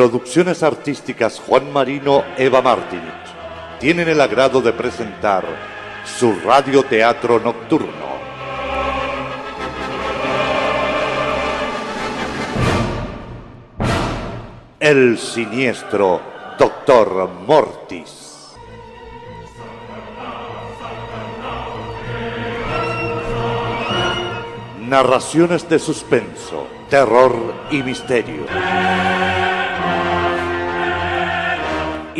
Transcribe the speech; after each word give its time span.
Producciones 0.00 0.62
Artísticas 0.62 1.38
Juan 1.46 1.70
Marino, 1.74 2.24
Eva 2.38 2.62
Martinich 2.62 3.04
tienen 3.78 4.08
el 4.08 4.18
agrado 4.18 4.62
de 4.62 4.72
presentar 4.72 5.44
su 6.06 6.40
radioteatro 6.40 7.38
nocturno. 7.38 7.90
El 14.80 15.18
siniestro 15.18 16.22
Doctor 16.58 17.28
Mortis. 17.46 18.56
Narraciones 24.80 25.68
de 25.68 25.78
suspenso, 25.78 26.66
terror 26.88 27.34
y 27.70 27.82
misterio. 27.82 28.46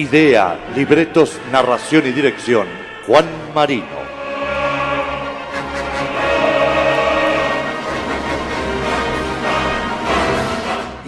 Idea, 0.00 0.58
libretos, 0.74 1.38
narración 1.52 2.06
y 2.06 2.12
dirección, 2.12 2.66
Juan 3.06 3.26
Marino. 3.54 3.84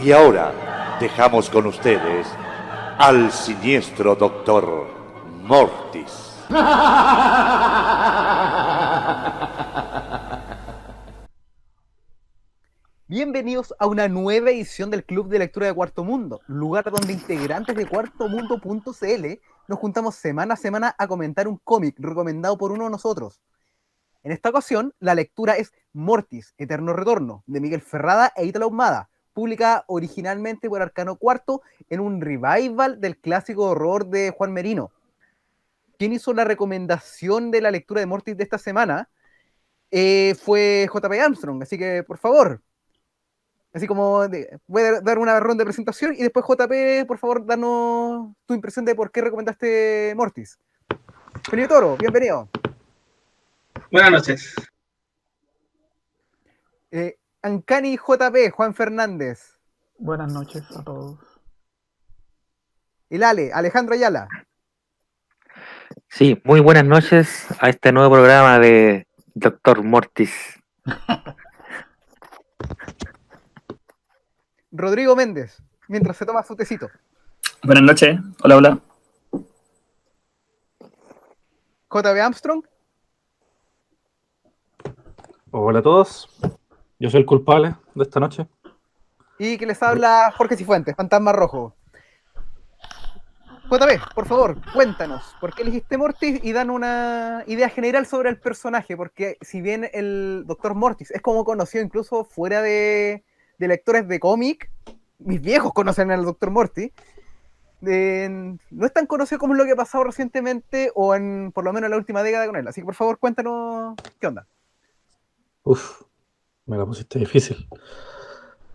Y 0.04 0.12
ahora 0.12 0.98
dejamos 1.00 1.48
con 1.48 1.68
ustedes 1.68 2.26
al 2.98 3.32
siniestro 3.32 4.14
doctor 4.14 4.86
Mortis. 5.42 6.44
Bienvenidos 13.14 13.74
a 13.78 13.86
una 13.86 14.08
nueva 14.08 14.52
edición 14.52 14.90
del 14.90 15.04
Club 15.04 15.28
de 15.28 15.38
Lectura 15.38 15.66
de 15.66 15.74
Cuarto 15.74 16.02
Mundo, 16.02 16.40
lugar 16.46 16.90
donde 16.90 17.12
integrantes 17.12 17.76
de 17.76 17.86
cuartomundo.cl 17.86 19.26
nos 19.68 19.78
juntamos 19.78 20.14
semana 20.14 20.54
a 20.54 20.56
semana 20.56 20.94
a 20.96 21.06
comentar 21.06 21.46
un 21.46 21.58
cómic 21.58 21.94
recomendado 21.98 22.56
por 22.56 22.72
uno 22.72 22.84
de 22.84 22.90
nosotros. 22.90 23.42
En 24.22 24.32
esta 24.32 24.48
ocasión, 24.48 24.94
la 24.98 25.14
lectura 25.14 25.58
es 25.58 25.74
Mortis, 25.92 26.54
Eterno 26.56 26.94
Retorno, 26.94 27.44
de 27.46 27.60
Miguel 27.60 27.82
Ferrada 27.82 28.32
e 28.34 28.46
Italo 28.46 28.64
Ahumada, 28.64 29.10
publicada 29.34 29.84
originalmente 29.88 30.70
por 30.70 30.80
Arcano 30.80 31.16
Cuarto 31.16 31.60
en 31.90 32.00
un 32.00 32.18
revival 32.18 32.98
del 32.98 33.18
clásico 33.18 33.64
horror 33.64 34.06
de 34.06 34.30
Juan 34.30 34.54
Merino. 34.54 34.90
Quien 35.98 36.14
hizo 36.14 36.32
la 36.32 36.44
recomendación 36.44 37.50
de 37.50 37.60
la 37.60 37.72
lectura 37.72 38.00
de 38.00 38.06
Mortis 38.06 38.38
de 38.38 38.44
esta 38.44 38.56
semana 38.56 39.10
eh, 39.90 40.34
fue 40.42 40.88
JP 40.90 41.12
Armstrong, 41.22 41.62
así 41.62 41.76
que 41.76 42.02
por 42.04 42.16
favor, 42.16 42.62
Así 43.72 43.86
como 43.86 44.28
voy 44.66 44.82
a 44.82 45.00
dar 45.00 45.18
una 45.18 45.40
ronda 45.40 45.62
de 45.62 45.66
presentación 45.66 46.14
y 46.14 46.22
después 46.22 46.44
JP, 46.46 47.06
por 47.06 47.16
favor, 47.18 47.46
danos 47.46 48.34
tu 48.44 48.52
impresión 48.52 48.84
de 48.84 48.94
por 48.94 49.10
qué 49.10 49.22
recomendaste 49.22 50.12
Mortis. 50.14 50.58
Felipe 51.48 51.68
Toro, 51.68 51.96
bienvenido. 51.96 52.50
Buenas 53.90 54.10
noches. 54.10 54.54
Eh, 56.90 57.16
Ancani 57.40 57.96
JP, 57.96 58.50
Juan 58.52 58.74
Fernández. 58.74 59.58
Buenas 59.98 60.30
noches 60.30 60.64
a 60.76 60.84
todos. 60.84 61.18
El 63.08 63.22
Ale, 63.22 63.52
Alejandro 63.54 63.94
Ayala. 63.94 64.28
Sí, 66.08 66.40
muy 66.44 66.60
buenas 66.60 66.84
noches 66.84 67.46
a 67.58 67.70
este 67.70 67.90
nuevo 67.90 68.16
programa 68.16 68.58
de 68.58 69.06
Doctor 69.34 69.82
Mortis. 69.82 70.60
Rodrigo 74.72 75.14
Méndez, 75.14 75.62
mientras 75.86 76.16
se 76.16 76.24
toma 76.24 76.42
su 76.42 76.56
tecito. 76.56 76.88
Buenas 77.62 77.84
noches, 77.84 78.18
hola, 78.42 78.56
hola. 78.56 78.80
JB 81.90 82.20
Armstrong. 82.22 82.64
Hola 85.50 85.80
a 85.80 85.82
todos, 85.82 86.26
yo 86.98 87.10
soy 87.10 87.20
el 87.20 87.26
culpable 87.26 87.74
de 87.94 88.02
esta 88.02 88.18
noche. 88.18 88.48
Y 89.38 89.58
que 89.58 89.66
les 89.66 89.82
habla 89.82 90.32
Jorge 90.34 90.56
Cifuentes, 90.56 90.96
Fantasma 90.96 91.32
Rojo. 91.32 91.76
JB, 93.70 94.14
por 94.14 94.26
favor, 94.26 94.56
cuéntanos, 94.72 95.36
¿por 95.38 95.54
qué 95.54 95.62
elegiste 95.62 95.98
Mortis? 95.98 96.42
Y 96.42 96.52
dan 96.52 96.70
una 96.70 97.44
idea 97.46 97.68
general 97.68 98.06
sobre 98.06 98.30
el 98.30 98.38
personaje, 98.40 98.96
porque 98.96 99.36
si 99.42 99.60
bien 99.60 99.90
el 99.92 100.44
Doctor 100.46 100.74
Mortis 100.74 101.10
es 101.10 101.20
como 101.20 101.44
conocido 101.44 101.84
incluso 101.84 102.24
fuera 102.24 102.62
de, 102.62 103.22
de 103.62 103.68
lectores 103.68 104.08
de 104.08 104.18
cómic, 104.18 104.68
mis 105.20 105.40
viejos 105.40 105.72
conocen 105.72 106.10
al 106.10 106.24
Dr. 106.24 106.50
Morty, 106.50 106.92
no 107.80 108.86
es 108.86 108.92
tan 108.92 109.06
conocido 109.06 109.38
como 109.38 109.54
lo 109.54 109.64
que 109.64 109.72
ha 109.72 109.76
pasado 109.76 110.02
recientemente 110.04 110.90
o 110.96 111.14
en 111.14 111.52
por 111.52 111.64
lo 111.64 111.72
menos 111.72 111.86
en 111.86 111.92
la 111.92 111.96
última 111.96 112.22
década 112.22 112.46
con 112.46 112.56
él. 112.56 112.66
Así 112.66 112.80
que 112.80 112.84
por 112.84 112.94
favor 112.94 113.18
cuéntanos 113.18 113.94
qué 114.20 114.26
onda. 114.26 114.46
Uf, 115.62 116.02
me 116.66 116.76
la 116.76 116.84
pusiste 116.84 117.20
difícil. 117.20 117.68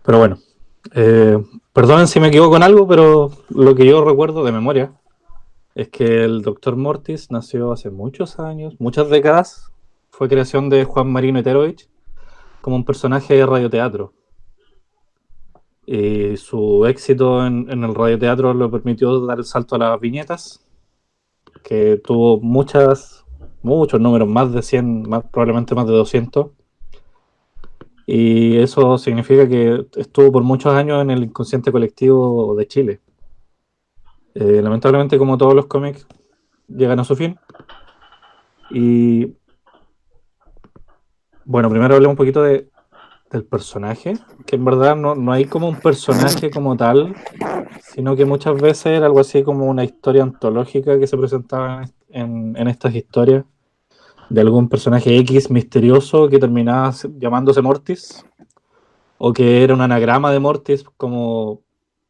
Pero 0.04 0.18
bueno, 0.18 0.38
eh, 0.94 1.38
perdonen 1.74 2.08
si 2.08 2.18
me 2.18 2.28
equivoco 2.28 2.56
en 2.56 2.62
algo, 2.62 2.88
pero 2.88 3.30
lo 3.50 3.74
que 3.74 3.84
yo 3.84 4.02
recuerdo 4.02 4.42
de 4.42 4.52
memoria 4.52 4.92
es 5.74 5.88
que 5.90 6.24
el 6.24 6.40
Dr. 6.40 6.76
Mortis 6.76 7.30
nació 7.30 7.72
hace 7.72 7.90
muchos 7.90 8.38
años, 8.38 8.76
muchas 8.78 9.10
décadas. 9.10 9.70
Fue 10.10 10.28
creación 10.28 10.70
de 10.70 10.84
Juan 10.84 11.12
Marino 11.12 11.38
Eterovich 11.38 11.88
como 12.62 12.76
un 12.76 12.84
personaje 12.84 13.34
de 13.34 13.46
radioteatro. 13.46 14.12
Y 15.90 16.36
su 16.36 16.84
éxito 16.84 17.46
en, 17.46 17.66
el 17.70 17.94
radioteatro 17.94 18.52
lo 18.52 18.70
permitió 18.70 19.24
dar 19.24 19.38
el 19.38 19.46
salto 19.46 19.74
a 19.74 19.78
las 19.78 19.98
viñetas, 19.98 20.62
que 21.64 21.96
tuvo 22.04 22.38
muchas, 22.42 23.24
muchos 23.62 23.98
números, 23.98 24.28
más 24.28 24.52
de 24.52 24.60
100, 24.60 25.08
más, 25.08 25.24
probablemente 25.32 25.74
más 25.74 25.86
de 25.86 25.94
200. 25.94 26.48
Y 28.04 28.58
eso 28.58 28.98
significa 28.98 29.48
que 29.48 29.86
estuvo 29.96 30.30
por 30.30 30.42
muchos 30.42 30.74
años 30.74 31.00
en 31.00 31.10
el 31.10 31.24
inconsciente 31.24 31.72
colectivo 31.72 32.54
de 32.54 32.68
Chile. 32.68 33.00
Eh, 34.34 34.60
lamentablemente, 34.60 35.16
como 35.16 35.38
todos 35.38 35.54
los 35.54 35.68
cómics, 35.68 36.06
llegan 36.68 37.00
a 37.00 37.04
su 37.04 37.16
fin. 37.16 37.38
Y 38.70 39.32
bueno, 41.46 41.70
primero 41.70 41.94
hablemos 41.94 42.12
un 42.12 42.18
poquito 42.18 42.42
de 42.42 42.68
del 43.30 43.44
personaje, 43.44 44.14
que 44.46 44.56
en 44.56 44.64
verdad 44.64 44.96
no, 44.96 45.32
hay 45.32 45.44
como 45.44 45.68
un 45.68 45.78
personaje 45.80 46.50
como 46.50 46.76
tal, 46.76 47.14
sino 47.82 48.16
que 48.16 48.24
muchas 48.24 48.60
veces 48.60 48.86
era 48.86 49.06
algo 49.06 49.20
así 49.20 49.42
como 49.42 49.66
una 49.66 49.84
historia 49.84 50.22
antológica 50.22 50.98
que 50.98 51.06
se 51.06 51.16
presentaba 51.16 51.84
en, 52.08 52.56
estas 52.68 52.94
historias 52.94 53.44
de 54.30 54.40
algún 54.40 54.68
personaje 54.68 55.16
X 55.18 55.50
misterioso 55.50 56.28
que 56.28 56.38
terminaba 56.38 56.94
llamándose 57.18 57.62
Mortis, 57.62 58.24
o 59.18 59.32
que 59.32 59.62
era 59.62 59.74
un 59.74 59.80
anagrama 59.80 60.32
de 60.32 60.38
Mortis 60.38 60.84
como 60.96 61.62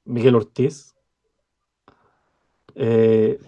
Miguel 0.04 0.36
Ortiz, 0.36 0.94
eh, 2.74 3.40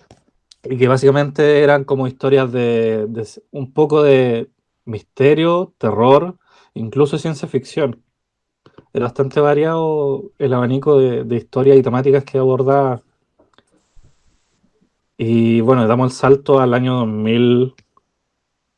y 0.64 0.76
que 0.76 0.88
básicamente 0.88 1.62
eran 1.62 1.84
como 1.84 2.06
historias 2.06 2.50
de 2.50 3.06
un 3.52 3.72
poco 3.72 4.02
de 4.02 4.50
misterio, 4.84 5.72
terror, 5.78 6.36
incluso 6.74 7.18
ciencia 7.18 7.48
ficción. 7.48 8.02
Es 8.92 9.00
bastante 9.00 9.40
variado 9.40 10.32
el 10.38 10.52
abanico 10.52 10.98
de, 10.98 11.36
historias 11.36 11.78
y 11.78 11.82
temáticas 11.82 12.24
que 12.24 12.38
aborda. 12.38 13.02
Y 15.16 15.60
bueno, 15.60 15.86
damos 15.86 16.12
el 16.12 16.18
salto 16.18 16.60
al 16.60 16.74
año 16.74 16.96
2000. 16.96 17.74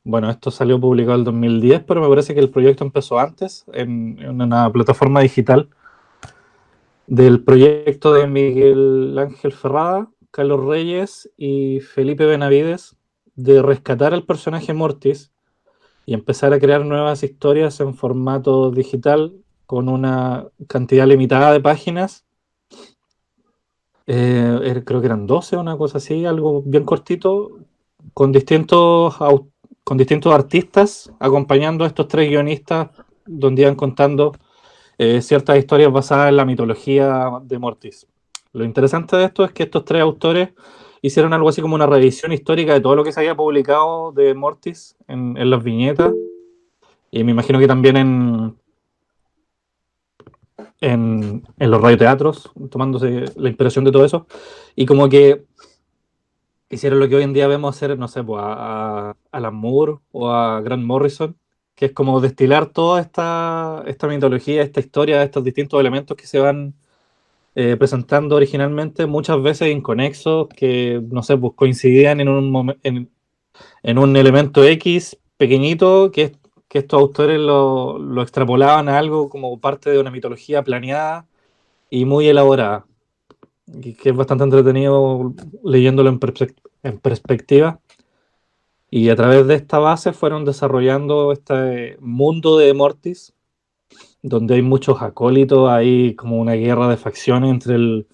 Bueno, 0.05 0.31
esto 0.31 0.50
salió 0.50 0.81
publicado 0.81 1.17
el 1.17 1.25
2010, 1.25 1.85
pero 1.85 2.00
me 2.00 2.09
parece 2.09 2.35
que 2.35 2.41
el 2.41 2.50
proyecto 2.50 2.85
empezó 2.85 3.19
antes 3.19 3.65
en, 3.73 4.19
en 4.21 4.41
una 4.43 4.71
plataforma 4.71 5.21
digital 5.21 5.71
del 7.06 7.43
proyecto 7.44 8.12
de 8.12 8.27
Miguel 8.27 9.17
Ángel 9.19 9.53
Ferrada, 9.53 10.11
Carlos 10.31 10.65
Reyes 10.65 11.31
y 11.37 11.81
Felipe 11.81 12.27
Benavides 12.27 12.97
de 13.35 13.62
rescatar 13.62 14.12
al 14.15 14.25
personaje 14.25 14.73
Mortis 14.73 15.31
y 16.07 16.15
empezar 16.15 16.53
a 16.53 16.59
crear 16.59 16.85
nuevas 16.85 17.23
historias 17.23 17.81
en 17.81 17.95
formato 17.95 18.71
digital 18.71 19.35
con 19.67 19.89
una 19.89 20.47
cantidad 20.69 21.07
limitada 21.07 21.53
de 21.53 21.61
páginas. 21.61 22.25
Eh, 24.07 24.61
er, 24.65 24.85
creo 24.85 25.01
que 25.01 25.07
eran 25.07 25.27
12 25.27 25.57
o 25.57 25.61
una 25.61 25.77
cosa 25.77 25.99
así, 25.99 26.27
algo 26.27 26.63
bien 26.63 26.85
cortito, 26.85 27.59
con 28.15 28.33
distintos, 28.33 29.17
con 29.85 29.97
distintos 29.97 30.35
artistas 30.35 31.13
acompañando 31.21 31.85
a 31.85 31.87
estos 31.87 32.09
tres 32.09 32.29
guionistas, 32.29 32.91
donde 33.25 33.63
iban 33.63 33.77
contando 33.77 34.33
eh, 34.99 35.23
ciertas 35.23 35.57
historias 35.59 35.93
basadas 35.93 36.29
en 36.29 36.37
la 36.37 36.45
mitología 36.45 37.41
de 37.43 37.59
Mortis. 37.59 38.07
Lo 38.53 38.65
interesante 38.65 39.17
de 39.17 39.25
esto 39.25 39.45
es 39.45 39.53
que 39.53 39.63
estos 39.63 39.85
tres 39.85 40.03
autores 40.03 40.51
hicieron 41.03 41.33
algo 41.33 41.49
así 41.49 41.61
como 41.61 41.75
una 41.75 41.87
revisión 41.87 42.33
histórica 42.33 42.73
de 42.73 42.81
todo 42.81 42.95
lo 42.95 43.05
que 43.05 43.13
se 43.13 43.21
había 43.21 43.35
publicado 43.35 44.13
de 44.13 44.35
Mortis 44.35 44.97
en, 45.09 45.51
las 45.51 45.63
viñetas. 45.63 46.13
Y 47.11 47.25
me 47.25 47.33
imagino 47.33 47.59
que 47.59 47.67
también 47.67 47.97
en, 47.97 48.57
en, 50.81 51.43
en 51.59 51.71
los 51.71 51.81
radioteatros, 51.83 52.51
tomándose 52.71 53.25
la 53.37 53.49
inspiración 53.49 53.85
de 53.85 53.93
todo 53.93 54.05
eso, 54.05 54.27
y 54.75 54.87
como 54.87 55.09
que 55.09 55.45
hicieron 56.71 57.01
lo 57.01 57.09
que 57.09 57.17
hoy 57.17 57.25
en 57.25 57.35
día 57.35 57.49
vemos 57.49 57.77
hacer, 57.77 57.99
no 57.99 58.09
sé, 58.09 58.23
pues 58.23 58.43
a, 58.43 59.11
a 59.11 59.17
Alan 59.33 59.55
Moore 59.55 59.99
o 60.13 60.31
a 60.31 60.61
Grant 60.63 60.85
Morrison, 60.85 61.37
que 61.75 61.87
es 61.87 61.93
como 61.93 62.21
destilar 62.21 62.67
toda 62.67 63.01
esta, 63.01 63.83
esta 63.87 64.07
mitología, 64.07 64.63
esta 64.63 64.81
historia, 64.81 65.23
estos 65.23 65.45
distintos 65.45 65.81
elementos 65.81 66.17
que 66.17 66.27
se 66.27 66.39
van 66.39 66.75
eh, 67.55 67.77
presentando 67.77 68.37
originalmente, 68.37 69.07
muchas 69.07 69.43
veces 69.43 69.71
inconexos, 69.73 70.49
que, 70.49 71.03
no 71.11 71.23
sé, 71.23 71.37
pues 71.37 71.55
coincidían 71.55 72.21
en 72.21 72.29
un, 72.29 72.77
en, 72.83 73.11
en 73.83 73.99
un 73.99 74.17
elemento 74.17 74.65
X 74.65 75.19
pequeñito, 75.37 76.11
que, 76.11 76.33
que 76.69 76.79
estos 76.79 77.01
autores 77.01 77.39
lo, 77.41 77.99
lo 77.99 78.23
extrapolaban 78.23 78.89
a 78.89 78.99
algo 78.99 79.29
como 79.29 79.61
parte 79.61 79.91
de 79.91 79.99
una 79.99 80.11
mitología 80.11 80.63
planeada 80.63 81.27
y 81.91 82.05
muy 82.05 82.29
elaborada 82.29 82.87
que 83.81 84.11
es 84.11 84.17
bastante 84.17 84.45
entretenido 84.45 85.35
leyéndolo 85.65 86.11
en, 86.11 86.99
perspectiva. 86.99 87.81
Y 88.91 89.09
a 89.09 89.17
través 89.17 89.47
de 89.47 89.55
esta 89.55 89.79
base 89.79 90.13
fueron 90.13 90.45
desarrollando 90.45 91.33
este 91.33 91.97
mundo 92.01 92.59
de 92.59 92.75
Mortis, 92.75 93.33
donde 94.23 94.55
hay 94.55 94.63
muchos 94.63 95.03
acólitos, 95.03 95.71
hay 95.71 96.15
como 96.15 96.39
una 96.39 96.55
guerra 96.55 96.89
de 96.89 96.97
facciones 96.97 97.51
entre 97.51 97.75
el, 97.75 98.09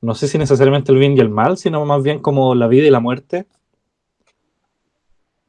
no 0.00 0.14
sé 0.14 0.28
si 0.28 0.38
necesariamente 0.38 0.92
el 0.92 0.98
bien 0.98 1.16
y 1.16 1.20
el 1.20 1.30
mal, 1.30 1.56
sino 1.56 1.84
más 1.86 2.02
bien 2.02 2.20
como 2.20 2.54
la 2.54 2.68
vida 2.68 2.86
y 2.86 2.90
la 2.90 3.00
muerte. 3.00 3.46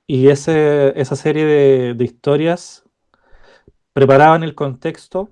Y 0.08 0.28
ese, 0.28 1.00
esa 1.00 1.16
serie 1.16 1.46
de, 1.46 1.94
de 1.96 2.06
historias 2.06 2.84
preparaban 3.94 4.44
el 4.44 4.56
contexto 4.56 5.30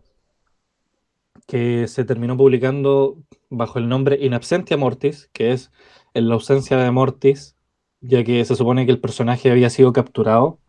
que 1.48 1.88
se 1.88 2.06
terminó 2.06 2.38
publicando 2.38 3.18
bajo 3.50 3.80
el 3.80 3.88
nombre 3.90 4.18
In 4.20 4.34
Absentia 4.34 4.78
Mortis, 4.78 5.30
que 5.34 5.52
es 5.52 5.72
en 6.14 6.28
la 6.28 6.36
ausencia 6.36 6.78
de 6.78 6.92
Mortis, 6.92 7.56
ya 8.02 8.24
que 8.24 8.44
se 8.46 8.56
supone 8.56 8.86
que 8.86 8.92
el 8.92 9.00
personaje 9.00 9.52
había 9.52 9.70
sido 9.70 9.94
capturado 9.94 10.60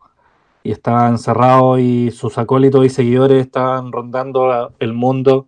y 0.65 0.71
estaba 0.71 1.07
encerrado 1.07 1.77
y 1.77 2.09
sus 2.09 2.39
acólitos 2.39 2.83
y 2.83 2.89
seguidores 2.89 3.45
estaban 3.45 3.91
rondando 3.91 4.73
el 4.79 4.93
mundo, 4.93 5.47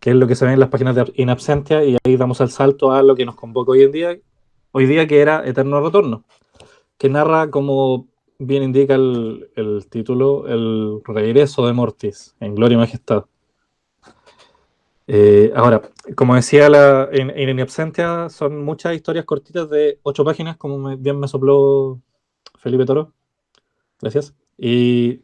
que 0.00 0.10
es 0.10 0.16
lo 0.16 0.26
que 0.26 0.34
se 0.34 0.44
ve 0.44 0.52
en 0.52 0.60
las 0.60 0.68
páginas 0.68 0.94
de 0.94 1.10
In 1.14 1.30
Absentia, 1.30 1.82
y 1.82 1.96
ahí 2.04 2.16
damos 2.18 2.42
el 2.42 2.50
salto 2.50 2.92
a 2.92 3.02
lo 3.02 3.16
que 3.16 3.24
nos 3.24 3.36
convoca 3.36 3.72
hoy 3.72 3.84
en 3.84 3.92
día, 3.92 4.18
hoy 4.72 4.84
día 4.84 5.06
que 5.06 5.20
era 5.20 5.46
Eterno 5.48 5.80
Retorno, 5.80 6.24
que 6.98 7.08
narra, 7.08 7.50
como 7.50 8.06
bien 8.38 8.64
indica 8.64 8.96
el, 8.96 9.86
título, 9.88 10.46
el 10.46 11.00
regreso 11.06 11.66
de 11.66 11.72
Mortis 11.72 12.36
en 12.38 12.54
Gloria 12.54 12.74
y 12.74 12.78
Majestad. 12.78 13.24
Eh, 15.06 15.52
ahora, 15.56 15.80
como 16.14 16.34
decía 16.34 16.68
la, 16.68 17.08
en, 17.10 17.30
en 17.30 17.60
Absentia, 17.60 18.28
son 18.28 18.62
muchas 18.62 18.94
historias 18.94 19.24
cortitas 19.24 19.70
de 19.70 20.00
ocho 20.02 20.22
páginas, 20.22 20.58
como 20.58 20.94
bien 20.98 21.18
me 21.18 21.28
sopló 21.28 21.98
Felipe 22.58 22.84
Toro. 22.84 23.15
Gracias. 24.00 24.34
Y 24.58 25.22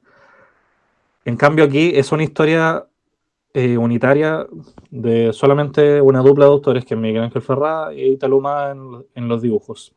en 1.24 1.36
cambio 1.36 1.64
aquí 1.64 1.92
es 1.94 2.12
una 2.12 2.24
historia 2.24 2.86
eh, 3.54 3.76
unitaria 3.76 4.46
de 4.90 5.32
solamente 5.32 6.00
una 6.00 6.20
dupla 6.20 6.46
de 6.46 6.50
autores, 6.50 6.84
que 6.84 6.94
es 6.94 7.00
Miguel 7.00 7.22
Ángel 7.22 7.42
Ferrá 7.42 7.92
y 7.94 8.12
Italuma 8.12 8.70
en, 8.70 9.06
en 9.14 9.28
los 9.28 9.42
dibujos. 9.42 9.94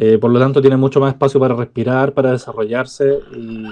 Eh, 0.00 0.16
por 0.18 0.30
lo 0.30 0.38
tanto, 0.38 0.60
tiene 0.60 0.76
mucho 0.76 1.00
más 1.00 1.12
espacio 1.12 1.40
para 1.40 1.56
respirar, 1.56 2.14
para 2.14 2.30
desarrollarse 2.30 3.18
y 3.32 3.64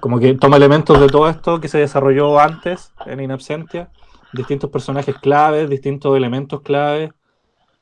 como 0.00 0.18
que 0.18 0.32
toma 0.32 0.56
elementos 0.56 0.98
de 0.98 1.08
todo 1.08 1.28
esto 1.28 1.60
que 1.60 1.68
se 1.68 1.76
desarrolló 1.76 2.38
antes 2.38 2.90
en 3.04 3.20
In 3.20 3.32
Absentia, 3.32 3.90
distintos 4.32 4.70
personajes 4.70 5.14
claves, 5.18 5.68
distintos 5.68 6.16
elementos 6.16 6.62
claves 6.62 7.10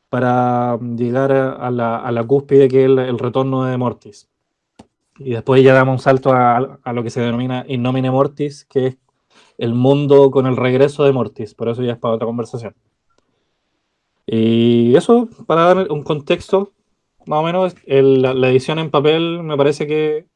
para 0.09 0.79
llegar 0.81 1.31
a 1.31 1.71
la, 1.71 2.25
cúspide 2.27 2.67
que 2.67 2.87
es 2.87 2.91
el, 2.91 3.19
retorno 3.21 3.65
de 3.65 3.77
Mortis. 3.77 4.29
Y 5.20 5.31
después 5.32 5.62
ya 5.62 5.75
damos 5.75 5.93
un 5.93 5.99
salto 6.02 6.32
a, 6.32 6.81
a, 6.82 6.93
lo 6.93 7.02
que 7.05 7.11
se 7.11 7.20
denomina 7.20 7.64
In 7.69 7.82
Nomine 7.82 8.11
Mortis, 8.11 8.64
que 8.64 8.87
es 8.87 8.96
el 9.58 9.75
mundo 9.75 10.31
con 10.31 10.46
el 10.46 10.56
regreso 10.56 11.05
de 11.05 11.12
Mortis, 11.12 11.55
por 11.55 11.69
eso 11.69 11.82
ya 11.82 11.93
es 11.93 11.99
para 11.99 12.14
otra 12.14 12.26
conversación. 12.26 12.75
Y 14.26 14.96
eso, 14.96 15.28
para 15.46 15.75
dar 15.75 15.93
un 15.93 16.02
contexto, 16.02 16.72
más 17.26 17.40
o 17.40 17.43
menos, 17.43 17.75
la 17.87 18.49
edición 18.50 18.78
en 18.78 18.90
papel 18.90 19.43
me 19.43 19.56
parece 19.56 19.87
que 19.87 20.26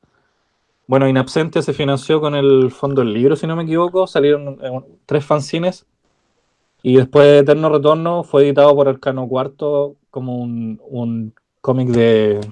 bueno, 0.87 1.09
Inabsente 1.09 1.63
se 1.63 1.73
financió 1.73 2.21
con 2.21 2.35
el 2.35 2.71
fondo 2.71 3.03
del 3.03 3.15
libro, 3.15 3.37
si 3.37 3.47
no 3.47 3.57
me 3.57 3.63
equivoco. 3.63 4.07
Salieron 4.07 4.59
eh, 4.63 4.81
tres 5.07 5.25
fanzines. 5.25 5.87
Y 6.83 6.97
después 6.97 7.27
de 7.27 7.39
Eterno 7.39 7.71
Retorno 7.71 8.25
fue 8.25 8.45
editado 8.45 8.75
por 8.77 8.89
Arcano 8.89 9.27
Cuarto 9.27 9.97
como 10.11 10.39
un 10.39 11.35
cómic 11.65 11.89
de, 11.89 12.47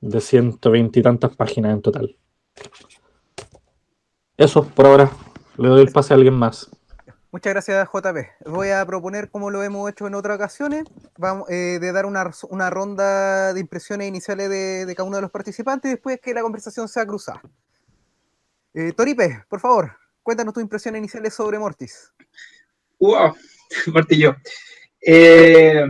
de 0.00 0.20
120 0.20 0.98
y 0.98 1.02
tantas 1.04 1.36
páginas 1.36 1.72
en 1.72 1.82
total. 1.82 2.16
Eso, 4.36 4.66
por 4.66 4.86
ahora. 4.86 5.08
Le 5.56 5.68
doy 5.68 5.82
el 5.82 5.92
pase 5.92 6.12
a 6.12 6.16
alguien 6.16 6.34
más. 6.34 6.68
Muchas 7.30 7.52
gracias, 7.52 7.88
JP. 7.92 8.48
Voy 8.50 8.70
a 8.70 8.84
proponer, 8.84 9.30
como 9.30 9.50
lo 9.50 9.62
hemos 9.62 9.88
hecho 9.88 10.08
en 10.08 10.16
otras 10.16 10.34
ocasiones, 10.34 10.82
vamos, 11.16 11.48
eh, 11.48 11.78
de 11.80 11.92
dar 11.92 12.06
una, 12.06 12.28
una, 12.48 12.70
ronda 12.70 13.54
de 13.54 13.60
impresiones 13.60 14.08
iniciales 14.08 14.50
de, 14.50 14.84
de, 14.84 14.94
cada 14.96 15.06
uno 15.06 15.18
de 15.18 15.22
los 15.22 15.30
participantes 15.30 15.88
y 15.88 15.94
después 15.94 16.18
que 16.20 16.34
la 16.34 16.42
conversación 16.42 16.88
sea 16.88 17.06
cruzada. 17.06 17.40
Eh, 18.74 18.92
Toripe, 18.96 19.44
por 19.48 19.60
favor, 19.60 19.92
cuéntanos 20.24 20.54
tus 20.54 20.62
impresiones 20.64 20.98
iniciales 20.98 21.34
sobre 21.34 21.56
Mortis. 21.56 22.12
¡Wow! 22.98 23.32
Martillo. 23.94 24.34
Eh, 25.00 25.84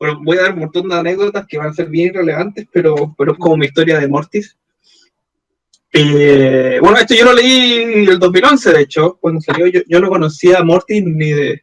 bueno, 0.00 0.20
voy 0.22 0.38
a 0.38 0.42
dar 0.42 0.54
un 0.54 0.60
montón 0.60 0.88
de 0.88 0.94
anécdotas 0.96 1.46
que 1.46 1.58
van 1.58 1.68
a 1.68 1.74
ser 1.74 1.88
bien 1.90 2.14
relevantes, 2.14 2.66
pero, 2.72 3.14
pero 3.16 3.32
es 3.32 3.38
como 3.38 3.58
mi 3.58 3.66
historia 3.66 4.00
de 4.00 4.08
Mortis. 4.08 4.56
Eh, 5.92 6.78
bueno, 6.80 6.96
esto 6.96 7.14
yo 7.14 7.26
lo 7.26 7.34
leí 7.34 8.06
el 8.08 8.18
2011, 8.18 8.72
de 8.72 8.80
hecho, 8.80 9.18
cuando 9.20 9.42
salió. 9.42 9.66
Yo, 9.66 9.80
yo 9.86 10.00
no 10.00 10.08
conocía 10.08 10.58
a 10.58 10.64
Morty 10.64 11.02
ni 11.02 11.30
de, 11.30 11.62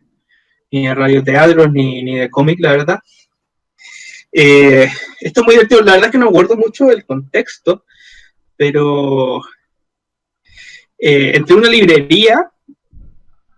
ni 0.71 0.85
de 0.85 0.93
radioteatro 0.93 1.67
ni, 1.67 2.03
ni 2.03 2.19
de 2.19 2.29
cómic, 2.29 2.59
la 2.59 2.71
verdad. 2.71 2.99
Eh, 4.31 4.87
esto 5.19 5.41
es 5.41 5.45
muy 5.45 5.55
divertido. 5.55 5.81
La 5.81 5.93
verdad 5.93 6.07
es 6.07 6.11
que 6.11 6.17
no 6.19 6.29
acuerdo 6.29 6.55
mucho 6.57 6.91
el 6.91 7.05
contexto, 7.05 7.85
pero 8.55 9.41
eh, 10.99 11.31
entre 11.35 11.55
una 11.55 11.69
librería, 11.69 12.51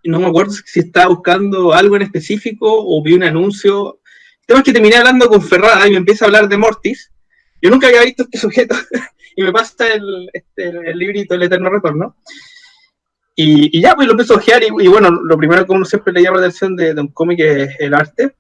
no 0.05 0.19
me 0.19 0.27
acuerdo 0.27 0.53
si 0.53 0.79
estaba 0.79 1.07
buscando 1.07 1.73
algo 1.73 1.97
en 1.97 2.03
específico 2.03 2.67
o 2.69 3.03
vi 3.03 3.13
un 3.13 3.23
anuncio. 3.23 3.98
Tema 4.49 4.61
es 4.61 4.65
que 4.65 4.73
terminé 4.73 4.95
hablando 4.95 5.29
con 5.29 5.43
Ferrada 5.43 5.87
y 5.87 5.91
me 5.91 5.97
empieza 5.97 6.25
a 6.25 6.27
hablar 6.27 6.49
de 6.49 6.57
Mortis. 6.57 7.11
Yo 7.61 7.69
nunca 7.69 7.85
había 7.85 8.03
visto 8.03 8.23
este 8.23 8.37
sujeto 8.39 8.75
y 9.35 9.43
me 9.43 9.51
pasa 9.51 9.93
el, 9.93 10.27
este, 10.33 10.69
el 10.69 10.97
librito, 10.97 11.35
el 11.35 11.43
Eterno 11.43 11.69
Retorno. 11.69 12.15
Y, 13.35 13.77
y, 13.77 13.79
ya, 13.79 13.93
pues 13.93 14.07
lo 14.07 14.13
empiezo 14.13 14.33
a 14.33 14.37
ojear 14.37 14.63
y, 14.63 14.65
y, 14.65 14.87
bueno, 14.87 15.11
lo 15.11 15.37
primero 15.37 15.63
uno 15.69 15.85
siempre 15.85 16.11
le 16.13 16.23
llama 16.23 16.39
la 16.39 16.47
atención 16.47 16.75
de, 16.75 16.95
de 16.95 16.99
un 17.01 17.09
cómic 17.09 17.39
es 17.41 17.75
el 17.79 17.93
arte. 17.93 18.37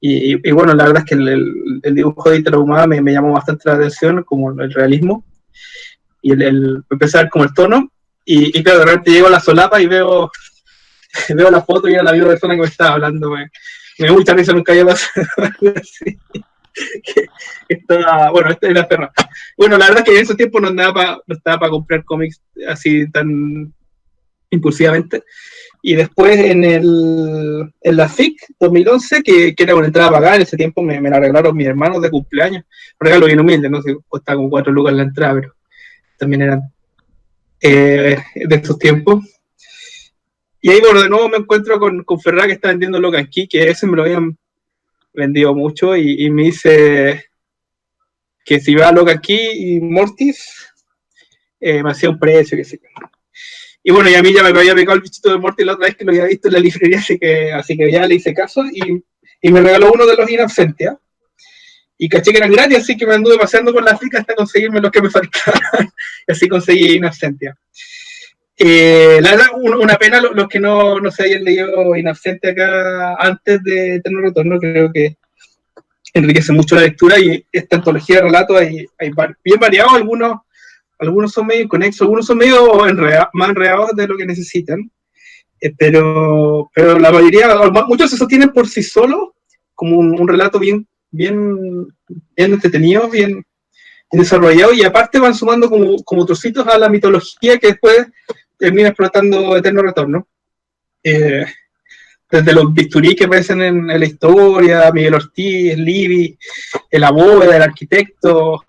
Y, 0.00 0.48
y, 0.48 0.52
bueno, 0.52 0.74
la 0.74 0.84
verdad 0.84 1.02
es 1.02 1.08
que 1.08 1.16
el, 1.16 1.28
el, 1.28 1.80
el 1.82 1.94
dibujo 1.96 2.30
de 2.30 2.38
Italo 2.38 2.64
me, 2.64 3.00
me, 3.00 3.12
llamó 3.12 3.32
bastante 3.32 3.68
la 3.68 3.74
atención, 3.74 4.22
como 4.22 4.52
el 4.62 4.72
realismo. 4.72 5.24
Y 6.22 6.30
el, 6.30 6.42
el 6.42 6.84
empezar 6.88 7.28
como 7.28 7.42
el 7.42 7.52
tono. 7.52 7.90
Y, 8.24 8.62
claro, 8.62 8.78
de 8.78 8.84
repente 8.84 9.10
llego 9.10 9.26
a 9.26 9.30
la 9.30 9.40
solapa 9.40 9.82
y 9.82 9.88
veo, 9.88 10.30
veo 11.30 11.50
la 11.50 11.62
foto 11.62 11.88
y 11.88 11.94
era 11.94 12.04
la 12.04 12.12
misma 12.12 12.28
persona 12.28 12.54
que 12.54 12.60
me 12.60 12.66
estaba 12.68 12.92
hablando. 12.92 13.34
Me 13.98 14.10
mucha 14.10 14.34
risa, 14.34 14.52
nunca 14.52 14.72
había 14.72 14.86
pasado 14.86 15.26
bueno, 18.32 18.50
esta 18.50 18.68
es 18.68 18.74
la 18.74 18.88
perra. 18.88 19.12
Bueno, 19.56 19.76
la 19.76 19.86
verdad 19.86 20.00
es 20.00 20.04
que 20.04 20.16
en 20.16 20.22
ese 20.22 20.34
tiempo 20.34 20.60
no, 20.60 20.68
andaba 20.68 20.94
pa, 20.94 21.22
estaba 21.28 21.60
para 21.60 21.70
comprar 21.70 22.04
cómics 22.04 22.40
así 22.68 23.10
tan 23.10 23.72
impulsivamente. 24.50 25.22
Y 25.82 25.96
después 25.96 26.38
en, 26.38 26.64
el, 26.64 27.72
en 27.80 27.96
la 27.96 28.08
FIC 28.08 28.36
2011, 28.60 29.22
que, 29.22 29.54
que 29.54 29.62
era 29.62 29.74
una 29.74 29.86
entrada 29.86 30.12
pagada, 30.12 30.36
en 30.36 30.42
ese 30.42 30.56
tiempo 30.56 30.82
me, 30.82 31.00
me 31.00 31.10
la 31.10 31.16
arreglaron 31.16 31.56
mis 31.56 31.66
hermanos 31.66 32.00
de 32.00 32.10
cumpleaños. 32.10 32.64
Un 33.00 33.06
regalo 33.06 33.26
bien 33.26 33.40
humilde, 33.40 33.68
no 33.68 33.82
sé, 33.82 33.96
costaba 34.08 34.36
como 34.36 34.50
cuatro 34.50 34.72
lucas 34.72 34.94
la 34.94 35.02
entrada, 35.02 35.34
pero 35.34 35.54
también 36.18 36.42
eran 36.42 36.62
eh, 37.60 38.16
de 38.34 38.54
estos 38.54 38.78
tiempos. 38.78 39.24
Y 40.64 40.70
ahí, 40.70 40.80
bueno, 40.80 41.02
de 41.02 41.08
nuevo 41.08 41.28
me 41.28 41.38
encuentro 41.38 41.78
con, 41.80 42.04
con 42.04 42.18
que 42.20 42.52
está 42.52 42.68
vendiendo 42.68 43.00
Locan 43.00 43.26
Key, 43.26 43.48
que 43.48 43.68
ese 43.68 43.84
me 43.88 43.96
lo 43.96 44.04
habían 44.04 44.38
vendido 45.12 45.54
mucho 45.56 45.96
y, 45.96 46.30
me 46.30 46.44
dice 46.44 47.24
que 48.44 48.60
si 48.60 48.76
va 48.76 48.92
Loca 48.92 49.12
aquí 49.12 49.40
y 49.54 49.80
Mortis, 49.80 50.72
eh, 51.58 51.82
me 51.82 51.90
hacía 51.90 52.10
un 52.10 52.18
precio, 52.18 52.56
que 52.56 52.64
sé 52.64 52.80
Y 53.82 53.90
bueno, 53.90 54.08
y 54.08 54.14
a 54.14 54.22
mí 54.22 54.32
ya 54.32 54.44
me 54.44 54.50
había 54.50 54.74
picado 54.76 54.94
el 54.94 55.02
bichito 55.02 55.30
de 55.30 55.38
Mortis 55.38 55.66
la 55.66 55.72
otra 55.72 55.86
vez 55.86 55.96
que 55.96 56.04
lo 56.04 56.12
había 56.12 56.26
visto 56.26 56.46
en 56.46 56.54
la 56.54 56.60
librería, 56.60 56.98
así 56.98 57.18
que, 57.18 57.52
así 57.52 57.76
que 57.76 57.90
ya 57.90 58.06
le 58.06 58.14
hice 58.14 58.32
caso 58.32 58.64
y, 58.64 59.02
y 59.40 59.52
me 59.52 59.60
regaló 59.60 59.90
uno 59.92 60.06
de 60.06 60.16
los 60.16 60.30
Inabsentia. 60.30 60.96
Y 61.98 62.08
caché 62.08 62.30
que 62.30 62.38
eran 62.38 62.52
gratis, 62.52 62.78
así 62.78 62.96
que 62.96 63.06
me 63.06 63.14
anduve 63.14 63.36
paseando 63.36 63.72
por 63.72 63.82
la 63.82 63.92
África 63.92 64.20
hasta 64.20 64.34
conseguirme 64.36 64.80
los 64.80 64.92
que 64.92 65.02
me 65.02 65.10
faltaban. 65.10 65.92
y 66.28 66.32
así 66.32 66.48
conseguí 66.48 66.96
Inabsentia. 66.96 67.56
Eh, 68.64 69.18
la 69.20 69.32
verdad, 69.32 69.46
un- 69.56 69.74
una 69.74 69.96
pena 69.96 70.20
lo- 70.20 70.32
los 70.34 70.46
que 70.46 70.60
no, 70.60 71.00
no 71.00 71.10
se 71.10 71.24
hayan 71.24 71.42
leído 71.42 71.96
Inabsente 71.96 72.50
acá 72.50 73.16
antes 73.18 73.60
de 73.64 73.96
Eterno 73.96 74.20
Retorno, 74.20 74.58
creo 74.60 74.92
que 74.92 75.16
enriquece 76.14 76.52
mucho 76.52 76.76
la 76.76 76.82
lectura 76.82 77.18
y 77.18 77.44
esta 77.50 77.76
antología 77.76 78.16
de 78.16 78.22
relatos 78.22 78.56
hay, 78.60 78.86
bien 79.42 79.58
variados, 79.58 79.94
algunos, 79.94 80.42
algunos 81.00 81.32
son 81.32 81.46
medio 81.48 81.62
inconexos, 81.62 82.02
algunos 82.02 82.24
son 82.26 82.38
medio 82.38 82.68
más 83.32 83.48
enredados 83.48 83.90
de 83.96 84.06
lo 84.06 84.16
que 84.16 84.26
necesitan, 84.26 84.88
Eh, 85.64 85.72
pero, 85.78 86.70
pero 86.74 86.98
la 86.98 87.10
mayoría, 87.12 87.48
muchos 87.86 88.10
se 88.10 88.16
sostienen 88.16 88.50
por 88.50 88.68
sí 88.68 88.82
solos 88.82 89.30
como 89.74 89.96
un, 89.96 90.20
un 90.20 90.26
relato 90.28 90.58
bien, 90.58 90.86
bien, 91.10 91.86
bien 92.36 92.52
entretenido, 92.52 93.08
bien 93.08 93.44
desarrollado 94.10 94.72
y 94.72 94.82
aparte 94.82 95.20
van 95.20 95.34
sumando 95.34 95.70
como, 95.70 95.96
como 96.04 96.26
trocitos 96.26 96.66
a 96.66 96.76
la 96.78 96.88
mitología 96.88 97.58
que 97.58 97.68
después 97.68 98.06
termina 98.62 98.90
explotando 98.90 99.56
Eterno 99.56 99.82
Retorno. 99.82 100.28
Eh, 101.02 101.44
desde 102.30 102.52
los 102.52 102.72
bisturí 102.72 103.16
que 103.16 103.24
aparecen 103.24 103.60
en, 103.60 103.90
en 103.90 103.98
la 103.98 104.06
historia, 104.06 104.92
Miguel 104.92 105.14
Ortiz, 105.14 105.76
Libby, 105.76 106.38
el 106.88 107.02
abogado, 107.02 107.52
el 107.52 107.60
arquitecto, 107.60 108.64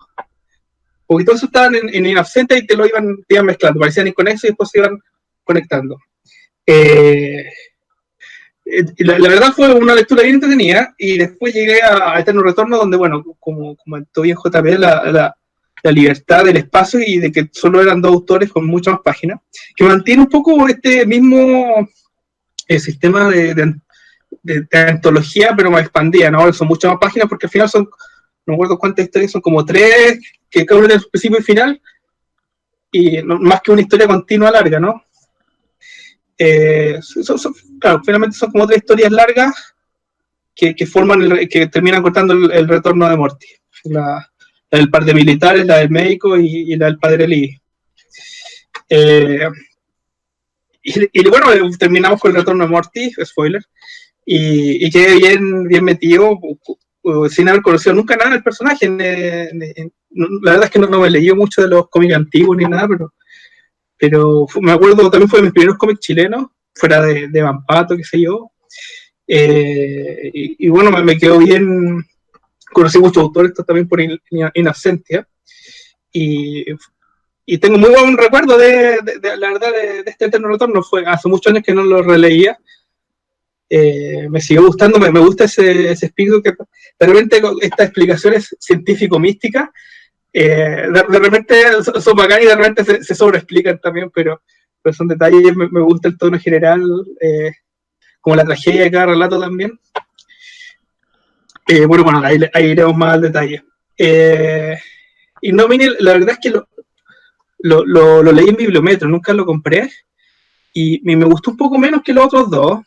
porque 1.06 1.24
todo 1.24 1.36
eso 1.36 1.46
estaban 1.46 1.76
en, 1.76 1.94
en 1.94 2.06
Inabsente 2.06 2.58
y 2.58 2.66
te 2.66 2.76
lo 2.76 2.84
iban, 2.86 3.18
te 3.28 3.36
iban 3.36 3.46
mezclando, 3.46 3.78
parecían 3.78 4.08
inconexos 4.08 4.44
y 4.44 4.48
después 4.48 4.68
se 4.68 4.78
iban 4.80 4.98
conectando. 5.44 6.00
Eh, 6.66 7.46
eh, 8.64 8.84
la, 8.98 9.16
la 9.20 9.28
verdad 9.28 9.52
fue 9.52 9.72
una 9.74 9.94
lectura 9.94 10.24
bien 10.24 10.34
entretenida 10.34 10.92
y 10.98 11.18
después 11.18 11.54
llegué 11.54 11.80
a, 11.82 12.16
a 12.16 12.20
Eterno 12.20 12.42
Retorno 12.42 12.78
donde, 12.78 12.96
bueno, 12.96 13.22
como 13.38 13.76
comentó 13.76 14.22
bien 14.22 14.36
JP, 14.36 14.76
la, 14.76 15.12
la, 15.12 15.36
la 15.84 15.92
libertad 15.92 16.44
del 16.46 16.56
espacio 16.56 16.98
y 17.06 17.18
de 17.18 17.30
que 17.30 17.48
solo 17.52 17.80
eran 17.82 18.00
dos 18.00 18.12
autores 18.12 18.50
con 18.50 18.66
muchas 18.66 18.94
más 18.94 19.02
páginas, 19.04 19.38
que 19.76 19.84
mantiene 19.84 20.22
un 20.22 20.28
poco 20.30 20.66
este 20.66 21.04
mismo 21.04 21.86
eh, 22.66 22.80
sistema 22.80 23.28
de, 23.28 23.54
de, 23.54 23.74
de- 24.42 24.78
antología, 24.88 25.52
pero 25.54 25.70
más 25.70 25.82
expandida, 25.82 26.30
¿no? 26.30 26.50
Son 26.54 26.68
muchas 26.68 26.90
más 26.90 26.98
páginas 26.98 27.28
porque 27.28 27.46
al 27.46 27.50
final 27.50 27.68
son, 27.68 27.84
no 27.84 28.52
me 28.52 28.54
acuerdo 28.54 28.78
cuántas 28.78 29.04
historias, 29.04 29.32
son 29.32 29.42
como 29.42 29.62
tres, 29.64 30.18
que 30.50 30.64
cada 30.64 30.80
tiene 30.80 30.98
su 31.00 31.10
principio 31.10 31.38
y 31.38 31.42
final, 31.42 31.82
y 32.90 33.22
más 33.22 33.60
que 33.60 33.70
una 33.72 33.82
historia 33.82 34.06
continua 34.06 34.50
larga, 34.50 34.80
¿no? 34.80 35.04
Eh, 36.38 36.98
son- 37.02 37.54
claro, 37.78 38.00
finalmente 38.04 38.36
son 38.36 38.50
como 38.50 38.66
tres 38.66 38.78
historias 38.78 39.12
largas 39.12 39.74
que, 40.56 40.74
forman, 40.86 41.20
el 41.22 41.48
que 41.48 41.66
terminan 41.66 42.02
cortando 42.02 42.32
el, 42.32 42.50
el 42.52 42.68
retorno 42.68 43.06
de 43.08 43.16
Morty. 43.18 43.46
La, 43.84 44.26
la 44.74 44.80
del 44.80 44.90
par 44.90 45.04
de 45.04 45.14
militares, 45.14 45.64
la 45.64 45.78
del 45.78 45.90
médico 45.90 46.36
y, 46.36 46.72
y 46.72 46.76
la 46.76 46.86
del 46.86 46.98
padre 46.98 47.28
Lee. 47.28 47.60
Eh, 48.88 49.48
y, 50.82 51.28
bueno, 51.28 51.52
eh, 51.52 51.60
terminamos 51.78 52.20
con 52.20 52.32
el 52.32 52.38
retorno 52.38 52.64
de 52.64 52.70
Morty, 52.70 53.12
spoiler, 53.24 53.62
y, 54.26 54.90
quedé 54.90 55.16
bien, 55.16 55.68
bien 55.68 55.84
metido, 55.84 56.38
sin 57.30 57.48
haber 57.48 57.62
conocido 57.62 57.94
nunca 57.94 58.16
nada 58.16 58.32
del 58.32 58.42
personaje. 58.42 58.88
la 58.88 60.50
verdad 60.50 60.64
es 60.64 60.70
que 60.70 60.78
no, 60.80 60.88
no 60.88 61.00
me 61.00 61.10
leí 61.10 61.30
mucho 61.32 61.62
de 61.62 61.68
los 61.68 61.88
cómics 61.88 62.14
antiguos 62.14 62.56
ni 62.56 62.64
nada, 62.64 62.88
pero, 62.88 63.14
pero 63.96 64.46
me 64.60 64.72
acuerdo, 64.72 65.08
también 65.08 65.30
fue 65.30 65.38
de 65.38 65.44
mis 65.44 65.52
primeros 65.52 65.78
cómics 65.78 66.00
chilenos, 66.00 66.46
fuera 66.74 67.00
de, 67.00 67.28
de 67.28 67.42
Vampato, 67.42 67.96
qué 67.96 68.04
sé 68.04 68.20
yo. 68.20 68.50
Eh, 69.26 70.30
y, 70.34 70.68
bueno, 70.68 70.90
me 70.90 71.16
quedó 71.16 71.38
bien, 71.38 72.04
conocí 72.74 72.98
muchos 72.98 73.22
autores 73.22 73.52
también 73.66 73.88
por 73.88 74.00
in, 74.02 74.20
in, 74.30 74.50
in 74.52 74.68
absentia, 74.68 75.26
y, 76.12 76.64
y 77.46 77.58
tengo 77.58 77.78
muy 77.78 77.90
buen 77.90 78.16
recuerdo 78.18 78.58
de, 78.58 78.98
de- 79.02 79.18
de- 79.20 79.36
la 79.38 79.52
verdad 79.52 79.72
de, 79.72 80.02
de 80.02 80.10
este 80.10 80.26
Eterno 80.26 80.48
Retorno, 80.48 80.82
fue 80.82 81.04
hace 81.06 81.28
muchos 81.28 81.50
años 81.50 81.64
que 81.64 81.72
no 81.74 81.82
lo 81.82 82.02
releía, 82.02 82.58
eh, 83.70 84.28
me 84.28 84.40
siguió 84.40 84.66
gustando, 84.66 84.98
me, 84.98 85.10
me 85.10 85.20
gusta 85.20 85.44
ese, 85.44 85.90
ese 85.90 86.06
espíritu 86.06 86.42
que 86.42 86.52
de 86.52 87.06
repente 87.06 87.40
estas 87.62 87.86
explicaciones 87.86 88.54
científico-místicas, 88.60 89.70
eh, 90.32 90.86
de, 90.92 91.18
repente 91.18 91.82
son, 91.82 92.00
son 92.02 92.16
bacanas 92.16 92.44
y 92.44 92.48
de 92.48 92.56
repente 92.56 92.84
se, 92.84 93.02
se 93.02 93.14
sobreexplican 93.14 93.80
también, 93.80 94.10
pero, 94.14 94.42
pero 94.82 94.94
son 94.94 95.08
detalles, 95.08 95.56
me, 95.56 95.68
me 95.68 95.80
gusta 95.80 96.08
el 96.08 96.18
tono 96.18 96.38
general, 96.38 96.82
eh, 97.20 97.52
como 98.20 98.36
la 98.36 98.44
tragedia 98.44 98.82
de 98.82 98.90
cada 98.90 99.06
relato 99.06 99.40
también. 99.40 99.78
Eh, 101.66 101.86
bueno, 101.86 102.04
bueno, 102.04 102.20
ahí, 102.22 102.38
ahí 102.52 102.66
iremos 102.66 102.96
más 102.96 103.14
al 103.14 103.22
detalle. 103.22 103.64
Eh, 103.96 104.76
y 105.40 105.52
no, 105.52 105.68
mini, 105.68 105.86
la 106.00 106.12
verdad 106.14 106.30
es 106.30 106.38
que 106.40 106.50
lo, 107.58 107.84
lo, 107.86 108.32
leí 108.32 108.48
en 108.48 108.56
bibliometro, 108.56 109.08
nunca 109.08 109.32
lo 109.32 109.46
compré, 109.46 109.90
y 110.72 111.00
me, 111.04 111.24
gustó 111.24 111.52
un 111.52 111.56
poco 111.56 111.78
menos 111.78 112.02
que 112.02 112.12
los 112.12 112.26
otros 112.26 112.50
dos, 112.50 112.80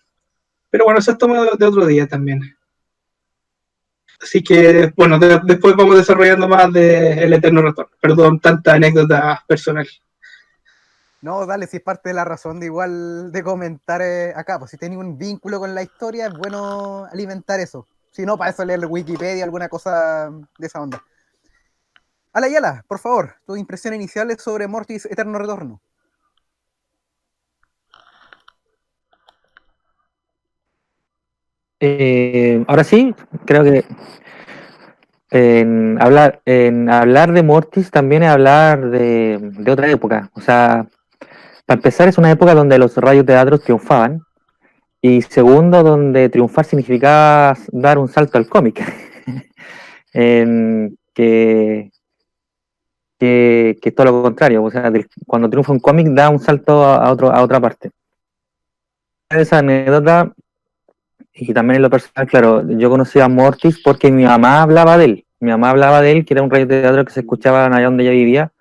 pero 0.69 0.85
bueno, 0.85 0.99
eso 0.99 1.11
es 1.11 1.17
toma 1.17 1.43
de, 1.57 1.65
otro 1.65 1.85
día 1.85 2.07
también. 2.07 2.41
Así 4.21 4.43
que, 4.43 4.91
bueno, 4.95 5.17
de- 5.19 5.39
después 5.43 5.75
vamos 5.75 5.97
desarrollando 5.97 6.47
más 6.47 6.71
de 6.73 7.23
El 7.23 7.33
Eterno 7.33 7.61
Retorno. 7.61 7.91
Perdón, 8.01 8.39
tanta 8.39 8.73
anécdota 8.73 9.43
personal. 9.47 9.87
No, 11.21 11.45
dale, 11.45 11.67
si 11.67 11.77
es 11.77 11.83
parte 11.83 12.09
de 12.09 12.15
la 12.15 12.25
razón 12.25 12.59
de 12.59 12.67
igual 12.67 13.31
de 13.31 13.43
comentar 13.43 14.01
eh, 14.01 14.33
acá, 14.35 14.59
pues 14.59 14.71
si 14.71 14.77
tiene 14.77 14.97
un 14.97 15.17
vínculo 15.17 15.59
con 15.59 15.73
la 15.73 15.83
historia, 15.83 16.27
es 16.27 16.33
bueno 16.33 17.05
alimentar 17.05 17.59
eso. 17.59 17.87
Si 18.17 18.25
no, 18.25 18.35
para 18.35 18.49
eso 18.49 18.65
leer 18.65 18.83
Wikipedia, 18.87 19.43
alguna 19.43 19.69
cosa 19.69 20.31
de 20.57 20.65
esa 20.65 20.81
onda. 20.81 21.03
Ala 22.33 22.47
Yala, 22.49 22.83
por 22.87 22.97
favor, 22.97 23.35
tus 23.45 23.59
impresiones 23.59 23.99
iniciales 23.99 24.41
sobre 24.41 24.67
Mortis 24.67 25.05
Eterno 25.05 25.37
Retorno. 25.37 25.79
Eh, 31.79 32.65
ahora 32.67 32.83
sí, 32.83 33.13
creo 33.45 33.63
que 33.63 33.85
en 35.29 36.01
hablar, 36.01 36.41
en 36.45 36.89
hablar 36.89 37.33
de 37.33 37.43
Mortis 37.43 37.91
también 37.91 38.23
es 38.23 38.29
hablar 38.29 38.89
de, 38.89 39.37
de 39.59 39.71
otra 39.71 39.91
época. 39.91 40.31
O 40.33 40.41
sea, 40.41 40.87
para 41.67 41.77
empezar 41.77 42.07
es 42.07 42.17
una 42.17 42.31
época 42.31 42.55
donde 42.55 42.79
los 42.79 42.97
radioteatros 42.97 43.61
triunfaban 43.61 44.26
y 45.01 45.21
segundo 45.21 45.83
donde 45.83 46.29
triunfar 46.29 46.65
significaba 46.65 47.57
dar 47.71 47.97
un 47.97 48.07
salto 48.07 48.37
al 48.37 48.47
cómic. 48.47 48.83
En 50.13 50.97
que, 51.13 51.91
que, 53.19 53.93
todo 53.95 54.05
lo 54.05 54.23
contrario. 54.23 54.63
O 54.63 54.71
sea, 54.71 54.91
cuando 55.27 55.47
triunfa 55.47 55.73
un 55.73 55.79
cómic 55.79 56.07
da 56.07 56.29
un 56.29 56.39
salto 56.39 56.83
a, 56.83 56.95
a 56.95 57.11
otro, 57.11 57.31
a 57.31 57.43
otra 57.43 57.59
parte. 57.59 57.91
Esa 59.29 59.59
anécdota 59.59 60.33
y 61.39 61.53
también 61.53 61.77
en 61.77 61.81
lo 61.83 61.89
personal, 61.89 62.27
claro, 62.27 62.67
yo 62.67 62.89
conocí 62.89 63.19
a 63.19 63.29
Mortis 63.29 63.79
porque 63.83 64.11
mi 64.11 64.23
mamá 64.23 64.63
hablaba 64.63 64.97
de 64.97 65.05
él. 65.05 65.25
Mi 65.39 65.51
mamá 65.51 65.69
hablaba 65.69 66.01
de 66.01 66.11
él, 66.11 66.25
que 66.25 66.33
era 66.33 66.41
un 66.41 66.49
radio 66.49 66.67
teatro 66.67 67.05
que 67.05 67.13
se 67.13 67.19
escuchaba 67.19 67.67
allá 67.67 67.85
donde 67.85 68.03
ella 68.03 68.11
vivía, 68.11 68.51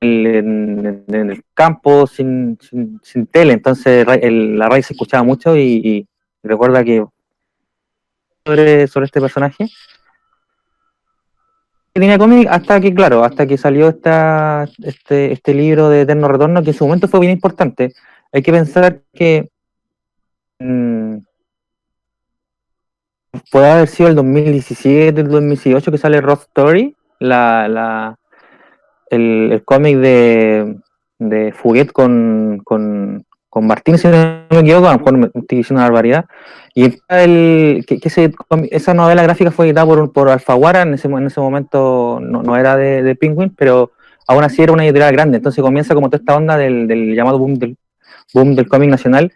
en, 0.00 1.04
el 1.08 1.44
campo, 1.54 2.06
sin, 2.06 2.58
sin, 3.02 3.26
tele. 3.26 3.54
Entonces 3.54 4.06
la 4.06 4.68
radio 4.68 4.82
se 4.82 4.94
escuchaba 4.94 5.22
mucho 5.22 5.56
y, 5.56 6.06
recuerda 6.42 6.82
que 6.84 7.04
sobre, 8.44 8.86
sobre 8.86 9.06
este 9.06 9.20
personaje. 9.20 9.68
Tenía 11.92 12.18
cómic 12.18 12.46
hasta 12.48 12.80
que, 12.80 12.94
claro, 12.94 13.24
hasta 13.24 13.46
que 13.46 13.58
salió 13.58 13.88
esta, 13.88 14.68
este, 14.84 15.32
este 15.32 15.54
libro 15.54 15.88
de 15.88 16.02
Eterno 16.02 16.28
Retorno, 16.28 16.62
que 16.62 16.70
en 16.70 16.76
su 16.76 16.84
momento 16.86 17.08
fue 17.08 17.20
bien 17.20 17.32
importante. 17.32 17.92
Hay 18.32 18.42
que 18.42 18.52
pensar 18.52 19.02
que 19.12 19.50
mm, 20.60 21.16
puede 23.50 23.70
haber 23.70 23.88
sido 23.88 24.08
el 24.08 24.14
2017, 24.14 25.20
el 25.20 25.28
2018 25.28 25.90
que 25.90 25.98
sale 25.98 26.20
Roth 26.20 26.42
Story, 26.42 26.96
la, 27.18 27.68
la, 27.68 28.19
el, 29.10 29.52
el 29.52 29.64
cómic 29.64 29.98
de, 29.98 30.76
de 31.18 31.52
Fuguet 31.52 31.92
con, 31.92 32.60
con, 32.64 33.24
con 33.48 33.66
Martín, 33.66 33.98
si 33.98 34.08
no 34.08 34.46
me 34.50 34.60
equivoco, 34.60 34.88
a 34.88 34.92
lo 34.92 34.98
mejor 34.98 35.16
me 35.18 35.26
estoy 35.26 35.58
diciendo 35.58 35.80
una 35.80 35.90
barbaridad. 35.90 36.24
Y 36.74 36.84
el, 37.08 37.84
que, 37.86 37.98
que 37.98 38.32
esa 38.70 38.94
novela 38.94 39.22
gráfica 39.22 39.50
fue 39.50 39.66
editada 39.66 39.86
por, 39.86 40.12
por 40.12 40.28
Alfaguara, 40.30 40.82
en 40.82 40.94
ese, 40.94 41.08
en 41.08 41.26
ese 41.26 41.40
momento 41.40 42.18
no, 42.22 42.42
no 42.42 42.56
era 42.56 42.76
de, 42.76 43.02
de 43.02 43.14
Penguin, 43.16 43.52
pero 43.56 43.90
aún 44.28 44.44
así 44.44 44.62
era 44.62 44.72
una 44.72 44.84
editorial 44.84 45.12
grande. 45.12 45.38
Entonces 45.38 45.62
comienza 45.62 45.94
como 45.94 46.08
toda 46.08 46.20
esta 46.20 46.36
onda 46.36 46.56
del, 46.56 46.86
del 46.86 47.14
llamado 47.14 47.38
boom 47.38 47.54
del, 47.54 47.76
boom 48.32 48.54
del 48.54 48.68
cómic 48.68 48.88
nacional, 48.90 49.32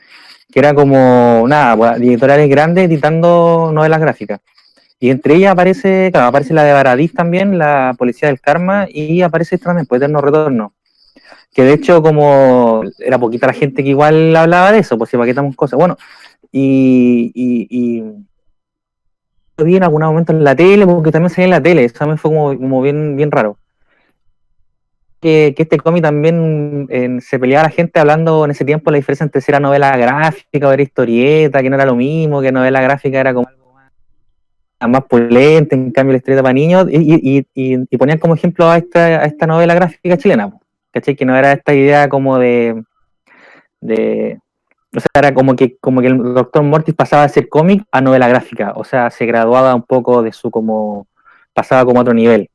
que 0.52 0.60
era 0.60 0.74
como, 0.74 1.44
nada, 1.48 1.76
pues, 1.76 1.96
editoriales 1.96 2.48
grandes 2.48 2.84
editando 2.84 3.70
novelas 3.72 4.00
gráficas. 4.00 4.40
Y 5.04 5.10
entre 5.10 5.34
ellas 5.34 5.52
aparece, 5.52 6.08
claro, 6.10 6.28
aparece 6.28 6.54
la 6.54 6.64
de 6.64 6.72
Baradís 6.72 7.12
también, 7.12 7.58
la 7.58 7.94
Policía 7.98 8.28
del 8.28 8.40
Karma, 8.40 8.86
y 8.88 9.20
aparece 9.20 9.58
también, 9.58 9.84
pues 9.84 10.00
Eterno 10.00 10.22
Retorno. 10.22 10.72
Que 11.52 11.62
de 11.62 11.74
hecho, 11.74 12.02
como 12.02 12.82
era 12.98 13.18
poquita 13.18 13.46
la 13.46 13.52
gente 13.52 13.84
que 13.84 13.90
igual 13.90 14.34
hablaba 14.34 14.72
de 14.72 14.78
eso, 14.78 14.96
pues 14.96 15.10
si 15.10 15.18
paquetamos 15.18 15.56
cosas. 15.56 15.78
Bueno, 15.78 15.98
y, 16.50 17.30
y, 17.34 17.66
y 17.68 18.02
vi 19.62 19.76
en 19.76 19.82
algún 19.82 20.00
momento 20.00 20.32
en 20.32 20.42
la 20.42 20.56
tele, 20.56 20.86
porque 20.86 21.12
también 21.12 21.28
salía 21.28 21.44
en 21.44 21.50
la 21.50 21.62
tele, 21.62 21.84
eso 21.84 21.98
también 21.98 22.16
fue 22.16 22.30
como, 22.30 22.80
bien, 22.80 23.14
bien 23.14 23.30
raro. 23.30 23.58
que, 25.20 25.54
este 25.54 25.76
cómic 25.76 26.02
también 26.02 26.88
se 27.20 27.38
peleaba 27.38 27.64
la 27.64 27.70
gente 27.70 28.00
hablando 28.00 28.42
en 28.46 28.52
ese 28.52 28.64
tiempo 28.64 28.90
la 28.90 28.96
diferencia 28.96 29.24
entre 29.24 29.42
si 29.42 29.50
era 29.50 29.60
novela 29.60 29.94
gráfica 29.98 30.66
o 30.66 30.72
era 30.72 30.82
historieta, 30.82 31.60
que 31.60 31.68
no 31.68 31.76
era 31.76 31.84
lo 31.84 31.94
mismo, 31.94 32.40
que 32.40 32.52
novela 32.52 32.80
gráfica 32.80 33.20
era 33.20 33.34
como 33.34 33.48
más, 34.88 35.04
pulente, 35.04 35.74
en 35.74 35.90
cambio 35.90 36.12
la 36.12 36.18
historieta 36.18 36.42
para 36.42 36.52
niños, 36.52 36.86
y, 36.90 36.96
y, 36.96 37.46
y, 37.54 37.78
y 37.90 37.96
ponían 37.96 38.18
como 38.18 38.34
ejemplo 38.34 38.68
a 38.70 38.76
esta, 38.78 39.46
novela 39.46 39.74
gráfica 39.74 40.16
chilena, 40.16 40.52
¿cachai? 40.92 41.16
Que 41.16 41.24
no 41.24 41.36
era 41.36 41.52
esta 41.52 41.74
idea 41.74 42.08
como 42.08 42.38
de, 42.38 42.82
de 43.80 44.38
o 44.96 45.00
sea, 45.00 45.08
era 45.14 45.34
como 45.34 45.56
que, 45.56 45.76
como 45.78 46.00
que 46.00 46.06
el 46.06 46.18
Doctor 46.18 46.62
Mortis 46.62 46.94
pasaba 46.94 47.24
de 47.24 47.28
ser 47.30 47.48
cómic 47.48 47.84
a 47.90 48.00
novela 48.00 48.28
gráfica, 48.28 48.72
o 48.76 48.84
sea, 48.84 49.10
se 49.10 49.26
graduaba 49.26 49.74
un 49.74 49.82
poco 49.82 50.22
de 50.22 50.32
su 50.32 50.50
como, 50.50 51.06
pasaba 51.52 51.84
como 51.84 51.98
a 51.98 52.02
otro 52.02 52.14
nivel. 52.14 52.48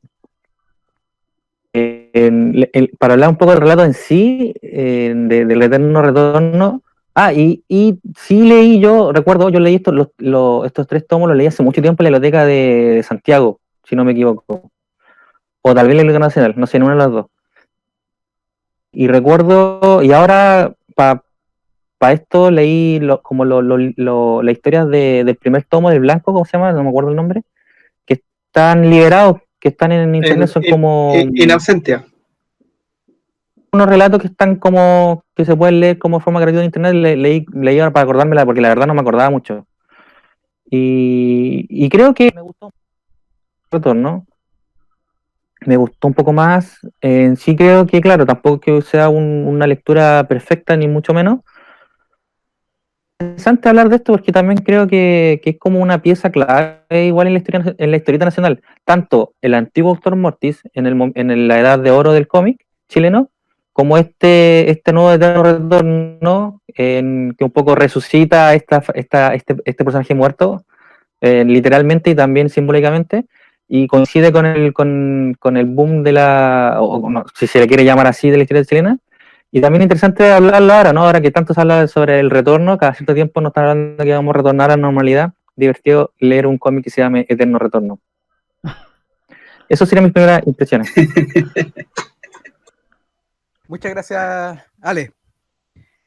Para 2.99 3.13
hablar 3.13 3.29
un 3.29 3.35
poco 3.37 3.51
del 3.51 3.61
relato 3.61 3.83
en 3.85 3.93
sí, 3.93 4.53
eh, 4.61 5.13
de- 5.15 5.45
del 5.45 5.61
eterno 5.61 6.01
retorno. 6.01 6.81
Ah, 7.15 7.33
y, 7.33 7.63
y 7.67 7.99
sí 8.17 8.41
leí 8.47 8.79
yo, 8.79 9.11
recuerdo, 9.11 9.49
yo 9.49 9.59
leí 9.59 9.75
estos, 9.75 9.93
los- 9.93 10.09
los- 10.17 10.65
estos 10.65 10.87
tres 10.87 11.05
tomos, 11.07 11.27
los 11.27 11.37
leí 11.37 11.47
hace 11.47 11.63
mucho 11.63 11.81
tiempo 11.81 12.01
en 12.03 12.11
la 12.11 12.17
biblioteca 12.19 12.45
de, 12.45 12.53
de 12.95 13.03
Santiago, 13.03 13.59
si 13.83 13.95
no 13.95 14.05
me 14.05 14.11
equivoco. 14.13 14.71
O 15.61 15.73
tal 15.75 15.87
vez 15.87 15.95
la 15.95 16.03
Biblioteca 16.03 16.25
Nacional, 16.25 16.53
no 16.55 16.65
sé, 16.67 16.77
en 16.77 16.83
una 16.83 16.93
de 16.93 16.99
las 16.99 17.11
dos. 17.11 17.25
Y 18.91 19.07
recuerdo, 19.07 20.01
y 20.01 20.11
ahora 20.13 20.73
para 20.95 21.21
esto 22.13 22.49
leí 22.51 22.99
lo- 22.99 23.21
como 23.21 23.43
lo, 23.43 23.61
lo- 23.61 24.41
la 24.41 24.51
historia 24.51 24.85
de- 24.85 25.23
del 25.25 25.35
primer 25.35 25.63
tomo 25.65 25.89
del 25.89 25.99
Blanco, 25.99 26.31
¿cómo 26.31 26.45
se 26.45 26.53
llama? 26.57 26.71
No 26.71 26.83
me 26.83 26.89
acuerdo 26.89 27.09
el 27.09 27.15
nombre. 27.15 27.41
Que 28.05 28.21
están 28.47 28.89
liberados, 28.89 29.41
que 29.59 29.67
están 29.69 29.91
en 29.91 30.15
internet, 30.15 30.47
son 30.47 30.63
in- 30.63 30.71
como 30.71 31.13
in 31.43 31.51
absentia. 31.51 32.05
Unos 33.71 33.87
relatos 33.87 34.21
que 34.21 34.27
están 34.27 34.55
como 34.55 35.23
que 35.35 35.45
se 35.45 35.55
pueden 35.55 35.79
leer 35.79 35.97
como 35.99 36.19
forma 36.19 36.39
gratuita 36.39 36.61
en 36.61 36.65
internet 36.65 36.93
le- 36.93 37.15
leí, 37.17 37.45
leí 37.53 37.77
para 37.79 38.01
acordármela 38.01 38.45
porque 38.45 38.61
la 38.61 38.69
verdad 38.69 38.87
no 38.87 38.93
me 38.93 39.01
acordaba 39.01 39.29
mucho. 39.29 39.65
Y, 40.71 41.65
y 41.69 41.89
creo 41.89 42.13
que 42.13 42.31
me 42.33 42.41
gustó 42.41 42.71
retorno 43.71 44.25
me 45.65 45.75
gustó 45.77 46.07
un 46.07 46.13
poco 46.13 46.31
más. 46.31 46.79
En 47.01 47.35
sí 47.35 47.55
creo 47.55 47.85
que 47.85 47.99
claro 48.01 48.25
tampoco 48.25 48.59
que 48.61 48.81
sea 48.81 49.09
un- 49.09 49.45
una 49.45 49.67
lectura 49.67 50.25
perfecta 50.27 50.75
ni 50.77 50.87
mucho 50.87 51.13
menos. 51.13 51.39
Interesante 53.21 53.67
hablar 53.67 53.89
de 53.89 53.97
esto 53.97 54.13
porque 54.13 54.31
también 54.31 54.59
creo 54.59 54.87
que, 54.87 55.41
que 55.43 55.49
es 55.51 55.59
como 55.59 55.79
una 55.81 56.01
pieza 56.01 56.31
clave 56.31 57.05
igual 57.05 57.27
en 57.27 57.33
la 57.33 57.39
historia 57.39 57.75
en 57.77 57.91
la 57.91 57.97
historieta 57.97 58.23
nacional. 58.25 58.61
Tanto 58.85 59.33
el 59.41 59.53
antiguo 59.53 59.93
Doctor 59.93 60.15
Mortis 60.15 60.61
en, 60.73 60.85
el, 60.87 61.11
en 61.15 61.47
la 61.49 61.59
edad 61.59 61.79
de 61.79 61.91
oro 61.91 62.13
del 62.13 62.27
cómic 62.27 62.65
chileno 62.87 63.29
como 63.79 63.97
este, 63.97 64.69
este 64.69 64.91
nuevo 64.91 65.13
eterno 65.13 65.41
retorno, 65.41 66.61
en, 66.67 67.33
que 67.37 67.45
un 67.45 67.51
poco 67.51 67.75
resucita 67.75 68.53
esta, 68.53 68.83
esta, 68.93 69.33
este, 69.33 69.55
este 69.63 69.85
personaje 69.85 70.13
muerto, 70.13 70.65
eh, 71.21 71.45
literalmente 71.45 72.09
y 72.09 72.15
también 72.15 72.49
simbólicamente, 72.49 73.23
y 73.69 73.87
coincide 73.87 74.33
con 74.33 74.45
el, 74.45 74.73
con, 74.73 75.33
con 75.39 75.55
el 75.55 75.63
boom 75.63 76.03
de 76.03 76.11
la, 76.11 76.79
o, 76.81 77.09
no, 77.09 77.23
si 77.33 77.47
se 77.47 77.61
le 77.61 77.67
quiere 77.67 77.85
llamar 77.85 78.07
así, 78.07 78.29
de 78.29 78.35
la 78.35 78.43
historia 78.43 78.65
chilena. 78.65 78.97
Y 79.49 79.61
también 79.61 79.83
interesante 79.83 80.29
hablarlo 80.29 80.73
ahora, 80.73 80.91
¿no? 80.91 81.05
Ahora 81.05 81.21
que 81.21 81.31
tanto 81.31 81.53
se 81.53 81.61
habla 81.61 81.87
sobre 81.87 82.19
el 82.19 82.29
retorno, 82.29 82.77
cada 82.77 82.93
cierto 82.93 83.13
tiempo 83.13 83.39
nos 83.39 83.51
están 83.51 83.63
hablando 83.63 84.03
que 84.03 84.11
vamos 84.11 84.35
a 84.35 84.37
retornar 84.39 84.71
a 84.71 84.75
la 84.75 84.81
normalidad. 84.81 85.31
Divertido 85.55 86.11
leer 86.19 86.47
un 86.47 86.57
cómic 86.57 86.83
que 86.83 86.89
se 86.89 86.99
llame 86.99 87.25
Eterno 87.29 87.57
Retorno. 87.59 87.99
Eso 89.69 89.85
serían 89.85 90.03
mis 90.03 90.13
primeras 90.13 90.45
impresiones. 90.45 90.93
Muchas 93.69 93.91
gracias, 93.91 94.65
Ale. 94.81 95.13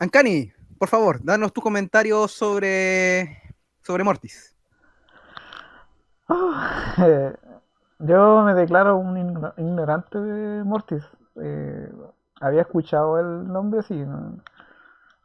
Ancani, 0.01 0.53
por 0.81 0.89
favor, 0.89 1.23
danos 1.23 1.53
tu 1.53 1.61
comentario 1.61 2.27
sobre, 2.27 3.39
sobre 3.83 4.03
Mortis. 4.03 4.57
Eh, 6.99 7.35
Yo 8.01 8.43
me 8.43 8.55
declaro 8.55 8.97
un 8.97 9.17
igno- 9.17 9.55
ignorante 9.57 10.19
de 10.19 10.65
Mortis. 10.65 11.05
Eh, 11.37 11.89
había 12.41 12.63
escuchado 12.63 13.21
el 13.21 13.47
nombre, 13.47 13.83
sí, 13.85 14.05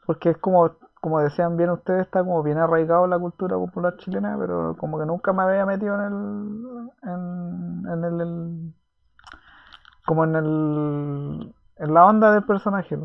porque 0.06 0.30
es 0.30 0.38
como, 0.38 0.76
como 1.02 1.19
decían 1.19 1.58
bien 1.58 1.71
ustedes, 1.71 2.02
está 2.06 2.19
como 2.19 2.43
bien 2.43 2.60
arraigado 2.60 3.06
en 3.06 3.10
la 3.12 3.19
cultura 3.19 3.56
popular 3.58 3.97
chilena, 3.97 4.38
pero 4.39 4.76
como 4.78 5.00
que 5.00 5.06
nunca 5.08 5.34
me 5.34 5.41
había 5.41 5.65
metido 5.65 5.95
en 5.95 6.02
el, 6.02 6.91
en, 7.04 8.04
en 8.06 8.21
el- 8.21 8.73
como 10.06 10.23
en 10.23 10.36
el, 10.36 11.56
en 11.80 11.94
la 11.94 12.06
onda 12.06 12.32
del 12.32 12.44
personaje, 12.44 12.98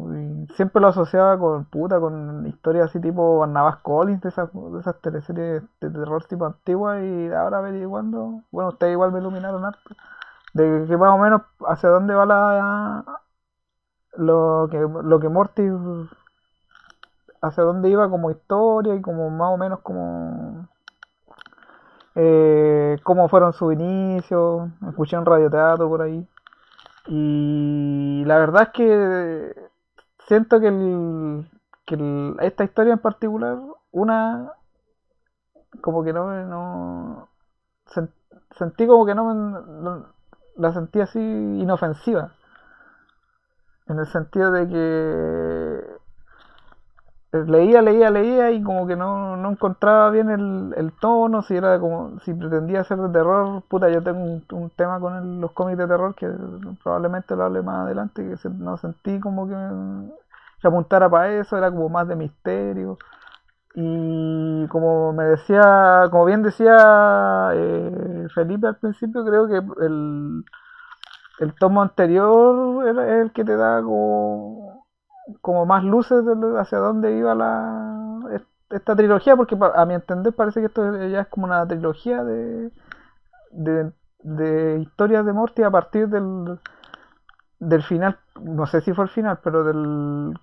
siempre 0.57 0.81
lo 0.81 0.89
asociaba 0.89 1.39
con 1.39 1.65
puta, 1.67 2.01
con 2.01 2.47
historias 2.47 2.89
así 2.89 3.01
tipo 3.01 3.39
Barnabas 3.39 3.77
Collins, 3.79 4.23
de 4.23 4.31
esas, 4.31 4.51
de 4.53 4.81
esas 4.81 5.01
teleseries 5.01 5.63
de 5.81 5.91
terror 5.91 6.25
tipo 6.25 6.47
antiguas, 6.47 7.03
y 7.03 7.33
ahora 7.33 7.59
averiguando, 7.59 8.43
bueno, 8.51 8.71
ustedes 8.71 8.93
igual 8.93 9.13
me 9.13 9.21
iluminaron 9.21 9.65
harto, 9.65 9.95
de 10.55 10.87
que 10.89 10.97
más 10.97 11.11
o 11.13 11.19
menos 11.19 11.43
hacia 11.67 11.91
dónde 11.91 12.15
va 12.15 12.27
la 12.27 13.05
lo 14.15 14.69
que 14.71 14.79
lo 14.79 15.21
que 15.21 15.29
Morty 15.29 15.63
hacia 17.41 17.65
dónde 17.65 17.89
iba 17.91 18.09
como 18.11 18.31
historia 18.31 18.95
y 18.95 19.01
como 19.01 19.31
más 19.31 19.51
o 19.53 19.57
menos 19.57 19.81
como 19.81 20.69
eh, 22.15 22.99
cómo 23.03 23.29
fueron 23.29 23.53
sus 23.53 23.73
inicios, 23.73 24.69
escuché 24.89 25.17
un 25.19 25.27
radioteatro 25.27 25.89
por 25.89 26.03
ahí. 26.03 26.27
Y 27.07 28.25
la 28.27 28.39
verdad 28.39 28.63
es 28.65 28.69
que 28.71 29.55
siento 30.29 30.61
que, 30.61 30.69
el- 30.69 31.49
que 31.87 32.37
esta 32.47 32.65
historia 32.65 32.95
en 32.95 33.01
particular, 33.01 33.59
una 33.93 34.53
como 35.81 36.03
que 36.05 36.13
no 36.13 36.25
no 36.53 37.29
sen- 37.95 38.13
sentí 38.59 38.87
como 38.87 39.07
que 39.07 39.15
no, 39.15 39.35
no- 39.35 40.07
la 40.57 40.73
sentí 40.73 41.01
así 41.01 41.21
inofensiva. 41.21 42.33
En 43.87 43.99
el 44.01 44.07
sentido 44.09 44.51
de 44.51 44.67
que 44.69 45.92
leía, 47.33 47.81
leía, 47.83 48.11
leía 48.11 48.51
y 48.51 48.63
como 48.63 48.87
que 48.87 48.97
no, 48.97 49.37
no 49.37 49.51
encontraba 49.51 50.11
bien 50.11 50.31
el, 50.31 50.75
el 50.77 50.93
tono, 50.93 51.43
si 51.43 51.57
era 51.57 51.79
como, 51.81 52.21
si 52.21 52.35
pretendía 52.35 52.85
ser 52.85 52.99
de 52.99 53.09
terror, 53.09 53.63
puta, 53.69 53.89
yo 53.89 54.03
tengo 54.03 54.21
un, 54.23 54.45
un 54.53 54.71
tema 54.71 55.01
con 55.01 55.41
los 55.41 55.53
cómics 55.53 55.79
de 55.79 55.87
terror 55.87 56.15
que 56.15 56.29
probablemente 56.83 57.35
lo 57.35 57.45
hable 57.45 57.63
más 57.63 57.87
adelante, 57.87 58.23
que 58.23 58.49
no 58.51 58.77
sentí 58.77 59.19
como 59.21 59.49
que, 59.49 59.55
que 60.61 60.69
apuntara 60.69 61.09
para 61.09 61.33
eso, 61.33 61.57
era 61.57 61.71
como 61.71 61.89
más 61.89 62.07
de 62.09 62.17
misterio. 62.17 62.99
Y 63.75 64.67
como 64.69 65.13
me 65.15 65.25
decía, 65.25 66.09
como 66.11 66.27
bien 66.27 66.43
decía 66.43 67.51
eh, 67.55 68.27
Felipe 68.35 68.67
al 68.67 68.77
principio, 68.77 69.25
creo 69.25 69.49
que 69.49 69.57
el, 69.85 70.45
el 71.41 71.55
tomo 71.55 71.83
anterior 71.83 72.87
era 72.87 73.21
el 73.23 73.33
que 73.33 73.45
te 73.45 73.57
da 73.57 73.83
como, 73.83 74.82
como 75.41 75.67
más 75.67 75.85
luces 75.85 76.25
de 76.25 76.61
hacia 76.61 76.79
dónde 76.79 77.17
iba 77.17 77.35
la 77.35 78.21
est- 78.33 78.47
esta 78.71 78.97
trilogía, 78.97 79.37
porque 79.37 79.57
a 79.75 79.87
mi 79.87 79.95
entender 79.95 80.35
parece 80.35 80.61
que 80.61 80.67
esto 80.67 80.97
ya 81.09 81.23
es 81.23 81.29
como 81.29 81.47
una 81.47 81.67
trilogía 81.67 82.25
de, 82.25 83.93
de, 84.23 84.79
historias 84.81 85.27
de 85.27 85.33
Morty 85.33 85.63
a 85.63 85.71
partir 85.71 86.09
del, 86.09 86.59
del 87.59 87.83
final, 87.83 88.19
no 88.41 88.67
sé 88.67 88.81
si 88.81 88.93
fue 88.93 89.05
el 89.05 89.11
final, 89.11 89.39
pero 89.43 89.65
del 89.65 90.39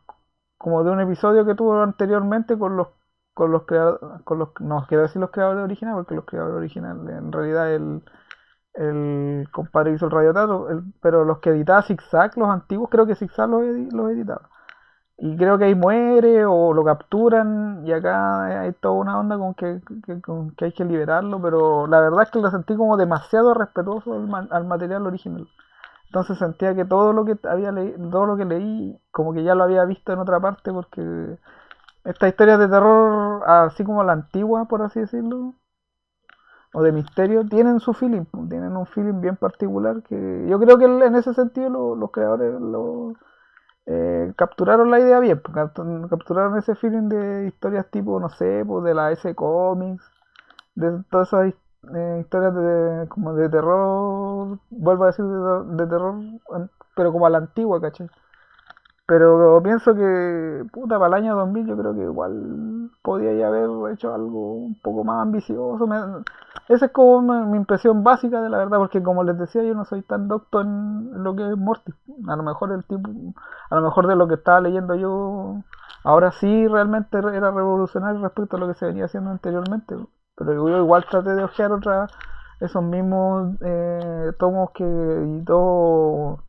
como 0.58 0.84
de 0.84 0.92
un 0.92 1.02
episodio 1.02 1.46
que 1.46 1.56
tuvo 1.56 1.82
anteriormente 1.82 2.58
con 2.58 2.78
los 2.78 2.90
con 3.34 3.52
los 3.52 3.64
creadores, 3.66 4.02
con 4.26 4.40
los, 4.40 4.50
no 4.62 4.86
quiero 4.88 5.04
decir 5.04 5.22
los 5.22 5.32
creadores 5.32 5.64
originales, 5.64 5.98
porque 6.00 6.16
los 6.16 6.26
creadores 6.26 6.58
originales 6.58 7.18
en 7.18 7.32
realidad 7.32 7.74
el, 7.74 8.04
el 8.76 9.48
compadre 9.52 9.94
hizo 9.94 10.06
el 10.08 10.12
radioteatro, 10.12 10.70
el- 10.72 10.84
pero 11.02 11.26
los 11.26 11.40
que 11.40 11.52
editaba 11.52 11.84
Zigzag, 11.84 12.38
los 12.38 12.50
antiguos, 12.50 12.90
creo 12.92 13.06
que 13.08 13.16
Zigzag 13.16 13.50
los, 13.50 13.64
los 13.94 14.12
editaba. 14.12 14.50
Y 15.22 15.36
creo 15.38 15.58
que 15.58 15.66
ahí 15.66 15.76
muere 15.76 16.46
o 16.46 16.74
lo 16.74 16.84
capturan 16.84 17.84
y 17.86 17.92
acá 17.92 18.62
hay 18.62 18.72
toda 18.74 18.94
una 18.96 19.20
onda 19.20 19.38
con 19.38 19.54
que, 19.54 19.82
con 20.24 20.52
que 20.52 20.66
hay 20.66 20.72
que 20.72 20.86
liberarlo, 20.86 21.42
pero 21.42 21.88
la 21.88 22.00
verdad 22.00 22.24
es 22.24 22.32
que 22.32 22.40
lo 22.40 22.50
sentí 22.50 22.76
como 22.76 22.96
demasiado 22.98 23.54
respetuoso 23.54 24.14
al, 24.14 24.48
al 24.52 24.66
material 24.66 25.06
original. 25.06 25.48
Entonces 26.08 26.38
sentía 26.40 26.76
que 26.76 26.86
todo 26.86 27.14
lo 27.14 27.26
que 27.26 27.38
había 27.50 27.72
leído, 27.72 28.10
todo 28.12 28.26
lo 28.28 28.38
que 28.38 28.46
leí, 28.46 29.00
como 29.12 29.34
que 29.34 29.44
ya 29.44 29.56
lo 29.56 29.64
había 29.66 29.86
visto 29.86 30.14
en 30.14 30.20
otra 30.20 30.40
parte, 30.40 30.74
porque 30.74 31.02
estas 32.06 32.30
historias 32.32 32.60
de 32.60 32.68
terror, 32.70 33.44
así 33.48 33.84
como 33.86 34.04
la 34.04 34.14
antigua, 34.14 34.66
por 34.66 34.82
así 34.84 35.00
decirlo, 35.02 35.56
o 36.74 36.82
de 36.84 36.92
misterio, 36.92 37.46
tienen 37.48 37.80
su 37.80 37.94
feeling, 37.94 38.26
tienen 38.50 38.76
un 38.76 38.86
feeling 38.86 39.22
bien 39.22 39.36
particular 39.36 40.02
que 40.04 40.46
yo 40.48 40.60
creo 40.60 40.78
que 40.78 40.86
en 40.86 41.16
ese 41.16 41.34
sentido 41.34 41.70
lo- 41.70 41.96
los 41.96 42.12
creadores 42.12 42.60
lo, 42.62 43.14
eh, 43.90 44.34
capturaron 44.38 44.92
la 44.92 45.00
idea 45.02 45.20
bien, 45.20 45.42
pues, 45.42 45.56
captu- 45.56 46.10
capturaron 46.10 46.58
ese 46.60 46.76
feeling 46.76 47.10
de 47.10 47.48
historias 47.48 47.90
tipo, 47.92 48.20
no 48.20 48.30
sé, 48.30 48.64
pues 48.68 48.86
de 48.86 48.94
la 48.96 49.12
S 49.12 49.36
Comics, 49.36 50.04
de 50.76 51.04
todas 51.12 51.30
esas, 51.30 51.54
eh, 51.96 52.18
historias 52.22 52.56
de, 52.56 53.08
como 53.10 53.34
de 53.36 53.50
terror, 53.50 54.60
vuelvo 54.72 55.04
a 55.06 55.08
decir 55.08 55.26
de, 55.26 55.88
terror, 55.88 56.16
pero 56.96 57.12
como 57.14 57.26
a 57.28 57.30
la 57.32 57.40
antigua, 57.40 57.82
¿cachai? 57.82 58.10
Pero 59.08 59.62
pienso 59.64 59.96
que, 59.96 60.64
puta, 60.72 61.00
para 61.00 61.08
el 61.18 61.24
año 61.26 61.36
2000 61.36 61.66
yo 61.66 61.76
creo 61.78 61.96
que 61.96 62.02
igual 62.04 62.92
podía 63.02 63.34
ya 63.34 63.48
haber 63.48 63.70
hecho 63.94 64.14
algo 64.14 64.54
un 64.54 64.76
poco 64.82 65.04
más 65.04 65.22
ambicioso. 65.24 65.88
Esa 66.70 66.88
es 66.88 66.92
como 66.94 67.22
mi, 67.48 67.58
impresión 67.58 68.04
básica 68.04 68.42
de 68.42 68.50
la 68.50 68.60
verdad, 68.60 68.78
porque 68.80 69.04
como 69.04 69.24
les 69.24 69.38
decía, 69.38 69.64
yo 69.64 69.76
no 69.76 69.86
soy 69.86 70.04
tan 70.04 70.28
docto 70.30 70.62
en, 70.62 71.24
lo 71.24 71.36
que 71.36 71.50
es 71.50 71.58
Morty. 71.58 71.92
A 72.30 72.36
lo 72.38 72.44
mejor 72.44 72.72
el 72.74 72.84
tipo, 72.86 73.10
a 73.70 73.76
lo 73.76 73.82
mejor 73.82 74.08
de 74.08 74.16
lo 74.16 74.28
que 74.28 74.36
estaba 74.36 74.62
leyendo 74.62 74.96
yo, 74.96 75.64
ahora 76.04 76.32
sí 76.34 76.68
realmente 76.68 77.18
era 77.20 77.52
revolucionario 77.52 78.22
respecto 78.22 78.58
a 78.58 78.60
lo 78.60 78.68
que 78.68 78.76
se 78.76 78.86
venía 78.88 79.06
haciendo 79.06 79.32
anteriormente. 79.32 79.96
Pero 80.36 80.54
yo 80.54 80.78
igual 80.80 81.06
traté 81.10 81.36
de 81.36 81.44
ojear 81.44 81.72
otra, 81.74 82.12
esos 82.60 82.84
mismos 82.84 83.58
eh, 83.62 84.32
tomos 84.40 84.72
que 84.72 84.84
editó. 84.86 86.44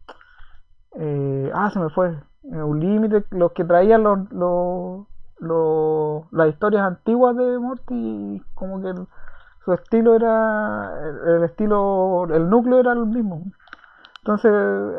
eh, 0.97 1.51
ah, 1.55 1.71
se 1.71 1.79
me 1.79 1.91
fue. 1.91 2.09
eh, 2.11 2.63
un 2.63 2.81
límite, 2.81 3.25
los 3.31 3.53
que 3.53 3.65
traían 3.65 4.03
los, 4.03 4.31
los, 4.33 5.07
los- 5.39 6.33
las 6.33 6.49
historias 6.49 6.85
antiguas 6.87 7.37
de 7.37 7.59
Morty, 7.59 8.43
como 8.55 8.81
que 8.83 8.95
su 9.65 9.73
estilo 9.73 10.15
era. 10.15 10.93
El, 11.37 11.45
estilo. 11.45 12.27
El 12.31 12.49
núcleo 12.51 12.81
era 12.81 12.93
el 12.93 13.07
mismo. 13.07 13.45
Entonces, 14.19 14.53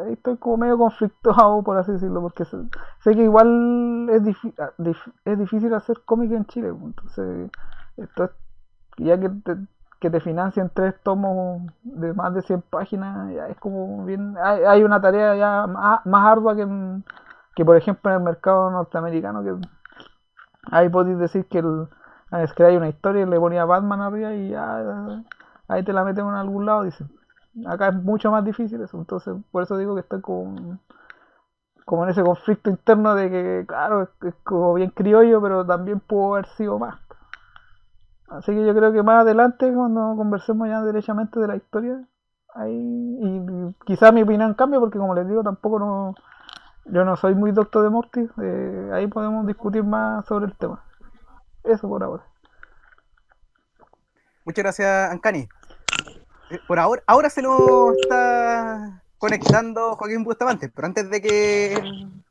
ahí 0.06 0.14
estoy 0.14 0.38
como 0.38 0.58
medio 0.58 0.78
conflictuado, 0.78 1.64
por 1.64 1.78
así 1.78 1.92
decirlo, 1.94 2.22
porque 2.22 2.46
sé, 2.46 2.58
sé 3.02 3.16
que 3.16 3.24
igual 3.24 4.10
es, 4.12 4.24
ah, 4.60 4.72
es 5.26 5.40
difícil 5.40 5.74
hacer 5.74 6.02
cómic 6.06 6.32
en 6.32 6.46
Chile. 6.46 6.72
pues, 6.74 6.84
Entonces, 6.86 7.52
esto 7.98 8.24
es- 8.26 8.32
ya 8.98 9.20
que 9.20 9.30
te, 9.30 9.58
que 10.00 10.10
te 10.10 10.20
financien 10.22 10.72
tres 10.74 10.96
tomos 11.04 11.64
de 11.84 12.14
más 12.14 12.34
de 12.34 12.42
100 12.44 12.62
páginas, 12.62 13.34
ya 13.34 13.48
es 13.50 13.58
como 13.60 14.06
bien. 14.06 14.36
Hay, 14.44 14.64
hay 14.64 14.84
una 14.84 15.02
tarea 15.02 15.36
ya 15.36 15.68
más, 15.68 16.06
más 16.06 16.28
ardua 16.28 16.56
que, 16.56 16.64
en- 16.64 17.04
que, 17.56 17.66
por 17.66 17.78
ejemplo, 17.78 18.12
en 18.12 18.18
el 18.18 18.24
mercado 18.24 18.72
norteamericano, 18.72 19.44
que 19.44 19.56
ahí 20.72 20.90
podéis 20.90 21.18
decir 21.20 21.46
que 21.48 21.60
el, 21.60 21.88
es 22.32 22.54
que 22.54 22.64
hay 22.64 22.78
una 22.78 22.90
historia 22.90 23.24
y 23.24 23.26
le 23.26 23.40
ponía 23.40 23.66
Batman 23.66 24.02
arriba 24.02 24.34
y 24.34 24.50
ya 24.50 25.24
ahí 25.68 25.84
te 25.84 25.94
la 25.94 26.04
metemos 26.04 26.32
en 26.34 26.40
algún 26.40 26.66
lado, 26.66 26.84
dicen. 26.84 27.10
Acá 27.66 27.90
es 27.90 27.96
mucho 27.96 28.32
más 28.32 28.46
difícil 28.46 28.82
eso, 28.82 28.98
entonces 28.98 29.36
por 29.52 29.64
eso 29.64 29.78
digo 29.78 29.94
que 29.96 30.02
estoy 30.02 30.22
como, 30.22 30.80
como 31.84 32.06
en 32.06 32.12
ese 32.12 32.24
conflicto 32.24 32.70
interno 32.70 33.14
de 33.16 33.30
que, 33.30 33.66
claro, 33.68 34.04
es, 34.04 34.34
como 34.44 34.74
bien 34.76 34.92
criollo, 34.92 35.42
pero 35.42 35.66
también 35.66 36.00
pudo 36.00 36.36
haber 36.36 36.46
sido 36.48 36.80
más. 36.80 36.98
Así 38.30 38.54
que 38.54 38.66
yo 38.66 38.74
creo 38.74 38.94
que 38.94 39.04
más 39.04 39.24
adelante, 39.24 39.70
cuando 39.74 40.16
conversemos 40.16 40.70
ya 40.70 40.82
derechamente 40.82 41.38
de 41.42 41.48
la 41.48 41.58
historia, 41.58 42.02
ahí, 42.56 42.72
y 42.74 43.76
quizás 43.86 44.14
mi 44.14 44.22
opinión 44.24 44.54
cambie, 44.54 44.80
porque 44.80 44.98
como 44.98 45.14
les 45.14 45.28
digo, 45.28 45.44
tampoco 45.44 45.80
no, 45.80 46.16
yo 46.86 47.04
no 47.04 47.18
soy 47.18 47.36
muy 47.36 47.52
doctor 47.52 47.84
de 47.84 47.90
Morty, 47.90 48.30
eh, 48.42 48.92
ahí 48.94 49.08
podemos 49.08 49.46
discutir 49.46 49.84
más 49.84 50.26
sobre 50.26 50.46
el 50.46 50.56
tema. 50.56 50.82
Eso 51.64 51.88
por 51.88 52.04
ahora. 52.04 52.24
Muchas 54.46 54.64
gracias, 54.64 55.12
Ancani. 55.12 55.48
Eh, 56.50 56.60
Por 56.68 56.80
ahora, 56.80 57.04
ahora 57.06 57.30
se 57.30 57.42
lo 57.42 57.94
está 57.94 59.04
conectando 59.18 59.96
Joaquín 59.96 60.24
Bustamante, 60.24 60.70
pero 60.70 60.88
antes 60.88 61.10
de 61.10 61.22
que, 61.22 61.80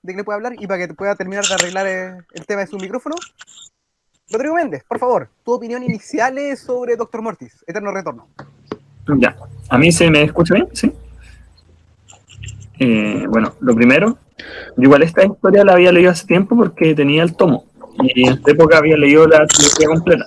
de 0.03 0.13
que 0.13 0.17
le 0.17 0.25
pueda 0.25 0.37
hablar 0.37 0.55
y 0.59 0.67
para 0.67 0.87
que 0.87 0.93
pueda 0.93 1.15
terminar 1.15 1.45
de 1.45 1.55
arreglar 1.55 1.87
eh, 1.87 2.19
el 2.35 2.47
tema 2.47 2.63
de 2.63 2.67
su 2.67 2.77
micrófono, 2.79 3.15
Rodrigo 4.29 4.57
Méndez, 4.57 4.85
por 4.85 4.99
favor, 4.99 5.29
tu 5.45 5.53
opinión 5.53 5.83
inicial 5.83 6.37
es 6.39 6.61
sobre 6.61 6.97
Doctor 6.97 7.23
Mortis, 7.23 7.65
Eterno 7.67 7.93
Retorno. 7.93 8.29
Ya, 9.17 9.37
a 9.69 9.79
mí 9.79 9.93
se 9.93 10.11
me 10.11 10.23
escucha 10.23 10.55
bien, 10.55 10.69
¿sí? 10.73 10.93
Eh, 12.81 13.25
bueno, 13.29 13.55
lo 13.61 13.75
primero, 13.75 14.19
yo 14.77 14.83
igual 14.83 15.03
esta 15.03 15.25
historia 15.25 15.65
la 15.65 15.73
había 15.73 15.93
leído 15.93 16.11
hace 16.11 16.27
tiempo 16.27 16.57
porque 16.57 16.95
tenía 16.95 17.23
el 17.23 17.37
tomo 17.37 17.70
y 18.03 18.27
en 18.27 18.35
esta 18.35 18.51
época 18.51 18.79
había 18.79 18.97
leído 18.97 19.27
la 19.27 19.47
trilogía 19.47 19.89
completa. 19.89 20.27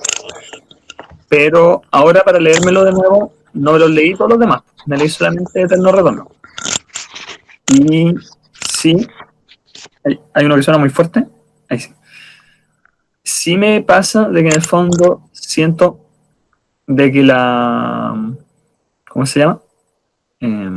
Pero 1.27 1.81
ahora 1.91 2.23
para 2.23 2.39
leérmelo 2.39 2.83
de 2.83 2.91
nuevo, 2.91 3.33
no 3.53 3.77
los 3.77 3.89
leí 3.89 4.13
todos 4.13 4.31
los 4.31 4.39
demás, 4.39 4.61
me 4.85 4.97
leí 4.97 5.09
solamente 5.09 5.61
Eterno 5.61 5.91
Retorno. 5.91 6.27
Y 7.67 8.13
sí, 8.73 9.07
hay, 10.03 10.19
hay 10.33 10.45
uno 10.45 10.55
que 10.55 10.63
suena 10.63 10.77
muy 10.77 10.89
fuerte, 10.89 11.25
ahí 11.69 11.79
sí. 11.79 11.93
Sí 13.23 13.57
me 13.57 13.81
pasa 13.81 14.27
de 14.29 14.41
que 14.41 14.49
en 14.49 14.55
el 14.55 14.61
fondo 14.61 15.29
siento 15.31 15.99
de 16.87 17.11
que 17.11 17.23
la 17.23 18.33
¿cómo 19.13 19.27
se 19.27 19.39
llama? 19.39 19.61
Eh, 20.39 20.75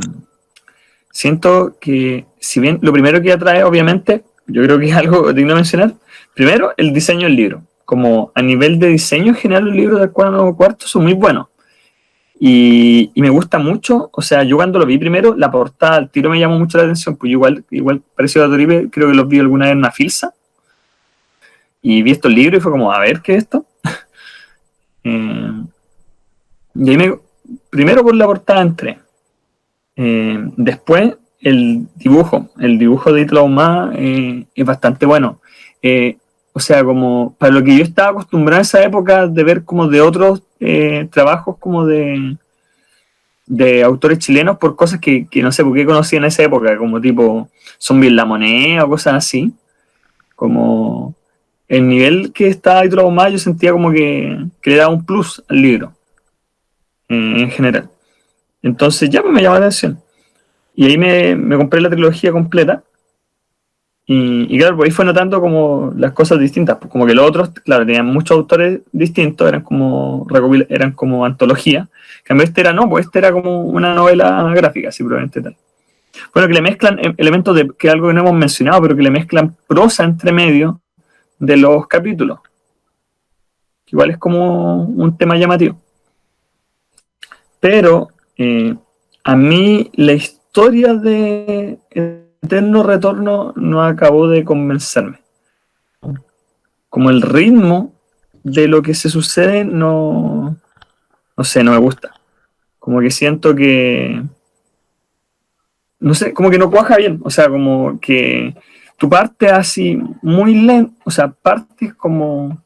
siento 1.11 1.75
que, 1.79 2.27
si 2.39 2.59
bien 2.59 2.77
lo 2.83 2.93
primero 2.93 3.19
que 3.19 3.33
atrae, 3.33 3.63
obviamente, 3.63 4.23
yo 4.47 4.63
creo 4.63 4.79
que 4.79 4.89
es 4.89 4.95
algo 4.95 5.33
digno 5.33 5.51
de 5.51 5.55
mencionar, 5.55 5.93
primero, 6.33 6.73
el 6.77 6.93
diseño 6.93 7.27
del 7.27 7.35
libro. 7.35 7.63
Como 7.85 8.31
a 8.35 8.41
nivel 8.41 8.79
de 8.79 8.87
diseño 8.87 9.27
en 9.27 9.35
general, 9.35 9.65
los 9.65 9.75
libros 9.75 9.99
del 9.99 10.11
nuevo 10.31 10.55
cuarto 10.57 10.87
son 10.87 11.03
muy 11.03 11.13
buenos. 11.13 11.47
Y, 12.39 13.11
me 13.15 13.29
gusta 13.29 13.57
mucho, 13.57 14.09
o 14.13 14.21
sea, 14.21 14.43
yo 14.43 14.57
cuando 14.57 14.77
lo 14.77 14.85
vi 14.85 14.97
primero, 14.97 15.35
la 15.35 15.49
portada 15.49 15.95
al 15.95 16.09
tiro 16.11 16.29
me 16.29 16.39
llamó 16.39 16.59
mucho 16.59 16.77
la 16.77 16.83
atención, 16.83 17.15
pues 17.15 17.31
igual, 17.31 17.65
igual 17.71 18.01
parecido 18.15 18.45
a 18.45 18.47
Toribe, 18.47 18.89
creo 18.91 19.07
que 19.07 19.15
los 19.15 19.27
vi 19.27 19.39
alguna 19.39 19.65
vez 19.65 19.71
en 19.71 19.79
una 19.79 19.91
filsa. 19.91 20.33
Y 21.81 22.03
vi 22.03 22.11
estos 22.11 22.31
libros 22.31 22.59
y 22.59 22.61
fue 22.61 22.71
como, 22.71 22.91
a 22.91 22.99
ver, 22.99 23.21
¿qué 23.21 23.35
es 23.35 23.43
esto? 23.43 23.65
Eh, 25.03 25.51
y 26.75 26.97
me, 26.97 27.17
primero 27.69 28.03
por 28.03 28.13
la 28.13 28.25
portada 28.25 28.61
entré. 28.61 28.99
Eh, 29.95 30.37
después 30.57 31.15
el 31.41 31.87
dibujo, 31.95 32.49
el 32.59 32.77
dibujo 32.79 33.13
de 33.13 33.21
Italo 33.21 33.47
eh, 33.93 34.45
es 34.55 34.65
bastante 34.65 35.05
bueno. 35.05 35.39
Eh, 35.81 36.17
o 36.53 36.59
sea, 36.59 36.83
como 36.83 37.35
para 37.37 37.53
lo 37.53 37.63
que 37.63 37.77
yo 37.77 37.83
estaba 37.83 38.09
acostumbrado 38.09 38.59
en 38.59 38.61
esa 38.61 38.83
época 38.83 39.27
de 39.27 39.43
ver 39.43 39.63
como 39.63 39.87
de 39.87 40.01
otros 40.01 40.41
eh, 40.59 41.07
trabajos 41.11 41.57
como 41.59 41.85
de, 41.85 42.35
de 43.45 43.83
autores 43.83 44.17
chilenos 44.19 44.57
por 44.57 44.75
cosas 44.75 44.99
que, 44.99 45.27
que 45.27 45.43
no 45.43 45.51
sé 45.51 45.63
por 45.63 45.75
qué 45.75 45.85
conocía 45.85 46.17
en 46.17 46.25
esa 46.25 46.43
época, 46.43 46.75
como 46.77 46.99
tipo 46.99 47.49
Zombie 47.79 48.09
en 48.09 48.15
la 48.15 48.25
moneda 48.25 48.85
o 48.85 48.89
cosas 48.89 49.13
así. 49.13 49.53
Como 50.35 51.15
el 51.67 51.87
nivel 51.87 52.31
que 52.31 52.47
estaba 52.47 52.85
Italo 52.85 53.29
yo 53.29 53.37
sentía 53.37 53.71
como 53.71 53.91
que, 53.91 54.45
que 54.61 54.69
le 54.71 54.77
daba 54.77 54.93
un 54.93 55.05
plus 55.05 55.43
al 55.47 55.61
libro 55.61 55.93
en 57.09 57.49
general. 57.51 57.89
Entonces 58.61 59.09
ya 59.09 59.21
pues, 59.21 59.33
me 59.33 59.41
llamó 59.41 59.55
la 59.55 59.65
atención. 59.65 60.01
Y 60.77 60.85
ahí 60.85 60.97
me, 60.97 61.35
me 61.35 61.57
compré 61.57 61.81
la 61.81 61.89
trilogía 61.89 62.31
completa. 62.31 62.83
Y, 64.05 64.57
claro, 64.59 64.77
pues 64.77 64.87
ahí 64.87 64.91
fue 64.91 65.05
notando 65.05 65.41
como 65.41 65.91
las 65.97 66.11
cosas 66.11 66.39
distintas. 66.39 66.77
Pues 66.77 66.91
como 66.91 67.07
que 67.07 67.15
los 67.15 67.27
otros, 67.27 67.49
claro, 67.49 67.83
tenían 67.83 68.05
muchos 68.05 68.37
autores 68.37 68.81
distintos, 68.91 69.47
eran 69.47 69.63
como 69.63 70.27
eran 70.69 70.91
como 70.91 71.25
antología. 71.25 71.89
En 72.19 72.23
cambio, 72.23 72.45
este 72.45 72.61
era 72.61 72.73
no, 72.73 72.87
pues 72.87 73.07
este 73.07 73.17
era 73.17 73.31
como 73.31 73.63
una 73.63 73.95
novela 73.95 74.53
gráfica, 74.55 74.89
así 74.89 75.03
probablemente 75.03 75.41
tal. 75.41 75.57
Bueno, 76.31 76.47
que 76.47 76.53
le 76.53 76.61
mezclan 76.61 76.99
eh, 76.99 77.15
elementos 77.17 77.55
de 77.55 77.69
que 77.77 77.89
algo 77.89 78.09
que 78.09 78.13
no 78.13 78.21
hemos 78.21 78.33
mencionado, 78.33 78.79
pero 78.83 78.95
que 78.95 79.01
le 79.01 79.11
mezclan 79.11 79.57
prosa 79.67 80.03
entre 80.03 80.31
medio 80.31 80.79
de 81.39 81.57
los 81.57 81.87
capítulos. 81.87 82.39
Igual 83.87 84.11
es 84.11 84.17
como 84.19 84.83
un 84.83 85.17
tema 85.17 85.37
llamativo. 85.37 85.81
Pero 87.59 88.09
eh, 88.37 88.75
a 89.23 89.35
mí 89.35 89.89
la 89.95 90.13
historia 90.13 90.36
de 90.65 91.77
Eterno 91.91 92.81
Retorno 92.81 93.53
no 93.55 93.83
acabó 93.83 94.27
de 94.27 94.43
convencerme. 94.43 95.19
Como 96.89 97.11
el 97.11 97.21
ritmo 97.21 97.93
de 98.43 98.67
lo 98.67 98.81
que 98.81 98.95
se 98.95 99.09
sucede 99.09 99.65
no, 99.65 100.57
no 101.35 101.43
sé, 101.43 101.63
no 101.63 101.71
me 101.71 101.77
gusta. 101.77 102.11
Como 102.79 103.01
que 103.01 103.11
siento 103.11 103.53
que, 103.53 104.23
no 105.99 106.13
sé, 106.15 106.33
como 106.33 106.49
que 106.49 106.57
no 106.57 106.71
cuaja 106.71 106.97
bien. 106.97 107.19
O 107.23 107.29
sea, 107.29 107.49
como 107.49 107.99
que 107.99 108.55
tu 108.97 109.07
parte 109.09 109.49
así 109.49 109.99
muy 110.23 110.55
lento, 110.55 110.93
o 111.03 111.11
sea, 111.11 111.27
partes 111.27 111.93
como 111.93 112.57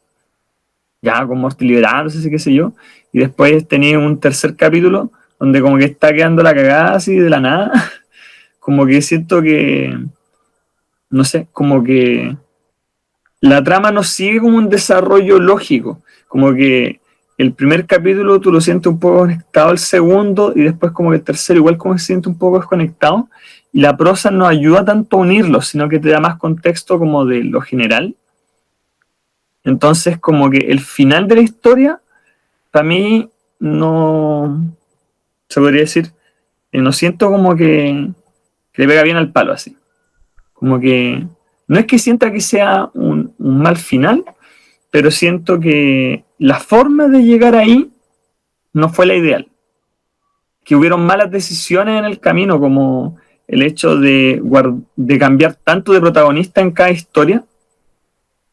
ya 1.01 1.25
como 1.25 1.49
liberándose, 1.59 2.29
qué 2.29 2.39
sé 2.39 2.53
yo, 2.53 2.73
y 3.11 3.19
después 3.19 3.67
tenía 3.67 3.97
un 3.99 4.19
tercer 4.19 4.55
capítulo 4.55 5.11
donde 5.41 5.59
como 5.59 5.75
que 5.79 5.85
está 5.85 6.13
quedando 6.13 6.43
la 6.43 6.53
cagada 6.53 6.93
así 6.93 7.15
de 7.15 7.27
la 7.27 7.39
nada, 7.39 7.71
como 8.59 8.85
que 8.85 9.01
siento 9.01 9.41
que, 9.41 9.97
no 11.09 11.23
sé, 11.23 11.47
como 11.51 11.83
que 11.83 12.37
la 13.39 13.63
trama 13.63 13.89
no 13.89 14.03
sigue 14.03 14.39
como 14.39 14.57
un 14.57 14.69
desarrollo 14.69 15.39
lógico, 15.39 16.03
como 16.27 16.53
que 16.53 17.01
el 17.39 17.53
primer 17.53 17.87
capítulo 17.87 18.39
tú 18.39 18.51
lo 18.51 18.61
sientes 18.61 18.91
un 18.91 18.99
poco 18.99 19.21
conectado 19.21 19.71
al 19.71 19.79
segundo 19.79 20.53
y 20.55 20.61
después 20.61 20.91
como 20.91 21.09
que 21.09 21.15
el 21.15 21.23
tercero 21.23 21.57
igual 21.57 21.75
como 21.75 21.95
que 21.95 22.01
se 22.01 22.05
siente 22.05 22.29
un 22.29 22.37
poco 22.37 22.59
desconectado. 22.59 23.27
Y 23.73 23.81
la 23.81 23.97
prosa 23.97 24.29
no 24.29 24.45
ayuda 24.45 24.85
tanto 24.85 25.17
a 25.17 25.21
unirlos, 25.21 25.69
sino 25.69 25.89
que 25.89 25.97
te 25.97 26.09
da 26.09 26.19
más 26.19 26.37
contexto 26.37 26.99
como 26.99 27.25
de 27.25 27.43
lo 27.43 27.61
general. 27.61 28.15
Entonces 29.63 30.19
como 30.19 30.51
que 30.51 30.57
el 30.57 30.81
final 30.81 31.27
de 31.27 31.35
la 31.35 31.41
historia 31.41 31.99
para 32.69 32.83
mí 32.83 33.27
no, 33.59 34.71
se 35.51 35.59
podría 35.59 35.81
decir, 35.81 36.13
no 36.71 36.93
siento 36.93 37.29
como 37.29 37.57
que, 37.57 38.09
le 38.75 38.87
pega 38.87 39.03
bien 39.03 39.17
al 39.17 39.33
palo 39.33 39.51
así. 39.51 39.75
Como 40.53 40.79
que, 40.79 41.27
no 41.67 41.77
es 41.77 41.85
que 41.85 41.99
sienta 41.99 42.31
que 42.31 42.39
sea 42.39 42.89
un, 42.93 43.35
mal 43.37 43.75
final, 43.75 44.23
pero 44.91 45.11
siento 45.11 45.59
que 45.59 46.23
la 46.37 46.59
forma 46.59 47.09
de 47.09 47.23
llegar 47.23 47.55
ahí 47.55 47.91
no 48.71 48.87
fue 48.87 49.05
la 49.05 49.15
ideal. 49.15 49.49
Que 50.63 50.77
hubieron 50.77 51.05
malas 51.05 51.29
decisiones 51.29 51.99
en 51.99 52.05
el 52.05 52.21
camino, 52.21 52.57
como 52.57 53.17
el 53.45 53.61
hecho 53.61 53.97
de, 53.97 54.41
de 54.95 55.19
cambiar 55.19 55.55
tanto 55.55 55.91
de 55.91 55.99
protagonista 55.99 56.61
en 56.61 56.71
cada 56.71 56.91
historia. 56.91 57.43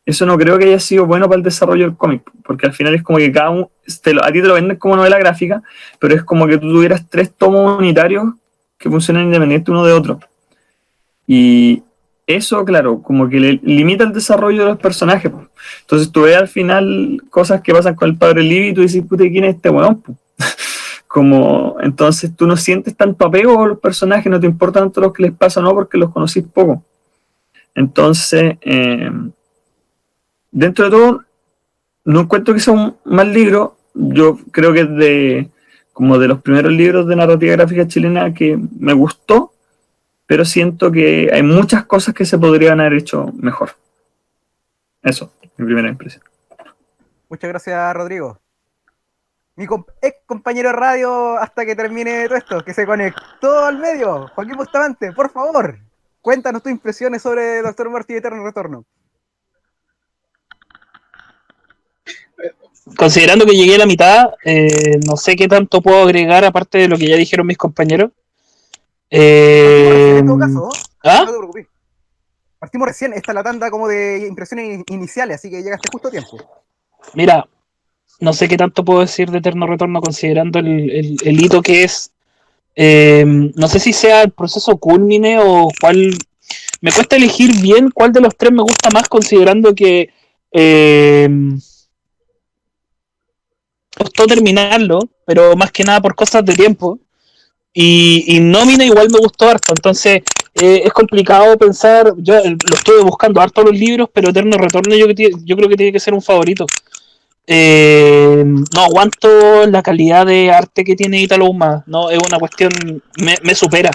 Eso 0.09 0.25
no 0.25 0.39
creo 0.39 0.57
que 0.57 0.65
haya 0.65 0.81
sido 0.81 1.05
bueno 1.05 1.29
para 1.29 1.37
el 1.37 1.43
desarrollo 1.43 1.85
del 1.85 1.95
cómic, 1.95 2.23
porque 2.43 2.65
al 2.65 2.73
final 2.73 2.95
es 2.95 3.03
como 3.03 3.19
que 3.19 3.31
cada 3.31 3.51
uno, 3.51 3.71
a 4.23 4.33
ti 4.33 4.41
te 4.41 4.49
lo 4.49 4.55
venden 4.55 4.79
como 4.79 4.97
novela 4.97 5.19
gráfica, 5.19 5.63
pero 5.99 6.15
es 6.15 6.25
como 6.25 6.47
que 6.47 6.57
tú 6.57 6.73
tuvieras 6.73 7.07
tres 7.11 7.31
tomos 7.31 7.79
unitarios 7.79 8.25
que 8.79 8.89
funcionan 8.89 9.25
independiente 9.25 9.71
uno 9.71 9.85
de 9.85 9.93
otro. 9.93 10.19
Y 11.27 11.83
eso, 12.27 12.65
claro, 12.65 13.03
como 13.03 13.29
que 13.29 13.39
le 13.39 13.61
limita 13.63 14.05
el 14.05 14.15
desarrollo 14.15 14.63
de 14.63 14.69
los 14.71 14.79
personajes. 14.79 15.31
Entonces 15.83 16.11
tú 16.11 16.23
ves 16.23 16.39
al 16.39 16.49
final 16.49 17.23
cosas 17.29 17.61
que 17.61 17.75
pasan 17.75 17.95
con 17.95 18.09
el 18.09 18.17
padre 18.17 18.43
Libby 18.43 18.69
y 18.69 18.73
tú 18.73 18.81
dices, 18.81 19.05
puta, 19.07 19.25
¿quién 19.25 19.45
es 19.45 19.57
este 19.57 19.69
weón? 19.69 20.01
po?" 20.01 20.17
como, 21.07 21.77
entonces 21.83 22.35
tú 22.35 22.47
no 22.47 22.57
sientes 22.57 22.97
tanto 22.97 23.27
apego 23.27 23.63
a 23.63 23.69
los 23.69 23.79
personajes, 23.79 24.33
no 24.33 24.41
te 24.41 24.47
importa 24.47 24.81
tanto 24.81 25.03
lo 25.03 25.13
que 25.13 25.25
les 25.25 25.33
pasa 25.33 25.61
no, 25.61 25.75
porque 25.75 25.99
los 25.99 26.11
conocís 26.11 26.45
poco. 26.45 26.83
Entonces, 27.75 28.57
eh, 28.63 29.11
dentro 30.59 30.87
de 30.87 30.91
todo, 30.91 31.25
no 32.05 32.21
encuentro 32.21 32.55
que 32.55 32.61
sea 32.61 32.75
un 32.75 32.97
mal 33.05 33.33
libro. 33.33 33.77
Yo 33.95 34.39
creo 34.51 34.73
que 34.73 34.81
es 34.81 34.91
de 34.97 35.51
como 35.93 36.19
de 36.19 36.29
los 36.29 36.41
primeros 36.43 36.73
libros 36.73 37.07
de 37.09 37.17
narrativa 37.17 37.53
gráfica 37.53 37.87
chilena 37.87 38.33
que 38.33 38.57
me 38.79 38.93
gustó, 38.93 39.53
pero 40.27 40.45
siento 40.45 40.93
que 40.93 41.31
hay 41.33 41.43
muchas 41.43 41.85
cosas 41.87 42.15
que 42.15 42.25
se 42.25 42.39
podrían 42.39 42.81
haber 42.81 42.95
hecho 42.95 43.33
mejor. 43.35 43.71
Eso, 45.03 45.33
mi 45.57 45.65
primera 45.67 45.89
impresión. 45.89 46.23
Muchas 47.29 47.49
gracias, 47.49 47.95
Rodrigo. 47.95 48.39
Mi 49.57 49.67
com- 49.67 49.85
ex 50.01 50.19
compañero 50.25 50.69
de 50.69 50.77
radio 50.77 51.37
hasta 51.37 51.67
que 51.67 51.75
termine 51.75 52.29
todo 52.29 52.39
esto, 52.39 52.65
que 52.65 52.73
se 52.75 52.87
conectó 52.87 53.65
al 53.65 53.79
medio. 53.79 54.29
Joaquín 54.29 54.57
Bustamante, 54.57 55.13
por 55.13 55.31
favor, 55.31 55.79
cuéntanos 56.21 56.63
tus 56.63 56.71
impresiones 56.71 57.23
sobre 57.23 57.61
Doctor 57.61 57.91
Muerte 57.91 58.13
y 58.13 58.17
Eterno 58.17 58.45
Retorno. 58.45 58.85
Considerando 62.97 63.47
que 63.47 63.53
llegué 63.57 63.77
a 63.77 63.79
la 63.79 63.87
mitad, 63.87 64.31
eh, 64.45 64.99
no 65.07 65.17
sé 65.17 65.37
qué 65.37 65.47
tanto 65.49 65.81
puedo 65.81 66.03
agregar 66.03 66.45
aparte 66.45 66.79
de 66.79 66.89
lo 66.89 66.97
que 66.99 67.09
ya 67.09 67.17
dijeron 67.17 67.47
mis 67.47 67.57
compañeros. 67.59 68.11
Eh, 69.11 70.17
en 70.19 70.27
todo 70.27 70.39
caso, 70.39 70.69
¿ah? 71.05 71.21
no 71.25 71.33
te 71.33 71.39
preocupes. 71.39 71.67
Partimos 72.59 72.89
recién, 72.89 73.13
esta 73.13 73.31
es 73.33 73.35
la 73.37 73.43
tanda 73.45 73.71
como 73.71 73.87
de 73.89 74.27
impresiones 74.27 74.75
in- 74.79 74.85
iniciales, 74.89 75.37
así 75.37 75.49
que 75.51 75.63
llegaste 75.63 75.89
justo 75.93 76.09
a 76.09 76.11
tiempo. 76.11 76.37
Mira, 77.15 77.47
no 78.21 78.33
sé 78.33 78.49
qué 78.49 78.57
tanto 78.57 78.85
puedo 78.85 79.01
decir 79.01 79.31
de 79.31 79.39
Eterno 79.39 79.67
Retorno 79.67 80.01
considerando 80.01 80.59
el, 80.59 80.91
el- 80.91 81.17
el 81.25 81.45
hito 81.45 81.63
que 81.63 81.85
es. 81.85 82.11
Eh, 82.75 83.25
no 83.27 83.69
sé 83.69 83.79
si 83.81 83.93
sea 83.93 84.23
el 84.23 84.31
proceso 84.33 84.77
culmine 84.77 85.39
o 85.41 85.69
cuál. 85.81 86.11
Me 86.81 86.93
cuesta 86.93 87.17
elegir 87.17 87.61
bien 87.61 87.91
cuál 87.91 88.13
de 88.13 88.21
los 88.21 88.37
tres 88.37 88.53
me 88.53 88.63
gusta 88.63 88.91
más 88.91 89.09
considerando 89.09 89.75
que 89.75 90.11
eh, 90.53 91.29
costó 93.99 94.27
terminarlo, 94.27 95.01
pero 95.27 95.57
más 95.57 95.71
que 95.73 95.85
nada 95.85 96.01
por 96.01 96.15
cosas 96.15 96.45
de 96.45 96.55
tiempo. 96.55 96.99
Y, 97.73 98.25
y 98.27 98.41
Nómina 98.41 98.85
igual 98.85 99.09
me 99.11 99.19
gustó 99.19 99.49
harto, 99.49 99.73
entonces 99.77 100.23
eh, 100.61 100.83
es 100.85 100.93
complicado 100.93 101.57
pensar, 101.57 102.13
yo 102.17 102.35
lo 102.35 102.75
estuve 102.75 103.03
buscando 103.03 103.41
harto 103.41 103.63
los 103.63 103.75
libros, 103.75 104.09
pero 104.13 104.31
Eterno 104.31 104.57
Retorno 104.57 104.97
yo, 104.97 105.07
yo 105.07 105.57
creo 105.57 105.69
que 105.69 105.77
tiene 105.77 105.93
que 105.93 106.01
ser 106.01 106.15
un 106.15 106.23
favorito. 106.23 106.67
Eh, 107.47 108.45
no 108.45 108.83
aguanto 108.83 109.67
la 109.67 109.83
calidad 109.83 110.27
de 110.27 110.51
arte 110.51 110.85
que 110.85 110.97
tiene 110.97 111.23
Italo 111.23 111.47
Uma, 111.47 111.85
no 111.87 112.11
es 112.11 112.19
una 112.19 112.39
cuestión, 112.39 112.73
me, 113.21 113.37
me 113.43 113.55
supera. 113.55 113.91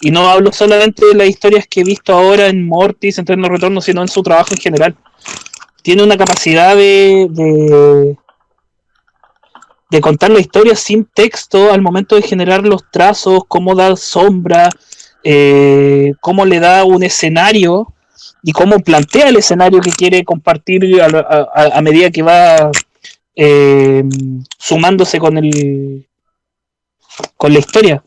Y 0.00 0.10
no 0.10 0.28
hablo 0.28 0.52
solamente 0.52 1.06
de 1.06 1.14
las 1.14 1.28
historias 1.28 1.66
que 1.68 1.80
he 1.80 1.84
visto 1.84 2.12
ahora 2.12 2.48
en 2.48 2.66
Mortis, 2.66 3.18
en 3.18 3.22
Eterno 3.22 3.48
Retorno, 3.48 3.80
sino 3.80 4.02
en 4.02 4.08
su 4.08 4.22
trabajo 4.22 4.52
en 4.52 4.60
general. 4.60 4.96
Tiene 5.82 6.02
una 6.02 6.16
capacidad 6.16 6.76
de, 6.76 8.16
de 9.92 10.00
contar 10.00 10.30
la 10.30 10.40
historia 10.40 10.74
sin 10.74 11.04
texto 11.04 11.70
al 11.70 11.82
momento 11.82 12.16
de 12.16 12.22
generar 12.22 12.66
los 12.66 12.90
trazos, 12.90 13.42
cómo 13.46 13.74
da 13.74 13.94
sombra, 13.94 14.70
eh, 15.22 16.14
cómo 16.22 16.46
le 16.46 16.60
da 16.60 16.84
un 16.84 17.02
escenario 17.02 17.92
y 18.42 18.52
cómo 18.52 18.78
plantea 18.78 19.28
el 19.28 19.36
escenario 19.36 19.80
que 19.80 19.90
quiere 19.90 20.24
compartir 20.24 20.98
a, 21.02 21.80
medida 21.82 22.10
que 22.10 22.22
va 22.22 22.70
eh, 23.36 24.02
sumándose 24.58 25.18
con 25.18 25.36
el 25.36 26.08
con 27.36 27.52
la 27.52 27.58
historia. 27.58 28.02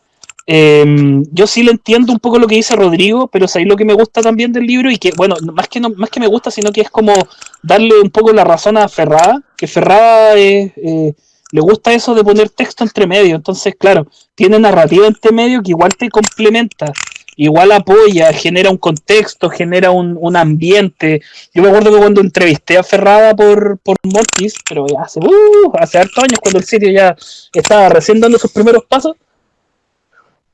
Eh, 0.47 1.21
yo 1.31 1.45
sí 1.45 1.61
le 1.61 1.69
entiendo 1.69 2.13
un 2.13 2.19
poco 2.19 2.39
lo 2.39 2.47
que 2.47 2.55
dice 2.55 2.75
Rodrigo, 2.75 3.27
pero 3.27 3.45
es 3.45 3.55
lo 3.63 3.75
que 3.75 3.85
me 3.85 3.93
gusta 3.93 4.23
también 4.23 4.51
del 4.51 4.65
libro 4.65 4.89
y 4.89 4.97
que, 4.97 5.11
bueno, 5.15 5.35
más 5.53 5.67
que, 5.67 5.79
no, 5.79 5.91
más 5.91 6.09
que 6.09 6.19
me 6.19 6.27
gusta, 6.27 6.49
sino 6.49 6.71
que 6.71 6.81
es 6.81 6.89
como 6.89 7.13
darle 7.61 7.99
un 8.01 8.09
poco 8.09 8.33
la 8.33 8.43
razón 8.43 8.75
a 8.77 8.87
Ferrada, 8.87 9.39
que 9.55 9.67
Ferrada 9.67 10.33
es, 10.33 10.71
eh, 10.77 11.13
le 11.51 11.61
gusta 11.61 11.93
eso 11.93 12.13
de 12.15 12.23
poner 12.23 12.49
texto 12.49 12.83
entre 12.83 13.07
medio, 13.07 13.35
entonces, 13.35 13.75
claro, 13.77 14.07
tiene 14.35 14.59
narrativa 14.59 15.07
entre 15.07 15.31
medio 15.31 15.61
que 15.61 15.71
igual 15.71 15.95
te 15.95 16.09
complementa, 16.09 16.91
igual 17.37 17.71
apoya, 17.71 18.31
genera 18.33 18.69
un 18.71 18.77
contexto, 18.77 19.49
genera 19.49 19.91
un, 19.91 20.17
un 20.19 20.35
ambiente. 20.35 21.21
Yo 21.53 21.61
me 21.61 21.69
acuerdo 21.69 21.91
que 21.91 21.97
cuando 21.97 22.21
entrevisté 22.21 22.77
a 22.77 22.83
Ferrada 22.83 23.35
por, 23.35 23.77
por 23.79 23.97
Mortis, 24.03 24.55
pero 24.67 24.85
hace, 24.99 25.19
uh, 25.19 25.71
hace 25.77 25.97
hartos 25.99 26.17
años, 26.23 26.39
cuando 26.41 26.59
el 26.59 26.65
sitio 26.65 26.89
ya 26.91 27.15
estaba 27.53 27.89
recién 27.89 28.19
dando 28.19 28.37
sus 28.39 28.51
primeros 28.51 28.83
pasos, 28.85 29.15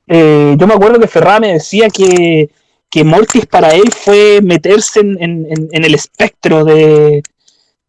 eh, 0.07 0.55
yo 0.57 0.67
me 0.67 0.73
acuerdo 0.73 0.99
que 0.99 1.07
Ferrada 1.07 1.39
me 1.39 1.53
decía 1.53 1.87
que, 1.89 2.49
que 2.89 3.03
Mortis 3.03 3.45
para 3.45 3.69
él 3.69 3.91
fue 3.91 4.41
meterse 4.41 4.99
en- 4.99 5.17
en- 5.21 5.69
en 5.71 5.85
el 5.85 5.93
espectro 5.95 6.65
de, 6.65 7.23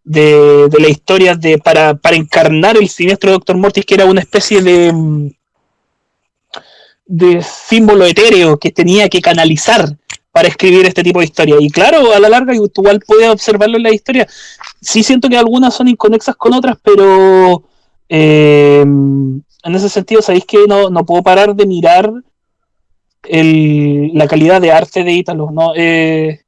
de, 0.05 0.69
de 0.69 0.81
la 0.81 0.89
historia 0.89 1.35
de, 1.35 1.59
para, 1.59 1.95
para 1.95 2.17
encarnar 2.17 2.77
el 2.77 2.89
siniestro 2.89 3.33
Doctor 3.33 3.57
Mortis, 3.57 3.85
que 3.87 3.95
era 3.95 4.05
una 4.07 4.21
especie 4.21 4.61
de, 4.63 4.93
mm, 4.93 5.29
de 7.07 7.43
símbolo 7.43 8.07
etéreo 8.07 8.59
que 8.59 8.71
tenía 8.71 9.09
que 9.09 9.21
canalizar 9.21 9.97
para 10.31 10.49
escribir 10.49 10.87
este 10.87 11.03
tipo 11.03 11.19
de 11.19 11.27
historia. 11.27 11.57
Y 11.61 11.69
claro, 11.71 12.13
a 12.15 12.19
la 12.19 12.29
larga, 12.29 12.55
igual 12.55 13.01
puedes 13.07 13.29
observarlo 13.29 13.77
en 13.77 13.83
la 13.83 13.93
historia. 13.95 14.27
Sí 14.81 15.03
siento 15.03 15.29
que 15.29 15.37
algunas 15.37 15.75
son 15.75 15.89
inconexas 15.89 16.37
con 16.37 16.55
otras, 16.55 16.79
pero 16.83 17.63
eh, 18.09 18.81
en 18.81 19.75
ese 19.75 19.89
sentido, 19.89 20.23
sabéis 20.23 20.45
que 20.47 20.59
no, 20.67 20.89
no 20.91 21.05
puedo 21.05 21.23
parar 21.23 21.55
de 21.55 21.67
mirar 21.67 22.11
el- 23.25 24.11
la 24.15 24.27
calidad 24.27 24.61
de 24.61 24.73
arte 24.73 25.05
de 25.05 25.13
Ítalo. 25.13 25.51
No, 25.53 25.73
Eh, 25.77 26.41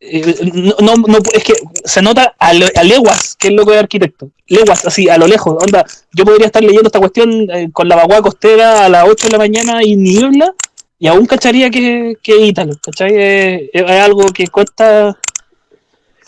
eh, 0.00 0.34
no, 0.80 0.94
no- 0.96 1.18
es 1.32 1.44
que 1.44 1.54
se 1.84 2.02
nota 2.02 2.34
a, 2.38 2.48
a 2.50 2.82
leguas 2.84 3.36
que 3.36 3.48
es 3.48 3.54
loco 3.54 3.72
de 3.72 3.78
arquitecto. 3.78 4.30
Leguas, 4.46 4.84
así, 4.86 5.08
a 5.08 5.18
lo 5.18 5.26
lejos. 5.26 5.56
Onda, 5.62 5.84
yo 6.12 6.24
podría 6.24 6.46
estar 6.46 6.62
leyendo 6.62 6.88
esta 6.88 6.98
cuestión 7.00 7.50
eh, 7.50 7.70
con 7.72 7.88
la 7.88 7.96
vaguada 7.96 8.22
costera 8.22 8.84
a 8.84 8.88
las 8.88 9.08
8 9.08 9.26
de 9.26 9.32
la 9.32 9.38
mañana 9.38 9.82
y 9.82 9.96
niebla, 9.96 10.52
y 10.98 11.06
aún 11.08 11.26
cacharía 11.26 11.70
que, 11.70 12.16
que 12.22 12.36
Ítalo. 12.38 12.74
¿cachai? 12.82 13.12
Eh, 13.14 13.70
es 13.72 13.90
algo 13.90 14.26
que 14.28 14.46
cuesta, 14.48 15.18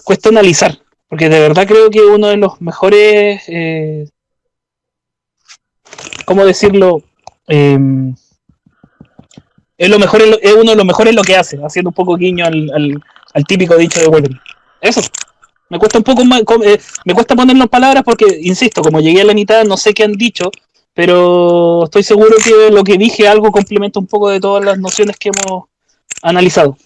cuesta 0.04 0.28
analizar. 0.30 0.78
Porque 1.08 1.28
de 1.30 1.40
verdad 1.40 1.66
creo 1.66 1.88
que 1.90 2.00
uno 2.02 2.26
de 2.28 2.36
los 2.36 2.60
mejores. 2.60 3.42
Eh, 3.48 4.06
¿Cómo 6.26 6.44
decirlo? 6.44 7.02
Em, 7.46 8.14
es, 9.78 9.88
lo 9.88 9.98
mejor, 9.98 10.20
es 10.42 10.52
uno 10.52 10.70
de 10.72 10.76
los 10.76 10.84
mejores 10.84 11.14
lo 11.14 11.22
que 11.22 11.36
hace, 11.36 11.58
haciendo 11.64 11.88
un 11.90 11.94
poco 11.94 12.16
guiño 12.16 12.44
al- 12.44 13.02
al 13.38 13.44
típico 13.44 13.76
dicho 13.76 14.00
de 14.00 14.08
Wolverine. 14.08 14.40
Eso. 14.80 15.00
Me 15.70 15.78
cuesta 15.78 15.98
un 15.98 16.04
poco 16.04 16.24
más, 16.24 16.40
eh, 16.64 16.80
me 17.04 17.14
cuesta 17.14 17.36
ponerlo 17.36 17.62
en 17.62 17.68
palabras 17.68 18.02
porque, 18.02 18.26
insisto, 18.40 18.82
como 18.82 19.00
llegué 19.00 19.20
a 19.20 19.24
la 19.24 19.34
mitad, 19.34 19.64
no 19.64 19.76
sé 19.76 19.92
qué 19.94 20.02
han 20.04 20.14
dicho, 20.14 20.50
pero 20.94 21.84
estoy 21.84 22.02
seguro 22.02 22.36
que 22.42 22.70
lo 22.70 22.82
que 22.82 22.96
dije 22.96 23.28
algo 23.28 23.52
complementa 23.52 24.00
un 24.00 24.06
poco 24.06 24.30
de 24.30 24.40
todas 24.40 24.64
las 24.64 24.78
nociones 24.78 25.16
que 25.16 25.28
hemos 25.28 25.64
analizado. 26.22 26.76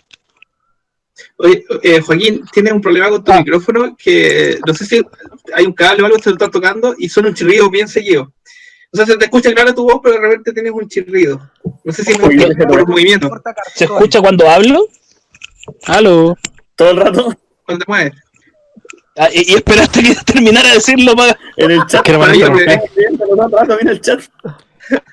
Oye, 1.39 1.65
eh, 1.83 2.01
Joaquín, 2.01 2.45
tienes 2.53 2.73
un 2.73 2.81
problema 2.81 3.09
con 3.09 3.23
tu 3.25 3.33
Ah. 3.33 3.39
micrófono 3.39 3.97
que 3.97 4.59
no 4.67 4.75
sé 4.75 4.85
si 4.85 5.03
hay 5.55 5.65
un 5.65 5.73
cable 5.73 6.03
o 6.03 6.07
algo 6.07 6.17
que 6.19 6.25
te 6.25 6.31
lo 6.31 6.37
está 6.37 6.51
tocando 6.51 6.95
y 6.99 7.09
suena 7.09 7.29
un 7.29 7.35
chirrido 7.35 7.71
bien 7.71 7.89
seguido. 7.89 8.33
O 8.93 8.97
sea, 8.97 9.07
se 9.07 9.17
te 9.17 9.25
escucha 9.25 9.53
clara 9.55 9.75
tu 9.75 9.85
voz, 9.85 10.01
pero 10.03 10.17
de 10.17 10.21
repente 10.21 10.53
tienes 10.53 10.73
un 10.73 10.89
chirrido. 10.89 11.41
No 11.85 11.93
sé 11.93 12.05
si 12.05 12.13
es 12.13 12.19
por, 12.19 12.31
por 12.69 12.77
los 12.79 12.89
movimientos, 12.89 13.31
Corta 13.31 13.55
¿Se 13.75 13.85
escucha 13.85 14.21
cuando 14.21 14.49
hablo? 14.51 14.87
¿Aló? 15.87 16.37
Todo 16.77 16.91
el 16.91 16.97
rato. 16.97 17.35
cuando 17.65 17.85
te 17.85 17.91
mueves. 17.91 18.13
Ah, 19.17 19.29
y, 19.33 19.53
y 19.53 19.55
esperaste 19.57 20.03
que 20.03 20.15
terminara 20.25 20.69
de 20.71 20.75
decirlo 20.77 21.15
para. 21.15 21.39
En 21.57 21.71
el 21.71 21.87
chat. 21.87 22.03
Que 22.03 22.13
no 22.13 22.19
me 22.19 22.27
todo 23.67 23.79
el 23.89 24.01
chat. 24.01 24.21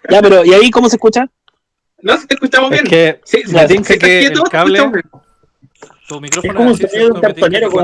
Ya, 0.10 0.22
pero 0.22 0.44
¿y 0.46 0.54
ahí 0.54 0.72
cómo 0.72 0.90
se 0.90 0.96
escucha? 0.96 1.26
No, 2.02 2.18
si 2.18 2.26
te 2.28 2.36
escuchamos 2.36 2.72
Es 2.72 2.82
bien. 2.84 2.86
que 2.90 3.22
Sí, 3.26 3.44
tinca 3.68 3.94
sí, 3.94 4.00
que 4.00 4.20
quieto, 4.22 4.44
el 4.44 4.44
te 4.46 4.50
cable, 4.50 4.80
tu 6.08 6.16
Es 6.16 6.22
micrófono 6.22 6.54
como 6.56 6.72
un 6.72 6.78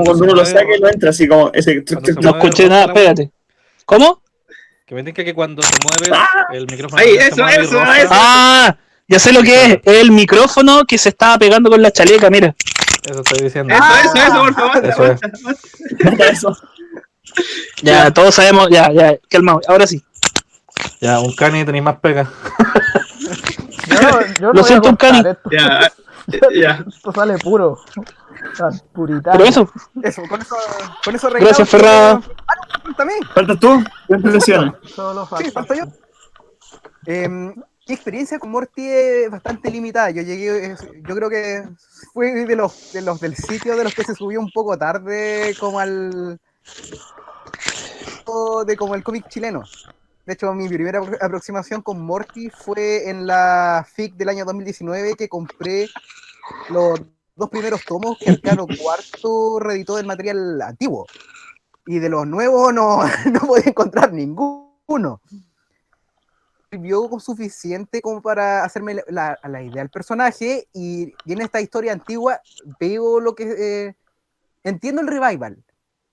cuando 0.04 0.24
uno 0.24 0.34
lo 0.34 0.44
se 0.46 0.54
mueve- 0.54 0.60
saca 0.66 0.76
y 0.76 0.80
no 0.80 0.88
entra, 0.88 1.10
así 1.10 1.28
como 1.28 1.50
ese. 1.52 1.84
Se 1.86 1.94
No 1.94 2.00
mueve, 2.00 2.38
escuché 2.38 2.68
nada, 2.68 2.86
la 2.86 2.92
espérate. 2.92 3.30
¿Cómo? 3.84 4.22
Que 4.86 4.94
me 4.94 5.00
que 5.24 5.34
cuando 5.34 5.62
te 5.62 5.68
mueves 5.82 6.28
el 6.52 6.66
micrófono 6.66 7.02
Ahí, 7.02 7.14
se 7.16 7.28
eso, 7.28 7.42
mueve 7.42 7.62
eso. 8.02 8.10
Ah, 8.10 8.76
ya 9.08 9.18
sé 9.18 9.32
lo 9.32 9.42
que 9.42 9.64
es. 9.64 9.80
Es 9.84 9.98
el 10.02 10.10
micrófono 10.10 10.84
que 10.84 10.98
se 10.98 11.10
estaba 11.10 11.38
pegando 11.38 11.70
con 11.70 11.80
la 11.82 11.90
chaleca, 11.90 12.30
mira. 12.30 12.54
Eso 13.08 13.20
estoy 13.20 13.44
diciendo. 13.44 13.72
Eso, 13.74 13.84
eso, 14.04 14.26
eso, 14.26 14.38
por 14.42 14.54
favor. 14.54 14.86
Eso 14.86 15.06
es. 15.06 15.20
Eso. 16.32 16.56
Ya, 17.82 18.10
todos 18.12 18.34
sabemos, 18.34 18.68
ya, 18.70 18.90
ya, 18.92 19.16
calmado. 19.28 19.60
Ahora 19.68 19.86
sí. 19.86 20.02
Ya, 21.00 21.20
un 21.20 21.34
cani 21.34 21.64
tenéis 21.64 21.84
más 21.84 21.96
pega. 22.00 22.30
Yo, 23.88 24.20
yo 24.40 24.46
Lo 24.48 24.52
no 24.54 24.60
a 24.60 24.64
siento, 24.64 24.88
cortar 24.88 25.10
Cani. 25.12 25.28
esto. 25.30 25.50
Ya, 25.50 25.92
ya. 26.60 26.84
Esto 26.88 27.12
sale 27.12 27.38
puro. 27.38 27.78
Tan 28.56 28.78
puritano. 28.92 29.36
Pero 29.36 29.48
eso, 29.48 29.70
Eso, 30.02 30.22
con 30.28 30.40
eso, 30.40 30.56
con 31.04 31.14
eso 31.14 31.28
Gracias, 31.30 31.68
Ferrada. 31.68 32.20
Ah, 32.48 32.54
no, 32.84 32.94
también. 32.94 33.20
¿Faltas 33.34 33.58
tú? 33.60 33.84
¿Qué 34.08 34.14
impresiones? 34.14 34.72
Solo 34.94 35.24
Sí, 35.24 35.50
falta. 35.50 35.50
falta 35.52 35.74
yo. 35.76 35.84
Em, 37.06 37.54
mi 37.88 37.94
experiencia 37.94 38.38
con 38.38 38.50
Morty 38.50 38.82
es 38.88 39.30
bastante 39.30 39.70
limitada. 39.70 40.10
Yo 40.10 40.22
llegué, 40.22 40.74
yo 41.06 41.14
creo 41.14 41.30
que 41.30 41.68
fue 42.12 42.44
de 42.44 42.56
los, 42.56 42.92
de 42.92 43.02
los 43.02 43.20
del 43.20 43.36
sitio 43.36 43.76
de 43.76 43.84
los 43.84 43.94
que 43.94 44.04
se 44.04 44.14
subió 44.14 44.40
un 44.40 44.50
poco 44.50 44.76
tarde 44.76 45.54
como 45.60 45.78
al 45.78 46.38
de 48.66 48.76
como 48.76 48.94
el 48.96 49.04
cómic 49.04 49.28
chileno. 49.28 49.62
De 50.24 50.32
hecho, 50.32 50.52
mi 50.52 50.68
primera 50.68 51.00
apro- 51.00 51.18
aproximación 51.20 51.80
con 51.82 52.00
Morty 52.00 52.50
fue 52.50 53.08
en 53.08 53.24
la 53.26 53.86
FIC 53.88 54.14
del 54.16 54.30
año 54.30 54.44
2019 54.44 55.14
que 55.14 55.28
compré 55.28 55.88
los 56.70 57.00
dos 57.36 57.50
primeros 57.50 57.84
tomos 57.84 58.18
que 58.18 58.30
Arcano 58.30 58.66
Cuarto 58.66 59.60
reeditó 59.60 59.94
del 59.96 60.06
material 60.06 60.60
antiguo. 60.60 61.06
Y 61.86 62.00
de 62.00 62.08
los 62.08 62.26
nuevos 62.26 62.74
no, 62.74 63.00
no 63.32 63.40
podía 63.40 63.66
encontrar 63.68 64.12
ninguno. 64.12 65.20
Sirvió 66.70 67.08
suficiente 67.20 68.02
como 68.02 68.20
para 68.22 68.64
hacerme 68.64 68.94
la, 69.08 69.38
la- 69.42 69.62
idea 69.62 69.82
del 69.82 69.90
personaje 69.90 70.68
y, 70.72 71.14
y 71.24 71.32
en 71.32 71.40
esta 71.40 71.60
historia 71.60 71.92
antigua 71.92 72.40
veo 72.80 73.20
lo 73.20 73.34
que... 73.34 73.44
eh, 73.88 73.94
entiendo 74.64 75.02
el 75.02 75.08
revival. 75.08 75.62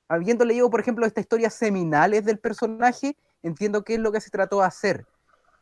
Habiendo 0.09 0.45
leído, 0.45 0.69
por 0.69 0.79
ejemplo, 0.81 1.05
estas 1.05 1.23
historias 1.23 1.53
seminales 1.55 2.25
del 2.25 2.39
personaje, 2.39 3.17
entiendo 3.43 3.83
qué 3.83 3.95
es 3.95 3.99
lo 3.99 4.11
que 4.11 4.21
se 4.21 4.29
trató 4.31 4.59
de 4.61 4.67
hacer. 4.67 5.05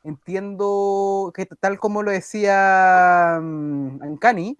Entiendo 0.04 1.32
que 1.36 1.46
tal 1.46 1.80
como 1.80 2.04
lo 2.04 2.12
decía 2.12 3.40
mm, 3.42 4.04
Ancani, 4.04 4.58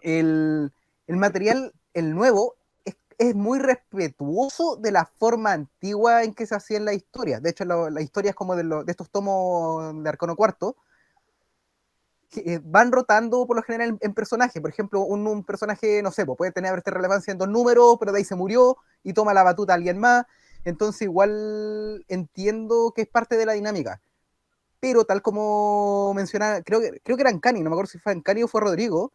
el, 0.00 0.72
el 1.06 1.16
material, 1.16 1.72
el 1.94 2.14
nuevo, 2.14 2.54
es, 3.18 3.34
muy 3.34 3.58
respetuoso 3.58 4.76
de 4.76 4.92
la 4.92 5.06
forma 5.06 5.52
antigua 5.52 6.24
en 6.24 6.34
que 6.34 6.46
se 6.46 6.54
hacía 6.54 6.78
en 6.78 6.84
la 6.84 6.94
historia. 6.94 7.40
De 7.40 7.50
hecho, 7.50 7.64
la, 7.64 7.90
la 7.90 8.00
historia 8.00 8.30
es 8.30 8.36
como 8.36 8.56
de, 8.56 8.84
estos 8.86 9.10
tomos 9.10 10.02
de 10.02 10.08
Arcono 10.08 10.36
Cuarto, 10.36 10.76
que 12.30 12.40
eh, 12.40 12.60
van 12.62 12.92
rotando 12.92 13.46
por 13.46 13.56
lo 13.56 13.62
general 13.62 13.90
en, 13.90 13.98
en 14.00 14.14
personaje. 14.14 14.60
Por 14.60 14.70
ejemplo, 14.70 15.00
un, 15.02 15.44
personaje, 15.44 16.02
no 16.02 16.10
sé, 16.10 16.26
pues, 16.26 16.36
puede 16.36 16.52
tener 16.52 16.76
esta 16.76 16.90
relevancia 16.90 17.32
en 17.32 17.38
dos 17.38 17.48
números, 17.48 17.96
pero 17.98 18.12
de 18.12 18.18
ahí 18.18 18.24
se 18.24 18.36
murió 18.36 18.76
y 19.02 19.12
toma 19.12 19.34
la 19.34 19.42
batuta 19.42 19.74
alguien 19.74 19.98
más. 19.98 20.26
Entonces, 20.64 21.02
igual 21.02 22.04
entiendo 22.08 22.92
que 22.94 23.02
es 23.02 23.08
parte 23.08 23.36
de 23.36 23.46
la 23.46 23.52
dinámica. 23.52 24.00
Pero 24.80 25.04
tal 25.04 25.22
como 25.22 26.12
mencionaba, 26.14 26.62
creo 26.62 26.80
que, 26.80 27.00
creo 27.02 27.16
que 27.16 27.22
era 27.22 27.30
Ancani, 27.30 27.62
no 27.62 27.70
me 27.70 27.74
acuerdo 27.74 27.90
si 27.90 27.98
fue 27.98 28.12
Ancani 28.12 28.44
o 28.44 28.48
fue 28.48 28.60
Rodrigo, 28.60 29.12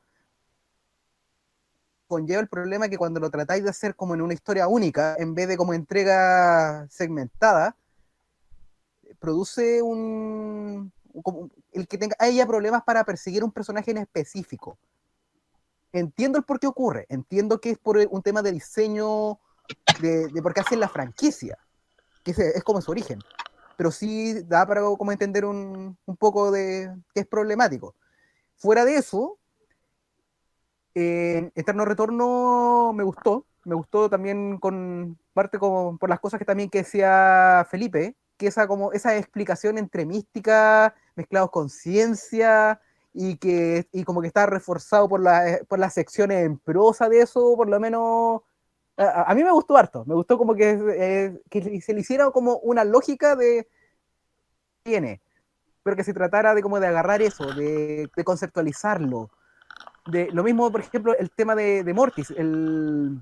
conlleva 2.07 2.41
el 2.41 2.47
problema 2.47 2.89
que 2.89 2.97
cuando 2.97 3.19
lo 3.19 3.29
tratáis 3.29 3.63
de 3.63 3.69
hacer 3.69 3.95
como 3.95 4.13
en 4.13 4.21
una 4.21 4.33
historia 4.33 4.67
única, 4.67 5.15
en 5.17 5.33
vez 5.33 5.47
de 5.47 5.57
como 5.57 5.73
entrega 5.73 6.87
segmentada, 6.89 7.75
produce 9.19 9.81
un, 9.81 10.91
como 11.23 11.49
el 11.71 11.87
que 11.87 11.97
tenga 11.97 12.15
haya 12.19 12.45
problemas 12.45 12.83
para 12.83 13.03
perseguir 13.03 13.43
un 13.43 13.51
personaje 13.51 13.91
en 13.91 13.97
específico. 13.97 14.77
Entiendo 15.91 16.37
el 16.39 16.43
por 16.43 16.59
qué 16.59 16.67
ocurre, 16.67 17.05
entiendo 17.09 17.59
que 17.59 17.71
es 17.71 17.77
por 17.77 17.97
un 17.97 18.21
tema 18.21 18.41
de 18.41 18.51
diseño, 18.51 19.39
de, 20.01 20.27
de 20.27 20.41
por 20.41 20.53
qué 20.53 20.61
hacen 20.61 20.79
la 20.79 20.89
franquicia, 20.89 21.57
que 22.23 22.31
es, 22.31 22.39
es 22.39 22.63
como 22.63 22.81
su 22.81 22.91
origen, 22.91 23.19
pero 23.77 23.91
sí 23.91 24.41
da 24.43 24.65
para 24.65 24.81
como 24.81 25.11
entender 25.11 25.45
un, 25.45 25.97
un 26.05 26.17
poco 26.17 26.51
de 26.51 26.93
que 27.13 27.21
es 27.21 27.27
problemático. 27.27 27.95
Fuera 28.55 28.85
de 28.85 28.95
eso, 28.95 29.37
eh, 30.95 31.51
Eterno 31.55 31.85
Retorno 31.85 32.93
me 32.93 33.03
gustó, 33.03 33.45
me 33.65 33.75
gustó 33.75 34.09
también 34.09 34.57
con 34.59 35.17
parte 35.33 35.59
como 35.59 35.97
por 35.97 36.09
las 36.09 36.19
cosas 36.19 36.39
que 36.39 36.45
también 36.45 36.69
que 36.69 36.79
decía 36.79 37.65
Felipe, 37.69 38.15
que 38.37 38.47
esa 38.47 38.67
como 38.67 38.91
esa 38.93 39.17
explicación 39.17 39.77
entre 39.77 40.05
mística 40.05 40.95
mezclados 41.15 41.51
con 41.51 41.69
ciencia 41.69 42.81
y 43.13 43.37
que 43.37 43.87
y 43.91 44.03
como 44.03 44.21
que 44.21 44.27
está 44.27 44.45
reforzado 44.45 45.07
por, 45.09 45.21
la, 45.21 45.59
por 45.67 45.79
las 45.79 45.93
secciones 45.93 46.45
en 46.45 46.57
prosa 46.59 47.09
de 47.09 47.21
eso, 47.21 47.55
por 47.55 47.69
lo 47.69 47.79
menos 47.79 48.41
a, 48.97 49.31
a- 49.31 49.35
mí 49.35 49.43
me 49.43 49.51
gustó 49.51 49.77
harto, 49.77 50.05
me 50.05 50.15
gustó 50.15 50.37
como 50.37 50.55
que, 50.55 50.71
eh, 50.97 51.41
que 51.49 51.81
se 51.81 51.93
le 51.93 52.01
hiciera 52.01 52.31
como 52.31 52.57
una 52.59 52.83
lógica 52.83 53.35
de 53.35 53.67
tiene, 54.83 55.21
pero 55.83 55.95
que 55.97 56.03
se 56.03 56.13
tratara 56.13 56.55
de 56.55 56.61
como 56.61 56.79
de 56.79 56.87
agarrar 56.87 57.21
eso, 57.21 57.45
de 57.53 58.09
conceptualizarlo, 58.25 59.31
de 60.05 60.29
lo 60.31 60.43
mismo, 60.43 60.71
por 60.71 60.81
ejemplo, 60.81 61.17
el 61.17 61.31
tema 61.31 61.55
de, 61.55 61.83
de 61.83 61.93
Mortis, 61.93 62.31
el 62.31 63.21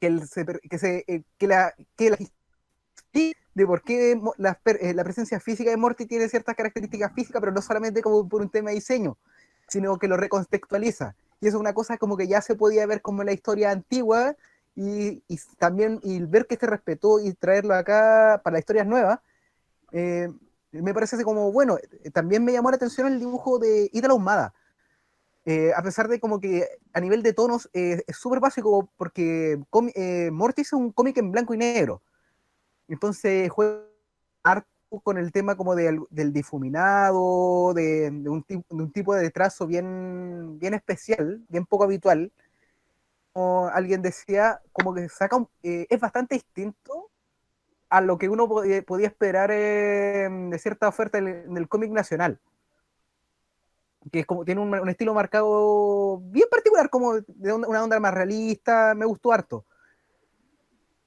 que, 0.00 0.78
se 0.78 1.04
eh, 1.06 1.22
que 1.38 1.46
la 1.46 1.74
que 1.96 2.16
de 3.56 3.66
por 3.66 3.82
qué 3.82 4.12
eh, 4.12 4.94
la 4.94 5.04
presencia 5.04 5.40
física 5.40 5.70
de 5.70 5.78
Morty 5.78 6.04
tiene 6.04 6.28
ciertas 6.28 6.54
características 6.54 7.12
físicas, 7.14 7.40
pero 7.40 7.52
no 7.52 7.62
solamente 7.62 8.02
como 8.02 8.28
por 8.28 8.42
un 8.42 8.50
tema 8.50 8.68
de 8.68 8.76
diseño, 8.76 9.16
sino 9.66 9.98
que 9.98 10.08
lo 10.08 10.18
recontextualiza. 10.18 11.16
Y 11.40 11.48
eso 11.48 11.56
es 11.56 11.60
una 11.60 11.72
cosa 11.72 11.96
como 11.96 12.18
que 12.18 12.28
ya 12.28 12.42
se 12.42 12.54
podía 12.54 12.84
ver 12.86 13.00
como 13.00 13.22
en 13.22 13.26
la 13.26 13.32
historia 13.32 13.70
antigua 13.70 14.36
y, 14.74 15.22
también 15.58 16.00
y 16.02 16.20
ver 16.20 16.46
que 16.46 16.56
se 16.56 16.66
respetó 16.66 17.18
y 17.18 17.32
traerlo 17.32 17.74
acá 17.74 18.42
para 18.44 18.54
las 18.54 18.60
historias 18.60 18.86
nuevas, 18.86 19.20
eh, 19.92 20.28
me 20.72 20.92
parece 20.92 21.24
como, 21.24 21.50
bueno, 21.50 21.78
eh, 21.78 22.10
también 22.10 22.44
me 22.44 22.52
llamó 22.52 22.70
la 22.70 22.76
atención 22.76 23.06
el 23.06 23.18
dibujo 23.18 23.58
de 23.58 23.88
Ítalo 23.92 24.14
Ahumada. 24.14 24.52
Eh, 25.46 25.72
a 25.76 25.82
pesar 25.82 26.08
de 26.08 26.20
como 26.20 26.40
que 26.40 26.68
a 26.92 27.00
nivel 27.00 27.22
de 27.22 27.32
tonos 27.32 27.70
eh, 27.72 28.02
es 28.08 28.16
súper 28.16 28.40
básico 28.40 28.90
porque 28.96 29.60
eh, 29.94 30.30
Mortis 30.32 30.68
es 30.68 30.72
un 30.74 30.90
cómic 30.92 31.18
en 31.18 31.30
blanco 31.32 31.54
y 31.54 31.58
negro. 31.58 32.02
Entonces 32.88 33.50
juega 33.50 33.84
con 35.04 35.18
el 35.18 35.32
tema 35.32 35.56
como 35.56 35.74
del, 35.76 36.00
del 36.10 36.32
difuminado, 36.32 37.74
de, 37.74 38.10
de 38.10 38.28
un, 38.30 38.42
ti- 38.44 38.56
de 38.70 38.82
un 38.82 38.92
tipo 38.92 39.14
de 39.14 39.30
trazo 39.30 39.66
bien, 39.66 40.58
bien 40.58 40.74
especial, 40.74 41.44
bien 41.48 41.66
poco 41.66 41.84
habitual. 41.84 42.32
Como 43.32 43.68
alguien 43.68 44.02
decía, 44.02 44.60
como 44.72 44.94
que 44.94 45.08
saca 45.08 45.46
eh, 45.62 45.86
es 45.90 46.00
bastante 46.00 46.36
distinto 46.36 47.10
a 47.90 48.00
lo 48.02 48.18
que 48.18 48.28
uno 48.30 48.48
podía, 48.48 49.06
esperar 49.08 49.50
de 49.50 50.58
cierta 50.60 50.88
oferta 50.88 51.18
en 51.18 51.56
el 51.56 51.68
cómic 51.68 51.90
nacional 51.92 52.40
que 54.12 54.20
es 54.20 54.26
como 54.26 54.44
tiene 54.44 54.60
un, 54.60 54.88
estilo 54.88 55.14
marcado 55.14 56.20
bien 56.24 56.48
particular, 56.50 56.90
como 56.90 57.14
de 57.14 57.52
una 57.52 57.82
onda 57.84 57.98
más 58.00 58.14
realista, 58.14 58.94
me 58.94 59.06
gustó 59.06 59.32
harto. 59.32 59.64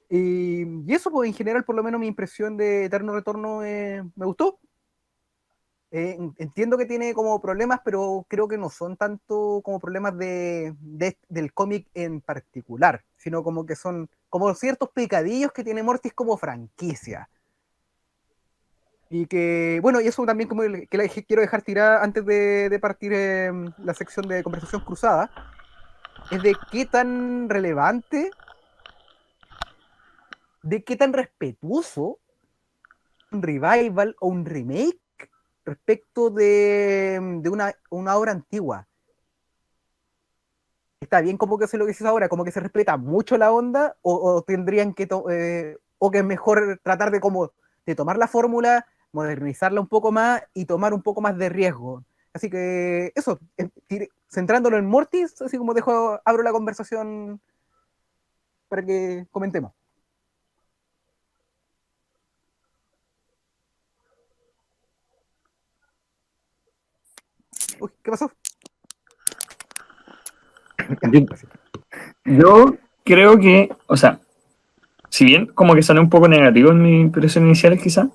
Y, 0.10 0.64
y 0.90 0.94
eso, 0.94 1.12
pues 1.12 1.28
en 1.30 1.36
general, 1.36 1.64
por 1.64 1.76
lo 1.76 1.84
menos 1.84 2.00
mi 2.00 2.08
impresión 2.08 2.58
de 2.58 2.86
Eterno 2.86 3.14
Retorno 3.14 3.64
eh, 3.64 4.04
me 4.16 4.26
gustó. 4.26 4.60
Eh, 5.92 6.16
en- 6.20 6.36
entiendo 6.38 6.78
que 6.78 6.86
tiene 6.86 7.14
como 7.14 7.40
problemas, 7.42 7.80
pero 7.84 8.26
creo 8.28 8.48
que 8.48 8.58
no 8.58 8.70
son 8.70 8.96
tanto 8.98 9.62
como 9.64 9.80
problemas 9.80 10.18
de, 10.18 10.76
de- 10.80 11.18
del 11.30 11.54
cómic 11.54 11.88
en 11.94 12.22
particular, 12.22 13.04
sino 13.18 13.44
como 13.44 13.66
que 13.66 13.76
son 13.76 14.10
como 14.30 14.54
ciertos 14.54 14.90
pecadillos 14.92 15.52
que 15.52 15.64
tiene 15.64 15.82
Mortis 15.84 16.14
como 16.14 16.38
franquicia. 16.38 17.30
Y 19.10 19.26
que, 19.26 19.80
bueno, 19.82 20.02
y 20.02 20.08
eso 20.08 20.24
también 20.26 20.48
como 20.48 20.62
que 20.62 21.26
quiero 21.28 21.42
dejar 21.42 21.64
tirada 21.64 22.04
antes 22.04 22.24
de, 22.26 22.78
partir 22.80 23.12
eh, 23.14 23.52
la 23.80 23.94
sección 23.96 24.28
de 24.28 24.44
conversación 24.44 24.82
cruzada, 24.82 25.32
es 26.30 26.44
de 26.44 26.56
qué 26.72 26.86
tan 26.86 27.50
relevante, 27.50 28.30
de 30.62 30.84
qué 30.84 30.96
tan 30.96 31.14
respetuoso 31.14 32.20
un 33.32 33.42
revival 33.42 34.16
o 34.20 34.28
un 34.28 34.46
remake 34.46 35.00
respecto 35.66 36.30
de, 36.30 37.20
de 37.42 37.50
una, 37.50 37.74
una 37.90 38.16
obra 38.16 38.32
antigua. 38.32 38.88
está 41.00 41.22
bien 41.22 41.38
como 41.38 41.58
que 41.58 41.68
se 41.68 41.78
lo 41.78 41.86
que 41.86 41.96
ahora, 42.06 42.30
como 42.30 42.44
que 42.44 42.52
se 42.52 42.60
respeta 42.60 42.98
mucho 42.98 43.38
la 43.38 43.52
onda, 43.52 43.96
o, 44.02 44.44
tendrían 44.44 44.94
que, 44.94 45.08
eh, 45.32 45.78
o 45.98 46.12
que 46.12 46.20
es 46.20 46.24
mejor 46.24 46.80
tratar 46.84 47.10
de 47.10 47.20
como 47.20 47.54
de 47.86 47.96
tomar 47.96 48.18
la 48.18 48.28
fórmula, 48.28 48.86
modernizarla 49.12 49.82
un 49.82 49.88
poco 49.88 50.12
más 50.12 50.44
y 50.54 50.66
tomar 50.66 50.94
un 50.94 51.02
poco 51.02 51.22
más 51.22 51.38
de 51.38 51.50
riesgo. 51.50 52.04
Así 52.34 52.50
que 52.50 53.12
eso, 53.16 53.40
centrándolo 54.30 54.78
en 54.78 54.86
Mortis, 54.86 55.42
así 55.42 55.58
como 55.58 55.74
dejo, 55.74 56.20
abro 56.26 56.44
la 56.44 56.52
conversación 56.52 57.42
para 58.68 58.86
que 58.86 59.28
comentemos. 59.32 59.74
Uy, 67.80 67.90
¿qué 68.04 68.12
pasó? 68.12 68.32
Yo- 72.26 72.76
creo 73.06 73.40
que, 73.40 73.70
o 73.88 73.98
sea, 73.98 74.20
si 75.10 75.26
bien 75.26 75.48
como 75.48 75.76
que 75.76 75.84
soné 75.84 76.00
un 76.00 76.10
poco 76.10 76.28
negativo 76.28 76.72
en 76.72 76.84
mi 76.84 77.02
impresión 77.02 77.46
inicial 77.46 77.80
quizá, 77.80 78.10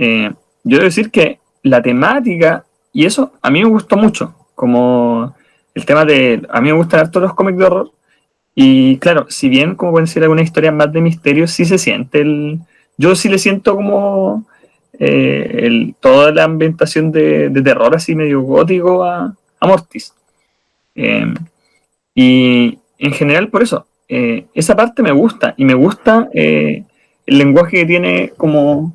eh, 0.00 0.32
yo 0.64 0.78
debo 0.78 0.84
decir 0.84 1.10
que 1.10 1.38
la 1.62 1.82
temática 1.82 2.64
y 2.90 3.04
eso 3.04 3.32
a 3.42 3.50
mí 3.50 3.62
me 3.62 3.68
gustó 3.68 3.96
mucho, 3.98 4.34
como 4.54 5.34
el 5.74 5.84
tema 5.84 6.06
de, 6.06 6.42
a 6.48 6.60
mí 6.62 6.70
me 6.70 6.76
gustan 6.76 7.00
harto 7.00 7.20
los 7.20 7.34
cómics 7.34 7.58
de 7.58 7.64
horror 7.64 7.92
y 8.54 8.96
claro, 8.96 9.26
si 9.28 9.50
bien 9.50 9.74
como 9.74 9.92
pueden 9.92 10.06
ser 10.06 10.22
algunas 10.22 10.46
historias 10.46 10.74
más 10.74 10.90
de 10.90 11.02
misterio, 11.02 11.46
sí 11.46 11.66
se 11.66 11.76
siente 11.76 12.22
el, 12.22 12.60
yo 12.96 13.14
sí 13.14 13.28
le 13.28 13.38
siento 13.38 13.76
como 13.76 14.46
eh, 14.98 15.64
el, 15.64 15.94
toda 16.00 16.32
la 16.32 16.44
ambientación 16.44 17.12
de, 17.12 17.50
de 17.50 17.62
terror 17.62 17.94
así 17.94 18.14
medio 18.14 18.40
gótico 18.40 19.04
a, 19.04 19.34
a 19.60 19.66
Mortis. 19.66 20.14
Eh, 20.94 21.32
y 22.14 22.78
en 22.98 23.12
general, 23.12 23.48
por 23.48 23.62
eso, 23.62 23.86
eh, 24.08 24.46
esa 24.54 24.74
parte 24.76 25.02
me 25.02 25.12
gusta 25.12 25.54
y 25.58 25.64
me 25.64 25.74
gusta 25.74 26.28
el 26.32 26.84
lenguaje 27.26 27.78
que 27.78 27.86
tiene 27.86 28.32
como, 28.36 28.94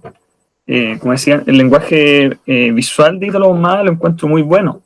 eh, 0.68 0.98
como 1.00 1.12
decía, 1.12 1.44
el 1.46 1.58
lenguaje 1.58 2.38
eh, 2.46 2.72
visual 2.72 3.20
de 3.20 3.28
Ítalo 3.28 3.46
Ahumada 3.46 3.84
lo 3.84 3.92
encuentro 3.92 4.28
muy 4.28 4.42
bueno. 4.42 4.82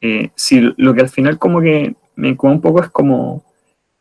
Eh, 0.00 0.30
si 0.34 0.72
lo 0.76 0.94
que 0.94 1.02
al 1.02 1.08
final 1.08 1.38
como 1.38 1.60
que 1.60 1.94
me 2.16 2.28
incomoda 2.28 2.56
un 2.56 2.62
poco 2.62 2.82
es 2.82 2.90
como 2.90 3.44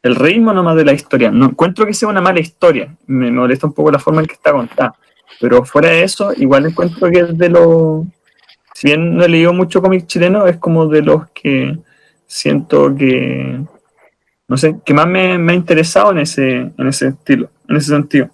el 0.01 0.15
ritmo 0.15 0.53
nomás 0.53 0.75
de 0.77 0.85
la 0.85 0.93
historia. 0.93 1.31
No 1.31 1.47
encuentro 1.47 1.85
que 1.85 1.93
sea 1.93 2.09
una 2.09 2.21
mala 2.21 2.39
historia, 2.39 2.95
me 3.07 3.31
molesta 3.31 3.67
un 3.67 3.73
poco 3.73 3.91
la 3.91 3.99
forma 3.99 4.21
en 4.21 4.27
que 4.27 4.33
está 4.33 4.51
contada. 4.51 4.95
Pero 5.39 5.65
fuera 5.65 5.89
de 5.89 6.03
eso, 6.03 6.31
igual 6.37 6.65
encuentro 6.65 7.09
que 7.09 7.19
es 7.19 7.37
de 7.37 7.49
los... 7.49 8.05
Si 8.73 8.87
bien 8.87 9.15
no 9.15 9.23
he 9.23 9.29
leído 9.29 9.53
mucho 9.53 9.81
cómic 9.81 10.05
chileno, 10.05 10.47
es 10.47 10.57
como 10.57 10.87
de 10.87 11.01
los 11.01 11.29
que 11.31 11.77
siento 12.27 12.93
que, 12.95 13.61
no 14.47 14.57
sé, 14.57 14.77
que 14.85 14.93
más 14.93 15.07
me, 15.07 15.37
me 15.37 15.53
ha 15.53 15.55
interesado 15.55 16.11
en 16.11 16.19
ese, 16.19 16.71
en 16.77 16.87
ese 16.87 17.07
estilo, 17.09 17.49
en 17.67 17.77
ese 17.77 17.87
sentido. 17.87 18.29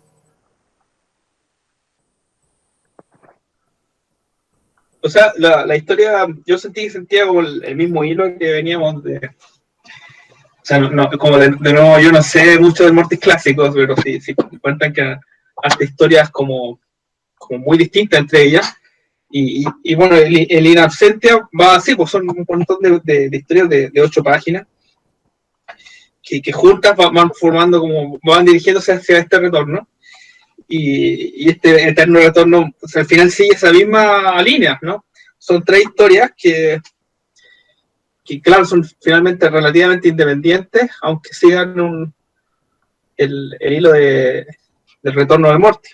O 5.04 5.10
sea, 5.10 5.34
la, 5.38 5.66
la 5.66 5.76
historia, 5.76 6.28
yo 6.46 6.58
sentí 6.58 6.84
que 6.84 6.92
sentía 6.92 7.26
como 7.26 7.42
el, 7.42 7.76
mismo 7.76 8.04
hilo 8.04 8.38
que 8.38 8.52
veníamos 8.52 9.04
de. 9.04 9.18
O 9.18 10.64
sea, 10.64 10.80
no, 10.80 11.10
como 11.18 11.38
de, 11.38 11.50
de 11.60 11.74
nuevo, 11.74 12.00
yo 12.00 12.12
no 12.12 12.22
sé 12.22 12.60
mucho 12.60 12.86
de 12.86 12.92
Mortis 12.92 13.20
clásicos, 13.20 13.74
pero 13.74 13.96
sí, 13.98 14.22
sí 14.22 14.36
cuentan 14.62 14.94
que 14.94 15.16
hasta 15.64 15.84
historias 15.84 16.30
como, 16.30 16.80
como 17.36 17.66
muy 17.66 17.78
distintas 17.78 18.20
entre 18.20 18.44
ellas. 18.44 18.76
Y, 19.34 19.64
y, 19.84 19.96
bueno, 19.96 20.18
el, 20.18 20.46
el 20.50 20.78
va 20.78 21.76
así, 21.76 21.96
pues 21.96 22.12
son 22.12 22.30
un 22.30 22.46
montón 22.48 22.78
de, 22.82 23.00
de, 23.04 23.30
de 23.30 23.38
historias 23.38 23.70
de, 23.70 24.02
ocho 24.02 24.22
páginas 24.22 24.68
que, 26.22 26.42
que 26.42 26.52
juntas 26.52 26.96
van 26.96 27.32
formando 27.32 27.80
como, 27.80 28.20
van 28.24 28.46
dirigiéndose 28.46 28.92
hacia 28.92 29.20
este 29.20 29.40
retorno 29.40 29.88
y, 30.72 31.44
y, 31.46 31.50
este 31.50 31.90
eterno 31.90 32.20
retorno, 32.20 32.72
al 32.96 33.06
final 33.06 33.30
sigue 33.30 33.56
esa 33.56 33.72
misma 33.74 34.42
línea, 34.42 34.80
¿no? 34.82 35.06
Son 35.38 35.62
tres 35.64 35.84
historias 35.84 36.32
que, 36.36 36.80
que 38.24 38.42
claro, 38.42 38.64
son 38.64 38.84
finalmente 39.02 39.50
relativamente 39.50 40.08
independientes, 40.08 40.90
aunque 41.02 41.34
sigan 41.34 41.78
un, 41.80 42.14
el, 43.18 43.58
el, 43.60 43.74
hilo 43.74 43.92
de, 43.92 44.48
del 45.04 45.14
retorno 45.14 45.52
de 45.52 45.58
Morty. 45.58 45.90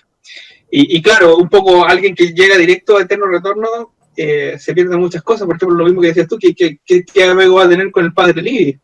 Y, 0.70 0.96
y, 0.96 1.02
claro, 1.02 1.36
un 1.36 1.48
poco 1.48 1.84
alguien 1.84 2.14
que 2.14 2.32
llega 2.32 2.56
directo 2.56 2.98
a 2.98 3.02
Eterno 3.02 3.26
Retorno 3.26 3.94
eh, 4.16 4.56
se 4.58 4.74
pierde 4.74 4.96
muchas 4.96 5.22
cosas, 5.22 5.46
por 5.46 5.56
ejemplo, 5.56 5.76
lo 5.76 5.84
mismo 5.86 6.02
que 6.02 6.08
decías 6.08 6.28
tú, 6.28 6.38
que, 6.38 6.54
que, 6.54 6.78
que, 6.84 7.04
que 7.04 7.24
apego 7.24 7.56
va 7.56 7.64
a 7.64 7.68
tener 7.68 7.90
con 7.90 8.04
el 8.04 8.12
padre 8.12 8.42
Libby, 8.42 8.78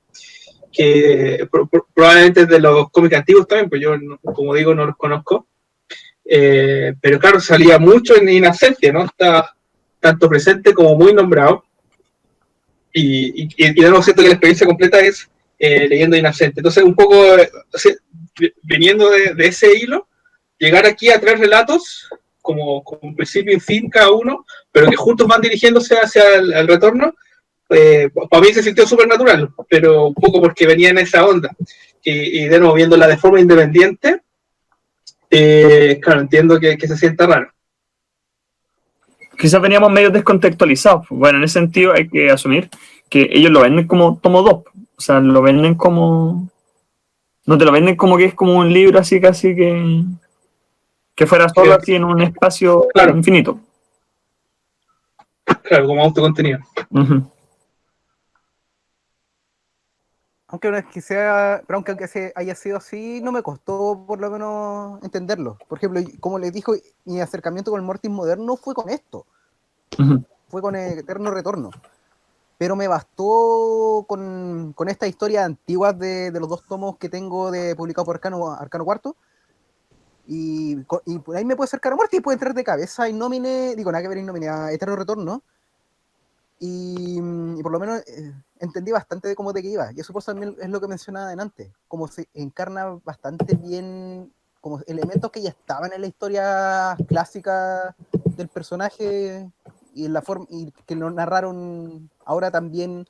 que 0.73 1.47
pro, 1.51 1.69
pro, 1.69 1.87
probablemente 1.95 2.43
es 2.43 2.49
de 2.49 2.59
los 2.59 2.91
cómics 2.91 3.17
antiguos 3.17 3.47
también, 3.47 3.69
pues 3.69 3.81
yo, 3.81 3.95
como 4.23 4.55
digo, 4.55 4.75
no 4.75 4.87
los 4.87 4.97
conozco, 4.97 5.47
eh, 6.25 6.95
pero 7.01 7.19
claro, 7.19 7.41
salía 7.41 7.79
mucho 7.79 8.17
en 8.17 8.29
Inacencia, 8.29 8.93
¿no? 8.93 9.05
Está 9.05 9.55
tanto 10.01 10.29
presente 10.29 10.73
como 10.73 10.97
muy 10.97 11.13
nombrado. 11.13 11.65
Y, 12.93 13.43
y, 13.43 13.49
y 13.57 13.73
de 13.73 13.89
nuevo 13.89 14.03
siento 14.03 14.23
que 14.23 14.29
la 14.29 14.35
experiencia 14.35 14.67
completa 14.67 15.01
es 15.01 15.29
eh, 15.59 15.89
leyendo 15.89 16.17
Inacente. 16.17 16.61
Entonces, 16.61 16.85
un 16.85 16.95
poco 16.95 17.15
sea, 17.73 17.95
viniendo 18.63 19.09
de, 19.11 19.47
ese 19.47 19.75
hilo, 19.75 20.09
llegar 20.59 20.87
aquí 20.87 21.11
a 21.11 21.21
tres 21.21 21.39
relatos, 21.39 22.09
como, 22.43 22.83
como 22.83 23.15
principio 23.15 23.57
y 23.57 23.61
fin 23.61 23.89
cada 23.89 24.11
uno, 24.11 24.45
pero 24.73 24.89
que 24.89 24.97
juntos 24.97 25.27
van 25.27 25.41
dirigiéndose 25.41 25.97
hacia 25.97 26.37
el, 26.37 26.53
el 26.53 26.69
retorno, 26.69 27.15
eh, 27.71 28.11
para 28.29 28.43
mí 28.43 28.53
se 28.53 28.63
sintió 28.63 28.87
súper 28.87 29.09
natural, 29.09 29.49
pero 29.69 30.07
un 30.09 30.15
poco 30.15 30.41
porque 30.41 30.67
venía 30.67 30.91
en 30.91 30.99
esa 30.99 31.25
onda. 31.25 31.51
Y, 32.03 32.43
y 32.43 32.49
de 32.49 32.59
nuevo, 32.59 32.75
viéndola 32.75 33.07
de 33.07 33.17
forma 33.17 33.41
independiente, 33.41 34.21
eh, 35.35 36.01
claro, 36.01 36.21
entiendo 36.21 36.59
que, 36.61 36.77
que, 36.77 36.89
se 36.89 36.97
sienta 36.97 37.27
raro. 37.27 37.51
Quizás 39.39 39.61
veníamos 39.61 39.91
medio 39.91 40.11
descontextualizados. 40.11 41.07
Bueno, 41.11 41.39
en 41.39 41.45
ese 41.45 41.55
sentido 41.55 41.93
hay 41.93 42.09
que 42.09 42.31
asumir 42.31 42.71
que 43.09 43.29
ellos 43.33 43.51
lo 43.51 43.63
venden 43.63 43.87
como 43.87 44.19
tomo 44.19 44.43
dos. 44.43 44.63
O 44.97 45.01
sea, 45.01 45.21
lo 45.21 45.43
venden 45.43 45.75
como. 45.75 46.49
No 47.47 47.59
te 47.59 47.65
lo 47.65 47.73
venden 47.73 47.97
como 47.97 48.17
que 48.17 48.27
es 48.27 48.35
como 48.35 48.59
un 48.59 48.73
libro 48.73 48.99
así 48.99 49.21
casi 49.21 49.55
que. 49.55 50.05
que 51.15 51.27
fuera 51.27 51.49
solo 51.49 51.73
sí. 51.73 51.79
así 51.81 51.95
en 51.97 52.05
un 52.05 52.23
espacio 52.23 52.87
claro. 52.93 53.17
infinito. 53.17 53.59
Claro, 55.63 55.87
como 55.87 56.03
autocontenido. 56.03 56.61
Uh 56.91 57.01
-huh. 57.01 57.31
Aunque 60.55 60.71
no 60.71 60.77
es 60.77 60.85
que 60.87 61.01
sea, 61.01 61.65
pero 61.67 61.79
aunque, 61.79 61.91
aunque 61.91 62.33
haya 62.37 62.55
sido 62.55 62.77
así, 62.77 63.21
no 63.21 63.33
me 63.33 63.43
costó 63.43 64.05
por 64.07 64.21
lo 64.21 64.31
menos 64.31 65.03
entenderlo. 65.03 65.59
Por 65.67 65.79
ejemplo, 65.79 66.01
como 66.21 66.39
les 66.39 66.53
dijo, 66.53 66.75
mi 67.07 67.21
acercamiento 67.21 67.73
con 67.73 67.81
el 67.81 67.85
Mortis 67.85 68.09
moderno 68.09 68.55
fue 68.55 68.73
con 68.73 68.89
esto. 68.89 69.27
Uh 69.99 70.03
-huh. 70.03 70.25
Fue 70.47 70.63
con 70.63 70.77
el 70.77 71.01
Eterno 71.01 71.33
Retorno. 71.33 71.71
Pero 72.57 72.77
me 72.77 72.87
bastó 72.87 74.05
con, 74.07 74.73
con 74.77 74.89
estas 74.89 75.09
historias 75.09 75.45
antiguas 75.45 75.99
de, 75.99 76.31
de, 76.31 76.39
los 76.39 76.49
dos 76.49 76.63
tomos 76.69 76.99
que 76.99 77.09
tengo 77.09 77.51
de 77.51 77.75
publicado 77.75 78.05
por 78.05 78.15
Arcano, 78.15 78.53
Arcano 78.53 78.85
Cuarto. 78.85 79.17
Y, 80.29 80.77
y 81.07 81.19
por 81.19 81.35
ahí 81.35 81.45
me 81.45 81.57
puede 81.57 81.67
acercar 81.67 81.95
a 81.95 81.97
Mortis 81.97 82.21
y 82.21 82.23
puede 82.23 82.37
entrar 82.37 82.55
de 82.55 82.63
cabeza 82.63 83.09
y 83.09 83.13
nomine, 83.13 83.75
digo, 83.75 83.91
nada 83.91 84.03
que 84.03 84.09
ver 84.09 84.19
en 84.19 84.27
nomine 84.27 84.49
a 84.49 84.71
Eterno 84.71 84.95
Retorno. 84.95 85.43
Y, 86.61 87.19
y, 87.19 87.63
por 87.65 87.73
lo 87.73 87.81
menos 87.81 88.05
eh, 88.07 88.33
entendí 88.65 88.93
bastante 88.93 89.29
de 89.29 89.37
cómo 89.37 89.53
qué 89.53 89.61
iba. 89.61 89.93
Y 89.93 90.01
eso 90.01 90.13
por 90.13 90.23
también 90.23 90.57
es 90.61 90.69
lo 90.69 90.81
que 90.81 90.89
mencionaba 90.89 91.31
antes, 91.31 91.71
como 91.89 92.09
se 92.09 92.29
encarna 92.35 92.99
bastante 93.05 93.55
bien 93.55 94.33
como 94.61 94.81
elementos 94.87 95.31
que 95.31 95.43
ya 95.43 95.51
estaban 95.51 95.93
en 95.93 96.01
la 96.01 96.07
historia 96.07 96.97
clásica 97.07 97.95
del 98.37 98.49
personaje 98.49 99.51
y 99.95 100.07
en 100.07 100.13
la 100.13 100.23
forma 100.23 100.47
y 100.49 100.73
que 100.87 100.97
lo 100.97 101.11
narraron 101.11 102.11
ahora 102.25 102.51
también 102.51 103.07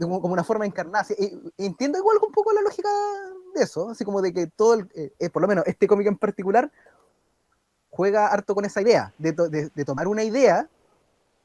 como, 0.00 0.20
como 0.20 0.32
una 0.32 0.44
forma 0.44 0.64
encarnada. 0.64 1.06
Y, 1.18 1.52
entiendo 1.58 1.98
igual 1.98 2.18
un 2.24 2.32
poco 2.32 2.52
la 2.52 2.62
lógica 2.62 2.88
de 3.54 3.64
eso, 3.64 3.90
así 3.90 4.04
como 4.04 4.22
de 4.22 4.32
que 4.32 4.46
todo, 4.46 4.74
el, 4.74 4.88
eh, 4.94 5.30
por 5.30 5.42
lo 5.42 5.48
menos 5.48 5.64
este 5.66 5.88
cómic 5.88 6.06
en 6.06 6.16
particular, 6.16 6.70
juega 7.90 8.28
harto 8.28 8.54
con 8.54 8.64
esa 8.64 8.82
idea, 8.82 9.12
de, 9.18 9.32
de, 9.32 9.70
de 9.74 9.84
tomar 9.84 10.06
una 10.06 10.22
idea 10.22 10.68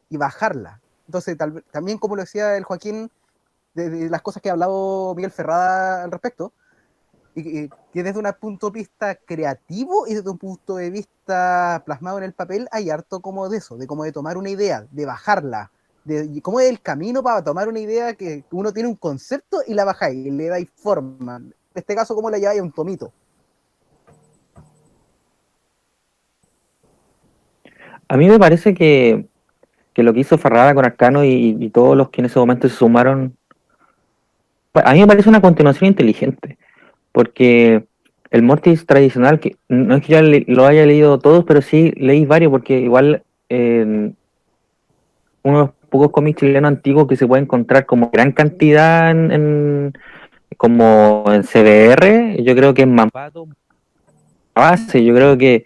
y 0.09 0.17
bajarla. 0.17 0.80
Entonces, 1.11 1.37
tal, 1.37 1.61
también 1.71 1.97
como 1.97 2.15
lo 2.15 2.21
decía 2.21 2.55
el 2.55 2.63
Joaquín, 2.63 3.11
de, 3.73 4.09
las 4.09 4.21
cosas 4.21 4.41
que 4.41 4.47
ha 4.47 4.53
hablado 4.53 5.13
Miguel 5.13 5.29
Ferrada 5.31 6.05
al 6.05 6.11
respecto, 6.11 6.53
y, 7.35 7.67
que 7.67 8.03
desde 8.03 8.17
un 8.17 8.33
punto 8.39 8.69
de 8.69 8.79
vista 8.79 9.15
creativo 9.15 10.07
y 10.07 10.13
desde 10.13 10.29
un 10.29 10.37
punto 10.37 10.77
de 10.77 10.89
vista 10.89 11.83
plasmado 11.85 12.17
en 12.17 12.23
el 12.23 12.31
papel, 12.31 12.69
hay 12.71 12.89
harto 12.89 13.19
como 13.19 13.49
de 13.49 13.57
eso, 13.57 13.75
de 13.75 13.87
como 13.87 14.05
de 14.05 14.13
tomar 14.13 14.37
una 14.37 14.49
idea, 14.49 14.87
de 14.89 15.05
bajarla, 15.05 15.69
de 16.05 16.41
cómo 16.41 16.61
es 16.61 16.69
el 16.69 16.79
camino 16.79 17.21
para 17.21 17.43
tomar 17.43 17.67
una 17.67 17.79
idea 17.79 18.13
que 18.13 18.45
uno 18.51 18.71
tiene 18.71 18.87
un 18.87 18.95
concepto 18.95 19.63
y 19.67 19.73
la 19.73 19.83
bajáis, 19.83 20.25
y 20.25 20.31
le 20.31 20.47
dais 20.47 20.69
forma. 20.73 21.35
En 21.35 21.53
este 21.75 21.93
caso, 21.93 22.15
cómo 22.15 22.29
la 22.29 22.37
lleváis 22.37 22.61
a 22.61 22.63
un 22.63 22.71
tomito. 22.71 23.11
A 28.07 28.15
mí 28.15 28.29
me 28.29 28.39
parece 28.39 28.73
que 28.73 29.29
que 30.01 30.05
lo 30.05 30.13
que 30.13 30.21
hizo 30.21 30.37
Ferrada 30.37 30.73
con 30.73 30.83
Arcano 30.83 31.23
y, 31.23 31.69
todos 31.69 31.95
los 31.95 32.09
que 32.09 32.21
en 32.21 32.25
ese 32.25 32.39
momento 32.39 32.67
se 32.67 32.75
sumaron 32.75 33.35
a 34.73 34.93
mí 34.93 34.99
me 35.01 35.07
parece 35.07 35.29
una 35.29 35.41
continuación 35.41 35.87
inteligente, 35.89 36.57
porque 37.11 37.83
el 38.29 38.41
Mortis 38.41 38.85
tradicional, 38.85 39.39
que 39.39 39.57
no 39.67 39.95
es 39.95 40.05
que 40.05 40.13
yo 40.13 40.21
lo 40.53 40.65
haya 40.65 40.85
leído 40.85 41.19
todos, 41.19 41.43
pero 41.43 41.61
sí 41.61 41.91
leí 41.97 42.25
varios, 42.25 42.51
porque 42.51 42.79
igual 42.79 43.23
eh, 43.49 44.11
uno 45.43 45.57
de 45.57 45.63
los 45.65 45.71
pocos 45.89 46.11
cómics 46.11 46.39
chilenos 46.39 46.69
antiguos 46.69 47.07
que 47.07 47.17
se 47.17 47.27
puede 47.27 47.43
encontrar 47.43 47.85
como 47.85 48.09
gran 48.11 48.31
cantidad 48.31 49.11
en, 49.11 49.31
en- 49.31 49.93
como 50.57 51.25
en 51.27 51.43
CBR, 51.43 52.41
yo 52.43 52.55
creo 52.55 52.73
que 52.73 52.83
en 52.83 52.93
Mampato, 52.93 53.47
base, 54.53 55.03
yo 55.03 55.15
creo 55.15 55.37
que, 55.37 55.65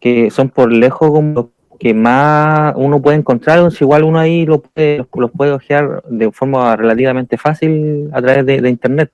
que 0.00 0.30
son 0.30 0.48
por 0.50 0.72
lejos 0.72 1.10
como 1.10 1.50
que 1.78 1.94
más 1.94 2.74
uno 2.76 3.00
puede 3.00 3.16
encontrar, 3.18 3.58
entonces 3.58 3.80
igual 3.80 4.04
uno 4.04 4.18
ahí 4.18 4.46
lo 4.46 4.62
puede, 4.62 4.98
los, 4.98 5.06
los 5.14 5.30
puede 5.30 5.52
ojear 5.52 6.02
de 6.08 6.30
forma 6.32 6.74
relativamente 6.76 7.36
fácil 7.36 8.08
a 8.12 8.22
través 8.22 8.46
de, 8.46 8.68
internet. 8.68 9.10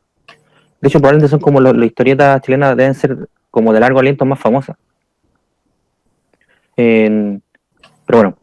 De 0.81 0.89
hecho, 0.89 0.99
probablemente 0.99 1.29
son 1.29 1.41
como 1.41 1.61
los- 1.61 1.77
las 1.77 1.87
historietas 1.87 2.41
chilenas 2.43 2.77
deben 2.77 2.95
ser 2.95 3.29
como 3.51 3.73
de 3.73 3.81
largo 3.81 4.01
aliento 4.01 4.25
más 4.25 4.39
famosas. 4.39 4.77
Pero 6.75 8.19
bueno, 8.19 8.37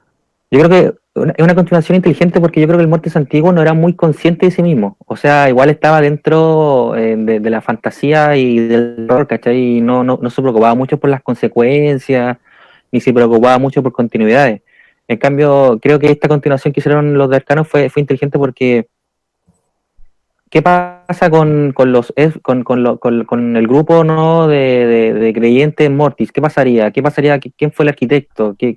yo 0.51 0.59
creo 0.59 0.69
que 0.69 0.93
es 1.37 1.43
una 1.43 1.55
continuación 1.55 1.95
inteligente 1.97 2.39
porque 2.39 2.61
yo 2.61 2.67
creo 2.67 2.77
que 2.77 2.83
el 2.83 2.89
Mortis 2.89 3.15
antiguo 3.15 3.51
no 3.51 3.61
era 3.61 3.73
muy 3.73 3.93
consciente 3.93 4.45
de 4.45 4.51
sí 4.51 4.63
mismo. 4.63 4.95
O 5.05 5.15
sea, 5.15 5.49
igual 5.49 5.69
estaba 5.69 5.99
dentro 6.01 6.95
eh, 6.95 7.15
de, 7.17 7.39
de 7.39 7.49
la 7.49 7.61
fantasía 7.61 8.37
y 8.37 8.59
del 8.59 9.07
horror, 9.09 9.27
¿cachai? 9.27 9.77
Y 9.77 9.81
no, 9.81 10.03
no, 10.03 10.19
no 10.21 10.29
se 10.29 10.41
preocupaba 10.41 10.75
mucho 10.75 10.97
por 10.97 11.09
las 11.09 11.21
consecuencias, 11.21 12.37
ni 12.91 13.01
se 13.01 13.13
preocupaba 13.13 13.57
mucho 13.59 13.81
por 13.83 13.91
continuidades. 13.91 14.61
En 15.07 15.17
cambio, 15.17 15.79
creo 15.81 15.97
que 15.99 16.11
esta 16.11 16.27
continuación 16.27 16.71
que 16.73 16.79
hicieron 16.81 17.17
los 17.17 17.29
de 17.29 17.37
Arcano 17.37 17.63
fue, 17.65 17.89
fue 17.89 18.01
inteligente 18.01 18.37
porque 18.37 18.87
¿qué 20.49 20.61
pasa 20.61 21.29
con, 21.29 21.73
con 21.73 21.91
los 21.91 22.13
con, 22.41 22.63
con, 22.63 23.55
el 23.55 23.67
grupo 23.67 24.03
no 24.03 24.47
de, 24.47 24.85
de- 24.87 25.13
de 25.13 25.33
creyentes 25.33 25.89
Mortis? 25.89 26.31
¿Qué 26.31 26.41
pasaría? 26.41 26.91
¿Qué 26.91 27.01
pasaría? 27.03 27.39
¿Qui- 27.39 27.53
¿Quién 27.57 27.71
fue 27.71 27.83
el 27.85 27.89
arquitecto? 27.89 28.55
¿Qué, 28.57 28.75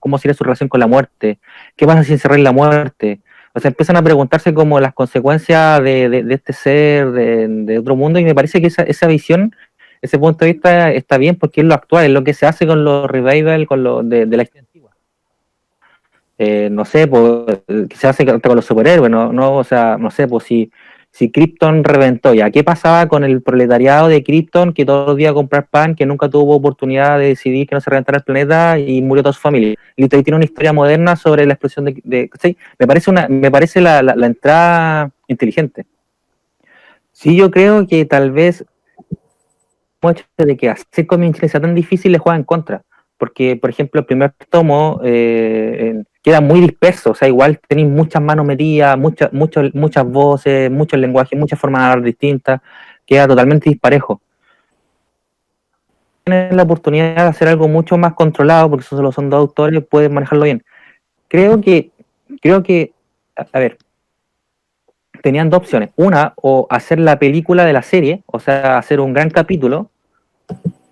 ¿Cómo 0.00 0.18
sería 0.18 0.34
su 0.34 0.44
relación 0.44 0.68
con 0.68 0.80
la 0.80 0.86
muerte? 0.86 1.38
¿Qué 1.76 1.86
pasa 1.86 2.04
si 2.04 2.12
encerrar 2.12 2.38
la 2.40 2.52
muerte? 2.52 3.20
O 3.54 3.60
sea, 3.60 3.68
empiezan 3.70 3.96
a 3.96 4.02
preguntarse 4.02 4.52
como 4.52 4.80
las 4.80 4.92
consecuencias 4.92 5.82
de, 5.82 6.08
de- 6.10 6.34
este 6.34 6.52
ser, 6.52 7.10
de, 7.12 7.48
de 7.48 7.78
otro 7.78 7.96
mundo, 7.96 8.18
y 8.18 8.24
me 8.24 8.34
parece 8.34 8.60
que 8.60 8.66
esa, 8.66 8.82
esa 8.82 9.06
visión, 9.06 9.54
ese 10.06 10.18
punto 10.18 10.44
de 10.44 10.52
vista 10.54 10.90
está 10.92 11.18
bien 11.18 11.36
porque 11.36 11.60
es 11.60 11.66
lo 11.66 11.74
actual, 11.74 12.06
es 12.06 12.10
lo 12.10 12.24
que 12.24 12.34
se 12.34 12.46
hace 12.46 12.66
con 12.66 12.84
los 12.84 13.10
revival, 13.10 13.66
con 13.66 13.82
lo 13.84 14.02
de, 14.02 14.26
la 14.26 14.42
historia 14.42 14.62
antigua. 14.62 14.90
Eh, 16.38 16.68
no 16.70 16.84
sé, 16.84 17.06
pues, 17.06 17.60
se 17.94 18.06
hace 18.06 18.26
con 18.26 18.56
los 18.56 18.64
superhéroes, 18.64 19.10
no, 19.10 19.56
o 19.56 19.64
sea, 19.64 19.96
no 19.98 20.10
sé, 20.10 20.28
pues 20.28 20.44
si, 20.44 20.70
si 21.10 21.30
Krypton 21.30 21.82
reventó 21.82 22.34
ya, 22.34 22.50
¿qué 22.50 22.62
pasaba 22.62 23.08
con 23.08 23.24
el 23.24 23.40
proletariado 23.40 24.08
de 24.08 24.22
Krypton 24.22 24.74
que 24.74 24.84
todos 24.84 25.06
los 25.08 25.16
días 25.16 25.32
comprar 25.32 25.66
pan, 25.68 25.94
que 25.94 26.04
nunca 26.04 26.28
tuvo 26.28 26.54
oportunidad 26.54 27.18
de 27.18 27.28
decidir 27.28 27.66
que 27.66 27.74
no 27.74 27.80
se 27.80 27.88
reventara 27.88 28.18
el 28.18 28.24
planeta 28.24 28.78
y 28.78 29.00
murió 29.00 29.22
toda 29.22 29.32
su 29.32 29.40
familia? 29.40 29.76
Y 29.96 30.02
ahí 30.02 30.08
tiene 30.22 30.36
una 30.36 30.44
historia 30.44 30.74
moderna 30.74 31.16
sobre 31.16 31.46
la 31.46 31.54
explosión 31.54 31.86
de... 31.86 32.00
de- 32.04 32.28
¿cachai? 32.28 32.54
Me 32.78 32.86
parece, 32.86 33.10
una, 33.10 33.28
me 33.28 33.50
parece 33.50 33.80
la, 33.80 34.02
la- 34.02 34.14
la 34.14 34.26
entrada 34.26 35.10
inteligente. 35.28 35.86
Sí, 37.12 37.34
yo 37.34 37.50
creo 37.50 37.86
que 37.86 38.04
tal 38.04 38.30
vez 38.30 38.66
hecho 40.02 40.24
de 40.36 40.56
que 40.56 40.70
hacer 40.70 41.06
cómics 41.06 41.26
en 41.26 41.34
Chile 41.34 41.48
sea 41.48 41.60
tan 41.60 41.74
difícil 41.74 42.12
le 42.12 42.18
juega 42.18 42.36
en 42.36 42.44
contra. 42.44 42.82
Porque, 43.18 43.56
por 43.56 43.70
ejemplo, 43.70 44.00
el 44.00 44.06
primer 44.06 44.32
tomo 44.50 45.00
eh, 45.02 46.02
queda 46.22 46.40
muy 46.40 46.60
disperso. 46.60 47.12
O 47.12 47.14
sea, 47.14 47.28
igual 47.28 47.58
tenéis 47.66 47.88
muchas 47.88 48.20
manos 48.22 48.44
metidas, 48.44 48.98
muchas, 48.98 49.32
muchos, 49.32 49.74
muchas 49.74 50.04
voces, 50.04 50.70
muchos 50.70 51.00
lenguajes, 51.00 51.38
muchas 51.38 51.58
formas 51.58 51.82
de 51.82 51.86
hablar 51.86 52.04
distintas. 52.04 52.60
Queda 53.06 53.26
totalmente 53.26 53.70
disparejo. 53.70 54.20
Tienes 56.24 56.54
la 56.54 56.64
oportunidad 56.64 57.14
de 57.14 57.22
hacer 57.22 57.48
algo 57.48 57.68
mucho 57.68 57.96
más 57.96 58.14
controlado, 58.14 58.68
porque 58.68 58.84
solo 58.84 59.12
son 59.12 59.30
dos 59.30 59.38
autores, 59.38 59.84
puedes 59.88 60.10
manejarlo 60.10 60.44
bien. 60.44 60.64
Creo 61.28 61.60
que, 61.60 61.90
creo 62.42 62.62
que, 62.62 62.92
a 63.36 63.58
ver, 63.58 63.78
tenían 65.26 65.50
dos 65.50 65.58
opciones. 65.58 65.90
Una, 65.96 66.34
o 66.36 66.68
hacer 66.70 67.00
la 67.00 67.18
película 67.18 67.64
de 67.64 67.72
la 67.72 67.82
serie, 67.82 68.22
o 68.26 68.38
sea, 68.38 68.78
hacer 68.78 69.00
un 69.00 69.12
gran 69.12 69.28
capítulo, 69.28 69.90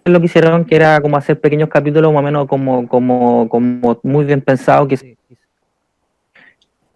lo 0.04 0.18
que 0.18 0.26
hicieron, 0.26 0.64
que 0.64 0.74
era 0.74 1.00
como 1.00 1.16
hacer 1.16 1.40
pequeños 1.40 1.68
capítulos 1.68 2.12
más 2.12 2.18
o 2.18 2.24
menos 2.24 2.48
como, 2.48 2.88
como, 2.88 3.48
como 3.48 4.00
muy 4.02 4.24
bien 4.24 4.40
pensado. 4.40 4.88
Que 4.88 5.16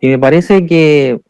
y 0.01 0.09
me 0.09 0.19
parece 0.19 0.67
que, 0.67 1.21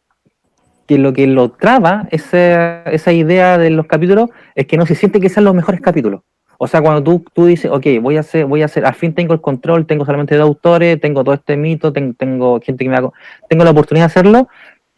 que 0.87 0.97
lo 0.97 1.13
que 1.13 1.27
lo 1.27 1.51
traba 1.51 2.09
esa, 2.11 2.85
esa 2.85 3.13
idea 3.13 3.59
de 3.59 3.69
los 3.69 3.85
capítulos 3.85 4.31
es 4.55 4.67
que 4.67 4.79
no 4.79 4.87
se 4.87 4.95
siente 4.95 5.21
que 5.21 5.29
sean 5.29 5.45
los 5.45 5.55
mejores 5.55 5.83
capítulos. 5.83 6.23
O 6.57 6.67
sea, 6.67 6.81
cuando 6.81 7.03
tú, 7.03 7.23
tú 7.35 7.45
dices, 7.45 7.71
ok, 7.71 7.87
voy 8.01 8.17
a 8.17 8.21
hacer, 8.21 8.47
voy 8.47 8.63
a 8.63 8.65
hacer, 8.65 8.87
al 8.87 8.95
fin 8.95 9.13
tengo 9.13 9.35
el 9.35 9.43
control, 9.43 9.87
tengo 9.87 10.07
solamente 10.07 10.37
dos 10.37 10.49
autores, 10.49 10.99
tengo 11.01 11.23
todo 11.23 11.35
este 11.35 11.57
mito, 11.57 11.93
ten- 11.93 12.15
tengo 12.15 12.61
gente 12.61 12.83
que 12.83 12.91
me 12.91 12.97
hago, 12.97 13.13
tengo 13.49 13.63
la 13.63 13.71
oportunidad 13.73 14.07
de 14.07 14.13
hacerlo, 14.13 14.49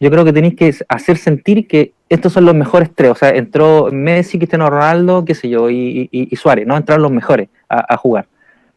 yo 0.01 0.11
creo 0.11 0.25
que 0.25 0.33
tenéis 0.33 0.55
que 0.55 0.75
hacer 0.89 1.17
sentir 1.17 1.67
que 1.67 1.93
estos 2.09 2.33
son 2.33 2.43
los 2.43 2.55
mejores 2.55 2.89
tres. 2.93 3.11
O 3.11 3.15
sea, 3.15 3.29
entró 3.29 3.89
Messi, 3.91 4.37
Cristiano 4.37 4.69
Ronaldo, 4.69 5.23
qué 5.23 5.33
sé 5.35 5.47
yo, 5.47 5.69
y, 5.69 6.09
y- 6.11 6.27
y 6.29 6.35
Suárez, 6.35 6.67
¿no? 6.67 6.75
Entraron 6.75 7.03
los 7.03 7.11
mejores 7.11 7.47
a, 7.69 7.95
jugar. 7.95 8.27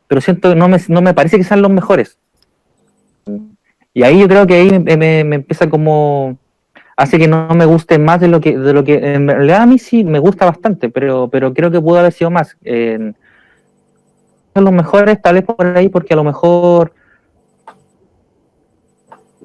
Pero 0.07 0.21
siento 0.21 0.51
que 0.51 0.55
no 0.55 0.69
me, 1.03 1.15
parece 1.15 1.37
que 1.37 1.45
sean 1.45 1.63
los 1.63 1.71
mejores. 1.73 2.19
Y 3.93 4.05
ahí 4.05 4.21
yo 4.21 4.29
creo 4.29 4.47
que 4.47 4.55
ahí 4.55 4.79
me 4.79 5.21
empieza 5.21 5.69
como 5.69 6.39
hace 6.97 7.19
que 7.19 7.29
no 7.29 7.49
me 7.55 7.65
guste 7.65 7.99
más 7.99 8.21
de 8.21 8.29
lo 8.29 8.41
que 8.41 8.57
de 8.57 8.73
lo 8.73 8.85
que 8.85 9.15
en 9.15 9.27
realidad 9.29 9.63
a 9.63 9.67
mí 9.67 9.79
sí 9.79 10.05
me 10.05 10.19
gusta 10.19 10.45
bastante, 10.45 10.89
pero 10.89 11.29
pero 11.29 11.53
creo 11.53 11.71
que 11.71 11.81
pudo 11.81 11.99
haber 11.99 12.13
sido 12.13 12.31
más. 12.31 12.57
Eh, 12.65 13.13
son 14.55 14.65
los 14.65 14.73
mejores 14.73 15.21
tal 15.21 15.35
vez 15.35 15.45
por 15.45 15.67
ahí 15.77 15.89
porque 15.89 16.15
a 16.15 16.17
lo 16.17 16.25
mejor 16.25 16.93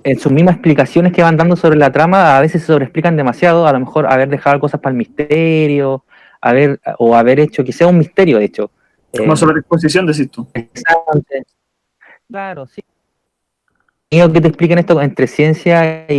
en 0.03 0.19
sus 0.19 0.31
mismas 0.31 0.55
explicaciones 0.55 1.11
que 1.13 1.21
van 1.21 1.37
dando 1.37 1.55
sobre 1.55 1.77
la 1.77 1.91
trama 1.91 2.37
a 2.37 2.41
veces 2.41 2.61
se 2.61 2.67
sobreexplican 2.67 3.15
demasiado, 3.17 3.67
a 3.67 3.73
lo 3.73 3.79
mejor 3.79 4.05
haber 4.11 4.29
dejado 4.29 4.59
cosas 4.59 4.79
para 4.79 4.91
el 4.91 4.97
misterio, 4.97 6.03
haber 6.41 6.79
o 6.97 7.15
haber 7.15 7.39
hecho 7.39 7.63
que 7.63 7.71
sea 7.73 7.87
un 7.87 7.97
misterio 7.97 8.37
de 8.39 8.45
hecho. 8.45 8.71
Como 9.17 9.33
Eh, 9.33 9.37
sobre 9.37 9.59
exposición, 9.59 10.05
decís 10.05 10.29
tú. 10.31 10.47
Claro, 12.29 12.65
sí. 12.67 12.81
Entretenido 14.11 14.33
que 14.33 14.41
te 14.41 14.47
expliquen 14.47 14.79
esto 14.79 15.01
entre 15.01 15.27
ciencia 15.27 16.05
y, 16.09 16.13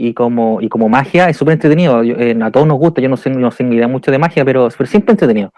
y- 0.00 0.08
y 0.08 0.14
como, 0.14 0.60
y 0.62 0.68
como 0.68 0.88
magia 0.88 1.28
es 1.28 1.36
súper 1.36 1.52
entretenido. 1.54 2.02
Yo- 2.02 2.16
eh, 2.16 2.36
a 2.42 2.50
todos 2.50 2.66
nos 2.66 2.78
gusta, 2.78 3.00
yo 3.02 3.08
no 3.10 3.16
sé, 3.18 3.28
no 3.30 3.50
sé 3.50 3.62
ni 3.64 3.76
idea 3.76 3.88
mucho 3.88 4.10
de 4.10 4.18
magia, 4.18 4.44
pero, 4.44 4.68
pero 4.76 4.86
siempre 4.88 5.12
entretenido. 5.12 5.52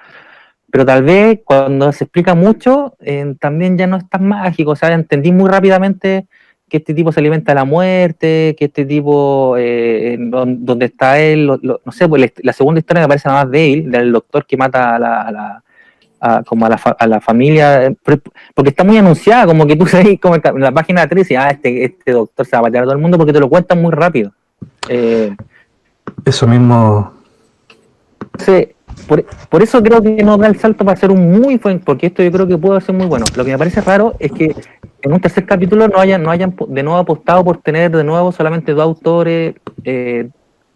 Pero 0.71 0.85
tal 0.85 1.03
vez 1.05 1.41
cuando 1.45 1.93
se 1.93 2.05
explica 2.05 2.35
mucho, 2.35 2.95
eh, 3.01 3.35
también 3.41 3.79
ya 3.79 3.87
no 3.87 3.97
es 3.97 4.09
tan 4.09 4.27
mágico. 4.27 4.73
O 4.73 4.77
sea, 4.77 4.93
entendí 4.93 5.31
muy 5.33 5.49
rápidamente 5.49 6.27
que 6.69 6.77
este 6.79 6.93
tipo 6.95 7.11
se 7.13 7.21
alimenta 7.21 7.53
de 7.53 7.57
la 7.57 7.65
muerte, 7.65 8.55
que 8.59 8.67
este 8.67 8.85
tipo, 8.85 9.55
eh, 9.59 10.17
don- 10.19 10.65
donde 10.65 10.87
está 10.87 11.19
él, 11.19 11.47
lo- 11.47 11.59
lo- 11.63 11.81
no 11.85 11.93
sé, 11.93 12.09
pues 12.09 12.33
la, 12.43 12.53
segunda 12.53 12.79
historia 12.81 13.03
me 13.03 13.09
parece 13.09 13.29
la 13.29 13.35
más 13.35 13.51
débil, 13.51 13.91
del 13.91 14.13
doctor 14.13 14.45
que 14.47 14.57
mata 14.57 14.97
a 14.97 14.99
la, 14.99 15.23
a 15.23 15.33
la- 15.33 15.63
a- 16.21 16.43
como 16.43 16.67
a 16.67 16.69
la, 16.69 16.79
fa- 16.79 16.97
a 16.99 17.07
la 17.07 17.21
familia, 17.21 17.87
eh, 17.87 17.97
por- 18.03 18.21
porque 18.55 18.71
está 18.71 18.85
muy 18.85 18.99
anunciada, 18.99 19.47
como 19.47 19.67
que 19.67 19.77
tú 19.77 19.87
sabes, 19.87 20.21
como 20.21 20.35
en 20.37 20.61
la 20.61 20.73
página 20.73 21.07
3, 21.07 21.31
y 21.31 21.37
ah, 21.37 21.51
este, 21.51 21.85
este 21.85 22.13
doctor 22.13 22.45
se 22.47 22.57
va 22.57 22.61
a 22.61 22.63
patear 22.65 22.83
a 22.83 22.87
todo 22.87 22.95
el 22.95 23.01
mundo 23.01 23.17
porque 23.17 23.33
te 23.33 23.41
lo 23.41 23.49
cuentan 23.49 23.81
muy 23.81 23.93
rápido. 23.93 24.33
Eh, 24.89 25.35
Eso 26.25 26.47
mismo. 26.47 27.13
entonces, 28.33 28.69
por, 29.07 29.25
por 29.49 29.63
eso 29.63 29.81
creo 29.83 30.03
que 30.03 30.23
no 30.25 30.37
da 30.37 30.49
el 30.49 30.59
salto 30.59 30.85
para 30.85 30.99
ser 30.99 31.11
un 31.13 31.31
muy 31.41 31.57
buen, 31.57 31.79
porque 31.81 32.09
esto 32.09 32.23
yo 32.23 32.33
creo 32.33 32.47
que 32.47 32.59
puede 32.59 32.81
ser 32.81 32.95
muy 32.95 33.07
bueno. 33.07 33.25
Lo 33.37 33.45
que 33.45 33.53
me 33.53 33.59
parece 33.59 33.81
raro 33.81 34.15
es 34.19 34.33
que 34.33 34.55
en 35.09 35.15
un 35.15 35.21
tercer 35.21 35.47
capítulo 35.47 35.89
no 35.89 35.99
hayan, 35.99 36.23
no 36.23 36.31
hayan 36.31 36.55
de 36.69 36.83
nuevo 36.83 36.99
apostado 36.99 37.43
por 37.43 37.63
tener 37.63 37.91
de 37.91 38.05
nuevo 38.05 38.31
solamente 38.31 38.73
dos 38.73 38.83
autores. 38.83 39.55
eh, 39.85 40.29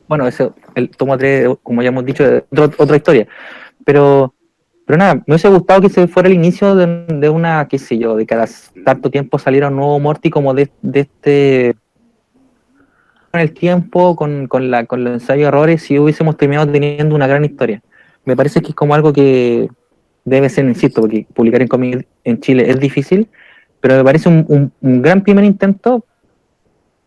bueno, 0.08 0.26
eso, 0.26 0.54
el 0.74 0.90
tomo 0.90 1.16
3, 1.16 1.48
como 1.62 1.82
ya 1.82 1.88
hemos 1.88 2.04
dicho, 2.04 2.24
otra 2.78 2.96
historia. 2.96 3.26
Pero, 3.84 4.34
pero 4.86 4.98
nada, 4.98 5.14
me 5.14 5.22
hubiese 5.28 5.48
gustado 5.48 5.80
que 5.82 5.88
se 5.88 6.06
fuera 6.06 6.28
el 6.28 6.34
inicio 6.34 6.74
de, 6.74 7.06
de 7.06 7.28
una, 7.28 7.66
qué 7.68 7.78
sé 7.78 7.98
yo, 7.98 8.16
de 8.16 8.26
cada 8.26 8.46
tanto 8.84 9.10
tiempo 9.10 9.38
saliera 9.38 9.68
un 9.68 9.76
nuevo 9.76 10.00
Morty 10.00 10.30
como 10.30 10.54
de, 10.54 10.70
este 10.92 11.74
con 13.30 13.40
el 13.40 13.52
tiempo, 13.52 14.16
con, 14.16 14.46
con, 14.48 14.70
la, 14.70 14.84
con 14.84 15.04
los 15.04 15.14
ensayos 15.14 15.48
errores, 15.48 15.82
si 15.82 15.98
hubiésemos 15.98 16.36
terminado 16.36 16.70
teniendo 16.70 17.14
una 17.14 17.26
gran 17.26 17.44
historia. 17.44 17.82
Me 18.24 18.36
parece 18.36 18.60
que 18.60 18.68
es 18.68 18.74
como 18.74 18.94
algo 18.94 19.12
que 19.12 19.68
debe 20.24 20.48
ser, 20.48 20.66
insisto, 20.66 21.00
porque 21.00 21.26
publicar 21.34 21.62
en 21.62 21.68
cómic 21.68 22.06
en 22.24 22.40
Chile 22.40 22.68
es 22.68 22.78
difícil, 22.78 23.28
pero 23.82 23.96
me 23.96 24.04
parece 24.04 24.28
un, 24.30 24.72
un- 24.80 25.02
gran 25.02 25.20
primer 25.22 25.44
intento 25.44 26.04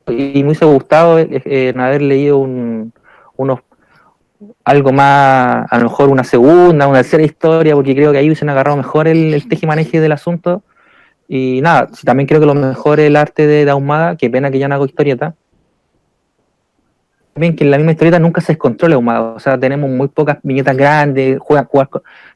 y 0.07 0.43
me 0.43 0.49
hubiese 0.49 0.65
gustado 0.65 1.17
eh, 1.17 1.41
eh, 1.45 1.69
en 1.73 1.79
haber 1.79 2.01
leído 2.03 2.37
un, 2.37 2.93
unos 3.37 3.61
algo 4.65 4.91
más, 4.91 5.65
a 5.71 5.77
lo 5.77 5.85
mejor 5.85 6.09
una 6.09 6.23
segunda, 6.25 6.87
una 6.87 6.99
tercera 6.99 7.23
historia, 7.23 7.73
porque 7.73 7.95
creo 7.95 8.11
que 8.11 8.17
ahí 8.17 8.25
hubiesen 8.27 8.49
agarrado 8.49 8.77
mejor 8.77 9.07
el, 9.07 9.33
el 9.33 9.47
tejimaneje 9.47 9.99
del 10.01 10.11
asunto. 10.11 10.61
Y 11.27 11.61
nada, 11.61 11.87
también 12.03 12.27
creo 12.27 12.39
que 12.39 12.45
lo 12.45 12.53
mejor 12.53 12.99
es 12.99 13.07
el 13.07 13.15
arte 13.15 13.47
de 13.47 13.67
Ahumada, 13.69 14.17
qué 14.17 14.29
pena 14.29 14.51
que 14.51 14.59
ya 14.59 14.67
no 14.67 14.75
hago 14.75 14.85
historieta. 14.85 15.33
También 17.35 17.53
que 17.53 17.65
en 17.65 17.71
la 17.71 17.75
misma 17.77 17.91
historieta 17.91 18.17
nunca 18.17 18.39
se 18.39 18.53
descontrola 18.53 18.95
Ahumada. 18.95 19.19
O 19.33 19.39
sea, 19.41 19.59
tenemos 19.59 19.89
muy 19.89 20.07
pocas 20.07 20.37
viñetas 20.41 20.77
grandes, 20.77 21.37
juegan, 21.39 21.67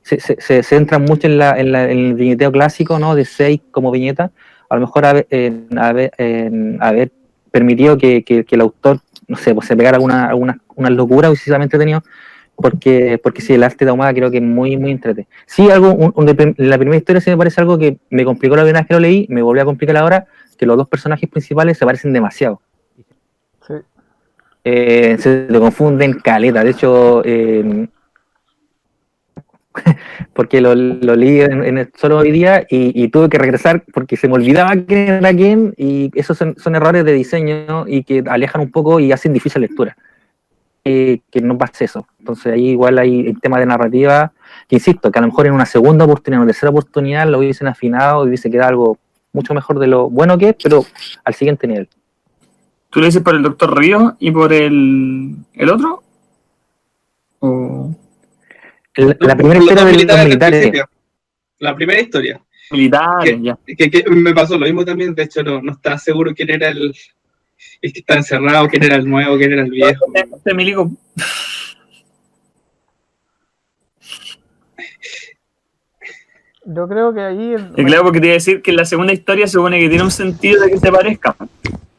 se, 0.01 0.19
se, 0.19 0.35
se 0.41 0.61
centran 0.61 1.03
mucho 1.03 1.25
en, 1.25 1.37
la, 1.37 1.57
en, 1.57 1.71
la- 1.71 1.89
en 1.89 1.97
el 1.97 2.13
viñeteo 2.15 2.51
clásico, 2.51 2.99
¿no? 2.99 3.15
De 3.15 3.23
seis 3.23 3.61
como 3.71 3.91
viñeta. 3.91 4.31
A 4.69 4.75
lo 4.75 4.81
mejor 4.81 5.05
haber, 5.05 5.25
en 5.29 5.67
haber, 5.79 6.11
en 6.17 6.77
haber 6.81 7.13
permitido 7.49 7.97
que, 7.97 8.23
que- 8.25 8.43
que 8.43 8.55
el 8.55 8.61
autor, 8.61 8.99
no 9.29 9.37
sé, 9.37 9.55
pues 9.55 9.67
se 9.67 9.77
pegara 9.77 9.95
alguna, 9.95 10.27
alguna 10.27 10.59
una 10.75 10.89
locura 10.89 11.29
hubiese 11.29 11.45
sido 11.45 11.55
entretenido. 11.55 12.03
Porque, 12.57 13.17
porque 13.23 13.41
sí, 13.41 13.53
el 13.53 13.63
arte 13.63 13.85
de 13.85 13.91
Ahumada 13.91 14.13
creo 14.13 14.29
que 14.29 14.37
es 14.39 14.43
muy, 14.43 14.75
muy 14.75 14.91
entrete. 14.91 15.27
Sí, 15.45 15.69
algo, 15.71 15.93
un- 15.93 16.11
un 16.13 16.53
la 16.57 16.77
primera 16.77 16.97
historia 16.97 17.21
sí 17.21 17.29
me 17.29 17.37
parece 17.37 17.61
algo 17.61 17.77
que 17.77 17.99
me 18.09 18.25
complicó 18.25 18.57
la 18.57 18.63
primera 18.63 18.83
que 18.85 18.95
lo 18.95 18.99
leí, 18.99 19.27
me 19.29 19.41
volvió 19.41 19.61
a 19.61 19.65
complicar 19.65 19.95
ahora, 19.95 20.25
que 20.57 20.65
los 20.65 20.75
dos 20.75 20.89
personajes 20.89 21.29
principales 21.29 21.77
se 21.77 21.85
parecen 21.85 22.11
demasiado. 22.11 22.59
Eh, 24.72 25.17
se 25.17 25.47
te 25.47 25.59
confunden 25.59 26.20
caleta. 26.20 26.63
De 26.63 26.70
hecho, 26.70 27.24
eh, 27.26 27.88
porque 30.34 30.61
lo, 30.61 30.76
lo 30.76 31.15
leí 31.15 31.41
en, 31.41 31.63
en 31.63 31.91
solo 31.97 32.20
hoy 32.20 32.32
día 32.32 32.67
y, 32.70 33.03
y 33.03 33.07
tuve 33.07 33.30
que 33.30 33.39
regresar 33.39 33.84
porque 33.91 34.15
se 34.15 34.28
me 34.28 34.36
olvidaba 34.36 34.76
quién 34.76 35.09
era 35.09 35.34
quién 35.34 35.74
y 35.76 36.11
esos 36.13 36.38
son, 36.38 36.55
son 36.57 36.76
errores 36.76 37.03
de 37.03 37.13
diseño 37.13 37.86
y 37.88 38.03
que 38.03 38.24
alejan 38.28 38.61
un 38.61 38.70
poco 38.70 38.99
y 38.99 39.11
hacen 39.11 39.34
difícil 39.34 39.61
lectura. 39.61 39.97
Eh, 40.86 41.22
que 41.32 41.41
no 41.41 41.57
pase 41.57 41.86
eso. 41.86 42.07
Entonces 42.20 42.53
ahí 42.53 42.70
igual 42.70 42.99
hay 42.99 43.28
el 43.28 43.41
tema 43.41 43.59
de 43.59 43.65
narrativa, 43.65 44.32
que 44.67 44.76
insisto, 44.76 45.11
que 45.11 45.17
a 45.17 45.22
lo 45.22 45.30
mejor 45.30 45.47
en 45.47 45.53
una 45.53 45.65
segunda 45.65 46.05
oportunidad, 46.05 46.38
en 46.38 46.43
una 46.43 46.51
tercera 46.51 46.70
oportunidad 46.70 47.28
lo 47.28 47.39
hubiesen 47.39 47.67
afinado 47.67 48.24
y 48.24 48.28
hubiese 48.28 48.51
quedado 48.51 48.70
algo 48.70 48.97
mucho 49.34 49.55
mejor 49.55 49.80
de 49.80 49.88
lo 49.88 50.09
bueno 50.11 50.38
que 50.38 50.49
es, 50.49 50.55
pero 50.61 50.86
al 51.24 51.34
siguiente 51.34 51.67
nivel. 51.67 51.89
¿Tú 52.89 52.99
le 52.99 53.07
dices 53.07 53.21
por 53.21 53.35
el 53.35 53.43
Doctor 53.43 53.77
Río 53.77 54.15
y 54.19 54.31
por 54.31 54.51
el, 54.51 55.35
el 55.53 55.69
otro? 55.69 56.03
¿O 57.39 57.95
El- 58.95 59.17
la 59.19 59.35
primera 59.35 59.59
historia 59.59 59.85
de 59.85 59.91
los 59.91 60.25
militares. 60.25 60.71
La 61.59 61.75
primera 61.75 61.99
historia. 61.99 62.41
militares? 62.71 63.31
¿Qué? 63.35 63.41
Ya. 63.41 63.57
Que, 63.77 63.91
que 63.91 64.09
me 64.09 64.33
pasó 64.33 64.57
lo 64.57 64.65
mismo 64.65 64.83
también, 64.85 65.13
de 65.13 65.23
hecho 65.23 65.43
no, 65.43 65.61
no 65.61 65.73
estaba 65.73 65.97
seguro 65.97 66.33
quién 66.33 66.49
era 66.49 66.69
el, 66.69 66.95
el 67.81 67.93
que 67.93 67.99
está 67.99 68.15
encerrado, 68.15 68.67
quién 68.67 68.83
era 68.83 68.95
el 68.95 69.07
nuevo, 69.09 69.37
quién 69.37 69.53
era 69.53 69.63
el 69.63 69.69
viejo. 69.71 70.05
Este 70.13 70.53
milico. 70.53 70.89
Yo 76.65 76.87
creo 76.87 77.13
que 77.13 77.21
ahí. 77.21 77.55
Y 77.77 77.85
claro, 77.85 78.03
porque 78.03 78.19
te 78.19 78.27
iba 78.27 78.33
a 78.33 78.35
decir 78.35 78.61
que 78.61 78.71
en 78.71 78.77
la 78.77 78.85
segunda 78.85 79.13
historia 79.13 79.47
se 79.47 79.53
supone 79.53 79.79
que 79.79 79.89
tiene 79.89 80.03
un 80.03 80.11
sentido 80.11 80.61
de 80.63 80.71
que 80.71 80.77
se 80.77 80.91
parezcan. 80.91 81.35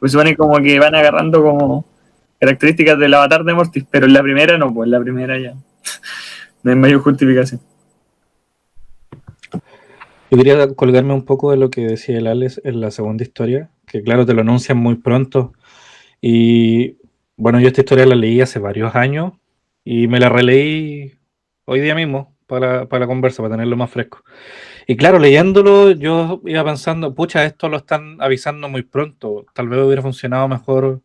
Pues 0.01 0.12
supone 0.12 0.34
como 0.34 0.59
que 0.61 0.78
van 0.80 0.94
agarrando 0.94 1.42
como 1.42 1.86
características 2.40 2.98
del 2.98 3.14
avatar 3.14 3.44
de 3.44 3.55
Mortis, 3.55 3.84
pero 3.88 4.07
en 4.07 4.14
la 4.14 4.22
primera 4.22 4.59
no, 4.59 4.72
pues 4.72 4.86
en 4.86 4.92
la 4.92 5.01
primera 5.01 5.38
ya. 5.38 5.55
No 6.62 6.72
hay 6.72 6.76
mayor 6.76 7.01
justificación. 7.01 7.61
Yo 10.30 10.38
quería 10.38 10.68
colgarme 10.74 11.14
un 11.14 11.24
poco 11.24 11.51
de 11.51 11.57
lo 11.57 11.70
que 11.70 11.86
decía 11.86 12.18
el 12.18 12.26
Alex 12.26 12.61
en 12.64 12.80
la 12.80 12.90
segunda 12.90 13.24
historia, 13.24 13.70
que 13.86 14.03
claro, 14.03 14.26
te 14.26 14.34
lo 14.34 14.42
anuncian 14.42 14.76
muy 14.76 14.96
pronto. 14.96 15.55
Y 16.20 16.98
bueno, 17.36 17.61
yo 17.61 17.68
esta 17.68 17.80
historia 17.80 18.05
la 18.05 18.14
leí 18.14 18.42
hace 18.42 18.59
varios 18.59 18.94
años 18.94 19.32
y 19.84 20.07
me 20.07 20.20
la 20.20 20.28
releí 20.28 21.14
hoy 21.64 21.80
día 21.80 21.94
mismo 21.94 22.36
para, 22.46 22.86
para 22.86 23.01
la 23.01 23.07
conversa, 23.07 23.42
para 23.42 23.55
tenerlo 23.55 23.76
más 23.76 23.90
fresco. 23.90 24.22
Y 24.91 24.97
claro, 24.97 25.20
leyéndolo 25.20 25.93
yo 25.93 26.41
iba 26.47 26.64
pensando, 26.64 27.14
pucha, 27.14 27.45
esto 27.45 27.68
lo 27.68 27.76
están 27.76 28.20
avisando 28.20 28.68
muy 28.68 28.82
pronto. 28.82 29.47
Tal 29.55 29.68
vez 29.68 29.78
hubiera 29.84 30.03
funcionado 30.03 30.49
mejor 30.49 31.01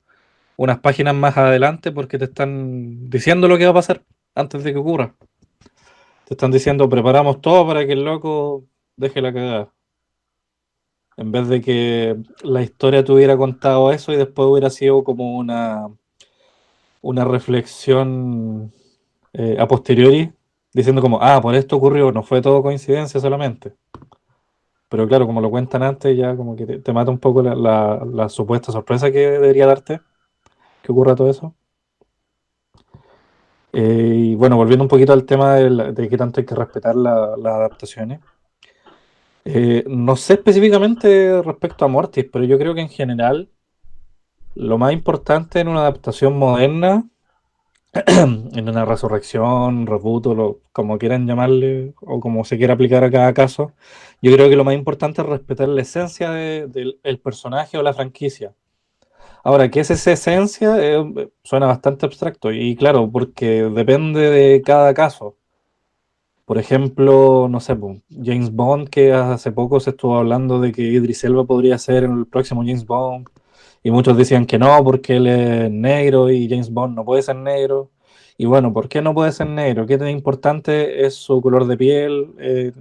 unas 0.57 0.79
páginas 0.79 1.13
más 1.13 1.37
adelante 1.37 1.91
porque 1.91 2.17
te 2.17 2.25
están 2.25 3.11
diciendo 3.11 3.47
lo 3.47 3.59
que 3.59 3.65
va 3.65 3.69
a 3.69 3.73
pasar 3.75 4.03
antes 4.33 4.63
de 4.63 4.73
que 4.73 4.79
ocurra. 4.79 5.13
Te 6.25 6.33
están 6.33 6.49
diciendo, 6.49 6.89
preparamos 6.89 7.41
todo 7.41 7.67
para 7.67 7.85
que 7.85 7.93
el 7.93 8.03
loco 8.03 8.65
deje 8.97 9.21
la 9.21 9.31
cagada. 9.31 9.71
En 11.17 11.31
vez 11.31 11.47
de 11.47 11.61
que 11.61 12.17
la 12.41 12.63
historia 12.63 13.03
te 13.03 13.11
hubiera 13.11 13.37
contado 13.37 13.91
eso 13.91 14.11
y 14.11 14.17
después 14.17 14.47
hubiera 14.47 14.71
sido 14.71 15.03
como 15.03 15.37
una, 15.37 15.89
una 17.03 17.23
reflexión 17.23 18.73
eh, 19.33 19.57
a 19.59 19.67
posteriori, 19.67 20.33
diciendo 20.75 21.01
como, 21.01 21.19
ah, 21.21 21.41
por 21.41 21.55
esto 21.55 21.77
ocurrió, 21.77 22.11
no 22.11 22.21
fue 22.21 22.41
todo 22.41 22.61
coincidencia 22.61 23.19
solamente. 23.19 23.73
Pero 24.89 25.07
claro, 25.07 25.25
como 25.25 25.41
lo 25.41 25.49
cuentan 25.49 25.83
antes, 25.83 26.15
ya 26.17 26.35
como 26.35 26.55
que 26.55 26.65
te, 26.65 26.93
mata 26.93 27.11
un 27.11 27.19
poco 27.19 27.41
la, 27.41 27.55
la- 27.55 28.29
supuesta 28.29 28.71
sorpresa 28.71 29.11
que 29.11 29.19
debería 29.31 29.65
darte 29.67 30.01
que 30.83 30.91
ocurra 30.91 31.15
todo 31.15 31.29
eso. 31.29 31.55
Eh, 33.73 34.13
y 34.31 34.35
bueno, 34.35 34.55
volviendo 34.57 34.83
un 34.83 34.89
poquito 34.89 35.11
al 35.13 35.25
tema 35.25 35.55
de, 35.55 35.69
la- 35.69 35.91
de 35.91 36.09
qué 36.09 36.17
tanto 36.17 36.39
hay 36.39 36.45
que 36.45 36.55
respetar 36.55 36.95
la- 36.95 37.35
las 37.37 37.53
adaptaciones. 37.55 38.19
Eh, 39.45 39.83
no 39.87 40.15
sé 40.15 40.33
específicamente 40.33 41.41
respecto 41.41 41.85
a 41.85 41.87
Mortis, 41.87 42.25
pero 42.31 42.45
yo 42.45 42.57
creo 42.57 42.73
que 42.73 42.81
en 42.81 42.89
general 42.89 43.49
lo 44.55 44.77
más 44.79 44.91
importante 44.93 45.59
en 45.59 45.67
una 45.67 45.81
adaptación 45.81 46.37
moderna, 46.37 47.07
en 48.07 48.69
una 48.69 48.83
resurrección, 48.85 49.87
reboot, 49.87 50.27
o 50.27 50.35
lo- 50.35 50.59
como 50.73 50.97
quieran 50.97 51.25
llamarle, 51.27 51.93
o 52.01 52.19
como 52.19 52.43
se 52.43 52.57
quiera 52.57 52.73
aplicar 52.73 53.03
a 53.03 53.11
cada 53.11 53.33
caso, 53.33 53.71
yo 54.21 54.33
creo 54.33 54.49
que 54.49 54.55
lo 54.57 54.63
más 54.65 54.75
importante 54.75 55.21
es 55.21 55.27
respetar 55.27 55.69
la 55.69 55.81
esencia 55.81 56.31
de- 56.31 56.67
del 56.67 56.99
el 57.03 57.19
personaje 57.19 57.77
o 57.77 57.83
la 57.83 57.93
franquicia. 57.93 58.53
Ahora, 59.43 59.69
¿qué 59.71 59.81
es 59.81 59.91
esa 59.91 60.13
esencia? 60.13 60.75
Eh, 60.79 61.29
suena 61.43 61.67
bastante 61.67 62.05
abstracto 62.07 62.51
y 62.53 62.75
claro, 62.77 63.11
porque 63.11 63.63
depende 63.63 64.29
de 64.31 64.61
cada 64.63 64.93
caso. 64.93 65.37
Por 66.45 66.57
ejemplo, 66.59 67.47
no 67.49 67.59
sé, 67.59 67.75
po, 67.75 67.95
James 68.09 68.51
Bond, 68.51 68.89
que 68.89 69.13
hace 69.13 69.51
poco 69.51 69.79
se 69.79 69.91
estuvo 69.91 70.17
hablando 70.17 70.59
de 70.61 70.71
que 70.71 70.83
Idris 70.83 71.23
Elba 71.23 71.43
podría 71.45 71.77
ser 71.79 72.03
el 72.03 72.27
próximo 72.27 72.61
James 72.61 72.85
Bond, 72.85 73.27
y 73.85 73.91
muchos 73.91 74.17
decían 74.17 74.47
que 74.47 74.57
no, 74.57 74.83
porque 74.83 75.17
él 75.17 75.27
es 75.27 75.69
negro 75.71 76.31
y 76.31 76.49
James 76.49 76.71
Bond 76.71 76.95
no 76.95 77.05
puede 77.05 77.21
ser 77.21 77.35
negro. 77.35 77.91
Y 78.35 78.45
bueno, 78.47 78.73
¿por 78.73 78.89
qué 78.89 78.99
no 78.99 79.13
puede 79.13 79.31
ser 79.31 79.47
negro? 79.47 79.85
¿Qué 79.85 79.99
tan 79.99 80.09
importante 80.09 81.05
es 81.05 81.13
su 81.13 81.39
color 81.39 81.67
de 81.67 81.77
piel 81.77 82.33
eh, 82.39 82.71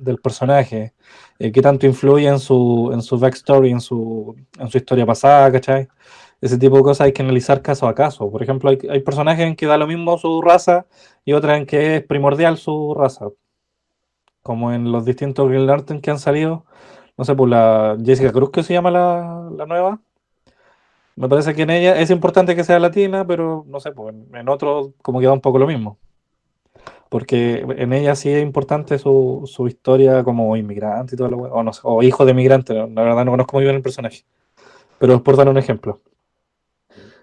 del 0.00 0.18
personaje? 0.18 0.92
Eh, 1.38 1.52
¿qué 1.52 1.62
tanto 1.62 1.86
influye 1.86 2.28
en 2.28 2.38
su, 2.38 2.90
en 2.92 3.00
su 3.00 3.18
backstory, 3.18 3.70
en 3.70 3.80
su, 3.80 4.36
en 4.58 4.68
su 4.68 4.76
historia 4.76 5.06
pasada, 5.06 5.50
¿cachai? 5.52 5.88
Ese 6.42 6.58
tipo 6.58 6.76
de 6.76 6.82
cosas 6.82 7.06
hay 7.06 7.12
que 7.14 7.22
analizar 7.22 7.62
caso 7.62 7.88
a 7.88 7.94
caso. 7.94 8.30
Por 8.30 8.42
ejemplo, 8.42 8.68
hay, 8.68 8.78
hay 8.90 9.00
personajes 9.00 9.46
en 9.46 9.56
que 9.56 9.64
da 9.64 9.78
lo 9.78 9.86
mismo 9.86 10.18
su 10.18 10.42
raza 10.42 10.86
y 11.24 11.32
otras 11.32 11.56
en 11.58 11.66
que 11.66 11.96
es 11.96 12.04
primordial 12.04 12.58
su 12.58 12.94
raza. 12.94 13.28
Como 14.42 14.70
en 14.72 14.92
los 14.92 15.06
distintos 15.06 15.48
Green 15.48 15.66
Lantern 15.66 16.02
que 16.02 16.10
han 16.10 16.18
salido. 16.18 16.66
No 17.16 17.24
sé, 17.24 17.34
pues 17.34 17.50
la 17.50 17.96
Jessica 18.04 18.32
Cruz, 18.32 18.50
que 18.50 18.62
se 18.62 18.74
llama 18.74 18.90
la, 18.90 19.48
la 19.56 19.64
nueva. 19.66 20.00
Me 21.16 21.28
parece 21.28 21.54
que 21.54 21.62
en 21.62 21.70
ella 21.70 21.98
es 22.00 22.10
importante 22.10 22.56
que 22.56 22.64
sea 22.64 22.78
latina, 22.78 23.26
pero 23.26 23.64
no 23.68 23.80
sé, 23.80 23.92
pues 23.92 24.14
en, 24.14 24.34
en 24.36 24.48
otros 24.48 24.90
como 25.02 25.20
que 25.20 25.26
da 25.26 25.32
un 25.32 25.40
poco 25.40 25.58
lo 25.58 25.66
mismo. 25.66 25.98
Porque 27.08 27.64
en 27.76 27.92
ella 27.92 28.14
sí 28.16 28.30
es 28.30 28.42
importante 28.42 28.98
su, 28.98 29.42
su 29.46 29.68
historia 29.68 30.24
como 30.24 30.56
inmigrante 30.56 31.14
y 31.14 31.18
todo 31.18 31.28
lo 31.28 31.38
o, 31.38 31.70
o 31.84 32.02
hijo 32.02 32.24
de 32.24 32.30
inmigrante. 32.32 32.74
La 32.74 32.86
verdad 32.86 33.24
no 33.24 33.32
conozco 33.32 33.56
muy 33.56 33.64
bien 33.64 33.76
el 33.76 33.82
personaje. 33.82 34.24
Pero 34.98 35.16
es 35.16 35.22
por 35.22 35.36
dar 35.36 35.48
un 35.48 35.58
ejemplo. 35.58 36.00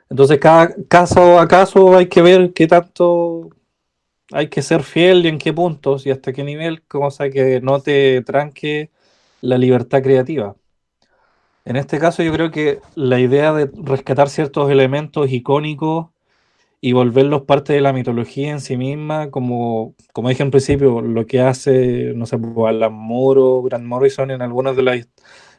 Entonces, 0.09 0.39
cada 0.39 0.73
caso 0.87 1.39
a 1.39 1.47
caso 1.47 1.95
hay 1.97 2.07
que 2.07 2.21
ver 2.21 2.53
qué 2.53 2.67
tanto 2.67 3.49
hay 4.31 4.49
que 4.49 4.61
ser 4.63 4.83
fiel 4.83 5.25
y 5.25 5.29
en 5.29 5.39
qué 5.39 5.53
puntos 5.53 6.05
y 6.05 6.11
hasta 6.11 6.33
qué 6.33 6.43
nivel, 6.43 6.83
cosa 6.83 7.29
que 7.29 7.61
no 7.61 7.81
te 7.81 8.21
tranque 8.23 8.91
la 9.41 9.57
libertad 9.57 10.03
creativa. 10.03 10.55
En 11.70 11.76
este 11.76 11.99
caso, 11.99 12.24
yo 12.24 12.34
creo 12.34 12.49
que 12.49 12.80
la 12.95 13.20
idea 13.20 13.53
de 13.53 13.70
rescatar 13.84 14.28
ciertos 14.30 14.72
elementos 14.72 15.32
icónicos 15.32 16.07
y 16.82 16.93
volverlos 16.93 17.43
parte 17.43 17.74
de 17.74 17.82
la 17.82 17.93
mitología 17.93 18.51
en 18.51 18.61
sí 18.61 18.78
misma, 18.78 19.32
como, 19.32 19.95
como 20.13 20.30
dije 20.30 20.43
en 20.43 20.51
principio, 20.51 21.01
lo 21.01 21.28
que 21.28 21.41
hace, 21.41 22.13
no 22.15 22.26
sé, 22.26 22.39
pues, 22.39 22.70
Alan 22.70 22.93
Moore 22.93 23.70
Grant 23.70 23.86
Morrison 23.86 24.32
en 24.32 24.41
algunos 24.41 24.78
de, 24.78 25.07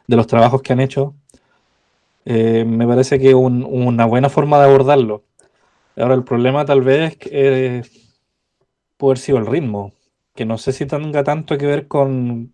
los 0.07 0.27
trabajos 0.27 0.61
que 0.61 0.73
han 0.73 0.81
hecho, 0.81 1.15
eh, 2.25 2.65
me 2.65 2.87
parece 2.87 3.19
que 3.19 3.29
es 3.29 3.35
un- 3.35 3.63
una 3.63 4.05
buena 4.05 4.29
forma 4.29 4.59
de 4.59 4.65
abordarlo. 4.65 5.23
Ahora, 5.97 6.15
el 6.15 6.23
problema 6.25 6.65
tal 6.65 6.81
vez 6.81 7.17
es 7.21 7.27
eh, 7.31 7.83
haber 8.99 9.17
sido 9.17 9.37
el 9.37 9.47
ritmo, 9.47 9.93
que 10.35 10.45
no 10.45 10.57
sé 10.57 10.71
si 10.71 10.85
tenga 10.85 11.23
tanto 11.23 11.57
que 11.57 11.65
ver 11.65 11.87
con 11.87 12.53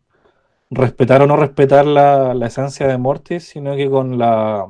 respetar 0.70 1.22
o 1.22 1.28
no 1.28 1.38
respetar 1.38 1.86
la, 1.86 2.34
esencia 2.46 2.88
de 2.88 2.98
Mortis, 2.98 3.44
sino 3.44 3.76
que 3.76 3.90
con 3.90 4.18
la, 4.18 4.68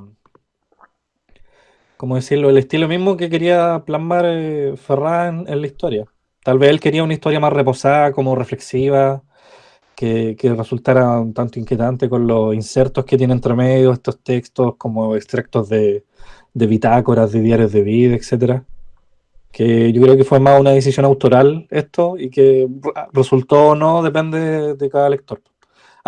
¿cómo 1.98 2.16
decirlo? 2.16 2.50
El 2.50 2.58
estilo 2.58 2.88
mismo 2.88 3.18
que 3.18 3.30
quería 3.30 3.84
plasmar 3.86 4.26
eh, 4.28 4.76
Ferran 4.78 5.46
en 5.48 5.62
la 5.62 5.68
historia. 5.68 6.06
Tal 6.44 6.60
vez 6.60 6.70
él 6.70 6.80
quería 6.80 7.04
una 7.04 7.14
historia 7.14 7.40
más 7.40 7.54
reposada, 7.54 8.12
como 8.12 8.36
reflexiva, 8.36 9.24
que, 9.96 10.38
resultara 10.56 11.20
un 11.20 11.34
tanto 11.34 11.60
inquietante 11.60 12.08
con 12.10 12.28
los 12.28 12.54
insertos 12.54 13.04
que 13.06 13.18
tiene 13.18 13.34
entre 13.34 13.56
medio, 13.56 13.92
estos 13.94 14.20
textos 14.22 14.76
como 14.78 15.16
extractos 15.16 15.70
de, 15.70 16.06
de 16.54 16.68
bitácoras, 16.68 17.32
de 17.32 17.42
diarios 17.42 17.72
de 17.72 17.82
vida, 17.82 18.16
etcétera. 18.16 18.64
Que 19.52 19.92
yo 19.92 20.02
creo 20.04 20.16
que 20.18 20.24
fue 20.24 20.40
más 20.40 20.60
una 20.60 20.72
decisión 20.72 21.06
autoral 21.06 21.68
esto 21.72 22.16
y 22.18 22.30
que 22.30 22.68
resultó 23.12 23.70
o 23.70 23.76
no 23.76 24.04
depende 24.04 24.40
de, 24.40 24.76
de 24.76 24.90
cada 24.90 25.10
lector. 25.10 25.42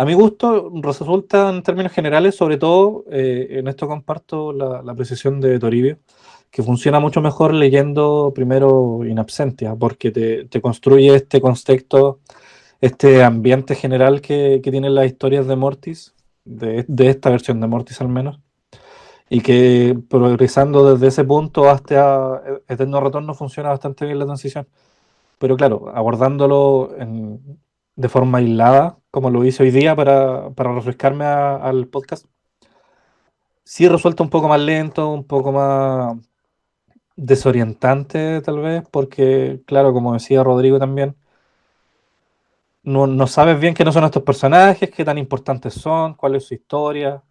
A 0.00 0.04
mi 0.06 0.14
gusto 0.14 0.70
resulta 0.76 1.50
en 1.50 1.62
términos 1.62 1.92
generales, 1.92 2.34
sobre 2.34 2.56
todo 2.56 3.04
eh, 3.10 3.58
en 3.58 3.68
esto 3.68 3.86
comparto 3.86 4.50
la, 4.50 4.80
la 4.82 4.94
precisión 4.94 5.42
de 5.42 5.58
Toribio, 5.58 5.98
que 6.50 6.62
funciona 6.62 7.00
mucho 7.00 7.20
mejor 7.20 7.52
leyendo 7.52 8.32
primero 8.34 9.04
In 9.04 9.18
Absentia, 9.18 9.74
porque 9.76 10.10
te, 10.10 10.46
te 10.46 10.62
construye 10.62 11.14
este 11.14 11.42
contexto, 11.42 12.20
este 12.80 13.22
ambiente 13.22 13.74
general 13.74 14.22
que, 14.22 14.62
que 14.64 14.70
tienen 14.70 14.94
las 14.94 15.04
historias 15.04 15.46
de 15.46 15.56
Mortis, 15.56 16.14
de, 16.46 16.86
de 16.88 17.08
esta 17.10 17.28
versión 17.28 17.60
de 17.60 17.66
Mortis 17.66 18.00
al 18.00 18.08
menos, 18.08 18.40
y 19.28 19.42
que 19.42 19.98
progresando 20.08 20.94
desde 20.94 21.08
ese 21.08 21.24
punto 21.24 21.68
hasta 21.68 22.40
Eterno 22.68 23.00
Retorno 23.02 23.34
funciona 23.34 23.68
bastante 23.68 24.06
bien 24.06 24.18
la 24.18 24.24
transición. 24.24 24.66
Pero 25.38 25.58
claro, 25.58 25.92
abordándolo 25.94 26.94
en- 26.98 27.60
de 27.96 28.08
forma 28.08 28.38
aislada, 28.38 28.96
como 29.10 29.30
lo 29.30 29.44
hice 29.44 29.62
hoy 29.62 29.70
día 29.70 29.96
para, 29.96 30.50
para 30.50 30.72
refrescarme 30.74 31.24
a- 31.24 31.56
al 31.56 31.86
podcast, 31.88 32.26
sí 33.64 33.88
resulta 33.88 34.22
un 34.22 34.30
poco 34.30 34.48
más 34.48 34.60
lento, 34.60 35.10
un 35.10 35.24
poco 35.24 35.52
más 35.52 36.16
desorientante 37.16 38.40
tal 38.42 38.60
vez, 38.60 38.84
porque 38.90 39.60
claro, 39.66 39.92
como 39.92 40.14
decía 40.14 40.42
Rodrigo 40.42 40.78
también, 40.78 41.16
no, 42.82 43.06
no 43.06 43.26
sabes 43.26 43.60
bien 43.60 43.74
qué 43.74 43.84
no 43.84 43.92
son 43.92 44.04
estos 44.04 44.22
personajes, 44.22 44.90
qué 44.90 45.04
tan 45.04 45.18
importantes 45.18 45.74
son, 45.74 46.14
cuál 46.14 46.36
es 46.36 46.44
su 46.46 46.54
historia, 46.54 47.22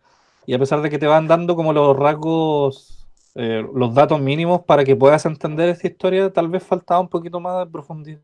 y 0.46 0.54
a 0.54 0.60
pesar 0.60 0.82
de 0.82 0.90
que 0.90 1.00
te 1.00 1.08
van 1.08 1.28
dando 1.28 1.56
como 1.56 1.74
los 1.74 1.98
rasgos, 1.98 3.08
eh, 3.36 3.66
los 3.74 3.94
datos 3.94 4.20
mínimos 4.22 4.62
para 4.62 4.84
que 4.84 4.96
puedas 4.96 5.26
entender 5.26 5.70
esta 5.70 5.88
historia, 5.88 6.32
tal 6.32 6.50
vez 6.50 6.64
faltaba 6.64 7.00
un 7.00 7.10
poquito 7.10 7.40
más 7.40 7.66
de 7.66 7.72
profundi- 7.72 8.22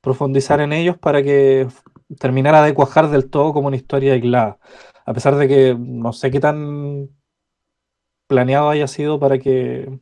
profundizar 0.00 0.60
en 0.60 0.72
ellos 0.72 0.98
para 0.98 1.22
que 1.22 1.66
terminara 2.18 2.62
de 2.62 2.74
cuajar 2.74 3.10
del 3.10 3.30
todo 3.30 3.52
como 3.52 3.68
una 3.68 3.76
historia 3.76 4.14
aislada. 4.14 4.58
A 5.06 5.12
pesar 5.14 5.36
de 5.36 5.48
que 5.48 5.76
no 5.78 6.12
sé 6.12 6.30
qué 6.30 6.40
tan 6.40 7.10
planeado 8.26 8.70
haya 8.70 8.88
sido 8.88 9.18
para 9.20 9.38
que, 9.38 10.00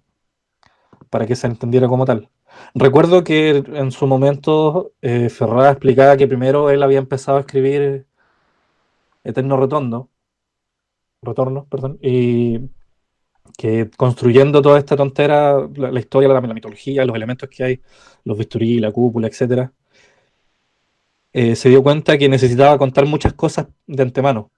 para 1.11 1.27
que 1.27 1.37
se 1.37 1.47
entendiera 1.47 1.89
como 1.89 2.05
tal. 2.05 2.31
Recuerdo 2.75 3.25
que 3.25 3.51
en 3.51 3.93
su 3.93 4.07
momento 4.07 4.93
eh, 5.03 5.29
Ferrara 5.31 5.71
explicaba 5.71 6.17
que 6.17 6.29
primero 6.29 6.71
él 6.71 6.83
había 6.83 6.99
empezado 6.99 7.39
a 7.39 7.41
escribir 7.41 8.07
Eterno 9.25 9.57
Retorno, 9.57 10.11
Retorno, 11.23 11.67
perdón, 11.71 11.99
y 12.03 12.71
que 13.57 13.91
construyendo 13.97 14.63
toda 14.63 14.79
esta 14.79 14.97
tontera, 14.97 15.69
la, 15.77 16.01
historia, 16.01 16.29
la, 16.29 16.41
la 16.41 16.55
mitología, 16.55 17.05
los 17.05 17.17
elementos 17.17 17.49
que 17.49 17.65
hay, 17.65 17.81
los 18.25 18.39
bisturí, 18.39 18.79
la 18.81 18.93
cúpula, 18.93 19.29
etcétera, 19.29 19.73
eh, 21.33 21.57
se 21.57 21.69
dio 21.69 21.83
cuenta 21.83 22.19
que 22.19 22.29
necesitaba 22.29 22.79
contar 22.79 23.07
muchas 23.07 23.33
cosas 23.33 23.69
de 23.87 24.03
antemano. 24.03 24.51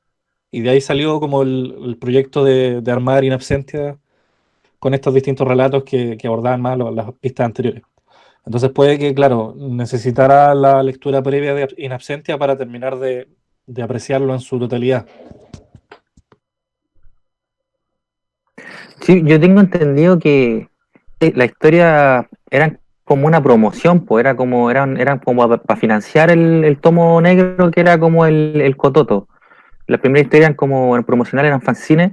Y 0.50 0.60
de 0.62 0.70
ahí 0.70 0.80
salió 0.80 1.20
como 1.20 1.42
el, 1.42 1.96
proyecto 2.00 2.44
de, 2.44 2.80
de 2.80 2.92
armar 2.92 3.24
In 3.24 3.32
Absentia 3.32 3.98
con 4.78 4.94
estos 4.94 5.14
distintos 5.14 5.48
relatos 5.48 5.84
que, 5.84 6.16
que 6.16 6.26
abordaban 6.26 6.60
más 6.62 6.78
las 6.78 7.12
pistas 7.14 7.46
anteriores. 7.46 7.82
Entonces 8.44 8.70
puede 8.70 8.98
que, 8.98 9.14
claro, 9.14 9.54
necesitara 9.56 10.54
la 10.54 10.82
lectura 10.82 11.22
previa 11.22 11.54
de 11.54 11.68
In 11.78 11.92
Absentia 11.92 12.38
para 12.38 12.56
terminar 12.56 12.98
de, 12.98 13.28
de 13.66 13.82
apreciarlo 13.82 14.34
en 14.34 14.40
su 14.40 14.58
totalidad. 14.58 15.06
Sí, 19.00 19.22
yo 19.24 19.40
tengo 19.40 19.60
entendido 19.60 20.18
que 20.18 20.68
la 21.20 21.44
historia 21.44 22.28
era 22.50 22.78
como 23.04 23.26
una 23.26 23.42
promoción, 23.42 24.04
pues 24.04 24.22
era 24.22 24.36
como, 24.36 24.70
eran, 24.70 24.96
eran 24.98 25.18
como 25.18 25.46
para 25.48 25.76
financiar 25.80 26.30
el, 26.30 26.64
el 26.64 26.78
tomo 26.78 27.20
negro 27.20 27.70
que 27.70 27.80
era 27.80 27.98
como 27.98 28.26
el, 28.26 28.60
el 28.60 28.76
cototo. 28.76 29.28
Las 29.86 30.00
primeras 30.00 30.24
historias 30.24 30.46
eran 30.48 30.56
como 30.56 30.88
bueno, 30.88 31.04
promocionales, 31.04 31.48
eran 31.50 31.60
fanzines, 31.62 32.12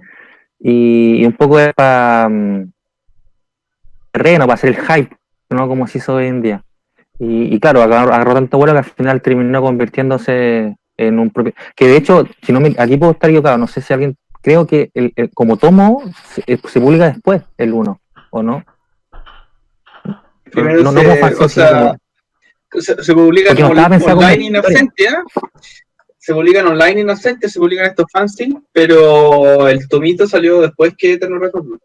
y, 0.60 1.26
un 1.26 1.34
poco 1.34 1.60
era 1.60 1.74
para 1.74 2.30
terreno, 4.12 4.46
para 4.46 4.56
hacer 4.56 4.70
el 4.72 4.82
hype, 4.86 5.16
¿no? 5.50 5.68
Como 5.68 5.88
se 5.88 5.98
hizo 6.00 6.16
hoy 6.16 6.28
en 6.28 6.42
día. 6.42 6.64
Y, 7.20 7.54
y 7.56 7.60
claro, 7.60 7.82
agarró, 7.82 8.14
agarró 8.14 8.34
tanto 8.34 8.58
vuelo 8.58 8.74
que 8.74 8.80
al 8.80 8.86
final 8.86 9.22
terminó 9.22 9.62
convirtiéndose 9.62 10.76
en 10.98 11.20
un 11.20 11.30
propio. 11.30 11.54
Que 11.76 11.88
de 11.88 11.98
hecho, 11.98 12.26
si 12.42 12.52
no 12.52 12.60
me, 12.60 12.76
aquí 12.78 12.98
puedo 12.98 13.12
estar 13.14 13.30
equivocado, 13.30 13.58
no 13.58 13.68
sé 13.68 13.82
si 13.82 13.94
alguien. 13.94 14.16
Creo 14.44 14.66
que 14.66 14.90
el, 14.96 15.14
el- 15.16 15.30
como 15.36 15.56
tomo 15.58 16.02
se, 16.26 16.42
eh, 16.48 16.58
se 16.68 16.82
publica 16.82 17.06
después 17.12 17.44
el 17.58 17.74
1, 17.74 18.00
¿o 18.32 18.42
no? 18.42 18.64
Primero 20.52 20.84
no, 20.84 20.92
no 20.92 21.02
se- 21.02 21.18
fanzine, 21.18 21.46
o 21.46 21.50
sea, 21.50 21.98
se, 22.80 23.04
se 23.04 23.14
publica 23.14 23.50
Porque 23.50 23.62
no 23.64 23.68
como 23.70 23.80
estaba 23.80 23.90
pensado 23.96 24.16
como 24.18 24.28
online 24.28 24.46
historia. 24.46 24.70
Inocentia, 24.70 25.24
se 26.18 26.34
publican 26.34 26.68
online 26.68 27.02
Inocentia, 27.02 27.50
se 27.50 27.60
publican 27.60 27.86
estos 27.88 28.06
fanzines, 28.12 28.62
pero 28.72 29.68
el 29.68 29.88
tomito 29.88 30.28
salió 30.28 30.62
después 30.62 30.94
que 30.98 31.14
Eterno 31.14 31.40
Retorno. 31.40 31.78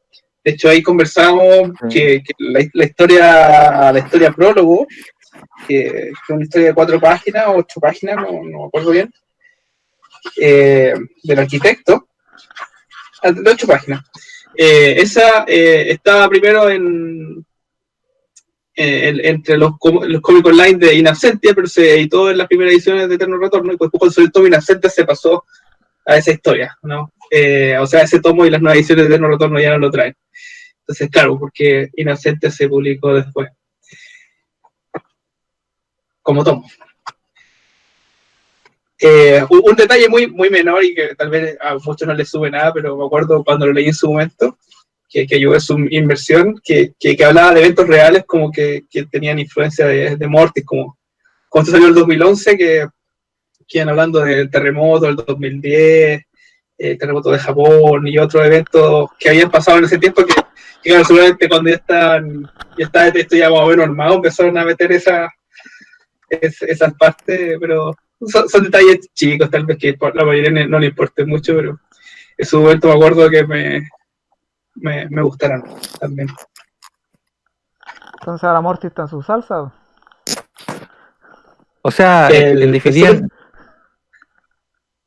De 0.44 0.52
hecho, 0.52 0.68
ahí 0.68 0.82
conversamos 0.82 1.72
que, 1.90 2.22
que 2.22 2.32
la, 2.38 2.60
la 2.72 2.84
historia, 2.84 3.92
la 3.92 3.98
historia 3.98 4.30
prólogo, 4.30 4.86
que 5.66 5.86
es 6.10 6.18
una 6.28 6.44
historia 6.44 6.68
de 6.68 6.74
cuatro 6.74 7.00
páginas, 7.00 7.46
ocho 7.48 7.80
páginas, 7.80 8.16
no, 8.16 8.30
no 8.44 8.58
me 8.60 8.66
acuerdo 8.66 8.90
bien, 8.90 9.12
eh, 10.40 10.94
del 11.24 11.38
arquitecto, 11.38 12.08
de 13.22 13.50
ocho 13.50 13.66
páginas. 13.66 14.02
Eh, 14.56 14.94
esa 14.98 15.44
eh, 15.48 15.90
estaba 15.90 16.28
primero 16.28 16.70
en, 16.70 17.44
eh, 18.76 19.08
el- 19.08 19.24
entre 19.24 19.56
los, 19.56 19.72
los 20.06 20.20
cómics 20.20 20.46
online 20.48 20.78
de 20.78 20.94
Inabsentia, 20.94 21.54
pero 21.54 21.66
se 21.66 21.94
editó 21.94 22.30
en 22.30 22.38
las 22.38 22.46
primeras 22.46 22.74
ediciones 22.74 23.08
de 23.08 23.14
Eterno 23.14 23.38
Retorno, 23.38 23.72
y 23.72 23.76
pues 23.76 23.90
cuando 23.90 24.22
el 24.22 24.30
tomo 24.30 24.46
Inabsentia 24.46 24.90
se 24.90 25.04
pasó 25.04 25.44
a 26.04 26.16
esa 26.16 26.30
historia, 26.30 26.76
¿no? 26.82 27.12
Eh, 27.30 27.76
o 27.80 27.86
sea, 27.86 28.02
ese 28.02 28.20
tomo 28.20 28.46
y 28.46 28.50
las 28.50 28.60
nuevas 28.60 28.76
ediciones 28.76 29.04
de 29.04 29.14
Eterno 29.14 29.28
Retorno 29.28 29.58
ya 29.58 29.70
no 29.70 29.78
lo 29.78 29.90
traen. 29.90 30.14
Entonces, 30.80 31.10
claro, 31.10 31.36
porque 31.38 31.88
Inabsentia 31.96 32.50
se 32.50 32.68
publicó 32.68 33.12
después. 33.14 33.48
Como 36.22 36.44
tomo. 36.44 36.64
Eh, 38.98 39.44
un, 39.50 39.62
un 39.64 39.76
detalle 39.76 40.08
muy, 40.08 40.26
muy 40.28 40.48
menor 40.48 40.82
y 40.84 40.94
que 40.94 41.14
tal 41.14 41.28
vez 41.28 41.56
a 41.60 41.74
muchos 41.74 42.06
no 42.06 42.14
les 42.14 42.28
sube 42.28 42.50
nada, 42.50 42.72
pero 42.72 42.96
me 42.96 43.04
acuerdo 43.04 43.42
cuando 43.44 43.66
lo 43.66 43.72
leí 43.72 43.86
en 43.86 43.94
su 43.94 44.08
momento, 44.10 44.58
que, 45.16 45.26
que 45.26 45.36
ayudó 45.36 45.54
en 45.54 45.60
su 45.62 45.78
inversión, 45.90 46.60
que, 46.62 46.92
que, 47.00 47.16
que 47.16 47.24
hablaba 47.24 47.54
de 47.54 47.60
eventos 47.60 47.88
reales 47.88 48.24
como 48.26 48.52
que, 48.52 48.84
tenían 49.10 49.38
influencia 49.38 49.86
de, 49.86 50.14
de 50.14 50.28
Mortis, 50.28 50.62
como 50.66 50.98
cuando 51.48 51.70
salió 51.70 51.88
el 51.88 51.94
2011, 51.94 52.58
que, 52.58 52.86
iban 53.70 53.88
hablando 53.88 54.20
del 54.20 54.50
terremoto 54.50 55.06
del 55.06 55.16
2010, 55.16 56.22
el 56.76 56.98
terremoto 56.98 57.30
de 57.30 57.38
Japón 57.38 58.06
y 58.06 58.18
otros 58.18 58.44
eventos 58.44 59.08
que 59.18 59.30
habían 59.30 59.50
pasado 59.50 59.78
en 59.78 59.84
ese 59.84 59.96
tiempo, 59.96 60.22
que, 60.22 60.34
claro, 60.82 61.02
seguramente 61.06 61.48
cuando 61.48 61.70
ya 61.70 61.76
estaban, 61.76 62.42
ya 62.76 62.84
estaba 62.84 63.06
esto 63.08 63.36
ya 63.36 63.48
más 63.48 63.60
o 63.60 63.68
menos 63.68 63.86
armado, 63.86 64.16
empezaron 64.16 64.58
a 64.58 64.66
meter 64.66 64.92
esa, 64.92 65.30
es- 66.28 66.60
esas 66.60 66.92
partes, 66.92 67.56
pero 67.58 67.96
son, 68.26 68.50
son 68.50 68.64
detalles 68.64 69.00
chicos, 69.14 69.48
tal 69.50 69.64
vez 69.64 69.78
que 69.78 69.96
la 70.14 70.24
mayoría 70.26 70.66
no 70.66 70.78
le 70.78 70.88
importe 70.88 71.24
mucho, 71.24 71.56
pero 71.56 71.80
en 72.36 72.46
su 72.46 72.60
momento 72.60 72.88
me 72.88 72.94
acuerdo 72.94 73.30
que 73.30 73.46
me, 73.46 73.88
me, 74.76 75.08
me 75.08 75.22
gustaron 75.22 75.64
también. 76.00 76.28
Entonces 78.20 78.44
ahora 78.44 78.60
Morty 78.60 78.86
está 78.88 79.02
en 79.02 79.08
su 79.08 79.22
salsa. 79.22 79.72
O 81.82 81.90
sea, 81.90 82.28
El- 82.28 82.62
en 82.62 82.72
definitiva, 82.72 83.08
el- 83.10 83.28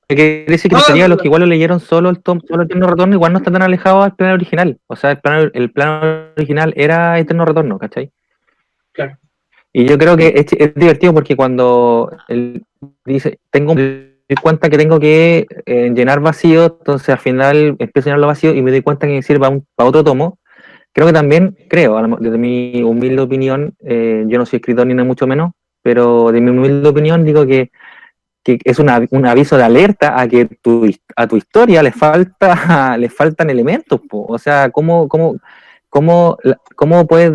que 0.07 0.15
quiere 0.15 0.45
decir 0.47 0.69
que 0.71 0.77
No, 0.77 0.81
sería 0.81 1.03
no, 1.03 1.09
los 1.09 1.21
que 1.21 1.27
igual 1.27 1.41
lo 1.41 1.47
leyeron 1.47 1.79
solo 1.79 2.09
el 2.09 2.21
tom, 2.23 2.39
solo 2.47 2.63
Eterno 2.63 2.87
Retorno, 2.87 3.13
igual 3.13 3.31
no 3.33 3.37
está 3.39 3.51
tan 3.51 3.61
alejado 3.61 4.03
del 4.03 4.13
plan 4.15 4.31
original. 4.31 4.79
O 4.87 4.95
sea, 4.95 5.11
el 5.11 5.19
plan, 5.19 5.51
el 5.53 5.71
plan 5.71 6.31
original 6.35 6.73
era 6.75 7.19
Eterno 7.19 7.45
Retorno, 7.45 7.77
¿cachai? 7.77 8.11
Claro. 8.91 9.17
Y 9.71 9.85
yo 9.87 9.99
creo 9.99 10.17
que 10.17 10.29
es, 10.29 10.47
es 10.53 10.73
divertido 10.73 11.13
porque 11.13 11.35
cuando 11.35 12.11
él 12.27 12.65
dice, 13.05 13.39
tengo 13.51 13.75
me 13.75 14.08
doy 14.29 14.41
cuenta 14.41 14.69
que 14.69 14.77
tengo 14.77 14.99
que 14.99 15.47
eh, 15.65 15.91
llenar 15.93 16.19
vacío, 16.19 16.65
entonces 16.65 17.09
al 17.09 17.19
final 17.19 17.75
empiezo 17.79 18.01
a 18.01 18.11
llenar 18.11 18.19
los 18.19 18.27
vacíos 18.27 18.55
y 18.55 18.61
me 18.61 18.71
doy 18.71 18.81
cuenta 18.81 19.07
que 19.07 19.21
sirve 19.23 19.39
para 19.75 19.89
otro 19.89 20.03
tomo. 20.03 20.37
Creo 20.93 21.07
que 21.07 21.13
también, 21.13 21.57
creo, 21.69 22.01
desde 22.19 22.37
mi 22.37 22.81
humilde 22.83 23.21
opinión, 23.21 23.73
eh, 23.81 24.25
yo 24.27 24.37
no 24.37 24.45
soy 24.45 24.57
escritor 24.57 24.87
ni 24.87 24.93
nada 24.93 25.05
mucho 25.07 25.27
menos, 25.27 25.51
pero 25.81 26.31
de 26.31 26.41
mi 26.41 26.49
humilde 26.51 26.87
opinión 26.87 27.23
digo 27.25 27.45
que, 27.45 27.71
que 28.43 28.59
es 28.63 28.79
una- 28.79 29.01
un 29.11 29.25
aviso 29.25 29.57
de 29.57 29.63
alerta 29.63 30.19
a 30.19 30.27
que 30.27 30.45
tu, 30.45 30.89
a 31.15 31.27
tu 31.27 31.37
historia 31.37 31.83
le 31.83 31.91
falta 31.91 32.97
le 32.97 33.09
faltan 33.09 33.49
elementos. 33.49 34.01
po. 34.09 34.25
O 34.27 34.37
sea, 34.37 34.69
¿cómo, 34.71 35.07
cómo, 35.07 35.37
cómo, 35.89 36.37
cómo 36.75 37.05
puedes 37.07 37.33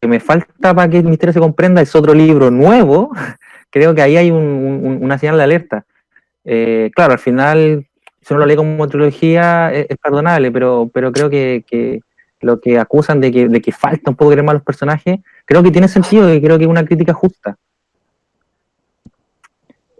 que 0.00 0.08
me 0.08 0.20
falta 0.20 0.74
para 0.74 0.88
que 0.88 0.98
el 0.98 1.04
misterio 1.04 1.32
se 1.32 1.40
comprenda 1.40 1.80
es 1.82 1.94
otro 1.94 2.14
libro 2.14 2.50
nuevo 2.50 3.10
creo 3.70 3.94
que 3.94 4.02
ahí 4.02 4.16
hay 4.16 4.30
un- 4.30 4.82
un- 4.84 4.98
una 5.02 5.18
señal 5.18 5.36
de 5.36 5.42
alerta. 5.44 5.84
Eh, 6.44 6.90
claro, 6.94 7.12
al 7.12 7.18
final, 7.18 7.86
si 8.22 8.32
uno 8.34 8.40
lo 8.40 8.46
lee 8.46 8.56
como 8.56 8.88
trilogía, 8.88 9.72
es, 9.72 9.86
es 9.90 9.96
perdonable, 9.98 10.50
pero, 10.50 10.90
pero 10.92 11.12
creo 11.12 11.28
que, 11.30 11.64
que 11.66 12.00
lo 12.40 12.60
que 12.60 12.78
acusan 12.78 13.20
de 13.20 13.32
que, 13.32 13.48
de 13.48 13.60
que 13.60 13.72
falta 13.72 14.10
un 14.10 14.16
poco 14.16 14.30
de 14.30 14.36
crema 14.36 14.52
a 14.52 14.54
los 14.54 14.62
personajes, 14.62 15.18
creo 15.44 15.62
que 15.62 15.70
tiene 15.70 15.88
sentido 15.88 16.32
y 16.32 16.40
creo 16.40 16.56
que 16.58 16.64
es 16.64 16.70
una 16.70 16.84
crítica 16.84 17.12
justa. 17.12 17.56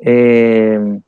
Eh, 0.01 1.01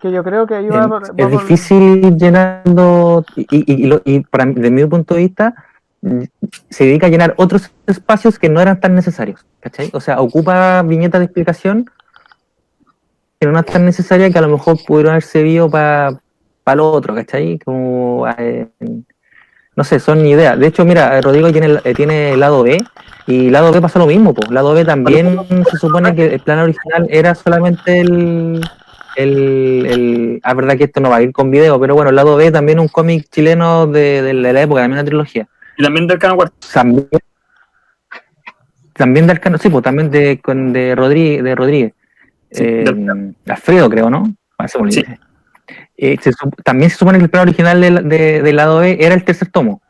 Que 0.00 0.10
yo 0.12 0.22
creo 0.24 0.46
que 0.46 0.54
va, 0.70 0.82
es, 0.84 0.88
por- 0.88 1.02
es 1.20 1.30
difícil 1.30 1.82
ir 2.06 2.16
llenando, 2.16 3.24
y, 3.36 3.42
y- 3.50 3.86
y 3.88 4.00
y 4.16 4.20
para 4.20 4.46
desde 4.46 4.70
mi 4.70 4.84
punto 4.86 5.14
de 5.14 5.20
vista, 5.22 5.54
se 6.70 6.84
dedica 6.84 7.06
a 7.06 7.10
llenar 7.10 7.34
otros 7.36 7.70
espacios 7.86 8.38
que 8.38 8.48
no 8.48 8.60
eran 8.60 8.80
tan 8.80 8.94
necesarios, 8.94 9.44
¿cachai? 9.60 9.90
O 9.92 10.00
sea, 10.00 10.20
ocupa 10.20 10.82
viñetas 10.82 11.20
de 11.20 11.26
explicación 11.26 11.90
que 13.38 13.46
no 13.46 13.58
es 13.58 13.66
tan 13.66 13.84
necesaria 13.84 14.30
que 14.30 14.38
a 14.38 14.42
lo 14.42 14.48
mejor 14.48 14.78
pudieron 14.86 15.12
haber 15.12 15.22
servido 15.22 15.70
para 15.70 16.20
lo 16.74 16.90
otro, 16.92 17.14
¿cachai? 17.14 17.58
Como, 17.58 18.26
eh, 18.38 18.66
no 19.76 19.84
sé, 19.84 19.98
son 20.00 20.24
ideas. 20.26 20.58
De 20.58 20.66
hecho, 20.66 20.84
mira, 20.84 21.20
Rodrigo 21.20 21.50
tiene, 21.52 21.78
eh, 21.84 21.94
tiene 21.94 22.36
lado 22.36 22.62
B, 22.62 22.84
y 23.26 23.50
lado 23.50 23.72
B 23.72 23.80
pasa 23.80 23.98
lo 23.98 24.06
mismo, 24.06 24.34
pues. 24.34 24.50
Lado 24.50 24.72
B 24.74 24.84
también 24.84 25.38
se 25.70 25.76
supone 25.78 26.14
que 26.14 26.26
el 26.34 26.40
plan 26.40 26.58
original 26.60 27.06
era 27.10 27.34
solamente 27.34 28.00
el, 28.00 28.60
el, 29.16 29.86
el- 29.86 30.40
ah, 30.42 30.54
verdad 30.54 30.76
que 30.76 30.84
esto 30.84 31.00
no 31.00 31.10
va 31.10 31.16
a 31.16 31.22
ir 31.22 31.32
con 31.32 31.50
video, 31.50 31.78
pero 31.80 31.94
bueno, 31.94 32.10
el 32.10 32.16
lado 32.16 32.36
B 32.36 32.50
también 32.50 32.78
un 32.80 32.88
cómic 32.88 33.28
chileno 33.30 33.86
de, 33.86 34.22
de 34.22 34.32
la 34.34 34.62
época, 34.62 34.80
también 34.82 34.98
una 35.00 35.04
trilogía. 35.04 35.48
Y 35.80 35.82
también 35.82 36.06
del 36.06 36.18
Cano 36.18 36.36
Cuarto. 36.36 36.54
También, 36.74 37.08
también 38.92 39.26
de 39.26 39.32
Arcano, 39.32 39.56
sí, 39.56 39.70
pues 39.70 39.82
también 39.82 40.10
de, 40.10 40.38
con, 40.42 40.74
de, 40.74 40.94
Rodríguez, 40.94 41.42
de 41.42 41.54
Rodríguez. 41.54 41.92
Sí, 42.50 42.64
Eh, 42.64 42.84
del- 42.84 43.34
Alfredo, 43.48 43.88
creo, 43.88 44.10
¿no? 44.10 44.24
Ah. 44.58 44.66
Sí. 44.68 45.02
Eh, 45.96 46.18
se 46.20 46.32
también 46.64 46.90
se 46.90 46.96
supone 46.98 47.16
que 47.18 47.24
el 47.24 47.30
plan 47.30 47.42
original 47.48 47.80
del, 47.80 48.08
de- 48.10 48.42
del 48.42 48.56
lado 48.56 48.80
B 48.80 48.98
era 49.00 49.14
el 49.14 49.24
tercer 49.24 49.48
tomo. 49.48 49.80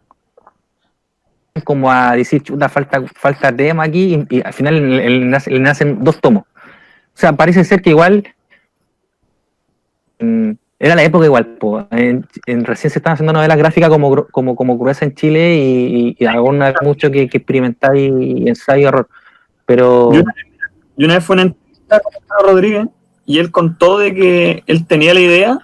Como 1.64 1.90
a 1.90 2.14
decir, 2.14 2.40
chuta, 2.42 2.68
falta, 2.68 3.02
falta 3.16 3.50
tema 3.54 3.82
aquí, 3.82 4.24
y, 4.30 4.36
y 4.36 4.42
al 4.44 4.52
final 4.52 4.74
le, 4.96 5.10
le 5.10 5.26
nace- 5.26 5.50
le 5.50 5.58
nacen 5.58 6.04
dos 6.04 6.20
tomos. 6.20 6.44
O 6.44 7.18
sea, 7.20 7.32
parece 7.32 7.64
ser 7.64 7.82
que 7.82 7.90
igual 7.90 8.32
mm, 10.20 10.52
era 10.82 10.94
la 10.94 11.04
época 11.04 11.26
igual, 11.26 11.46
po. 11.46 11.86
En, 11.90 12.26
recién 12.64 12.90
se 12.90 12.98
estaban 12.98 13.14
haciendo 13.14 13.34
novelas 13.34 13.58
gráficas 13.58 13.90
como, 13.90 14.26
como, 14.28 14.56
como 14.56 14.78
gruesa 14.78 15.04
en 15.04 15.14
Chile 15.14 15.56
y, 15.56 16.16
y, 16.18 16.24
y 16.24 16.26
mucho 16.82 17.10
que, 17.10 17.22
experimentar 17.22 17.94
y, 17.96 18.06
y 18.06 18.48
ensayo 18.48 18.80
y 18.80 18.84
error. 18.86 19.08
Pero 19.66 20.10
Yo- 20.10 20.22
una 20.96 21.14
vez 21.14 21.24
fue 21.24 21.34
una 21.34 21.42
entrevista 21.42 22.00
con 22.00 22.48
Rodríguez 22.48 22.86
y 23.26 23.38
él 23.38 23.50
contó 23.50 23.98
de 23.98 24.14
que 24.14 24.62
él 24.66 24.86
tenía 24.86 25.12
la 25.12 25.20
idea 25.20 25.58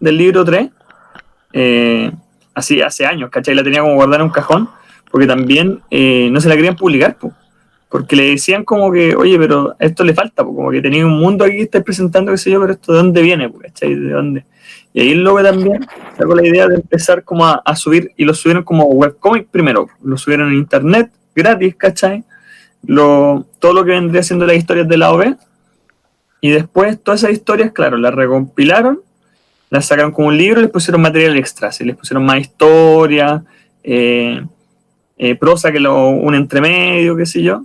del 0.00 0.18
libro 0.18 0.44
3 0.44 0.70
eh, 1.52 2.10
así 2.52 2.82
hace 2.82 3.06
años, 3.06 3.30
¿cachai? 3.30 3.54
La 3.54 3.62
tenía 3.62 3.80
como 3.80 3.94
guardada 3.94 4.16
en 4.16 4.22
un 4.22 4.30
cajón 4.30 4.68
porque 5.10 5.26
también 5.28 5.80
eh, 5.90 6.28
no 6.32 6.40
se 6.40 6.48
la 6.48 6.56
querían 6.56 6.76
publicar, 6.76 7.16
po, 7.16 7.32
porque 7.88 8.16
le 8.16 8.30
decían 8.30 8.64
como 8.64 8.92
que, 8.92 9.14
oye, 9.16 9.38
pero 9.38 9.74
esto 9.78 10.04
le 10.04 10.14
falta, 10.14 10.44
como 10.44 10.70
que 10.70 10.82
tenía 10.82 11.06
un 11.06 11.18
mundo 11.18 11.44
aquí 11.44 11.56
que 11.56 11.62
estáis 11.62 11.84
presentando, 11.84 12.32
qué 12.32 12.38
sé 12.38 12.50
yo, 12.50 12.60
pero 12.60 12.72
esto 12.72 12.92
de 12.92 12.98
dónde 12.98 13.22
viene, 13.22 13.52
¿cachai? 13.52 13.94
¿De 13.94 14.10
dónde? 14.10 14.44
Y 14.92 15.00
ahí 15.00 15.14
luego 15.14 15.42
también 15.42 15.86
sacó 16.16 16.34
la 16.34 16.46
idea 16.46 16.66
de 16.66 16.76
empezar 16.76 17.24
como 17.24 17.46
a, 17.46 17.62
a 17.64 17.76
subir, 17.76 18.12
y 18.16 18.24
lo 18.24 18.34
subieron 18.34 18.64
como 18.64 18.84
webcomic 18.84 19.48
primero, 19.48 19.88
lo 20.02 20.16
subieron 20.16 20.48
en 20.48 20.54
internet, 20.58 21.10
gratis, 21.34 21.74
¿cachai? 21.76 22.24
lo, 22.84 23.46
todo 23.58 23.72
lo 23.72 23.84
que 23.84 23.92
vendría 23.92 24.22
siendo 24.22 24.46
las 24.46 24.56
historias 24.56 24.88
de 24.88 24.96
la 24.96 25.12
OB. 25.12 25.36
Y 26.40 26.50
después 26.50 27.02
todas 27.02 27.22
esas 27.22 27.32
historias, 27.32 27.72
claro, 27.72 27.96
las 27.96 28.14
recompilaron, 28.14 29.00
las 29.70 29.86
sacaron 29.86 30.12
como 30.12 30.28
un 30.28 30.38
libro 30.38 30.60
y 30.60 30.64
les 30.64 30.72
pusieron 30.72 31.02
material 31.02 31.36
extra. 31.36 31.72
¿sí? 31.72 31.84
Les 31.84 31.96
pusieron 31.96 32.24
más 32.24 32.38
historia, 32.40 33.44
eh, 33.82 34.42
eh, 35.16 35.34
prosa 35.34 35.72
que 35.72 35.80
lo, 35.80 36.08
un 36.08 36.34
entremedio, 36.34 37.16
qué 37.16 37.26
sé 37.26 37.42
yo. 37.42 37.64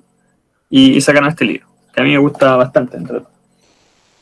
Y, 0.75 0.97
y 0.97 1.01
sacaron 1.01 1.29
este 1.29 1.45
libro, 1.45 1.67
que 1.93 2.01
a 2.01 2.03
mí 2.03 2.09
me 2.09 2.17
gusta 2.17 2.55
bastante. 2.55 2.97
entre. 2.97 3.21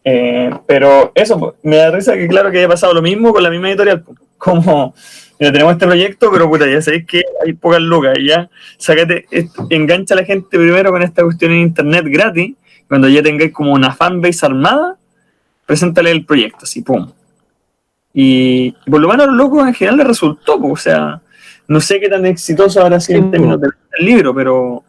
Eh, 0.04 0.52
pero 0.68 1.14
eso, 1.16 1.56
me 1.64 1.78
da 1.78 1.92
risa 1.92 2.14
que 2.16 2.28
claro 2.28 2.52
que 2.52 2.58
haya 2.58 2.68
pasado 2.68 2.94
lo 2.94 3.02
mismo 3.02 3.32
con 3.32 3.42
la 3.42 3.50
misma 3.50 3.70
editorial. 3.70 4.04
Como, 4.38 4.94
mira, 5.40 5.54
tenemos 5.54 5.72
este 5.72 5.86
proyecto, 5.86 6.30
pero 6.30 6.50
puta, 6.50 6.68
ya 6.68 6.82
sabéis 6.82 7.06
que 7.08 7.24
hay 7.46 7.54
pocas 7.54 7.80
lucas. 7.80 8.20
Y 8.20 8.28
ya, 8.28 8.50
sácate, 8.78 9.28
engancha 9.70 10.14
a 10.14 10.18
la 10.18 10.26
gente 10.26 10.58
primero 10.58 10.92
con 10.92 11.02
esta 11.02 11.24
cuestión 11.24 11.54
en 11.54 11.60
internet 11.60 12.04
gratis. 12.10 12.54
Cuando 12.90 13.08
ya 13.08 13.24
tengáis 13.24 13.54
como 13.54 13.72
una 13.72 13.94
fanbase 13.94 14.46
armada, 14.46 14.98
preséntale 15.66 16.12
el 16.12 16.26
proyecto, 16.26 16.66
así, 16.66 16.82
pum. 16.82 17.10
Y, 18.14 18.76
y 18.86 18.90
por 18.92 19.00
lo 19.00 19.08
menos 19.08 19.24
a 19.24 19.28
los 19.28 19.38
locos 19.38 19.66
en 19.66 19.74
general 19.74 20.00
les 20.00 20.08
resultó, 20.08 20.60
po, 20.60 20.74
o 20.74 20.76
sea, 20.76 21.22
no 21.70 21.80
sé 21.80 22.02
qué 22.02 22.10
tan 22.10 22.26
exitoso 22.26 22.82
habrá 22.82 23.00
sido 23.00 23.20
Sí, 23.20 23.24
en 23.24 23.32
términos 23.32 23.62
del 23.62 23.72
libro, 24.00 24.36
pero 24.36 24.84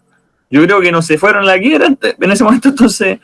yo 0.52 0.62
creo 0.64 0.80
que 0.82 0.92
no 0.92 1.00
se 1.00 1.16
fueron 1.16 1.44
a 1.44 1.46
la 1.46 1.58
quiebra 1.58 1.86
en 1.86 2.30
ese 2.30 2.44
momento, 2.44 2.68
entonces 2.68 3.18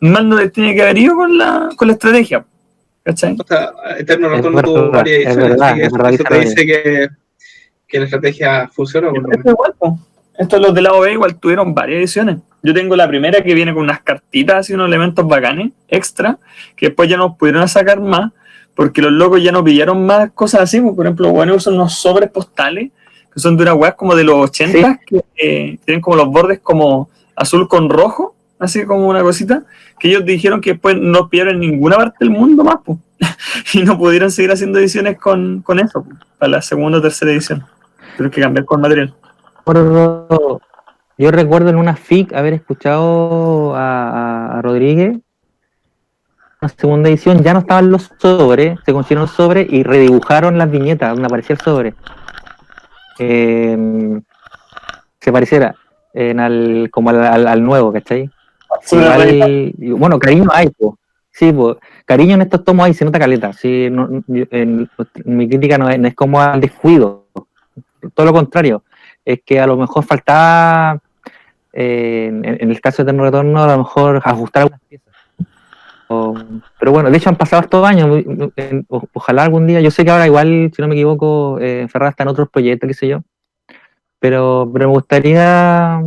mal 0.00 0.28
no 0.28 0.36
les 0.36 0.52
tiene 0.52 0.76
que 0.76 0.82
haber 0.82 0.96
ido 0.96 1.16
con 1.16 1.36
la, 1.36 1.70
con 1.76 1.88
la 1.88 1.94
estrategia. 1.94 2.44
¿Cachai? 3.02 3.36
O 3.38 3.46
sea, 3.46 3.72
Eterno 3.98 4.28
Es 4.28 4.36
Retorno 4.36 4.62
tuvo 4.62 4.90
varias 4.90 5.20
es 5.20 5.36
ediciones, 5.36 5.60
así 5.60 5.74
que 5.74 5.80
es 5.80 5.86
eso, 5.88 5.96
verdad 5.96 6.08
que 6.10 6.14
eso 6.14 6.24
te 6.24 6.40
dice 6.40 6.66
que, 6.66 7.08
que 7.88 7.98
la 7.98 8.04
estrategia 8.04 8.68
funcionó. 8.68 9.12
Esto 9.32 9.50
igual, 9.50 9.74
po. 9.76 9.98
Estos 10.38 10.60
los 10.60 10.72
de 10.72 10.82
la 10.82 10.92
OB 10.92 11.08
igual 11.08 11.34
tuvieron 11.40 11.74
varias 11.74 11.98
ediciones. 11.98 12.36
Yo 12.62 12.72
tengo 12.72 12.94
la 12.94 13.08
primera 13.08 13.42
que 13.42 13.54
viene 13.54 13.74
con 13.74 13.82
unas 13.82 14.02
cartitas 14.02 14.70
y 14.70 14.74
unos 14.74 14.86
elementos 14.86 15.26
bacanes, 15.26 15.72
extra, 15.88 16.38
que 16.76 16.86
después 16.86 17.10
ya 17.10 17.16
no 17.16 17.36
pudieron 17.36 17.66
sacar 17.68 18.00
más, 18.00 18.30
porque 18.76 19.02
los 19.02 19.10
locos 19.10 19.42
ya 19.42 19.50
no 19.50 19.64
pillaron 19.64 20.06
más 20.06 20.30
cosas 20.30 20.60
así. 20.60 20.80
po. 20.80 20.94
Por 20.94 21.06
ejemplo, 21.06 21.30
bueno, 21.30 21.56
usan 21.56 21.74
unos 21.74 21.94
sobres 21.94 22.30
postales, 22.30 22.92
que 23.38 23.42
son 23.42 23.56
de 23.56 23.62
una 23.62 23.74
weá 23.74 23.92
como 23.92 24.16
de 24.16 24.24
los 24.24 24.34
80, 24.50 25.00
que 25.06 25.24
eh, 25.36 25.78
tienen 25.84 26.00
como 26.00 26.16
los 26.16 26.26
bordes 26.26 26.58
como 26.58 27.08
azul 27.36 27.68
con 27.68 27.88
rojo, 27.88 28.34
así 28.58 28.84
como 28.84 29.06
una 29.08 29.22
cosita, 29.22 29.62
que 30.00 30.08
ellos 30.08 30.24
dijeron 30.24 30.60
que 30.60 30.72
después 30.72 30.96
no 30.98 31.28
pillaron 31.28 31.54
en 31.54 31.60
ninguna 31.60 31.96
parte 31.96 32.16
del 32.18 32.30
mundo 32.30 32.64
más, 32.64 32.78
y 33.74 33.82
no 33.84 33.96
pudieron 33.96 34.32
seguir 34.32 34.50
haciendo 34.50 34.80
ediciones 34.80 35.18
con, 35.18 35.62
con 35.62 35.78
eso, 35.78 36.02
po, 36.02 36.10
para 36.38 36.50
la 36.50 36.62
segunda 36.62 36.98
o 36.98 37.00
tercera 37.02 37.30
edición. 37.30 37.64
Tuvieron 38.16 38.32
que 38.32 38.40
cambiar 38.40 38.64
con 38.64 38.80
material. 38.80 39.14
yo 41.16 41.30
recuerdo 41.30 41.70
en 41.70 41.76
una 41.76 41.94
FIC 41.94 42.32
haber 42.32 42.54
escuchado 42.54 43.76
a, 43.76 44.08
a- 44.08 44.58
a 44.58 44.62
Rodríguez. 44.62 45.16
La 46.60 46.68
segunda 46.70 47.08
edición 47.08 47.40
ya 47.44 47.52
no 47.52 47.60
estaban 47.60 47.88
los 47.92 48.10
sobres, 48.18 48.80
se 48.84 48.92
consiguieron 48.92 49.26
los 49.26 49.30
sobres 49.30 49.68
y 49.70 49.84
redibujaron 49.84 50.58
las 50.58 50.68
viñetas 50.68 51.10
donde 51.12 51.26
aparecía 51.26 51.54
el 51.54 51.60
sobre. 51.62 51.94
Eh, 53.18 54.20
se 55.20 55.32
pareciera 55.32 55.74
en 56.14 56.40
al, 56.40 56.88
como 56.90 57.10
al, 57.10 57.22
al- 57.24 57.46
al 57.48 57.62
nuevo, 57.64 57.92
¿cachai? 57.92 58.30
Igual- 58.96 59.74
y 59.78 59.90
bueno, 59.90 60.18
cariño 60.18 60.48
hay. 60.52 60.68
Sí, 61.30 61.52
pues, 61.52 61.76
cariño 62.04 62.34
en 62.34 62.42
estos 62.42 62.64
tomos 62.64 62.86
hay, 62.86 62.94
se 62.94 63.04
nota 63.04 63.18
caleta. 63.18 63.52
Sí, 63.52 63.88
no- 63.90 64.08
en, 64.28 64.50
en 64.50 64.88
mi 65.24 65.48
crítica 65.48 65.78
no 65.78 65.88
es, 65.88 65.98
no 65.98 66.08
es 66.08 66.14
como 66.14 66.40
al 66.40 66.60
descuido, 66.60 67.26
todo 68.14 68.26
lo 68.26 68.32
contrario. 68.32 68.82
Es 69.24 69.40
que 69.44 69.60
a 69.60 69.66
lo 69.66 69.76
mejor 69.76 70.04
faltaba, 70.04 70.98
eh, 71.72 72.26
en, 72.28 72.44
en 72.44 72.70
el 72.70 72.80
caso 72.80 72.98
de 73.04 73.10
Eterno 73.10 73.24
Retorno, 73.24 73.62
a 73.62 73.66
lo 73.68 73.78
mejor 73.78 74.20
ajustar 74.24 74.62
algunas 74.62 74.80
piezas. 74.88 75.07
Pero 76.08 76.92
bueno, 76.92 77.10
de 77.10 77.16
hecho 77.18 77.28
han 77.28 77.36
pasado 77.36 77.62
estos 77.62 77.86
años. 77.86 78.24
ojalá 79.12 79.42
algún 79.44 79.66
día, 79.66 79.80
yo 79.80 79.90
sé 79.90 80.04
que 80.04 80.10
ahora 80.10 80.26
igual, 80.26 80.70
si 80.74 80.80
no 80.80 80.88
me 80.88 80.94
equivoco, 80.94 81.58
eh, 81.60 81.86
está 81.86 82.22
en 82.22 82.28
otros 82.28 82.48
proyectos, 82.48 82.88
qué 82.88 82.94
sé 82.94 83.08
yo. 83.08 83.22
Pero, 84.18 84.68
pero 84.72 84.88
me 84.88 84.94
gustaría 84.94 86.02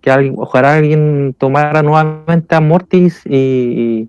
que 0.00 0.10
alguien, 0.10 0.34
ojalá 0.38 0.74
alguien 0.74 1.34
tomara 1.38 1.82
nuevamente 1.82 2.54
a 2.54 2.60
Mortis 2.60 3.20
y, 3.26 4.08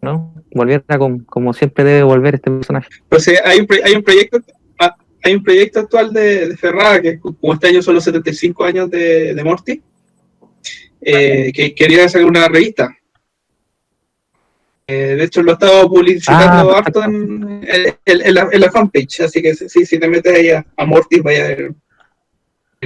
¿no? 0.00 0.32
volviera 0.52 0.82
con- 0.98 1.20
como 1.20 1.52
siempre 1.52 1.84
debe 1.84 2.02
volver 2.02 2.34
este 2.36 2.50
personaje. 2.50 2.88
Pues 3.08 3.28
hay 3.44 3.60
un, 3.60 3.68
hay 3.84 3.94
un 3.94 4.02
proyecto 4.02 4.38
ah, 4.80 4.96
hay 5.22 5.34
un 5.34 5.42
proyecto 5.44 5.80
actual 5.80 6.12
de, 6.12 6.48
de 6.48 6.56
Ferrara 6.56 7.00
que 7.00 7.20
como 7.20 7.54
este 7.54 7.68
año 7.68 7.82
son 7.82 7.94
los 7.94 8.04
75 8.04 8.64
años 8.64 8.90
de, 8.90 9.34
de 9.34 9.44
Morty 9.44 9.80
eh, 11.00 11.52
que 11.54 11.74
quería 11.74 12.08
sacar 12.08 12.26
una 12.26 12.48
revista 12.48 12.88
Eh, 14.92 15.14
de 15.14 15.24
hecho 15.24 15.42
lo 15.42 15.52
he 15.52 15.54
estado 15.54 15.88
publicitando 15.88 16.72
Ah, 16.72 16.78
harto 16.78 17.04
en, 17.04 17.62
en- 17.62 17.96
en- 18.04 18.20
en 18.26 18.34
la, 18.34 18.48
en 18.50 18.60
la 18.60 18.70
fanpage 18.72 19.20
así 19.20 19.40
que 19.40 19.54
sí, 19.54 19.86
si 19.86 20.00
te 20.00 20.08
metes 20.08 20.34
ahí 20.34 20.50
a, 20.50 20.66
a 20.76 20.84
Morty 20.84 21.20
vaya 21.20 21.44
a 21.44 21.48
ver 21.48 21.72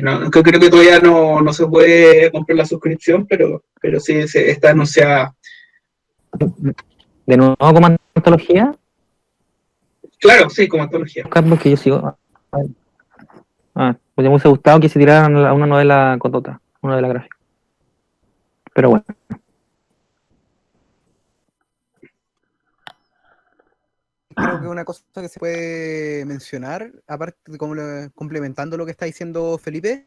no, 0.02 0.28
creo, 0.30 0.42
que 0.42 0.68
todavía 0.70 0.98
no, 0.98 1.40
no 1.40 1.52
se 1.52 1.66
puede 1.66 2.30
comprar 2.30 2.59
la 2.59 2.66
suscripción 2.66 3.26
pero, 3.26 3.62
pero 3.80 4.00
sí 4.00 4.28
se, 4.28 4.50
está 4.50 4.70
anunciada 4.70 5.34
De 7.26 7.36
nuevo 7.36 7.57
como 7.57 7.96
antología, 8.14 8.74
claro 10.20 10.50
sí 10.50 10.68
como 10.68 10.82
antología 10.82 11.24
Carlos, 11.30 11.59
que 11.61 11.70
yo 11.70 11.76
sigo. 11.76 12.18
Ah, 13.74 13.96
pues 14.14 14.24
me 14.24 14.28
hubiese 14.28 14.48
gustado 14.48 14.78
que 14.80 14.88
se 14.88 14.98
tiraran 14.98 15.34
una 15.36 15.66
novela 15.66 16.16
con 16.20 16.34
otra, 16.34 16.61
una 16.82 16.92
novela 16.92 17.09
gráfica. 17.09 17.36
Pero 18.74 18.90
bueno. 18.90 19.05
Creo 24.35 24.61
que 24.61 24.66
una 24.66 24.85
cosa 24.85 25.03
que 25.14 25.28
se 25.28 25.39
puede 25.39 26.24
mencionar, 26.24 26.91
aparte 27.07 27.53
de 27.53 27.59
como 27.59 27.74
lo- 27.74 28.11
complementando 28.14 28.76
lo 28.76 28.85
que 28.85 28.93
está 28.93 29.07
diciendo 29.07 29.59
Felipe, 29.59 30.07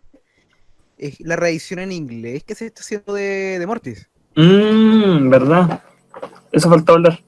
es 0.98 1.20
la 1.20 1.36
reedición 1.36 1.80
en 1.80 1.92
inglés 1.92 2.44
que 2.44 2.56
se 2.56 2.68
está 2.68 2.82
haciendo 2.82 3.14
de, 3.14 3.60
de 3.60 3.68
Mortis. 3.68 4.10
Mmm, 4.36 5.30
¿verdad? 5.30 5.84
Eso 6.52 6.70
faltó 6.70 6.94
hablar. 6.94 7.20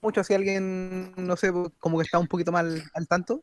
Mucho 0.00 0.22
si 0.22 0.34
alguien, 0.34 1.12
no 1.16 1.36
sé, 1.36 1.50
como 1.78 1.98
que 1.98 2.04
está 2.04 2.18
un 2.18 2.26
poquito 2.26 2.52
mal 2.52 2.82
al 2.92 3.08
tanto. 3.08 3.42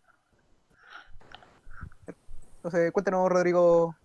Entonces, 2.57 2.91
cuéntanos, 2.91 3.27
Rodrigo. 3.29 3.95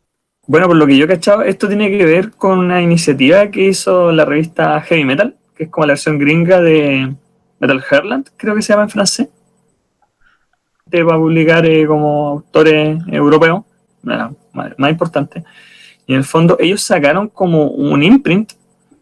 Bueno, 0.47 0.67
por 0.67 0.77
lo 0.77 0.87
que 0.87 0.97
yo 0.97 1.05
he 1.05 1.09
cachado, 1.09 1.43
esto 1.43 1.69
tiene 1.69 1.91
que 1.91 2.05
ver 2.07 2.31
con 2.31 2.59
una 2.59 2.81
iniciativa 2.81 3.51
que 3.51 3.65
hizo 3.69 4.11
la 4.13 4.25
revista 4.25 4.81
Heavy 4.81 5.05
Metal, 5.05 5.37
que 5.57 5.65
es 5.65 5.71
como 5.71 5.87
la 5.87 5.93
versión 5.93 6.19
gringa 6.19 6.61
de 6.61 7.15
Metal 7.59 7.83
Herland, 7.91 8.29
creo 8.37 8.55
que 8.55 8.63
se 8.63 8.73
llama 8.73 8.85
en 8.85 8.91
francés. 8.91 9.29
Que 10.91 11.03
va 11.03 11.15
a 11.15 11.19
publicar 11.19 11.67
eh, 11.67 11.87
como 11.87 12.29
autores 12.29 12.99
europeos, 13.09 13.65
nada, 14.03 14.33
más, 14.53 14.91
importante. 14.91 15.43
Y 16.07 16.13
en 16.13 16.19
el 16.19 16.25
fondo 16.25 16.57
ellos 16.61 16.83
sacaron 16.83 17.29
como 17.29 17.65
un 17.69 18.03
imprint, 18.03 18.53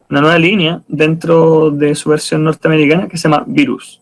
una 0.08 0.20
nueva 0.20 0.38
línea 0.38 0.80
dentro 0.88 1.70
de 1.70 1.94
su 1.94 2.08
versión 2.08 2.44
norteamericana 2.44 3.08
que 3.08 3.18
se 3.18 3.28
llama 3.28 3.44
Virus. 3.46 4.00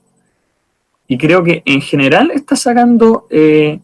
Y 1.08 1.18
creo 1.18 1.42
que 1.42 1.62
en 1.64 1.80
general 1.80 2.30
está 2.30 2.54
sacando 2.54 3.26
eh, 3.30 3.80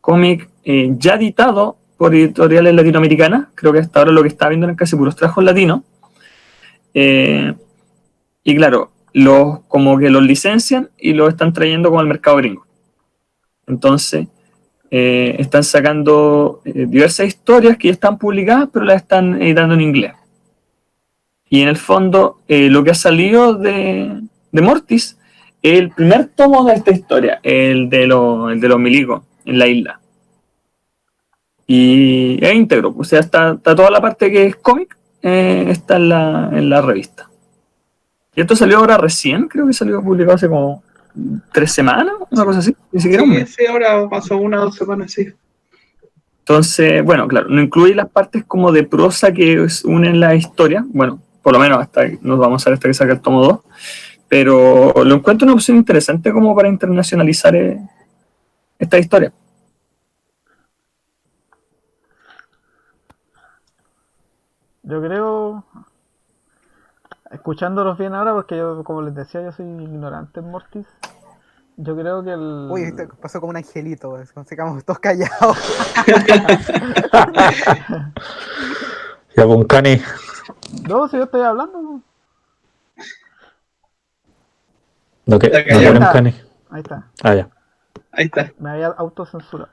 cómic 0.00 0.48
eh, 0.64 0.94
ya 0.96 1.14
editado 1.14 1.76
por 1.96 2.14
editoriales 2.14 2.74
latinoamericanas. 2.74 3.48
Creo 3.54 3.72
que 3.72 3.80
hasta 3.80 3.98
ahora 3.98 4.12
lo 4.12 4.22
que 4.22 4.28
está 4.28 4.48
viendo 4.48 4.66
eran 4.66 4.76
casi 4.76 4.96
puros 4.96 5.16
trabajos 5.16 5.42
latinos. 5.44 5.82
Eh, 6.94 7.54
y 8.44 8.56
claro, 8.56 8.90
los, 9.12 9.60
como 9.68 9.98
que 9.98 10.10
los 10.10 10.22
licencian 10.22 10.90
y 10.98 11.12
los 11.12 11.28
están 11.28 11.52
trayendo 11.52 11.88
como 11.90 12.00
al 12.00 12.06
mercado 12.06 12.38
gringo. 12.38 12.66
Entonces, 13.66 14.26
eh, 14.90 15.36
están 15.38 15.64
sacando 15.64 16.60
eh, 16.64 16.86
diversas 16.88 17.26
historias 17.26 17.76
que 17.76 17.88
ya 17.88 17.92
están 17.92 18.18
publicadas, 18.18 18.68
pero 18.72 18.84
las 18.84 19.02
están 19.02 19.40
editando 19.40 19.74
en 19.74 19.80
inglés. 19.80 20.12
Y 21.48 21.60
en 21.62 21.68
el 21.68 21.76
fondo, 21.76 22.38
eh, 22.48 22.68
lo 22.70 22.82
que 22.82 22.90
ha 22.90 22.94
salido 22.94 23.54
de, 23.54 24.20
de 24.50 24.60
Mortis 24.62 25.18
es 25.62 25.78
el 25.78 25.90
primer 25.90 26.28
tomo 26.28 26.64
de 26.64 26.74
esta 26.74 26.90
historia, 26.90 27.38
el 27.42 27.88
de, 27.88 28.06
lo- 28.06 28.50
el 28.50 28.60
de 28.60 28.68
los 28.68 28.78
milicos 28.80 29.22
en 29.44 29.58
la 29.58 29.66
isla. 29.66 30.00
Y 31.66 32.38
es 32.44 32.54
íntegro, 32.54 32.94
o 32.96 33.04
sea, 33.04 33.20
está, 33.20 33.52
está 33.52 33.74
toda 33.74 33.90
la 33.90 34.00
parte 34.00 34.30
que 34.30 34.46
es 34.46 34.56
cómic, 34.56 34.96
está 35.22 35.96
en 35.96 36.08
la, 36.08 36.50
en 36.52 36.68
la 36.68 36.82
revista. 36.82 37.30
Y 38.34 38.40
esto 38.40 38.56
salió 38.56 38.78
ahora 38.78 38.96
recién, 38.96 39.48
creo 39.48 39.66
que 39.66 39.72
salió 39.72 40.02
publicado 40.02 40.36
hace 40.36 40.48
como 40.48 40.82
tres 41.52 41.72
semanas, 41.72 42.14
una 42.30 42.44
cosa 42.44 42.60
así, 42.60 42.74
ni 42.90 43.00
siquiera 43.00 43.22
un 43.22 43.30
Sí, 43.30 43.36
mes. 43.36 43.54
sí, 43.54 43.66
ahora 43.66 44.08
pasó 44.08 44.38
una 44.38 44.60
o 44.60 44.64
dos 44.66 44.76
semanas, 44.76 45.12
sí. 45.12 45.26
Entonces, 46.40 47.04
bueno, 47.04 47.28
claro, 47.28 47.48
no 47.48 47.60
incluye 47.60 47.94
las 47.94 48.08
partes 48.08 48.44
como 48.44 48.72
de 48.72 48.84
prosa 48.84 49.32
que 49.32 49.66
unen 49.84 50.18
la 50.18 50.34
historia, 50.34 50.84
bueno, 50.88 51.20
por 51.42 51.52
lo 51.52 51.58
menos 51.58 51.78
hasta 51.80 52.08
que 52.08 52.18
nos 52.22 52.38
vamos 52.38 52.66
a 52.66 52.70
ver 52.70 52.74
hasta 52.74 52.88
que 52.88 52.94
salga 52.94 53.14
el 53.14 53.20
tomo 53.20 53.44
2, 53.44 53.58
pero 54.28 54.92
lo 55.04 55.14
encuentro 55.14 55.44
una 55.46 55.54
opción 55.54 55.76
interesante 55.76 56.32
como 56.32 56.56
para 56.56 56.68
internacionalizar 56.68 57.54
eh, 57.54 57.78
esta 58.78 58.98
historia. 58.98 59.32
Yo 64.82 65.00
creo, 65.00 65.64
escuchándolos 67.32 67.98
bien 67.98 68.14
ahora, 68.14 68.32
porque 68.34 68.56
yo, 68.56 68.82
como 68.84 69.02
les 69.02 69.14
decía, 69.14 69.42
yo 69.42 69.52
soy 69.52 69.66
ignorante 69.66 70.40
en 70.40 70.50
Mortis. 70.50 70.86
Yo 71.76 71.96
creo 71.96 72.22
que 72.22 72.32
el. 72.32 72.68
Uy, 72.70 72.82
esto 72.82 73.04
pasó 73.20 73.40
como 73.40 73.50
un 73.50 73.56
angelito, 73.56 74.18
es 74.18 74.32
como 74.32 74.44
si 74.46 74.54
quedamos 74.54 74.84
todos 74.84 74.98
callados. 74.98 75.56
Ya, 79.34 79.46
con 79.46 79.64
Cani. 79.64 79.98
No, 80.86 81.08
si 81.08 81.16
yo 81.16 81.24
estoy 81.24 81.40
hablando. 81.40 81.80
¿no? 81.80 82.02
No, 85.24 85.38
que, 85.38 85.46
Está 85.46 85.98
no 85.98 86.12
Cani. 86.12 86.34
Ahí 86.68 86.82
está. 86.82 87.06
Ah, 87.22 87.34
ya. 87.34 87.48
Ahí 88.12 88.26
está. 88.26 88.52
Me 88.58 88.70
había 88.70 88.88
autocensurado. 88.88 89.70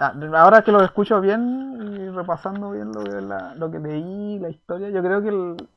Ah, 0.00 0.12
ahora 0.36 0.62
que 0.62 0.72
lo 0.72 0.82
escucho 0.82 1.20
bien 1.20 1.78
y 1.80 2.08
repasando 2.10 2.72
bien 2.72 2.90
lo 2.92 3.04
que, 3.04 3.20
la- 3.20 3.54
lo 3.54 3.70
que 3.70 3.78
leí, 3.78 4.38
la 4.38 4.48
historia, 4.48 4.90
yo 4.90 5.02
creo 5.02 5.22
que 5.22 5.28
el, 5.28 5.68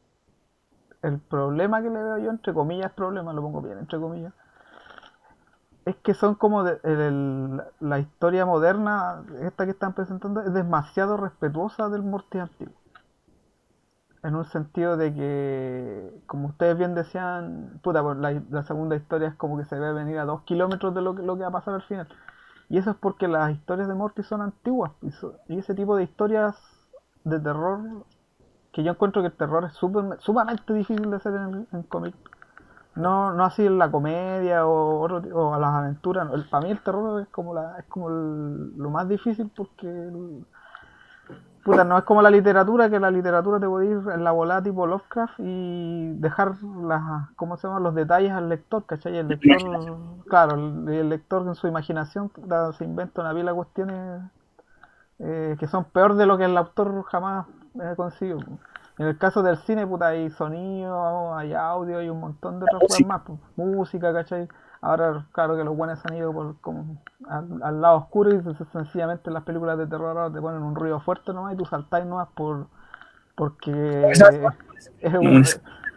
el 1.03 1.19
problema 1.19 1.81
que 1.81 1.89
le 1.89 2.01
veo 2.03 2.17
yo, 2.17 2.31
entre 2.31 2.53
comillas, 2.53 2.91
problema, 2.93 3.33
lo 3.33 3.41
pongo 3.41 3.61
bien, 3.61 3.77
entre 3.79 3.99
comillas, 3.99 4.33
es 5.85 5.95
que 5.97 6.15
son 6.15 6.33
como 6.33 6.63
de- 6.63 6.79
el- 6.83 7.61
la 7.79 7.99
historia 7.99 8.45
moderna, 8.47 9.23
esta 9.41 9.65
que 9.65 9.71
están 9.71 9.93
presentando, 9.93 10.41
es 10.41 10.53
demasiado 10.53 11.17
respetuosa 11.17 11.87
del 11.89 12.01
Morty 12.03 12.39
antiguo. 12.39 12.73
En 14.23 14.35
un 14.35 14.45
sentido 14.45 14.97
de 14.97 15.13
que, 15.13 16.11
como 16.27 16.47
ustedes 16.49 16.77
bien 16.77 16.93
decían, 16.95 17.79
puta, 17.83 18.03
pues 18.03 18.17
la, 18.17 18.31
la 18.51 18.63
segunda 18.63 18.95
historia 18.95 19.29
es 19.29 19.35
como 19.35 19.57
que 19.57 19.65
se 19.65 19.79
ve 19.79 19.93
venir 19.93 20.19
a 20.19 20.25
dos 20.25 20.43
kilómetros 20.43 20.93
de 20.93 21.01
lo 21.01 21.15
que, 21.15 21.23
lo 21.23 21.35
que 21.35 21.41
va 21.41 21.47
a 21.49 21.51
pasar 21.51 21.73
al 21.73 21.81
final. 21.81 22.07
Y 22.69 22.77
eso 22.77 22.91
es 22.91 22.97
porque 22.97 23.27
las 23.27 23.51
historias 23.51 23.87
de 23.87 23.95
Morty 23.95 24.23
son 24.23 24.41
antiguas. 24.41 24.91
Y, 25.01 25.11
so- 25.11 25.35
y 25.47 25.59
ese 25.59 25.75
tipo 25.75 25.95
de 25.97 26.03
historias 26.03 26.55
de 27.25 27.39
terror, 27.39 28.05
que 28.71 28.83
yo 28.83 28.91
encuentro 28.91 29.21
que 29.21 29.27
el 29.29 29.33
terror 29.37 29.65
es 29.65 29.73
súper- 29.73 30.19
sumamente 30.19 30.73
difícil 30.73 31.09
de 31.09 31.17
hacer 31.17 31.33
en, 31.35 31.67
en 31.71 31.83
cómic. 31.83 32.15
No, 32.95 33.33
no 33.33 33.45
así 33.45 33.65
en 33.65 33.77
la 33.77 33.91
comedia 33.91 34.65
o, 34.67 35.01
otro 35.01 35.21
o 35.33 35.53
a 35.53 35.59
las 35.59 35.73
aventuras. 35.75 36.29
El- 36.33 36.45
para 36.49 36.65
mí 36.65 36.71
el 36.71 36.79
terror 36.81 37.21
es 37.21 37.27
como, 37.29 37.53
la, 37.53 37.77
es 37.79 37.85
como 37.87 38.09
el- 38.09 38.77
lo 38.77 38.89
más 38.89 39.07
difícil 39.07 39.49
porque... 39.55 39.87
el- 39.87 40.45
puta, 41.63 41.83
no 41.83 41.97
es 41.97 42.03
como 42.05 42.21
la 42.21 42.31
literatura, 42.31 42.89
que 42.89 42.99
la 42.99 43.11
literatura 43.11 43.59
te 43.59 43.67
puede 43.67 43.87
ir 43.87 43.99
en 44.13 44.23
la 44.23 44.31
volada 44.31 44.63
tipo 44.63 44.87
Lovecraft 44.87 45.35
y 45.39 46.13
dejar 46.15 46.55
las, 46.63 47.29
¿cómo 47.35 47.57
se 47.57 47.67
llama? 47.67 47.79
los 47.79 47.93
detalles 47.95 48.31
al 48.31 48.49
lector, 48.49 48.85
¿cachai? 48.85 49.17
El 49.17 49.27
lector, 49.29 49.61
claro, 50.27 50.55
el, 50.55 50.89
el 50.89 51.09
lector 51.09 51.45
en 51.47 51.55
su 51.55 51.67
imaginación 51.67 52.31
se 52.77 52.83
inventa 52.83 53.21
una 53.21 53.33
pila 53.33 53.51
de 53.51 53.55
cuestiones 53.55 54.21
eh, 55.19 55.55
que 55.59 55.67
son 55.67 55.85
peor 55.85 56.15
de 56.15 56.25
lo 56.25 56.37
que 56.37 56.45
el 56.45 56.57
autor 56.57 57.03
jamás 57.05 57.45
En 58.97 59.07
el 59.07 59.17
caso 59.17 59.41
del 59.41 59.57
cine, 59.57 59.87
puta, 59.87 60.07
hay 60.07 60.29
sonido, 60.31 61.35
hay 61.35 61.53
audio, 61.53 61.99
hay 61.99 62.09
un 62.09 62.19
montón 62.19 62.59
de 62.59 62.65
otras 62.65 62.81
cosas 62.81 63.07
más, 63.07 63.21
pues, 63.25 63.39
música, 63.55 64.13
¿cachai? 64.13 64.47
Ahora, 64.81 65.25
claro 65.31 65.55
que 65.55 65.63
los 65.63 65.75
buenos 65.77 66.03
han 66.05 66.15
ido 66.15 66.33
por, 66.33 66.59
como 66.59 66.97
al, 67.27 67.61
al 67.63 67.81
lado 67.81 67.97
oscuro 67.97 68.33
y 68.33 68.41
se- 68.41 68.65
sencillamente 68.65 69.29
en 69.29 69.35
las 69.35 69.43
películas 69.43 69.77
de 69.77 69.87
terror 69.87 70.17
ahora 70.17 70.33
te 70.33 70.41
ponen 70.41 70.61
un 70.63 70.75
ruido 70.75 70.99
fuerte 70.99 71.33
nomás 71.33 71.53
y 71.53 71.57
tú 71.57 71.65
saltáis 71.65 72.05
nomás 72.05 72.27
por 72.35 72.67
porque 73.35 73.71
es, 74.99 75.13
un- 75.13 75.27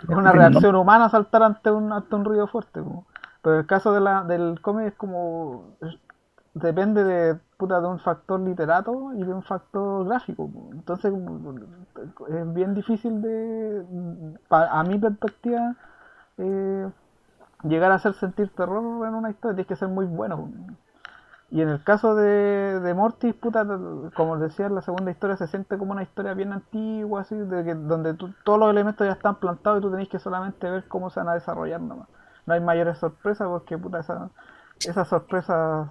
es 0.03 0.09
una 0.09 0.33
reacción 0.51 0.77
humana 0.77 1.09
saltar 1.09 1.43
ante 1.43 1.71
un, 1.71 1.93
ante 1.93 2.15
un 2.15 2.25
ruido 2.25 2.47
fuerte. 2.47 2.83
po. 2.83 3.07
Pero 3.43 3.59
el 3.59 3.67
caso 3.67 3.93
de 3.93 4.01
la, 4.01 4.23
del 4.25 4.61
cómic 4.61 4.87
es 4.89 4.95
como 4.95 5.77
depende 6.55 7.05
de 7.05 7.39
puta 7.59 7.81
de 7.81 7.87
un 7.89 7.99
factor 8.01 8.41
literato 8.41 9.13
y 9.15 9.25
de 9.25 9.33
un 9.35 9.43
factor 9.43 10.07
gráfico. 10.07 10.49
Entonces 10.73 11.13
es 12.29 12.55
bien 12.55 12.75
difícil 12.75 13.23
de 13.23 13.85
a 14.51 14.83
mi 14.85 14.99
perspectiva 14.99 15.75
eh, 16.39 16.89
llegar 17.65 17.93
a 17.93 17.97
hacer 17.97 18.15
sentir 18.15 18.51
terror 18.55 19.07
en 19.07 19.15
una 19.15 19.31
historia, 19.31 19.57
tienes 19.57 19.69
que 19.69 19.77
ser 19.77 19.89
muy 19.89 20.07
bueno. 20.07 20.49
Y 21.51 21.61
en 21.61 21.69
el 21.69 21.85
caso 21.85 22.17
de, 22.17 22.81
de 22.81 22.95
Mortis, 22.95 23.35
puta, 23.35 23.65
como 24.17 24.39
decía, 24.39 24.69
la 24.69 24.83
segunda 24.83 25.11
historia 25.13 25.37
se 25.37 25.47
siente 25.47 25.79
como 25.79 25.93
una 25.93 26.03
historia 26.03 26.35
bien 26.35 26.53
antigua, 26.53 27.21
así, 27.21 27.37
de 27.37 27.63
que, 27.65 27.75
donde 27.75 28.15
tú- 28.15 28.35
todos 28.45 28.59
los 28.59 28.71
elementos 28.71 29.07
ya 29.07 29.13
están 29.13 29.37
plantados 29.37 29.79
y 29.79 29.83
tú 29.83 29.91
tenés 29.91 30.09
que 30.09 30.19
solamente 30.19 30.69
ver 30.69 30.89
cómo 30.89 31.11
se 31.11 31.21
van 31.21 31.29
a 31.29 31.35
desarrollar 31.35 31.81
nomás. 31.81 32.09
No 32.47 32.55
hay 32.55 32.61
mayores 32.61 32.99
sorpresas 32.99 33.47
porque, 33.49 33.79
puta, 33.79 34.01
esa- 34.01 34.31
esas 34.83 35.07
sorpresas 35.09 35.89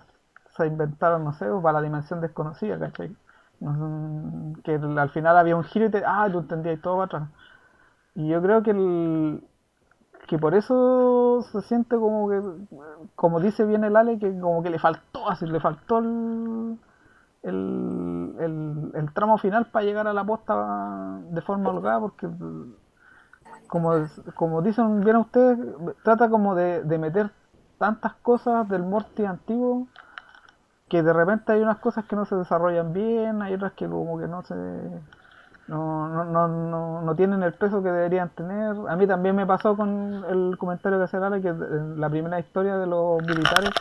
se 0.56 0.68
inventaron, 0.68 1.24
no 1.24 1.34
sé, 1.34 1.46
para 1.62 1.74
la 1.80 1.82
dimensión 1.82 2.22
desconocida, 2.22 2.80
¿cachai? 2.80 3.16
Son- 3.60 4.56
que 4.64 4.76
al 4.76 5.10
final 5.12 5.38
había 5.38 5.56
un 5.56 5.64
giro 5.64 5.86
y 5.86 5.92
te, 5.92 6.04
ah, 6.06 6.28
tú 6.32 6.40
entendías 6.40 6.82
todo 6.82 6.96
para 6.98 7.06
atrás. 7.06 7.30
Y 8.16 8.28
yo 8.30 8.42
creo 8.42 8.64
que 8.64 8.72
el, 8.72 9.44
que 10.28 10.38
por 10.40 10.56
eso 10.56 11.42
se 11.52 11.62
siente 11.62 11.96
como 11.98 12.30
que, 12.30 12.42
como 13.16 13.40
dice 13.40 13.66
bien 13.66 13.84
el 13.84 13.96
Ale, 13.96 14.20
que 14.20 14.38
como 14.40 14.64
que 14.64 14.70
le 14.70 14.80
faltó, 14.80 15.30
así, 15.30 15.46
le 15.46 15.60
faltó 15.60 16.00
el, 16.00 16.78
el, 17.44 19.14
tramo 19.14 19.38
final 19.38 19.68
para 19.68 19.86
llegar 19.86 20.08
a 20.08 20.14
la 20.14 20.24
posta 20.24 21.20
de 21.30 21.42
forma 21.42 21.70
holgada, 21.72 22.00
porque 22.00 22.28
como, 23.68 23.92
como 24.36 24.62
dicen 24.62 25.02
bien 25.02 25.18
ustedes, 25.18 25.58
trata 26.04 26.30
como 26.30 26.56
de, 26.56 26.84
de 26.84 26.98
meter 26.98 27.32
tantas 27.78 28.14
cosas 28.16 28.68
del 28.70 28.84
Morty 28.84 29.26
antiguo 29.26 29.88
que 30.94 31.02
de 31.02 31.12
repente 31.12 31.52
hay 31.52 31.62
unas 31.64 31.80
cosas 31.80 32.06
que 32.06 32.16
no 32.16 32.24
se 32.24 32.36
desarrollan 32.36 32.94
bien, 32.94 33.42
hay 33.42 33.56
otras 33.56 33.74
que 33.74 33.88
como 33.90 34.20
que 34.20 34.28
no 34.28 34.44
se 34.44 34.54
No, 35.68 36.08
no, 36.08 36.24
no, 36.48 37.02
no, 37.02 37.16
tienen 37.16 37.42
el 37.42 37.54
peso 37.56 37.82
que 37.82 37.90
deberían 37.90 38.30
tener. 38.30 38.76
A 38.88 38.96
mí 38.96 39.08
también 39.08 39.36
me 39.36 39.48
pasó 39.48 39.76
con 39.76 40.24
el 40.30 40.56
comentario 40.60 41.00
que 41.00 41.06
hace 41.06 41.20
Lara, 41.20 41.42
que 41.42 41.48
en 41.48 42.00
la 42.00 42.10
primera 42.12 42.40
historia 42.40 42.78
de 42.78 42.86
los 42.86 43.24
militares, 43.24 43.72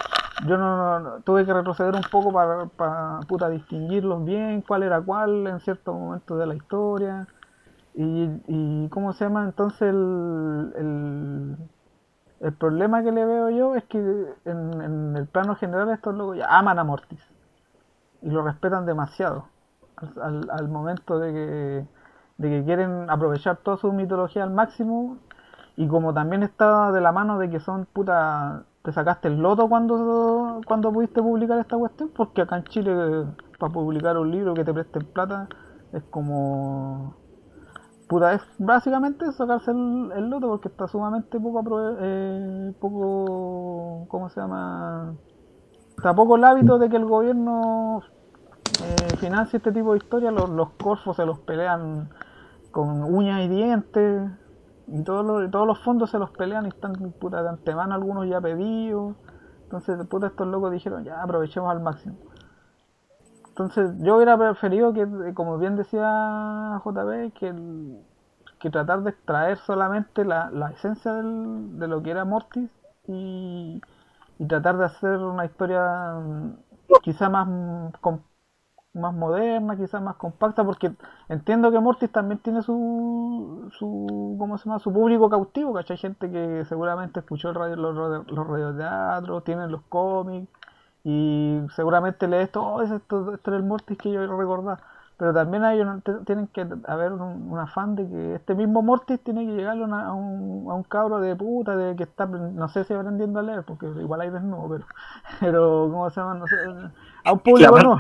yo 0.46 0.56
no, 0.56 1.20
tuve 1.24 1.44
que 1.44 1.52
retroceder 1.52 1.94
un 1.94 2.02
poco 2.10 2.32
para, 2.32 2.64
para 2.66 3.20
puta, 3.28 3.50
distinguirlos 3.50 4.24
bien, 4.24 4.62
cuál 4.62 4.82
era 4.82 4.98
cuál 5.02 5.46
en 5.46 5.60
ciertos 5.60 5.94
momentos 5.94 6.38
de 6.38 6.46
la 6.46 6.54
historia. 6.54 7.28
Y, 7.94 8.88
¿cómo 8.88 9.12
se 9.12 9.24
llama? 9.26 9.44
Entonces 9.44 9.82
el, 9.82 11.56
el 12.43 12.53
problema 12.55 13.05
que 13.05 13.12
le 13.12 13.24
veo 13.24 13.51
yo 13.51 13.76
es 13.76 13.84
que 13.84 13.99
en, 14.45 15.16
el 15.16 15.26
plano 15.28 15.55
general 15.55 15.90
estos 15.90 16.14
locos 16.14 16.36
ya 16.36 16.47
aman 16.47 16.78
a 16.78 16.84
Mortis 16.84 17.20
y 18.20 18.30
lo 18.30 18.43
respetan 18.43 18.84
demasiado. 18.84 19.47
Al, 20.20 20.68
momento 20.68 21.20
de 21.20 21.32
que, 21.32 21.86
de 22.38 22.51
que 22.51 22.64
quieren 22.64 23.09
aprovechar 23.09 23.59
toda 23.59 23.76
su 23.76 23.93
mitología 23.93 24.43
al 24.43 24.51
máximo 24.51 25.18
y 25.76 25.86
como 25.86 26.12
también 26.12 26.43
está 26.43 26.90
de 26.90 27.01
la 27.01 27.12
mano 27.12 27.38
de 27.38 27.49
que 27.49 27.61
son 27.61 27.86
puta 27.86 28.64
te 28.82 28.90
sacaste 28.90 29.28
el 29.28 29.40
loto 29.40 29.68
cuando 29.68 30.61
cuando 30.66 30.93
pudiste 30.93 31.22
publicar 31.22 31.61
esta 31.61 31.78
cuestión 31.78 32.11
porque 32.14 32.43
acá 32.43 32.57
en 32.57 32.64
Chile 32.64 33.26
para 33.61 33.72
publicar 33.72 34.18
un 34.18 34.32
libro 34.32 34.55
que 34.55 34.64
te 34.64 34.74
presten 34.74 35.05
plata 35.05 35.49
es 35.93 36.03
como 36.11 37.14
puta 38.12 38.34
es 38.34 38.42
básicamente 38.58 39.32
sacarse 39.32 39.70
el, 39.70 40.12
el 40.14 40.28
loto 40.28 40.48
porque 40.48 40.68
está 40.68 40.86
sumamente 40.86 41.40
poco 41.40 41.62
eh, 41.98 42.72
poco 42.78 44.06
cómo 44.08 44.28
se 44.28 44.40
llama 44.40 45.14
tampoco 46.02 46.36
el 46.36 46.44
hábito 46.44 46.78
de 46.78 46.90
que 46.90 46.96
el 46.96 47.06
gobierno 47.06 48.02
eh, 48.80 49.16
financia 49.18 49.56
este 49.56 49.72
tipo 49.72 49.92
de 49.92 49.98
historias, 49.98 50.32
los, 50.32 50.48
los 50.50 50.70
corfos 50.70 51.16
se 51.16 51.26
los 51.26 51.38
pelean 51.40 52.10
con 52.70 53.02
uñas 53.02 53.42
y 53.42 53.48
dientes, 53.48 54.30
y 54.88 55.02
todos 55.04 55.24
los, 55.24 55.50
todos 55.50 55.66
los 55.66 55.78
fondos 55.80 56.10
se 56.10 56.18
los 56.18 56.30
pelean 56.30 56.64
y 56.66 56.68
están 56.68 56.94
puta, 57.20 57.42
de 57.42 57.50
antemano 57.50 57.94
algunos 57.94 58.28
ya 58.28 58.40
pedidos. 58.40 59.14
Entonces, 59.64 60.06
puta, 60.06 60.26
estos 60.26 60.46
locos 60.46 60.72
dijeron, 60.72 61.04
ya 61.04 61.22
aprovechemos 61.22 61.70
al 61.70 61.80
máximo. 61.80 62.16
Entonces, 63.53 63.90
yo 63.98 64.16
hubiera 64.16 64.38
preferido 64.38 64.92
que, 64.94 65.07
como 65.34 65.59
bien 65.59 65.76
decía 65.76 66.80
JB, 66.82 67.30
que, 67.32 67.48
el- 67.48 67.98
que 68.61 68.70
tratar 68.70 69.03
de 69.03 69.11
extraer 69.11 69.59
solamente 69.59 70.24
la, 70.24 70.50
la 70.50 70.70
esencia 70.70 71.12
de 71.14 71.88
lo 71.88 72.03
que 72.03 72.11
era 72.12 72.24
Mortis 72.24 72.70
y, 73.09 73.80
tratar 74.48 74.76
de 74.78 74.84
hacer 74.86 75.18
una 75.18 75.44
historia 75.46 76.14
mm, 76.20 76.57
quizá 77.03 77.28
más, 77.30 77.46
más 78.94 79.14
moderna, 79.14 79.76
quizá 79.76 80.00
más 80.00 80.16
compacta, 80.16 80.64
porque 80.64 80.92
entiendo 81.28 81.70
que 81.72 81.80
Mortis 81.80 82.12
también 82.12 82.38
tiene 82.40 82.61
su, 82.62 83.68
su 83.78 84.36
¿cómo 84.38 84.59
se 84.59 84.66
llama? 84.66 84.78
su 84.80 84.92
público 84.92 85.30
cautivo, 85.30 85.72
¿cachai? 85.72 85.96
Gente 85.96 86.30
que 86.30 86.64
seguramente 86.66 87.20
escuchó 87.20 87.48
el 87.50 87.55
radio, 87.55 87.76
los, 87.76 88.26
los 88.30 88.46
radioteatros, 88.46 89.44
tienen 89.44 89.70
los 89.72 89.80
cómics, 89.88 90.50
y 91.05 91.61
seguramente 91.74 92.28
lee 92.28 92.36
esto, 92.38 92.62
oh, 92.62 92.82
es 92.82 92.90
esto, 92.90 93.34
esto 93.34 93.50
era 93.50 93.57
el 93.59 93.64
Mortis 93.64 93.98
que 93.98 94.12
yo 94.12 94.20
recordaba. 94.36 94.80
Pero 95.18 95.32
también 95.34 95.62
hay 95.64 95.80
te- 96.03 96.14
tienen 96.24 96.48
que 96.48 96.66
haber 96.86 97.12
un, 97.12 97.53
un 97.53 97.59
afán 97.59 97.94
de 97.96 98.09
que 98.09 98.34
este 98.36 98.55
mismo 98.55 98.82
Mortis 98.82 99.20
tiene 99.22 99.46
que 99.46 99.53
llegarle 99.53 99.84
una- 99.84 100.07
a, 100.09 100.12
un, 100.14 100.70
a 100.70 100.74
un 100.74 100.82
cabro 100.84 101.20
de 101.20 101.36
puta, 101.36 101.76
de 101.76 101.94
que 101.96 102.05
está, 102.05 102.26
no 102.26 102.68
sé 102.68 102.84
si 102.84 102.94
aprendiendo 102.94 103.38
a 103.40 103.42
leer, 103.42 103.62
porque 103.64 103.86
igual 103.86 104.20
hay 104.22 104.30
desnudo, 104.30 104.68
pero, 104.68 104.86
pero 105.40 105.88
¿cómo 105.90 106.11
se 106.11 106.20
llama? 106.20 106.34
No 106.34 106.46
sé, 106.46 106.57
a 107.24 107.32
un 107.32 107.38
público 107.40 107.72
Claro. 107.72 107.96
no. 107.96 107.98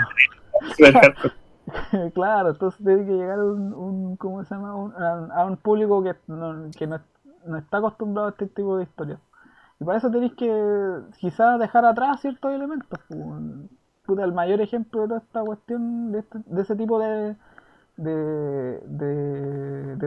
Claro, 2.14 2.50
entonces 2.50 2.84
tiene 2.84 3.06
que 3.06 3.12
llegar 3.12 3.38
un, 3.40 3.72
un 3.72 4.16
¿cómo 4.16 4.44
se 4.44 4.54
llama? 4.54 4.74
Un- 4.74 4.92
a, 4.94 5.42
a 5.42 5.44
un 5.46 5.56
público 5.56 6.02
que, 6.02 6.14
no, 6.26 6.70
que 6.76 6.86
no, 6.86 6.98
no 7.46 7.56
está 7.56 7.78
acostumbrado 7.78 8.28
a 8.28 8.30
este 8.30 8.46
tipo 8.46 8.76
de 8.76 8.84
historias. 8.84 9.18
Y 9.82 9.84
para 9.84 9.98
eso 9.98 10.10
tenéis 10.12 10.32
que 10.34 10.48
quizás 11.18 11.58
dejar 11.58 11.84
atrás 11.84 12.20
ciertos 12.20 12.52
elementos. 12.52 13.00
pues, 13.08 13.20
Puta, 14.06 14.22
el 14.24 14.32
mayor 14.32 14.60
ejemplo 14.60 15.02
de 15.02 15.08
toda 15.08 15.20
esta 15.20 15.40
cuestión, 15.42 16.12
de, 16.12 16.20
este- 16.20 16.38
ese 16.60 16.76
tipo 16.76 16.98
de, 17.00 17.34
de, 17.96 18.80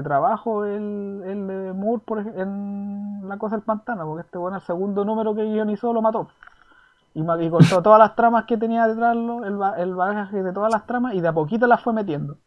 trabajo, 0.04 0.64
el, 0.66 1.22
el 1.26 1.48
de 1.48 1.74
Moore 1.74 2.02
por 2.06 2.20
en 2.20 3.28
La 3.28 3.38
Cosa 3.38 3.56
del 3.58 3.66
Pantano, 3.66 4.06
porque 4.06 4.22
este 4.26 4.38
bueno, 4.38 4.58
el 4.58 4.64
segundo 4.64 5.04
número 5.04 5.36
que 5.36 5.44
guionizó 5.44 5.92
lo 5.94 6.02
mató. 6.02 6.30
Y, 7.14 7.22
y 7.22 7.50
cortó 7.50 7.82
todas 7.82 8.00
las 8.00 8.16
tramas 8.16 8.46
que 8.46 8.58
tenía 8.58 8.88
detrás, 8.88 9.16
el, 9.16 9.60
el 9.78 9.96
bagaje 9.96 10.44
de 10.44 10.54
todas 10.54 10.72
las 10.72 10.86
tramas, 10.86 11.14
y 11.16 11.22
de 11.22 11.28
a 11.30 11.34
poquito 11.34 11.66
las 11.68 11.82
fue 11.82 11.94
metiendo. 11.94 12.38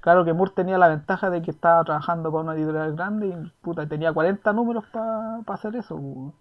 Claro 0.00 0.24
que 0.24 0.32
Moore 0.32 0.52
tenía 0.54 0.78
la 0.78 0.88
ventaja 0.88 1.28
de 1.30 1.42
que 1.42 1.50
estaba 1.50 1.84
trabajando 1.84 2.30
para 2.32 2.44
una 2.44 2.54
editorial 2.54 2.94
grande 2.96 3.28
y 3.28 3.52
puta, 3.62 3.86
tenía 3.88 4.12
40 4.12 4.52
números 4.52 4.84
para 4.92 5.40
hacer 5.48 5.74
eso. 5.76 5.96
pu. 5.96 6.32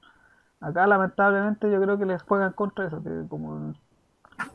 Acá 0.60 0.88
lamentablemente 0.88 1.72
yo 1.72 1.82
creo 1.82 1.98
que 1.98 2.06
les 2.06 2.22
juegan 2.24 2.54
contra 2.54 2.88
eso, 2.88 3.04
que 3.04 3.28
como 3.30 3.74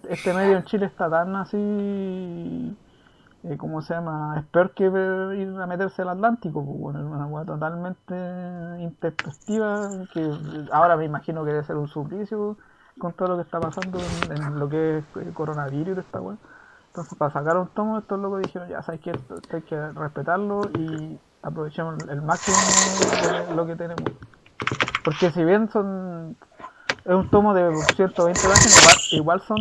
este 0.08 0.34
medio 0.34 0.56
en 0.56 0.64
Chile 0.64 0.86
está 0.86 1.08
tan 1.08 1.36
así, 1.36 2.76
eh, 3.44 3.56
¿cómo 3.56 3.82
se 3.82 3.94
llama? 3.94 4.36
Es 4.38 4.44
peor 4.46 4.72
que 4.72 4.84
ir 4.84 5.60
a 5.60 5.66
meterse 5.66 6.02
al 6.02 6.10
Atlántico, 6.10 6.64
pues, 6.64 6.78
bueno, 6.78 7.00
es 7.00 7.06
una 7.06 7.26
hueá 7.26 7.44
totalmente 7.44 8.14
intempestiva, 8.80 9.90
que 10.12 10.28
ahora 10.72 10.96
me 10.96 11.04
imagino 11.04 11.44
que 11.44 11.52
debe 11.52 11.64
ser 11.64 11.76
un 11.76 11.88
suplicio 11.88 12.56
con 12.98 13.12
todo 13.12 13.28
lo 13.28 13.36
que 13.36 13.42
está 13.42 13.60
pasando 13.60 13.98
en, 14.30 14.58
lo 14.58 14.68
que 14.68 14.98
es 14.98 15.04
eh, 15.16 15.30
coronavirus 15.32 15.98
esta 15.98 16.20
weá. 16.20 16.36
Entonces, 16.88 17.16
para 17.16 17.32
sacar 17.32 17.56
un 17.56 17.68
tomo, 17.68 17.98
estos 17.98 18.20
locos 18.20 18.42
dijeron, 18.42 18.68
ya 18.68 18.82
sabes 18.82 19.00
que 19.00 19.12
hay 19.52 19.62
que 19.62 19.92
respetarlo 19.92 20.62
y 20.78 21.18
aprovechemos 21.42 21.96
el 22.08 22.20
máximo 22.22 22.56
de 23.48 23.54
lo 23.56 23.66
que 23.66 23.76
tenemos. 23.76 24.12
Porque 25.04 25.30
si 25.30 25.44
bien 25.44 25.68
son 25.70 26.36
es 27.04 27.14
un 27.14 27.28
tomo 27.30 27.52
de 27.54 27.72
120 27.96 28.40
páginas, 28.40 29.10
igual, 29.10 29.20
igual 29.20 29.40
son 29.40 29.58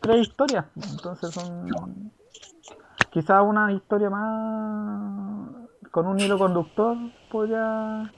tres 0.00 0.26
historias. 0.26 0.64
Entonces 0.76 1.30
son 1.34 2.10
quizás 3.10 3.42
una 3.42 3.72
historia 3.72 4.08
más 4.08 5.50
con 5.90 6.06
un 6.06 6.20
hilo 6.20 6.38
conductor 6.38 6.96
podría 7.30 8.12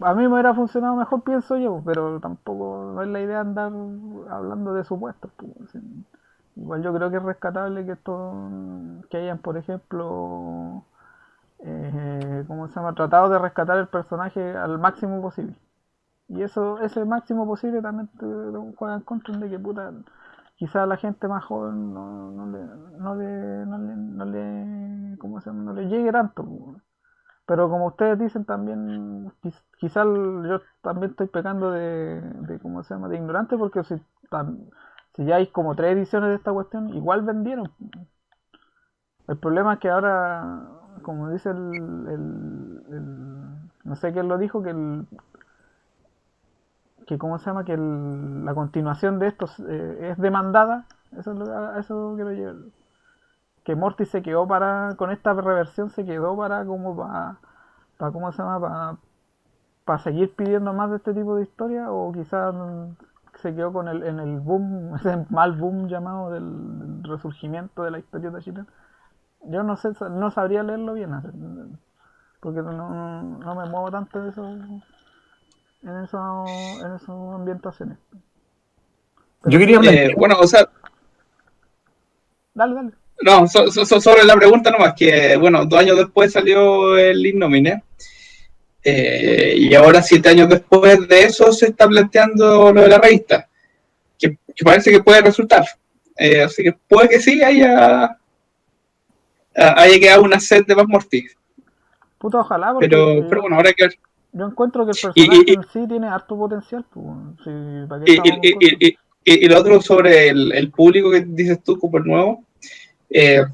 a 0.00 0.14
mí 0.14 0.22
me 0.22 0.32
hubiera 0.32 0.54
funcionado 0.54 0.96
mejor 0.96 1.22
pienso 1.22 1.56
yo 1.56 1.82
pero 1.84 2.20
tampoco 2.20 2.92
no 2.94 3.02
es 3.02 3.08
la 3.08 3.20
idea 3.20 3.40
andar 3.40 3.72
hablando 4.30 4.72
de 4.72 4.84
supuestos 4.84 5.30
pues, 5.36 5.50
igual 6.56 6.82
yo 6.82 6.92
creo 6.94 7.10
que 7.10 7.16
es 7.16 7.22
rescatable 7.22 7.84
que 7.84 7.92
esto 7.92 8.32
que 9.10 9.16
hayan 9.16 9.38
por 9.38 9.56
ejemplo 9.56 10.84
eh, 11.62 12.44
¿cómo 12.46 12.68
se 12.68 12.74
llama? 12.76 12.94
tratado 12.94 13.28
de 13.30 13.38
rescatar 13.38 13.78
el 13.78 13.88
personaje 13.88 14.40
al 14.56 14.78
máximo 14.78 15.20
posible 15.22 15.54
y 16.28 16.42
eso 16.42 16.80
ese 16.80 17.04
máximo 17.04 17.46
posible 17.46 17.82
también 17.82 18.08
te 18.18 18.26
juega 18.76 18.96
en 18.96 19.02
contra 19.02 19.36
de 19.38 19.50
que 19.50 19.58
puta 19.58 19.92
quizás 20.56 20.88
la 20.88 20.96
gente 20.96 21.28
más 21.28 21.44
joven 21.44 21.94
no, 21.94 22.30
no 22.32 22.46
le, 22.46 22.64
no 23.00 23.14
le, 23.16 23.66
no 23.66 23.78
le, 23.78 23.96
no 23.96 24.24
le, 24.26 25.18
¿cómo 25.18 25.40
se 25.40 25.50
llama? 25.50 25.64
no 25.64 25.74
le 25.74 25.88
llegue 25.88 26.12
tanto. 26.12 26.46
Pero 27.46 27.68
como 27.68 27.86
ustedes 27.88 28.18
dicen 28.18 28.44
también, 28.44 29.26
quiz- 29.42 29.62
quizás 29.78 30.06
yo 30.06 30.60
también 30.82 31.10
estoy 31.10 31.26
pecando 31.28 31.70
de, 31.72 32.20
de, 32.20 32.58
¿cómo 32.60 32.82
se 32.84 32.94
llama? 32.94 33.08
de 33.08 33.16
ignorante 33.16 33.56
porque 33.58 33.82
si, 33.84 33.94
tam- 34.30 34.70
si 35.16 35.24
ya 35.26 35.36
hay 35.36 35.48
como 35.48 35.74
tres 35.76 35.96
ediciones 35.96 36.30
de 36.30 36.36
esta 36.36 36.52
cuestión, 36.52 36.90
igual 36.94 37.22
vendieron. 37.22 37.70
El 39.26 39.36
problema 39.38 39.74
es 39.74 39.78
que 39.80 39.88
ahora, 39.90 40.44
como 41.02 41.30
dice 41.30 41.50
el, 41.50 41.58
no 43.84 43.96
sé 43.96 44.12
quién 44.12 44.28
lo 44.28 44.38
dijo, 44.38 44.62
que 44.62 44.70
el, 44.70 45.06
que 47.06 47.18
cómo 47.18 47.38
se 47.38 47.46
llama 47.46 47.64
que 47.64 47.74
el- 47.74 48.44
la 48.44 48.54
continuación 48.54 49.18
de 49.18 49.28
estos 49.28 49.58
eh, 49.60 50.10
es 50.10 50.18
demandada. 50.18 50.86
Eso 51.18 51.32
es 51.32 51.38
lo, 51.38 51.44
a 51.56 51.78
eso 51.78 52.12
quiero 52.16 52.30
llegar. 52.32 52.56
Que 53.64 53.76
Morty 53.76 54.04
se 54.06 54.22
quedó 54.22 54.46
para 54.48 54.94
con 54.96 55.10
esta 55.10 55.32
reversión 55.34 55.90
se 55.90 56.04
quedó 56.04 56.36
para 56.36 56.64
como 56.64 56.96
para, 56.96 57.38
para 57.98 58.12
cómo 58.12 58.32
se 58.32 58.38
llama 58.42 58.98
para, 59.84 59.98
seguir 59.98 60.34
pidiendo 60.34 60.72
más 60.72 60.90
de 60.90 60.96
este 60.96 61.14
tipo 61.14 61.36
de 61.36 61.42
historia 61.42 61.90
o 61.92 62.12
quizás 62.12 62.54
se 63.36 63.54
quedó 63.54 63.72
con 63.72 63.88
el 63.88 64.02
en 64.04 64.20
el 64.20 64.40
boom 64.40 64.94
ese 65.00 65.26
mal 65.30 65.52
boom 65.52 65.88
llamado 65.88 66.30
del, 66.30 67.02
del 67.02 67.04
resurgimiento 67.04 67.82
de 67.84 67.90
la 67.92 67.98
historia 67.98 68.30
de 68.30 68.40
chilena 68.42 68.66
yo 69.44 69.62
no 69.62 69.76
sé 69.76 69.90
no 70.10 70.30
sabría 70.30 70.62
leerlo 70.62 70.94
bien 70.94 71.10
porque 72.40 72.60
no, 72.60 73.22
no, 73.22 73.54
me 73.54 73.68
muevo 73.68 73.90
tanto 73.90 74.20
en 74.22 74.28
eso 74.28 74.44
en 74.46 76.04
eso 76.04 76.44
en 76.84 76.92
esas 76.94 77.08
ambientaciones 77.08 77.98
Yo 79.44 79.58
quería 79.58 79.80
Eh, 79.82 80.14
bueno, 80.16 80.36
o 80.38 80.46
sea, 80.46 80.68
dale 82.54 82.74
dale 82.74 82.92
no, 83.22 83.46
so- 83.46 83.70
so- 83.70 83.84
so- 83.84 84.00
sobre 84.00 84.24
la 84.24 84.34
pregunta 84.34 84.70
nomás, 84.70 84.94
que 84.94 85.36
bueno, 85.36 85.64
dos 85.64 85.78
años 85.78 85.96
después 85.96 86.32
salió 86.32 86.96
el 86.96 87.24
Innomine. 87.24 87.84
Eh, 88.82 89.54
y 89.58 89.74
ahora, 89.76 90.02
siete 90.02 90.30
años 90.30 90.48
después 90.48 91.06
de 91.06 91.22
eso, 91.22 91.52
se 91.52 91.66
está 91.66 91.86
planteando 91.86 92.72
lo 92.72 92.80
de 92.82 92.88
la 92.88 92.98
revista, 92.98 93.48
que, 94.18 94.38
que 94.54 94.64
parece 94.64 94.90
que 94.90 95.02
puede 95.04 95.20
resultar. 95.22 95.64
Eh, 96.16 96.42
así 96.42 96.64
que 96.64 96.72
puede 96.72 97.08
que 97.08 97.20
sí 97.20 97.40
haya 97.44 98.18
haya 99.54 99.98
quedado 100.00 100.22
una 100.22 100.40
set 100.40 100.66
de 100.66 100.74
más 100.74 100.86
Morty. 100.88 101.24
Puta, 102.18 102.38
ojalá, 102.38 102.72
porque 102.72 102.88
Pero, 102.88 103.26
pero 103.28 103.42
bueno, 103.42 103.56
ahora 103.56 103.72
que 103.72 103.88
yo 104.32 104.46
encuentro 104.46 104.86
que 104.86 104.92
el 104.92 104.96
y- 105.14 105.28
personaje 105.28 105.44
y- 105.50 105.54
en 105.54 105.62
sí 105.72 105.88
tiene 105.88 106.06
harto 106.06 106.36
potencial. 106.36 106.84
Pues, 106.92 107.04
sí, 107.44 107.50
¿para 107.88 108.04
qué 108.04 108.12
Y, 108.60 108.96
y- 109.24 109.48
lo 109.48 109.58
otro 109.60 109.80
sobre 109.80 110.28
el, 110.28 110.52
el 110.52 110.70
público 110.70 111.10
que 111.10 111.20
dices 111.20 111.62
tú, 111.62 111.78
Cooper 111.78 112.04
Nuevo. 112.06 112.44
eh, 113.10 113.44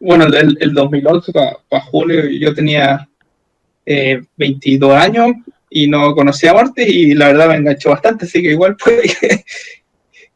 bueno, 0.00 0.24
el, 0.24 0.56
el 0.60 0.72
2011, 0.74 1.32
para 1.32 1.80
julio, 1.84 2.24
yo 2.28 2.52
tenía 2.54 3.08
eh, 3.86 4.22
22 4.36 4.92
años 4.94 5.28
y 5.70 5.86
no 5.86 6.14
conocía 6.14 6.50
a 6.50 6.54
Morty 6.54 6.82
y 6.82 7.14
la 7.14 7.28
verdad 7.28 7.48
me 7.48 7.56
enganchó 7.56 7.90
bastante, 7.90 8.24
así 8.24 8.42
que 8.42 8.50
igual 8.52 8.76
puede 8.82 9.02
que, 9.02 9.44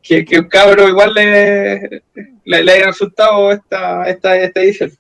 que, 0.06 0.24
que 0.24 0.38
un 0.38 0.48
cabro 0.48 0.88
igual 0.88 1.12
le, 1.14 2.02
le, 2.44 2.64
le 2.64 2.72
haya 2.72 2.86
resultado 2.86 3.50
esta, 3.52 4.08
esta, 4.08 4.36
esta 4.36 4.60
edición. 4.60 4.90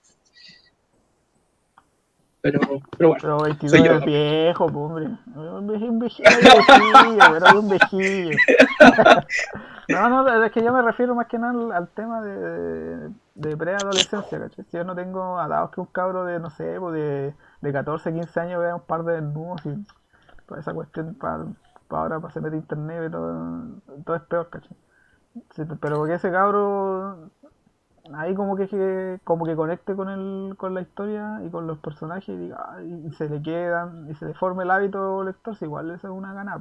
Pero, 2.42 2.60
pero 2.96 3.08
bueno. 3.08 3.20
Pero 3.22 3.42
22 3.42 3.70
soy 3.70 3.88
yo. 3.88 3.94
es 3.94 4.04
viejo, 4.04 4.64
hombre. 4.66 5.06
Un 5.34 5.98
viejillo, 5.98 6.24
pero 7.32 7.60
un 7.60 7.68
viejillo. 7.68 8.36
No, 9.88 10.08
no, 10.08 10.44
es 10.44 10.50
que 10.50 10.64
yo 10.64 10.72
me 10.72 10.82
refiero 10.82 11.14
más 11.14 11.28
que 11.28 11.38
nada 11.38 11.52
al, 11.52 11.70
al 11.70 11.88
tema 11.90 12.20
de, 12.20 13.08
de 13.36 13.56
preadolescencia, 13.56 14.40
¿cachai? 14.40 14.64
Si 14.64 14.76
yo 14.76 14.82
no 14.82 14.96
tengo 14.96 15.38
atados 15.38 15.70
que 15.70 15.80
un 15.80 15.86
cabro 15.86 16.24
de, 16.24 16.40
no 16.40 16.50
sé, 16.50 16.76
pues 16.80 16.94
de, 16.94 17.34
de 17.60 17.72
14, 17.72 18.12
15 18.12 18.40
años 18.40 18.60
vea 18.60 18.74
un 18.74 18.80
par 18.80 19.04
de 19.04 19.20
desnudos 19.20 19.64
y 19.64 19.86
toda 20.48 20.60
esa 20.60 20.74
cuestión 20.74 21.14
para 21.14 21.46
ahora, 21.90 22.18
para 22.18 22.34
se 22.34 22.40
mete 22.40 22.56
internet 22.56 23.04
y 23.06 23.12
todo, 23.12 23.80
todo 24.04 24.16
es 24.16 24.22
peor, 24.22 24.50
¿cachai? 24.50 24.76
Pero 25.80 25.96
porque 25.98 26.14
ese 26.14 26.30
cabro 26.30 27.30
ahí 28.14 28.34
como 28.34 28.56
que, 28.56 29.20
como 29.24 29.46
que 29.46 29.56
conecte 29.56 29.94
con 29.96 30.08
el 30.10 30.56
con 30.58 30.74
la 30.74 30.82
historia 30.82 31.40
y 31.44 31.50
con 31.50 31.66
los 31.66 31.78
personajes 31.78 32.28
y 32.30 32.36
diga 32.38 32.76
y, 32.82 33.12
se 33.14 33.28
le 33.28 33.42
quedan 33.42 34.10
y 34.10 34.14
se 34.16 34.26
le 34.26 34.34
forme 34.34 34.64
el 34.64 34.70
hábito 34.70 35.24
lector 35.24 35.56
si 35.56 35.64
igual 35.66 35.90
eso 35.90 36.08
es 36.08 36.14
una 36.14 36.34
gana 36.34 36.58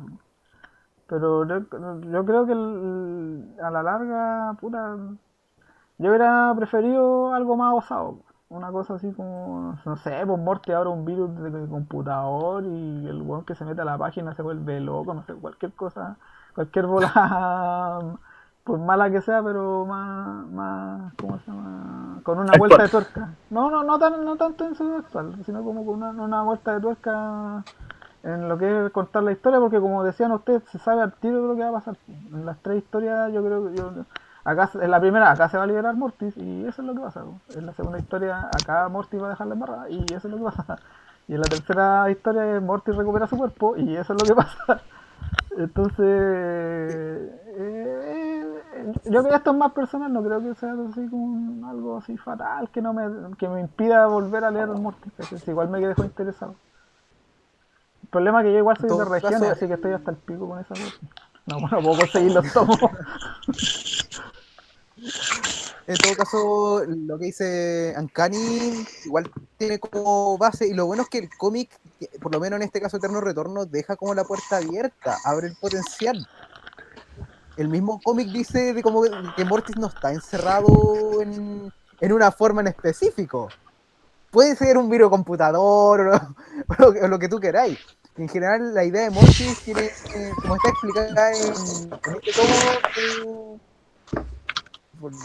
pero 1.08 1.46
yo, 1.48 1.60
yo 2.12 2.26
creo 2.26 2.46
que 2.46 2.54
el- 2.54 3.56
a 3.62 3.70
la 3.72 3.84
larga 3.84 4.54
puta 4.60 4.98
yo 5.98 6.10
hubiera 6.10 6.54
preferido 6.56 7.34
algo 7.34 7.56
más 7.58 7.74
osado 7.76 8.20
una 8.50 8.72
cosa 8.72 8.96
así 8.96 9.12
como 9.14 9.78
no 9.86 9.98
sé 9.98 10.24
pues 10.26 10.40
Morty 10.40 10.72
ahora 10.72 10.90
un 10.92 11.06
virus 11.06 11.36
de, 11.42 11.50
de 11.52 11.68
computador 11.68 12.64
y 12.66 13.08
el 13.08 13.22
weón 13.22 13.46
que 13.46 13.56
se 13.56 13.66
mete 13.66 13.82
a 13.82 13.86
la 13.86 13.98
página 13.98 14.36
se 14.36 14.42
vuelve 14.44 14.80
loco 14.82 15.14
no 15.14 15.24
sé 15.26 15.34
cualquier 15.36 15.74
cosa 15.74 16.18
cualquier 16.54 16.86
bola 16.88 17.12
por 18.66 18.80
mala 18.80 19.12
que 19.12 19.22
sea, 19.22 19.44
pero 19.44 19.86
más, 19.86 20.48
más 20.48 21.14
¿cómo 21.14 21.40
se 21.40 21.52
llama? 21.52 22.20
Con 22.24 22.40
una 22.40 22.54
vuelta 22.58 22.82
de 22.82 22.90
tuerca. 22.90 23.30
No, 23.52 23.70
no, 23.70 23.84
no, 23.84 24.00
tan, 24.00 24.26
no 24.26 24.36
tanto 24.36 24.66
en 24.66 24.76
su 24.76 24.84
actual, 24.96 25.38
sino 25.46 25.64
como 25.64 25.86
con 25.86 26.02
una, 26.02 26.10
una 26.10 26.42
vuelta 26.42 26.74
de 26.74 26.82
tuerca 26.82 27.64
en 28.24 28.50
lo 28.50 28.58
que 28.58 28.86
es 28.86 28.92
contar 28.92 29.22
la 29.22 29.32
historia, 29.32 29.60
porque 29.60 29.80
como 29.80 30.04
decían 30.04 30.32
ustedes, 30.32 30.64
se 30.72 30.80
sabe 30.80 31.04
al 31.04 31.14
tiro 31.14 31.44
de 31.44 31.48
lo 31.48 31.56
que 31.56 31.62
va 31.62 31.70
a 31.70 31.74
pasar. 31.74 31.96
En 32.08 32.44
las 32.44 32.58
tres 32.58 32.80
historias, 32.80 33.32
yo 33.32 33.46
creo 33.46 33.70
que 33.70 33.78
yo, 33.78 33.92
acá 34.44 34.72
en 34.82 34.90
la 34.90 35.00
primera, 35.00 35.30
acá 35.30 35.48
se 35.48 35.58
va 35.58 35.64
a 35.64 35.68
liberar 35.68 35.96
Mortis 35.96 36.36
y 36.36 36.66
eso 36.66 36.82
es 36.82 36.88
lo 36.88 36.96
que 36.96 37.02
pasa. 37.02 37.24
En 37.56 37.68
la 37.68 37.74
segunda 37.74 38.00
historia, 38.00 38.50
acá 38.50 38.90
Mortis 38.90 39.22
va 39.22 39.28
a 39.28 39.30
dejar 39.30 39.46
la 39.46 39.54
embarrada 39.54 39.90
y 39.92 40.04
eso 40.12 40.28
es 40.28 40.34
lo 40.34 40.38
que 40.38 40.44
pasa. 40.44 40.78
Y 41.28 41.36
en 41.36 41.42
la 41.42 41.48
tercera 41.48 42.10
historia, 42.10 42.60
Mortis 42.62 42.96
recupera 42.96 43.28
su 43.28 43.38
cuerpo 43.38 43.78
y 43.78 43.96
eso 43.96 44.14
es 44.14 44.22
lo 44.24 44.28
que 44.28 44.36
pasa. 44.42 44.82
Entonces, 45.56 46.00
eh, 47.58 48.25
yo 48.84 49.22
creo 49.22 49.24
que 49.30 49.36
esto 49.36 49.52
es 49.52 49.58
más 49.58 49.72
personal, 49.74 50.12
no 50.12 50.24
creo 50.24 50.42
que 50.42 50.54
sea 50.56 50.74
así 50.90 51.08
como 51.08 51.68
algo 51.70 51.98
así 51.98 52.18
fatal 52.18 52.70
que 52.70 52.82
no 52.82 52.94
me, 52.94 53.36
que 53.38 53.48
me 53.48 53.62
impida 53.62 54.08
volver 54.08 54.44
a 54.44 54.52
leer 54.52 54.70
el. 54.70 55.40
Si 55.40 55.52
igual 55.52 55.70
me 55.70 55.80
dejó 55.80 56.04
interesado. 56.04 56.56
El 58.04 58.10
problema 58.10 58.42
es 58.42 58.46
que 58.46 58.54
yo 58.54 58.60
igual 58.60 58.78
soy 58.78 58.90
de 58.90 59.06
regiones, 59.06 59.40
caso- 59.40 59.52
así 59.52 59.68
que 59.68 59.74
estoy 59.74 59.94
hasta 59.94 60.12
el 60.12 60.18
pico 60.18 60.48
con 60.48 60.60
esa 60.60 60.70
cosa. 60.70 60.92
No, 61.48 61.60
no 61.60 61.82
puedo 61.82 61.98
conseguir 62.00 62.32
los 62.32 62.52
tomos. 62.54 62.80
En 65.88 65.96
todo 65.98 66.16
caso, 66.16 66.84
lo 66.88 67.20
que 67.20 67.26
dice 67.26 67.94
Ancani 67.96 68.84
igual 69.06 69.30
tiene 69.58 69.78
como 69.80 70.36
base, 70.36 70.68
y 70.68 70.74
lo 70.74 70.88
bueno 70.88 71.04
es 71.04 71.10
que 71.10 71.20
el 71.20 71.30
cómic, 71.38 71.70
por 72.22 72.34
lo 72.34 72.40
menos 72.40 72.58
en 72.58 72.64
este 72.64 72.82
caso 72.82 72.98
Eterno 72.98 73.22
Retorno, 73.22 73.66
deja 73.66 73.96
como 73.96 74.16
la 74.16 74.24
puerta 74.24 74.58
abierta, 74.58 75.18
abre 75.24 75.48
el 75.48 75.56
potencial. 75.56 76.28
El 77.58 77.70
mismo 77.70 78.02
cómic 78.04 78.28
dice 78.30 78.74
de 78.74 78.82
como 78.84 79.04
que- 79.36 79.46
Mortis 79.46 79.78
no 79.78 79.88
está 79.88 80.12
encerrado 80.12 81.22
en, 81.22 81.72
en 82.02 82.12
una 82.14 82.32
forma 82.32 82.62
en 82.62 82.68
específico. 82.68 83.50
Puede 84.32 84.56
ser 84.56 84.78
un 84.78 84.90
virus 84.90 85.10
computador 85.10 86.22
o, 86.80 87.08
lo- 87.08 87.20
que- 87.20 87.30
tú 87.30 87.40
queráis. 87.40 87.80
En 88.18 88.30
general, 88.30 88.74
la 88.74 88.84
idea 88.86 89.04
de 89.04 89.10
Mortis 89.10 89.60
tiene, 89.64 89.90
como 90.42 90.56
está 90.56 90.70
explicada 90.70 91.32
en, 91.32 91.44
este 92.24 92.32
tomo, 92.32 93.60
eh, 95.12 95.16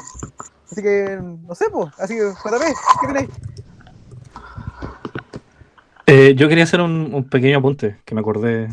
Así 0.70 0.82
que, 0.82 1.18
no 1.20 1.54
sé, 1.54 1.66
pues. 1.70 1.88
Así 1.98 2.14
que, 2.14 2.20
JP, 2.32 2.62
¿qué 3.00 3.06
tenéis? 3.06 3.28
Eh, 6.06 6.34
yo 6.36 6.48
quería 6.48 6.64
hacer 6.64 6.80
un, 6.80 7.14
un 7.14 7.28
pequeño 7.28 7.58
apunte 7.58 8.00
que 8.04 8.14
me 8.14 8.20
acordé 8.20 8.68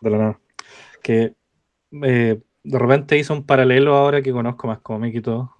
de 0.00 0.10
la 0.10 0.18
nada. 0.18 0.40
Que 1.02 1.34
eh, 2.04 2.40
de 2.64 2.78
repente 2.78 3.18
hice 3.18 3.32
un 3.32 3.44
paralelo 3.44 3.94
ahora 3.94 4.22
que 4.22 4.32
conozco 4.32 4.66
más 4.66 4.78
cómic 4.80 5.14
y 5.14 5.20
todo. 5.20 5.56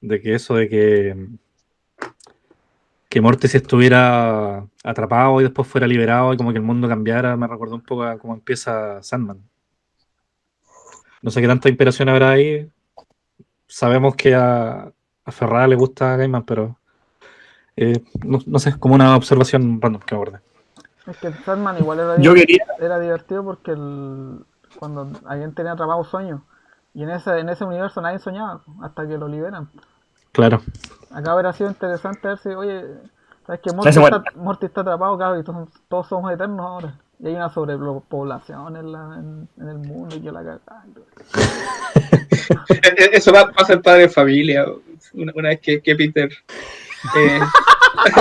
De 0.00 0.20
que 0.20 0.34
eso 0.34 0.54
de 0.56 0.68
que, 0.68 1.28
que 3.08 3.20
Mortis 3.20 3.54
estuviera 3.54 4.66
atrapado 4.82 5.40
y 5.40 5.44
después 5.44 5.68
fuera 5.68 5.86
liberado 5.86 6.34
y 6.34 6.36
como 6.36 6.52
que 6.52 6.58
el 6.58 6.64
mundo 6.64 6.88
cambiara, 6.88 7.36
me 7.36 7.46
recordó 7.46 7.74
un 7.76 7.80
poco 7.82 8.02
a 8.02 8.18
cómo 8.18 8.34
empieza 8.34 9.02
Sandman. 9.02 9.42
No 11.22 11.30
sé 11.30 11.40
qué 11.40 11.46
tanta 11.48 11.68
inspiración 11.68 12.08
habrá 12.10 12.30
ahí. 12.30 12.68
Sabemos 13.66 14.14
que 14.14 14.34
a, 14.34 14.92
a 15.24 15.32
Ferrara 15.32 15.66
le 15.66 15.76
gusta 15.76 16.16
Gaiman, 16.16 16.44
pero 16.44 16.78
eh, 17.76 18.02
no, 18.22 18.38
no 18.46 18.58
sé, 18.58 18.70
es 18.70 18.76
como 18.76 18.94
una 18.94 19.16
observación 19.16 19.80
random 19.80 20.02
que 20.02 20.14
me 20.14 20.20
acordé. 20.20 20.40
Es 21.06 21.16
que 21.16 21.28
el 21.28 21.34
Sandman 21.44 21.78
igual 21.78 21.98
era, 22.00 22.16
Yo 22.18 22.32
diver- 22.32 22.40
quería, 22.46 22.66
era 22.78 22.98
divertido 23.00 23.44
porque 23.44 23.70
el, 23.72 24.44
cuando 24.92 25.18
alguien 25.26 25.54
tenía 25.54 25.72
atrapado 25.72 25.98
un 25.98 26.04
sueño 26.04 26.44
y 26.94 27.02
en 27.02 27.10
ese, 27.10 27.38
en 27.38 27.48
ese 27.48 27.64
universo 27.64 28.00
nadie 28.00 28.18
soñaba 28.18 28.60
hasta 28.82 29.06
que 29.06 29.18
lo 29.18 29.26
liberan. 29.28 29.68
Claro. 30.32 30.60
Acá 31.10 31.34
hubiera 31.34 31.52
sido 31.52 31.70
interesante 31.70 32.28
ver 32.28 32.38
si, 32.38 32.48
oye, 32.50 32.84
¿sabes 33.46 33.60
que 33.60 33.72
Morty 33.72 33.88
está, 33.90 34.22
Morty 34.36 34.66
está 34.66 34.80
atrapado, 34.82 35.16
claro, 35.16 35.38
y 35.38 35.44
todos, 35.44 35.68
todos 35.88 36.08
somos 36.08 36.32
eternos 36.32 36.60
ahora? 36.60 36.94
Y 37.20 37.28
hay 37.28 37.34
una 37.36 37.48
sobrepoblación 37.50 38.76
en, 38.76 38.92
la, 38.92 39.16
en, 39.18 39.48
en 39.58 39.68
el 39.68 39.78
mundo 39.78 40.16
y 40.16 40.20
que 40.20 40.32
la 40.32 40.40
cagada. 40.40 40.84
Eh, 42.68 42.80
eh, 42.98 43.10
Eso 43.12 43.32
va, 43.32 43.50
pasa 43.52 43.72
en 43.72 43.82
padre 43.82 44.02
de 44.02 44.08
familia. 44.08 44.66
Una, 45.14 45.32
una 45.34 45.48
vez 45.50 45.60
que, 45.60 45.80
que 45.80 45.96
Peter 45.96 46.30
eh, 47.16 47.40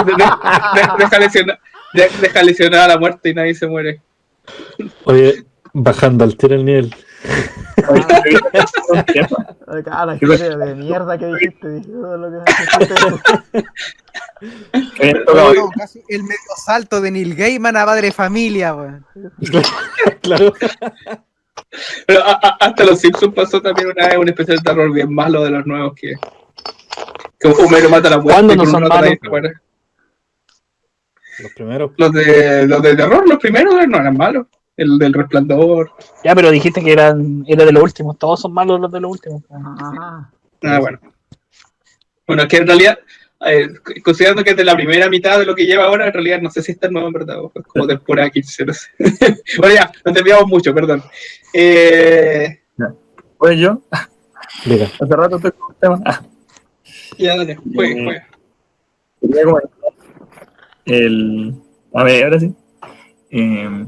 de- 0.05 0.11
de- 0.11 0.13
de- 0.13 0.97
deja, 0.97 1.19
lesionar, 1.19 1.59
de- 1.93 2.09
deja 2.21 2.43
lesionada 2.43 2.85
a 2.85 2.87
la 2.89 2.97
muerte 2.97 3.29
y 3.29 3.33
nadie 3.33 3.53
se 3.53 3.67
muere. 3.67 4.01
Oye, 5.05 5.45
bajando 5.73 6.23
al 6.23 6.37
tiro 6.37 6.55
el 6.55 6.63
nivel. 6.65 6.95
Ah, 9.89 10.05
la 10.05 10.13
historia 10.15 10.55
de 10.57 10.75
mierda 10.75 11.17
que 11.17 11.25
dijiste, 11.25 11.69
dije, 11.69 11.89
todo 11.89 12.17
lo 12.17 12.29
que 12.29 12.37
No, 15.33 15.69
casi 15.77 16.03
el 16.09 16.23
medio 16.23 16.37
salto 16.63 16.99
de 17.01 17.11
Neil 17.11 17.35
Gaiman 17.35 17.75
a 17.77 17.85
padre 17.85 18.11
familia, 18.11 18.75
weón. 18.75 19.05
claro. 20.21 20.53
Pero 22.05 22.23
a- 22.23 22.39
a- 22.41 22.57
hasta 22.59 22.83
los 22.83 22.99
Simpsons 22.99 23.33
pasó 23.33 23.61
también 23.61 23.87
una 23.95 24.07
vez 24.07 24.17
un 24.17 24.27
especial 24.29 24.57
de 24.57 24.63
terror 24.63 24.91
bien 24.91 25.13
malo 25.13 25.43
de 25.43 25.49
los 25.51 25.65
nuevos 25.65 25.93
que, 25.95 26.13
que 27.39 27.47
Homero 27.47 27.89
mata 27.89 28.07
a 28.09 28.11
la 28.11 28.17
muerte 28.19 28.33
¿Cuándo 28.33 28.53
y 28.53 28.57
no 28.57 28.65
son 28.65 28.83
malos? 28.87 29.13
Los 31.39 31.51
primeros. 31.53 31.91
Los 31.97 32.11
de, 32.11 32.67
los 32.67 32.81
de 32.83 32.95
terror, 32.95 33.27
los 33.27 33.39
primeros 33.39 33.73
no 33.87 33.97
eran 33.97 34.15
malos. 34.17 34.45
El 34.75 34.97
del 34.97 35.13
resplandor. 35.13 35.91
Ya, 36.23 36.33
pero 36.33 36.49
dijiste 36.49 36.83
que 36.83 36.91
eran, 36.93 37.43
era 37.47 37.63
de 37.65 37.71
los 37.71 37.83
últimos. 37.83 38.17
Todos 38.17 38.41
son 38.41 38.53
malos 38.53 38.79
los 38.79 38.91
de 38.91 38.99
los 38.99 39.11
últimos. 39.11 39.43
Ajá. 39.51 40.31
Ah, 40.63 40.79
bueno. 40.79 40.99
Bueno, 42.25 42.43
es 42.43 42.47
que 42.49 42.57
en 42.57 42.67
realidad, 42.67 42.97
eh, 43.45 43.67
considerando 44.03 44.43
que 44.43 44.51
es 44.51 44.57
de 44.57 44.63
la 44.63 44.75
primera 44.75 45.09
mitad 45.09 45.37
de 45.37 45.45
lo 45.45 45.53
que 45.53 45.65
lleva 45.65 45.83
ahora, 45.85 46.07
en 46.07 46.13
realidad 46.13 46.41
no 46.41 46.49
sé 46.49 46.63
si 46.63 46.71
está 46.71 46.87
nuevo 46.89 47.07
en 47.07 47.13
verdad, 47.13 47.37
es 47.53 47.63
como 47.67 47.85
temporada 47.85 48.29
15, 48.29 48.65
no 48.65 48.73
sé. 48.73 48.89
bueno, 49.59 49.75
ya, 49.75 49.91
nos 50.05 50.13
desviamos 50.15 50.47
mucho, 50.47 50.73
perdón. 50.73 51.03
Eh, 51.53 52.61
Pues 53.37 53.59
yo, 53.59 53.81
Diga. 54.65 54.85
hace 54.85 55.15
rato 55.15 55.35
estoy 55.35 55.51
con 55.51 55.69
un 55.69 55.75
tema. 55.79 56.01
Ah, 56.05 56.21
ya, 57.17 57.35
dale, 57.37 57.55
juegue, 57.57 57.99
Eh, 57.99 58.03
juegue. 58.05 58.23
quería 59.21 59.43
comentar 59.43 59.71
el. 60.85 61.55
A 61.93 62.03
ver, 62.03 62.23
ahora 62.23 62.39
sí. 62.39 62.55
Eh, 63.31 63.85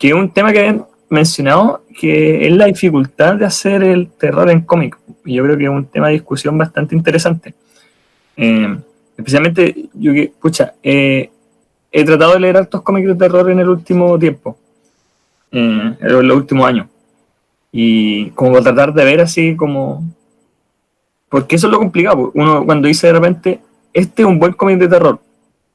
que 0.00 0.12
un 0.12 0.30
tema 0.30 0.50
que 0.50 0.58
habían 0.58 0.86
mencionado, 1.08 1.84
que 2.00 2.48
es 2.48 2.52
la 2.52 2.64
dificultad 2.64 3.36
de 3.36 3.44
hacer 3.44 3.84
el 3.84 4.10
terror 4.10 4.50
en 4.50 4.62
cómic. 4.62 4.98
Y 5.24 5.34
yo 5.34 5.44
creo 5.44 5.56
que 5.56 5.64
es 5.64 5.70
un 5.70 5.84
tema 5.84 6.08
de 6.08 6.14
discusión 6.14 6.58
bastante 6.58 6.96
interesante. 6.96 7.54
Eh, 8.36 8.76
Especialmente, 9.20 9.90
yo 9.92 10.14
que, 10.14 10.32
pucha, 10.40 10.72
eh, 10.82 11.28
he 11.92 12.04
tratado 12.04 12.32
de 12.32 12.40
leer 12.40 12.56
hartos 12.56 12.80
cómics 12.80 13.06
de 13.06 13.14
terror 13.14 13.50
en 13.50 13.58
el 13.58 13.68
último 13.68 14.18
tiempo, 14.18 14.56
eh, 15.52 15.94
en 16.00 16.26
los 16.26 16.36
últimos 16.38 16.66
años. 16.66 16.86
Y 17.70 18.30
como 18.30 18.62
tratar 18.62 18.94
de 18.94 19.04
ver 19.04 19.20
así 19.20 19.54
como... 19.56 20.02
Porque 21.28 21.56
eso 21.56 21.66
es 21.66 21.70
lo 21.70 21.78
complicado. 21.78 22.32
Uno 22.34 22.64
cuando 22.64 22.88
dice 22.88 23.08
de 23.08 23.12
repente, 23.12 23.60
este 23.92 24.22
es 24.22 24.26
un 24.26 24.38
buen 24.38 24.54
cómic 24.54 24.78
de 24.78 24.88
terror, 24.88 25.20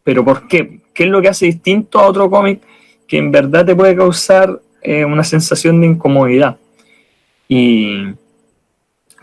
pero 0.03 0.25
¿por 0.25 0.47
qué? 0.47 0.81
¿Qué 0.91 1.03
es 1.03 1.09
lo 1.09 1.21
que 1.21 1.29
hace 1.29 1.45
distinto 1.45 1.99
a 1.99 2.07
otro 2.07 2.27
cómic 2.31 2.61
que 3.07 3.17
en 3.17 3.31
verdad 3.31 3.65
te 3.65 3.75
puede 3.75 3.95
causar 3.95 4.61
eh, 4.81 5.05
una 5.05 5.23
sensación 5.23 5.81
de 5.81 5.87
incomodidad? 5.87 6.57
Y... 7.47 8.13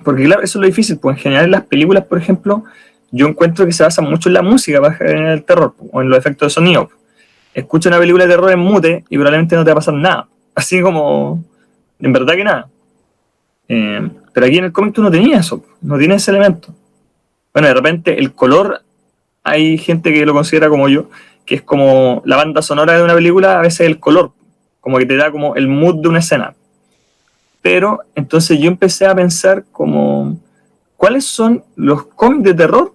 Porque 0.05 0.25
claro, 0.25 0.43
eso 0.43 0.59
es 0.59 0.61
lo 0.61 0.67
difícil, 0.67 0.99
pues 0.99 1.17
en 1.17 1.23
general 1.23 1.45
en 1.45 1.51
las 1.53 1.65
películas, 1.65 2.05
por 2.05 2.19
ejemplo, 2.19 2.65
yo 3.13 3.29
encuentro 3.29 3.67
que 3.67 3.73
se 3.73 3.85
basa 3.85 4.03
mucho 4.03 4.29
en 4.29 4.35
la 4.35 4.43
música 4.43 4.81
para 4.81 4.95
generar 4.95 5.33
el 5.33 5.45
terror 5.45 5.75
o 5.93 6.01
en 6.01 6.09
los 6.09 6.19
efectos 6.19 6.47
de 6.47 6.51
sonido. 6.51 6.91
Escucha 7.55 7.89
una 7.91 7.99
película 7.99 8.25
de 8.25 8.31
terror 8.31 8.51
en 8.51 8.59
mute 8.59 9.05
y 9.09 9.17
probablemente 9.17 9.55
no 9.55 9.63
te 9.63 9.71
va 9.71 9.73
a 9.73 9.77
pasar 9.77 9.95
nada. 9.95 10.29
Así 10.55 10.81
como, 10.81 11.45
en 12.01 12.13
verdad 12.13 12.35
que 12.35 12.45
nada. 12.45 12.69
Eh, 13.69 14.11
pero 14.33 14.47
aquí 14.47 14.59
en 14.59 14.65
el 14.65 14.73
cómic 14.73 14.95
tú 14.95 15.03
no 15.03 15.11
tenías 15.11 15.47
eso, 15.47 15.65
no 15.81 15.99
tienes 15.99 16.23
ese 16.23 16.31
elemento. 16.31 16.75
Bueno, 17.53 17.69
de 17.69 17.75
repente 17.75 18.19
el 18.19 18.33
color, 18.33 18.83
hay 19.45 19.77
gente 19.79 20.13
que 20.13 20.25
lo 20.25 20.33
considera 20.33 20.69
como 20.69 20.89
yo, 20.89 21.09
que 21.45 21.57
es 21.57 21.63
como 21.63 22.23
la 22.25 22.37
banda 22.37 22.63
sonora 22.63 22.95
de 22.95 23.03
una 23.03 23.15
película, 23.15 23.59
a 23.59 23.63
veces 23.63 23.81
el 23.81 23.99
color, 23.99 24.33
como 24.81 24.99
que 24.99 25.07
te 25.07 25.17
da 25.17 25.31
como 25.31 25.57
el 25.57 25.69
mood 25.69 26.03
de 26.03 26.09
una 26.09 26.19
escena. 26.21 26.55
Pero 27.61 28.01
entonces 28.15 28.59
yo 28.59 28.69
empecé 28.69 29.07
a 29.07 29.15
pensar 29.15 29.65
como, 29.71 30.39
¿cuáles 30.97 31.25
son 31.25 31.63
los 31.77 32.07
cómics 32.07 32.45
de 32.45 32.55
terror 32.55 32.93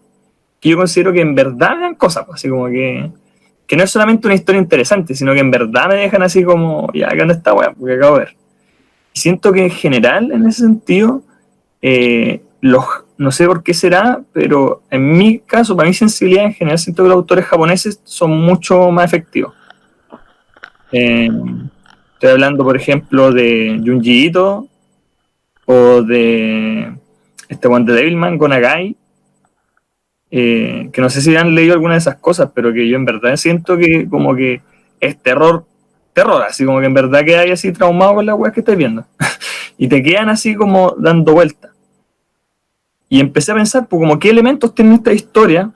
que 0.60 0.70
yo 0.70 0.78
considero 0.78 1.14
que 1.14 1.22
en 1.22 1.36
verdad 1.36 1.80
dan 1.80 1.96
cosas, 1.96 2.26
pues, 2.26 2.36
así 2.36 2.50
como 2.50 2.68
que, 2.68 3.10
que 3.66 3.78
no 3.78 3.84
es 3.84 3.92
solamente 3.92 4.28
una 4.28 4.36
historia 4.36 4.60
interesante, 4.60 5.14
sino 5.14 5.34
que 5.34 5.40
en 5.40 5.52
verdad 5.52 5.90
me 5.90 5.96
dejan 5.96 6.24
así 6.24 6.44
como, 6.44 6.90
ya, 6.94 7.08
acá 7.08 7.26
no 7.26 7.34
está 7.34 7.54
weá, 7.54 7.72
porque 7.72 7.96
acabo 7.96 8.18
de 8.18 8.26
ver. 8.26 8.36
Siento 9.14 9.52
que 9.52 9.64
en 9.64 9.70
general, 9.70 10.32
en 10.32 10.46
ese 10.46 10.62
sentido, 10.62 11.22
eh, 11.82 12.42
los, 12.62 12.84
no 13.18 13.32
sé 13.32 13.46
por 13.48 13.64
qué 13.64 13.74
será, 13.74 14.22
pero 14.32 14.84
en 14.92 15.18
mi 15.18 15.40
caso, 15.40 15.76
para 15.76 15.90
mi 15.90 15.94
sensibilidad 15.94 16.46
en 16.46 16.54
general, 16.54 16.78
siento 16.78 17.04
que 17.04 17.10
los 17.10 17.16
autores 17.16 17.46
japoneses 17.46 18.00
son 18.04 18.32
mucho 18.32 18.92
más 18.92 19.06
efectivos. 19.06 19.54
Eh, 20.92 21.30
estoy 22.14 22.30
hablando, 22.30 22.64
por 22.64 22.76
ejemplo, 22.76 23.32
de 23.32 23.82
Junji 23.84 24.26
Ito 24.26 24.68
o 25.66 26.02
de 26.02 26.94
este 27.50 27.68
one 27.68 27.86
de 27.86 27.94
Devilman, 27.94 28.38
Gonagai, 28.38 28.96
eh, 30.30 30.90
que 30.92 31.02
no 31.02 31.10
sé 31.10 31.22
si 31.22 31.36
han 31.36 31.56
leído 31.56 31.74
alguna 31.74 31.94
de 31.94 32.00
esas 32.00 32.18
cosas, 32.18 32.52
pero 32.54 32.74
que 32.74 32.88
yo 32.88 32.98
en 32.98 33.06
verdad 33.06 33.36
siento 33.36 33.78
que 33.78 34.08
como 34.10 34.36
que 34.36 34.62
es 35.00 35.22
terror, 35.22 35.66
terror, 36.14 36.44
así 36.44 36.66
como 36.66 36.80
que 36.80 36.86
en 36.86 36.94
verdad 36.94 37.24
que 37.24 37.38
hay 37.38 37.52
así 37.52 37.72
traumado 37.72 38.16
con 38.16 38.26
la 38.26 38.36
web 38.36 38.54
que 38.54 38.60
estás 38.60 38.78
viendo. 38.78 39.06
y 39.78 39.88
te 39.88 40.04
quedan 40.04 40.30
así 40.30 40.56
como 40.56 40.96
dando 40.98 41.34
vueltas. 41.34 41.72
Y 43.10 43.20
empecé 43.20 43.52
a 43.52 43.56
pensar, 43.56 43.88
pues 43.88 44.02
como 44.02 44.20
qué 44.20 44.30
elementos 44.30 44.74
tiene 44.76 44.96
esta 44.96 45.14
historia 45.14 45.72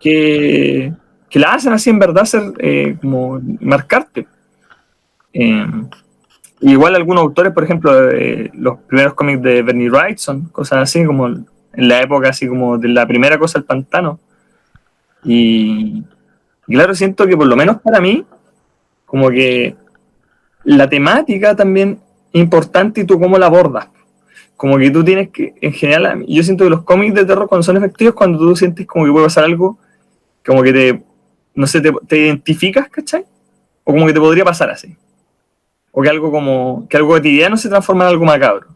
que, 0.00 0.92
que 1.28 1.38
la 1.38 1.54
hacen 1.54 1.72
así 1.72 1.90
en 1.90 1.98
verdad 1.98 2.24
ser 2.24 2.42
eh, 2.58 2.96
como 3.00 3.40
marcarte. 3.60 4.26
Eh, 5.32 5.66
igual 6.60 6.94
algunos 6.94 7.22
autores, 7.22 7.52
por 7.52 7.64
ejemplo, 7.64 7.92
los 8.54 8.78
primeros 8.80 9.14
cómics 9.14 9.42
de 9.42 9.62
Bernie 9.62 9.90
Wright 9.90 10.18
son 10.18 10.46
cosas 10.48 10.78
así 10.78 11.04
como 11.04 11.26
en 11.26 11.46
la 11.88 12.00
época 12.02 12.30
así 12.30 12.48
como 12.48 12.78
de 12.78 12.88
la 12.88 13.06
primera 13.06 13.38
cosa 13.38 13.58
el 13.58 13.64
pantano. 13.64 14.18
Y, 15.24 16.04
claro, 16.66 16.94
siento 16.94 17.26
que 17.26 17.36
por 17.36 17.46
lo 17.46 17.56
menos 17.56 17.80
para 17.80 18.00
mí, 18.00 18.24
como 19.04 19.30
que 19.30 19.76
la 20.64 20.88
temática 20.88 21.54
también 21.54 22.00
importante 22.32 23.02
y 23.02 23.04
tú 23.04 23.18
cómo 23.18 23.38
la 23.38 23.46
abordas. 23.46 23.88
Como 24.58 24.76
que 24.76 24.90
tú 24.90 25.04
tienes 25.04 25.28
que, 25.28 25.54
en 25.60 25.72
general, 25.72 26.24
yo 26.26 26.42
siento 26.42 26.64
que 26.64 26.70
los 26.70 26.82
cómics 26.82 27.14
de 27.14 27.24
terror 27.24 27.48
cuando 27.48 27.62
son 27.62 27.76
efectivos, 27.76 28.16
cuando 28.16 28.40
tú 28.40 28.56
sientes 28.56 28.88
como 28.88 29.04
que 29.04 29.12
puede 29.12 29.26
pasar 29.26 29.44
algo, 29.44 29.78
como 30.44 30.64
que 30.64 30.72
te, 30.72 31.02
no 31.54 31.64
sé, 31.68 31.80
te, 31.80 32.18
identificas, 32.18 32.88
¿cachai? 32.88 33.24
O 33.84 33.92
como 33.92 34.04
que 34.04 34.12
te 34.12 34.18
podría 34.18 34.44
pasar 34.44 34.68
así. 34.70 34.96
O 35.92 36.02
que 36.02 36.08
algo 36.08 36.32
como, 36.32 36.88
que 36.88 36.96
algo 36.96 37.10
cotidiano 37.10 37.56
se 37.56 37.68
transforma 37.68 38.02
en 38.02 38.10
algo 38.10 38.24
macabro. 38.24 38.66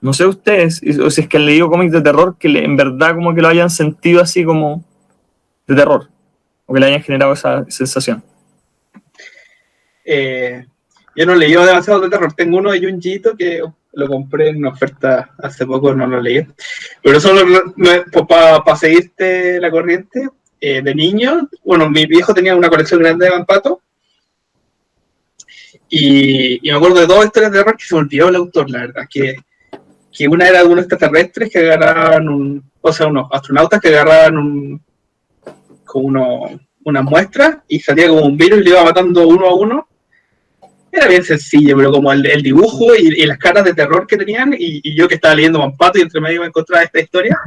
No 0.00 0.12
sé 0.12 0.26
ustedes, 0.26 0.82
o 1.00 1.10
si 1.10 1.20
es 1.20 1.28
que 1.28 1.36
han 1.36 1.46
leído 1.46 1.70
cómics 1.70 1.92
de 1.92 2.00
terror 2.02 2.34
que 2.36 2.48
en 2.48 2.76
verdad 2.76 3.14
como 3.14 3.36
que 3.36 3.42
lo 3.42 3.46
hayan 3.46 3.70
sentido 3.70 4.20
así 4.20 4.44
como 4.44 4.84
de 5.68 5.76
terror, 5.76 6.08
o 6.66 6.74
que 6.74 6.80
le 6.80 6.86
hayan 6.86 7.02
generado 7.04 7.34
esa 7.34 7.64
sensación. 7.68 8.20
Eh, 10.04 10.66
yo 11.14 11.24
no 11.24 11.34
he 11.34 11.36
leído 11.36 11.64
demasiado 11.64 12.00
de 12.00 12.10
terror. 12.10 12.32
Tengo 12.32 12.58
uno 12.58 12.72
de 12.72 12.80
Junjito 12.80 13.36
que 13.36 13.62
lo 13.96 14.06
compré 14.08 14.50
en 14.50 14.58
una 14.58 14.70
oferta 14.70 15.34
hace 15.38 15.66
poco, 15.66 15.94
no 15.94 16.06
lo 16.06 16.20
leí. 16.20 16.46
Pero 17.02 17.20
solo 17.20 17.42
para 18.28 18.76
seguirte 18.76 19.60
la 19.60 19.70
corriente, 19.70 20.28
eh, 20.60 20.80
de 20.82 20.94
niño, 20.94 21.48
bueno, 21.64 21.90
mi 21.90 22.06
viejo 22.06 22.32
tenía 22.32 22.54
una 22.54 22.68
colección 22.70 23.00
grande 23.00 23.26
de 23.26 23.32
Vampato. 23.32 23.82
Y, 25.88 26.66
y, 26.66 26.70
me 26.70 26.76
acuerdo 26.76 27.00
de 27.00 27.06
dos 27.06 27.24
historias 27.24 27.52
de 27.52 27.58
terror 27.58 27.76
que 27.76 27.84
se 27.84 27.94
me 27.94 28.00
olvidó 28.00 28.28
el 28.28 28.36
autor, 28.36 28.70
la 28.70 28.80
verdad, 28.80 29.04
que 29.08 29.36
que 30.16 30.28
una 30.28 30.48
era 30.48 30.60
de 30.60 30.68
unos 30.68 30.86
extraterrestres 30.86 31.50
que 31.50 31.58
agarraban 31.58 32.28
un, 32.28 32.70
o 32.80 32.92
sea, 32.92 33.06
unos 33.06 33.28
astronautas 33.30 33.80
que 33.80 33.88
agarraban 33.88 34.38
un, 34.38 34.82
como 35.84 36.06
uno, 36.06 36.60
una 36.84 37.02
muestra 37.02 37.62
y 37.68 37.80
salía 37.80 38.08
como 38.08 38.22
un 38.22 38.36
virus 38.36 38.60
y 38.60 38.64
le 38.64 38.70
iba 38.70 38.84
matando 38.84 39.28
uno 39.28 39.46
a 39.46 39.54
uno. 39.54 39.88
Era 40.96 41.08
bien 41.08 41.24
sencillo, 41.24 41.76
pero 41.76 41.92
como 41.92 42.10
el, 42.10 42.42
dibujo 42.42 42.94
y, 42.94 43.26
las 43.26 43.36
caras 43.36 43.64
de 43.64 43.74
terror 43.74 44.06
que 44.06 44.16
tenían, 44.16 44.54
y, 44.58 44.94
yo 44.94 45.06
que 45.06 45.16
estaba 45.16 45.34
leyendo 45.34 45.58
Mampato 45.58 45.98
y 45.98 46.02
entre 46.02 46.22
medio 46.22 46.40
me 46.40 46.46
encontraba 46.46 46.84
esta 46.84 47.00
historia, 47.00 47.38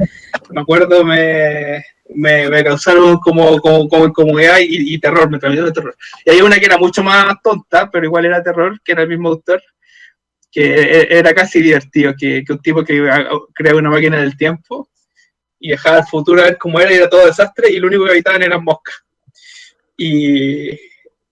me 0.50 0.60
acuerdo, 0.60 1.04
me, 1.04 1.84
me, 2.14 2.62
causaron 2.62 3.18
como, 3.18 3.58
como, 3.60 3.88
como 3.88 4.04
incomodidad 4.06 4.58
y, 4.60 4.94
y, 4.94 5.00
terror, 5.00 5.28
me 5.28 5.40
transmitió 5.40 5.66
de 5.66 5.72
terror. 5.72 5.96
Y 6.24 6.30
hay 6.30 6.40
una 6.42 6.60
que 6.60 6.66
era 6.66 6.78
mucho 6.78 7.02
más 7.02 7.34
tonta, 7.42 7.90
pero 7.90 8.04
igual 8.04 8.26
era 8.26 8.40
terror, 8.40 8.80
que 8.84 8.92
era 8.92 9.02
el 9.02 9.08
mismo 9.08 9.30
autor, 9.30 9.60
que 10.52 10.62
e, 10.62 11.18
era 11.18 11.34
casi 11.34 11.60
divertido, 11.60 12.14
que, 12.16 12.44
un 12.48 12.62
tipo 12.62 12.84
que 12.84 13.04
crea 13.52 13.74
una 13.74 13.90
máquina 13.90 14.20
del 14.20 14.36
tiempo 14.36 14.88
y 15.58 15.68
viajaba 15.68 15.98
al 15.98 16.06
futuro 16.06 16.40
a 16.40 16.44
ver 16.44 16.56
cómo 16.56 16.78
era 16.78 16.92
y 16.92 16.96
era 16.96 17.10
todo 17.10 17.26
desastre 17.26 17.68
y 17.70 17.80
lo 17.80 17.88
único 17.88 18.04
que 18.04 18.12
habitaban 18.12 18.44
eran 18.44 18.62
moscas. 18.62 18.94
Y, 19.96 20.70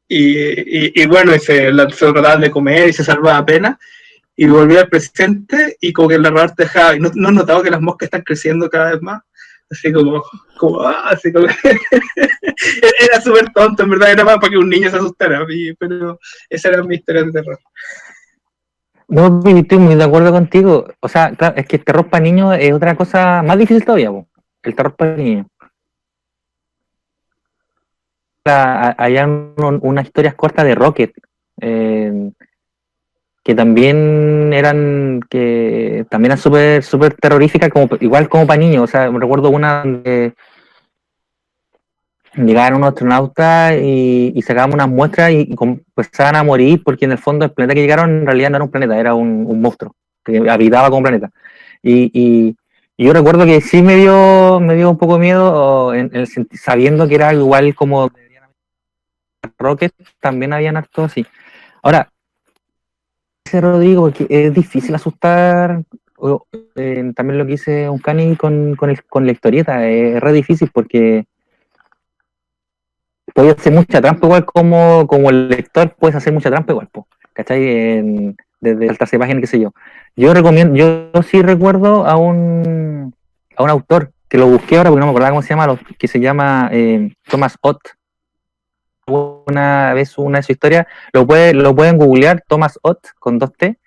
y, 0.09 1.03
y, 1.03 1.07
bueno, 1.07 1.35
y 1.35 1.39
se, 1.39 1.71
se 1.71 2.13
trataban 2.13 2.41
de 2.41 2.51
comer 2.51 2.89
y 2.89 2.93
se 2.93 3.05
salvaba 3.05 3.39
apenas 3.39 3.77
y 4.35 4.47
volvía 4.47 4.83
al 4.83 4.89
presente 4.89 5.77
y 5.81 5.93
como 5.93 6.09
que 6.09 6.15
el 6.15 6.23
narrador 6.23 6.55
dejaba, 6.55 6.95
y 6.95 7.01
no, 7.01 7.11
no 7.15 7.33
notaba 7.33 7.63
que 7.63 7.71
las 7.71 7.81
moscas 7.81 8.07
están 8.07 8.23
creciendo 8.23 8.71
cada 8.71 8.93
vez 8.93 9.03
más, 9.03 9.21
así 9.69 9.93
como, 9.93 10.23
como, 10.57 10.81
ah, 10.81 11.11
así 11.11 11.33
como, 11.33 11.47
era 13.01 13.21
súper 13.21 13.53
tonto, 13.53 13.83
en 13.83 13.91
verdad 13.91 14.13
era 14.13 14.25
más 14.25 14.37
para 14.37 14.51
que 14.51 14.59
un 14.59 14.71
niño 14.71 14.91
se 14.91 14.97
asustara, 14.97 15.45
pero 15.79 16.21
esa 16.49 16.69
era 16.69 16.85
mi 16.85 16.95
historia 16.95 17.25
de 17.25 17.33
terror. 17.33 17.59
No, 19.09 19.43
estoy 19.45 19.79
muy 19.79 19.95
de 19.95 20.05
acuerdo 20.05 20.31
contigo. 20.31 20.87
O 21.01 21.09
sea, 21.09 21.33
claro, 21.35 21.57
es 21.57 21.67
que 21.67 21.77
el 21.77 21.85
terror 21.85 22.09
para 22.09 22.23
niños 22.23 22.55
es 22.61 22.73
otra 22.75 22.95
cosa 22.95 23.43
más 23.43 23.59
difícil 23.59 23.85
todavía, 23.85 24.11
el 24.63 24.75
terror 24.75 24.95
para 24.95 25.17
niños. 25.17 25.47
Hay 28.49 29.17
unas 29.19 30.05
historias 30.05 30.35
cortas 30.35 30.65
de 30.65 30.75
Rocket, 30.75 31.13
eh, 31.61 32.31
que 33.43 33.55
también 33.55 34.53
eran 34.53 35.21
que 35.31 36.05
también 36.11 36.33
eran 36.33 36.39
súper 36.39 36.83
super 36.83 37.15
terroríficas, 37.15 37.71
como, 37.71 37.89
igual 38.01 38.29
como 38.29 38.47
para 38.47 38.61
niños. 38.61 38.85
O 38.85 38.87
sea, 38.87 39.11
me 39.11 39.19
recuerdo 39.19 39.51
una 39.51 39.81
donde 39.81 40.35
llegaban 42.37 42.75
unos 42.75 42.91
astronautas 42.91 43.75
y, 43.81 44.33
y 44.35 44.43
sacaban 44.43 44.75
unas 44.75 44.89
muestras 44.89 45.33
y, 45.33 45.55
empezaban 45.59 46.37
a 46.37 46.45
morir 46.45 46.83
porque 46.85 47.05
en 47.05 47.13
el 47.13 47.19
fondo 47.19 47.45
el 47.45 47.53
planeta 47.53 47.75
que 47.75 47.81
llegaron 47.81 48.11
en 48.11 48.27
realidad 48.27 48.51
no 48.51 48.57
era 48.57 48.65
un 48.65 48.71
planeta, 48.71 48.99
era 48.99 49.15
un, 49.15 49.61
monstruo 49.61 49.95
que 50.25 50.49
habitaba 50.49 50.91
como 50.91 51.03
planeta. 51.03 51.31
Y, 51.83 52.11
y, 52.13 52.57
yo 53.01 53.13
recuerdo 53.13 53.45
que 53.47 53.61
sí 53.61 53.81
me 53.81 53.97
dio, 53.97 54.59
me 54.61 54.75
dio 54.75 54.91
un 54.91 54.99
poco 54.99 55.19
miedo 55.19 55.95
en, 55.95 56.11
sabiendo 56.53 57.07
que 57.07 57.15
era 57.15 57.33
igual 57.33 57.75
como 57.77 58.11
Rocket, 59.59 59.93
también 60.21 60.53
habían 60.53 60.77
actos 60.77 61.07
así. 61.07 61.27
Ahora, 61.83 62.11
dice 63.45 63.61
Rodrigo, 63.61 64.13
que 64.13 64.27
es 64.29 64.53
difícil 64.53 64.95
asustar, 64.95 65.83
eh, 66.77 67.13
también 67.15 67.39
lo 67.39 67.47
que 67.47 67.55
hice 67.55 67.89
un 67.89 67.99
cani 67.99 68.37
con, 68.37 68.75
con, 68.77 68.91
el, 68.91 69.05
con 69.05 69.27
la 69.27 69.33
historieta, 69.33 69.87
es 69.87 70.21
re 70.21 70.33
difícil 70.33 70.71
porque 70.73 71.25
puedes 73.35 73.57
hacer 73.57 73.73
mucha 73.73 74.01
trampa 74.01 74.27
igual 74.27 74.45
como, 74.45 75.07
como 75.07 75.31
el 75.31 75.49
lector, 75.49 75.95
puedes 75.99 76.17
hacer 76.17 76.33
mucha 76.33 76.51
trampa 76.51 76.73
igual, 76.73 76.89
¿cachai? 77.33 78.35
desde 78.61 78.89
saltarse 78.89 79.19
página, 79.19 79.41
qué 79.41 79.47
sé 79.47 79.61
yo. 79.61 79.73
Yo 80.17 80.35
recomiendo, 80.35 80.75
yo 80.75 81.11
sí 81.23 81.43
recuerdo 81.43 82.07
a 82.07 82.17
un, 82.17 83.15
a 83.57 83.63
un 83.63 83.71
autor 83.71 84.13
que 84.29 84.39
lo 84.39 84.47
busqué 84.47 84.77
ahora 84.77 84.91
porque 84.91 85.01
no 85.01 85.07
me 85.07 85.11
acordaba 85.11 85.31
cómo 85.31 85.43
se 85.43 85.51
llama, 85.51 85.79
que 85.99 86.09
se 86.09 86.21
llama 86.21 86.69
eh, 86.73 87.13
Thomas 87.29 87.57
Ott. 87.61 87.79
Una 89.09 89.95
vez 89.95 90.19
una 90.19 90.39
de 90.39 90.43
su 90.43 90.53
historia, 90.53 90.87
lo, 91.13 91.27
puede, 91.27 91.55
lo 91.55 91.75
pueden 91.75 91.97
googlear, 91.97 92.43
Thomas 92.47 92.79
Ott, 92.83 93.09
con 93.19 93.39
dos 93.39 93.53
T, 93.55 93.79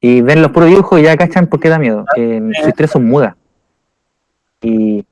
y 0.00 0.20
ven 0.20 0.42
los 0.42 0.50
puros 0.50 0.68
dibujos 0.68 1.00
y 1.00 1.04
ya 1.04 1.16
cachan 1.16 1.46
por 1.46 1.60
qué 1.60 1.68
da 1.68 1.78
miedo. 1.78 2.04
que 2.14 2.40
sus 2.54 2.68
historias 2.68 2.90
son 2.90 3.06
mudas. 3.06 3.34
Y 4.60 5.04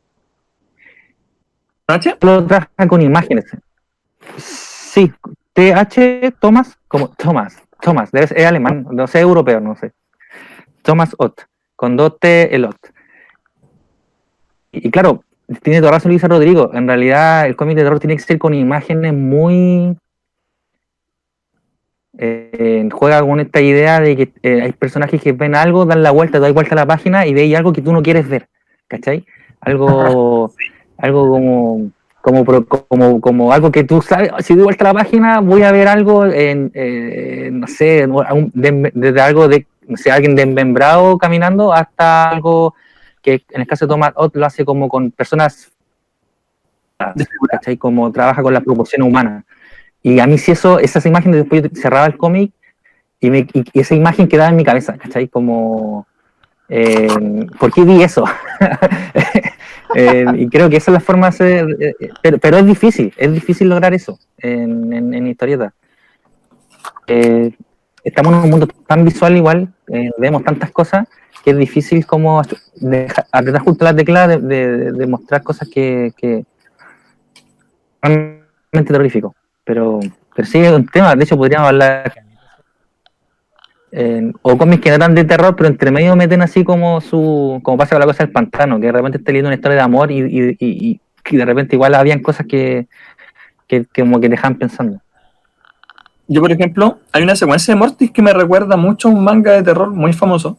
¿Noche? 1.89 2.17
lo 2.21 2.47
trabaja 2.47 2.89
con 2.89 3.03
imágenes. 3.03 3.45
Sí, 4.37 5.13
TH 5.53 6.33
Thomas, 6.41 6.79
como 6.89 7.09
Thomas, 7.09 7.57
Thomas, 7.81 8.11
debe 8.13 8.27
ser 8.27 8.39
es 8.39 8.47
alemán, 8.47 8.87
no 8.91 9.07
sé, 9.07 9.21
europeo, 9.21 9.61
no 9.61 9.77
sé. 9.77 9.93
Thomas 10.83 11.15
Ott, 11.19 11.43
con 11.77 11.97
dos 11.97 12.19
T 12.19 12.55
el 12.55 12.65
Ott. 12.65 12.79
Y, 14.71 14.89
y 14.89 14.91
claro, 14.91 15.25
tiene 15.61 15.81
toda 15.81 15.93
razón 15.93 16.11
Luisa 16.11 16.29
Rodrigo, 16.29 16.71
en 16.75 16.87
realidad 16.87 17.47
el 17.47 17.57
cómic 17.57 17.77
de 17.77 17.83
terror 17.83 18.01
tiene 18.01 18.17
que 18.17 18.23
ser 18.23 18.39
con 18.39 18.55
imágenes 18.55 19.13
muy... 19.13 19.97
eh, 22.19 22.89
juega 22.93 23.21
con 23.23 23.41
esta 23.41 23.61
idea 23.61 24.01
de 24.01 24.17
que 24.17 24.33
eh, 24.43 24.63
hay 24.63 24.73
personajes 24.73 25.21
que 25.21 25.33
ven 25.33 25.55
algo, 25.55 25.85
dan 25.87 26.03
la 26.03 26.11
vuelta, 26.11 26.39
dan 26.39 26.55
vuelta 26.55 26.75
a 26.75 26.77
la 26.77 26.87
página 26.87 27.27
y 27.27 27.35
veis 27.35 27.57
algo 27.57 27.73
que 27.73 27.83
tú 27.83 27.93
no 27.93 28.03
quieres 28.03 28.29
ver, 28.29 28.49
¿cachai? 28.89 29.25
Algo, 29.61 30.53
algo 30.99 31.29
como, 31.29 32.45
como, 32.45 32.65
como, 32.67 33.21
como 33.21 33.53
algo 33.53 33.73
que 33.73 33.85
tú 33.85 34.01
sabes, 34.03 34.31
si 34.41 34.55
doy 34.55 34.65
vuelta 34.65 34.89
a 34.89 34.93
la 34.93 35.01
página 35.01 35.41
voy 35.41 35.63
a 35.63 35.73
ver 35.73 35.89
algo, 35.89 36.27
en, 36.27 36.71
eh, 36.75 37.51
no 37.53 37.67
sé, 37.67 38.07
desde 38.55 39.21
algo 39.21 39.49
de, 39.49 39.67
no 39.89 39.97
sé, 39.97 40.11
alguien 40.11 40.37
desmembrado 40.37 41.19
caminando 41.19 41.73
hasta 41.73 42.31
algo 42.31 42.75
que 43.23 43.45
en 43.51 43.61
el 43.63 43.67
caso 43.67 43.87
de 43.87 43.91
Thomas 43.91 44.13
Ott 44.17 44.37
lo 44.37 44.47
hace 44.47 44.65
como 44.65 44.89
con 44.89 45.11
personas, 45.13 45.71
¿cachai? 47.51 47.77
Como 47.77 48.11
trabaja 48.13 48.43
con 48.43 48.53
la 48.55 48.61
proporción 48.61 49.03
humana. 49.03 49.45
Y 50.03 50.19
a 50.21 50.27
mí 50.27 50.39
si 50.39 50.53
eso, 50.53 50.79
esas 50.79 51.07
imágenes, 51.07 51.37
después 51.41 51.63
yo 51.63 51.69
cerraba 51.81 52.07
el 52.07 52.17
cómic 52.17 52.53
y, 53.21 53.29
y- 53.37 53.47
y 53.73 53.81
esa 53.81 53.95
imagen 53.95 54.29
quedaba 54.29 54.51
en 54.51 54.57
mi 54.57 54.65
cabeza, 54.65 54.97
¿cachai? 54.99 55.29
Como, 55.29 56.07
eh, 56.69 57.47
¿por 57.59 57.73
qué 57.73 57.85
vi 57.85 58.03
eso? 58.03 58.25
Eh, 59.95 60.25
y 60.39 60.49
creo 60.49 60.71
que 60.71 60.79
esa 60.79 60.91
es 60.91 60.95
la 60.95 61.01
forma 61.01 61.27
de 61.27 61.29
hacer, 61.29 61.77
eh, 61.79 61.95
eh, 62.01 62.09
pero, 62.23 62.39
pero 62.39 62.57
es 62.57 62.65
difícil, 62.65 63.13
es 63.15 63.31
difícil 63.31 63.69
lograr 63.69 63.93
eso 63.93 64.19
en, 64.39 64.91
en, 64.91 65.13
en 65.13 65.27
historieta. 65.27 65.75
Eh, 67.07 67.55
estamos 68.03 68.33
en 68.33 68.39
un 68.41 68.51
mundo 68.51 68.67
tan 68.87 69.05
visual 69.05 69.37
igual, 69.37 69.69
eh, 69.89 70.09
vemos 70.17 70.45
tantas 70.45 70.71
cosas, 70.71 71.07
que 71.43 71.51
es 71.51 71.57
difícil 71.59 72.07
como 72.07 72.43
deja- 72.77 73.27
apretar 73.33 73.63
justo 73.63 73.85
la 73.85 73.95
tecla 73.97 74.29
de, 74.29 74.39
de- 74.39 74.93
de 74.93 75.07
mostrar 75.07 75.43
cosas 75.43 75.69
que, 75.69 76.13
realmente 78.01 78.93
terrorífico. 78.93 79.35
Pero, 79.65 80.01
pero 80.35 80.49
sí 80.49 80.59
es 80.59 80.73
un 80.73 80.87
tema, 80.87 81.15
de 81.15 81.25
hecho 81.25 81.37
podríamos 81.37 81.69
hablar 81.69 82.13
eh, 83.93 84.33
o 84.43 84.57
cómics 84.57 84.83
que 84.83 84.89
no 84.91 84.97
eran 84.97 85.15
de 85.15 85.25
terror, 85.25 85.55
pero 85.55 85.69
entre 85.69 85.91
medio 85.91 86.17
meten 86.17 86.43
así 86.43 86.65
como 86.65 87.01
su, 87.01 87.61
como 87.63 87.77
pasa 87.77 87.91
con 87.91 88.01
la 88.01 88.07
cosa 88.07 88.25
del 88.25 88.33
pantano, 88.33 88.81
que 88.81 88.87
de 88.87 88.93
repente 88.93 89.19
está 89.19 89.31
leyendo 89.31 89.49
una 89.49 89.57
historia 89.57 89.77
de 89.77 89.83
amor 89.83 90.11
y, 90.11 90.21
y, 90.21 90.57
y- 90.59 91.01
de 91.37 91.45
repente 91.45 91.77
igual 91.77 91.95
habían 91.95 92.19
cosas 92.21 92.47
que, 92.47 92.89
que 93.69 93.85
como 93.97 94.19
que 94.21 94.29
dejan 94.29 94.57
pensando. 94.57 95.01
Yo, 96.27 96.41
por 96.41 96.51
ejemplo, 96.51 96.99
hay 97.13 97.23
una 97.23 97.37
secuencia 97.37 97.73
de 97.75 97.79
Mortis 97.79 98.11
que 98.11 98.23
me 98.23 98.33
recuerda 98.33 98.77
mucho 98.77 99.07
a 99.09 99.13
un 99.13 99.23
manga 99.23 99.53
de 99.53 99.63
terror 99.63 99.91
muy 99.91 100.13
famoso, 100.13 100.59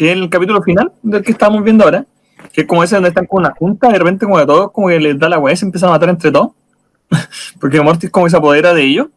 que 0.00 0.12
es 0.12 0.16
el 0.16 0.30
capítulo 0.30 0.62
final 0.62 0.90
del 1.02 1.22
que 1.22 1.32
estamos 1.32 1.62
viendo 1.62 1.84
ahora, 1.84 2.06
que 2.54 2.62
es 2.62 2.66
como 2.66 2.82
ese 2.82 2.94
donde 2.94 3.10
están 3.10 3.26
con 3.26 3.40
una 3.40 3.50
junta 3.50 3.90
de 3.90 3.98
repente 3.98 4.24
como 4.24 4.38
que 4.38 4.44
a 4.44 4.46
todos 4.46 4.72
como 4.72 4.88
que 4.88 4.98
les 4.98 5.18
da 5.18 5.28
la 5.28 5.38
weá 5.38 5.52
y 5.52 5.58
se 5.58 5.66
empiezan 5.66 5.90
a 5.90 5.92
matar 5.92 6.08
entre 6.08 6.32
todos, 6.32 6.52
porque 7.60 7.82
Mortis 7.82 8.08
como 8.08 8.24
que 8.24 8.30
se 8.30 8.38
apodera 8.38 8.72
de 8.72 8.82
ellos. 8.82 9.08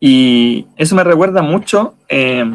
Y 0.00 0.66
eso 0.74 0.96
me 0.96 1.04
recuerda 1.04 1.40
mucho 1.40 1.94
eh, 2.08 2.52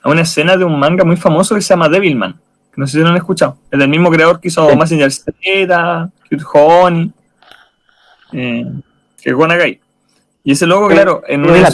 a 0.00 0.08
una 0.08 0.20
escena 0.20 0.56
de 0.56 0.64
un 0.64 0.78
manga 0.78 1.02
muy 1.02 1.16
famoso 1.16 1.56
que 1.56 1.62
se 1.62 1.70
llama 1.70 1.88
Devilman, 1.88 2.34
que 2.72 2.80
no 2.80 2.86
sé 2.86 2.98
si 2.98 2.98
lo 3.02 3.08
han 3.08 3.16
escuchado, 3.16 3.58
es 3.68 3.76
del 3.76 3.88
mismo 3.88 4.08
creador 4.08 4.38
que 4.38 4.46
hizo 4.46 4.70
Sí. 4.70 4.76
Messenger 4.76 5.10
Z, 5.10 6.10
Cute 6.30 6.44
Honey, 6.52 7.12
eh, 8.34 8.72
que 9.20 9.30
es. 9.30 9.78
Y 10.44 10.52
ese 10.52 10.64
loco, 10.64 10.86
claro, 10.86 11.24
en 11.26 11.42
una 11.42 11.68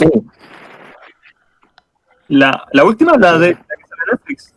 la, 2.27 2.65
la 2.71 2.83
última, 2.83 3.17
la 3.17 3.37
de 3.37 3.51
la 3.51 3.57
que 3.57 3.65
sale 3.65 4.01
en 4.05 4.11
Netflix. 4.11 4.53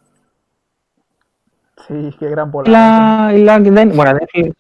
Sí, 1.89 2.15
qué 2.19 2.29
gran 2.29 2.51
bola. 2.51 2.71
La, 2.71 3.33
la, 3.33 3.59
bueno, 3.59 4.13
Netflix, 4.15 4.55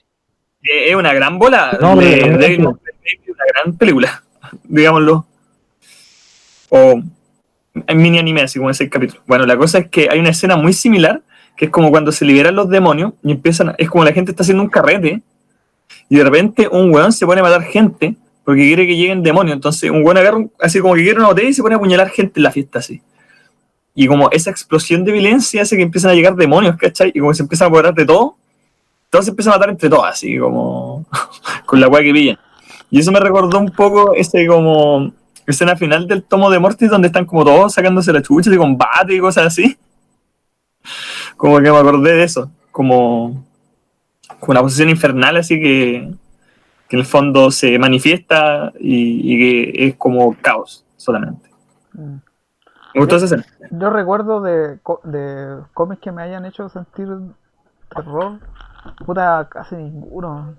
que 0.62 0.88
es 0.90 0.94
una 0.96 1.12
gran 1.12 1.38
bola. 1.38 1.76
No, 1.80 1.94
de 1.96 2.14
es- 2.14 2.22
Cry, 2.22 2.56
una 2.58 3.44
gran 3.54 3.76
película, 3.76 4.22
digámoslo. 4.64 5.26
O 6.70 7.00
en 7.86 7.96
mini 7.98 8.18
anime, 8.18 8.42
así 8.42 8.58
como 8.58 8.70
ese 8.70 8.88
capítulo. 8.88 9.22
Bueno, 9.26 9.46
la 9.46 9.56
cosa 9.56 9.78
es 9.78 9.88
que 9.88 10.08
hay 10.10 10.18
una 10.18 10.30
escena 10.30 10.56
muy 10.56 10.72
similar, 10.72 11.22
que 11.56 11.66
es 11.66 11.70
como 11.70 11.90
cuando 11.90 12.12
se 12.12 12.24
liberan 12.24 12.56
los 12.56 12.68
demonios 12.68 13.12
y 13.22 13.30
empiezan, 13.32 13.70
a- 13.70 13.74
es 13.78 13.88
como 13.88 14.04
la 14.04 14.12
gente 14.12 14.32
está 14.32 14.42
haciendo 14.42 14.62
un 14.62 14.68
carrete 14.70 15.22
y 16.08 16.16
de 16.16 16.24
repente 16.24 16.68
un 16.68 16.92
weón 16.94 17.12
se 17.12 17.24
pone 17.26 17.40
a 17.40 17.44
matar 17.44 17.62
gente 17.62 18.16
porque 18.44 18.62
quiere 18.62 18.86
que 18.86 18.96
lleguen 18.96 19.22
demonios. 19.22 19.54
Entonces 19.56 19.90
un 19.90 20.02
weón 20.02 20.16
agarra 20.18 20.36
un- 20.38 20.52
así 20.60 20.80
como 20.80 20.94
que 20.94 21.02
quiere 21.02 21.18
una 21.18 21.28
botella 21.28 21.48
y 21.50 21.54
se 21.54 21.62
pone 21.62 21.74
a 21.74 21.78
apuñalar 21.78 22.08
gente 22.10 22.40
en 22.40 22.42
la 22.44 22.50
fiesta 22.50 22.78
así. 22.80 23.00
Y 24.00 24.06
como 24.06 24.30
esa 24.30 24.50
explosión 24.50 25.04
de 25.04 25.10
violencia 25.10 25.62
hace 25.62 25.76
que 25.76 25.82
empiezan 25.82 26.12
a 26.12 26.14
llegar 26.14 26.36
demonios, 26.36 26.76
¿cachai? 26.76 27.10
Y 27.12 27.18
como 27.18 27.34
se 27.34 27.42
empiezan 27.42 27.64
a 27.64 27.68
apoderar 27.70 27.94
de 27.94 28.06
todo, 28.06 28.36
todos 29.10 29.24
se 29.24 29.32
empiezan 29.32 29.54
a 29.54 29.56
matar 29.56 29.70
entre 29.70 29.90
todos, 29.90 30.04
así 30.06 30.38
como 30.38 31.04
con 31.66 31.80
la 31.80 31.88
weá 31.88 32.04
que 32.04 32.12
pillan. 32.12 32.38
Y 32.92 33.00
eso 33.00 33.10
me 33.10 33.18
recordó 33.18 33.58
un 33.58 33.72
poco 33.72 34.14
ese 34.14 34.46
como 34.46 35.12
escena 35.48 35.74
final 35.74 36.06
del 36.06 36.22
tomo 36.22 36.48
de 36.48 36.60
Mortis 36.60 36.90
donde 36.90 37.08
están 37.08 37.24
como 37.24 37.44
todos 37.44 37.74
sacándose 37.74 38.12
la 38.12 38.22
chucha 38.22 38.48
de 38.48 38.56
combate 38.56 39.16
y 39.16 39.18
cosas 39.18 39.46
así. 39.46 39.76
Como 41.36 41.56
que 41.56 41.68
me 41.68 41.78
acordé 41.78 42.12
de 42.12 42.22
eso, 42.22 42.52
como, 42.70 43.44
como 44.38 44.50
una 44.52 44.62
posición 44.62 44.90
infernal 44.90 45.38
así 45.38 45.58
que, 45.58 46.08
que 46.88 46.94
en 46.94 47.00
el 47.00 47.04
fondo 47.04 47.50
se 47.50 47.76
manifiesta 47.80 48.72
y, 48.78 49.38
que 49.38 49.88
es 49.88 49.96
como 49.96 50.36
caos 50.40 50.84
solamente. 50.96 51.50
Mm. 51.94 52.27
Me 52.98 53.04
gustó 53.04 53.16
esa 53.16 53.36
escena. 53.36 53.44
Yo 53.70 53.90
recuerdo 53.90 54.40
de, 54.40 54.80
de 55.04 55.62
cómics 55.74 56.00
que 56.02 56.12
me 56.12 56.22
hayan 56.22 56.44
hecho 56.44 56.68
sentir 56.68 57.08
terror. 57.88 58.38
Puta, 59.04 59.48
casi 59.50 59.76
ninguno. 59.76 60.54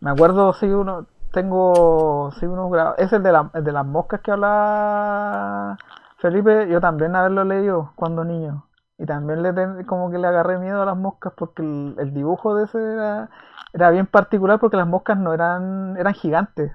Me 0.00 0.10
acuerdo, 0.10 0.52
sí, 0.54 0.66
uno. 0.66 1.06
Tengo, 1.32 2.30
sí, 2.38 2.46
uno 2.46 2.68
grabado. 2.68 2.96
Es 2.98 3.12
el 3.12 3.22
de, 3.22 3.32
la, 3.32 3.50
el 3.54 3.64
de 3.64 3.72
las 3.72 3.86
moscas 3.86 4.20
que 4.20 4.32
hablaba 4.32 5.78
Felipe. 6.18 6.68
Yo 6.68 6.80
también 6.80 7.16
haberlo 7.16 7.44
leído 7.44 7.92
cuando 7.96 8.24
niño. 8.24 8.66
Y 8.98 9.06
también 9.06 9.42
le 9.42 9.52
ten- 9.52 9.84
como 9.84 10.10
que 10.10 10.18
le 10.18 10.26
agarré 10.26 10.58
miedo 10.58 10.82
a 10.82 10.86
las 10.86 10.96
moscas 10.96 11.32
porque 11.36 11.62
el, 11.62 11.94
el 11.98 12.12
dibujo 12.14 12.54
de 12.54 12.64
ese 12.64 12.78
era, 12.92 13.30
era 13.72 13.90
bien 13.90 14.06
particular 14.06 14.60
porque 14.60 14.76
las 14.76 14.86
moscas 14.86 15.18
no 15.18 15.32
eran, 15.32 15.96
eran 15.98 16.14
gigantes 16.14 16.72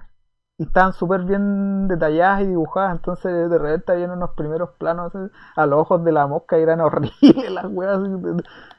y 0.59 0.63
estaban 0.63 0.93
súper 0.93 1.21
bien 1.23 1.87
detalladas 1.87 2.41
y 2.41 2.47
dibujadas, 2.47 2.95
entonces 2.95 3.49
de 3.49 3.57
repente 3.59 3.91
habían 3.91 4.09
unos 4.11 4.31
primeros 4.31 4.71
planos 4.79 5.13
a 5.55 5.65
los 5.67 5.79
ojos 5.79 6.03
de 6.03 6.11
la 6.11 6.25
mosca 6.25 6.57
eran 6.57 6.81
horribles 6.81 7.51
las 7.51 7.65
weas, 7.65 7.99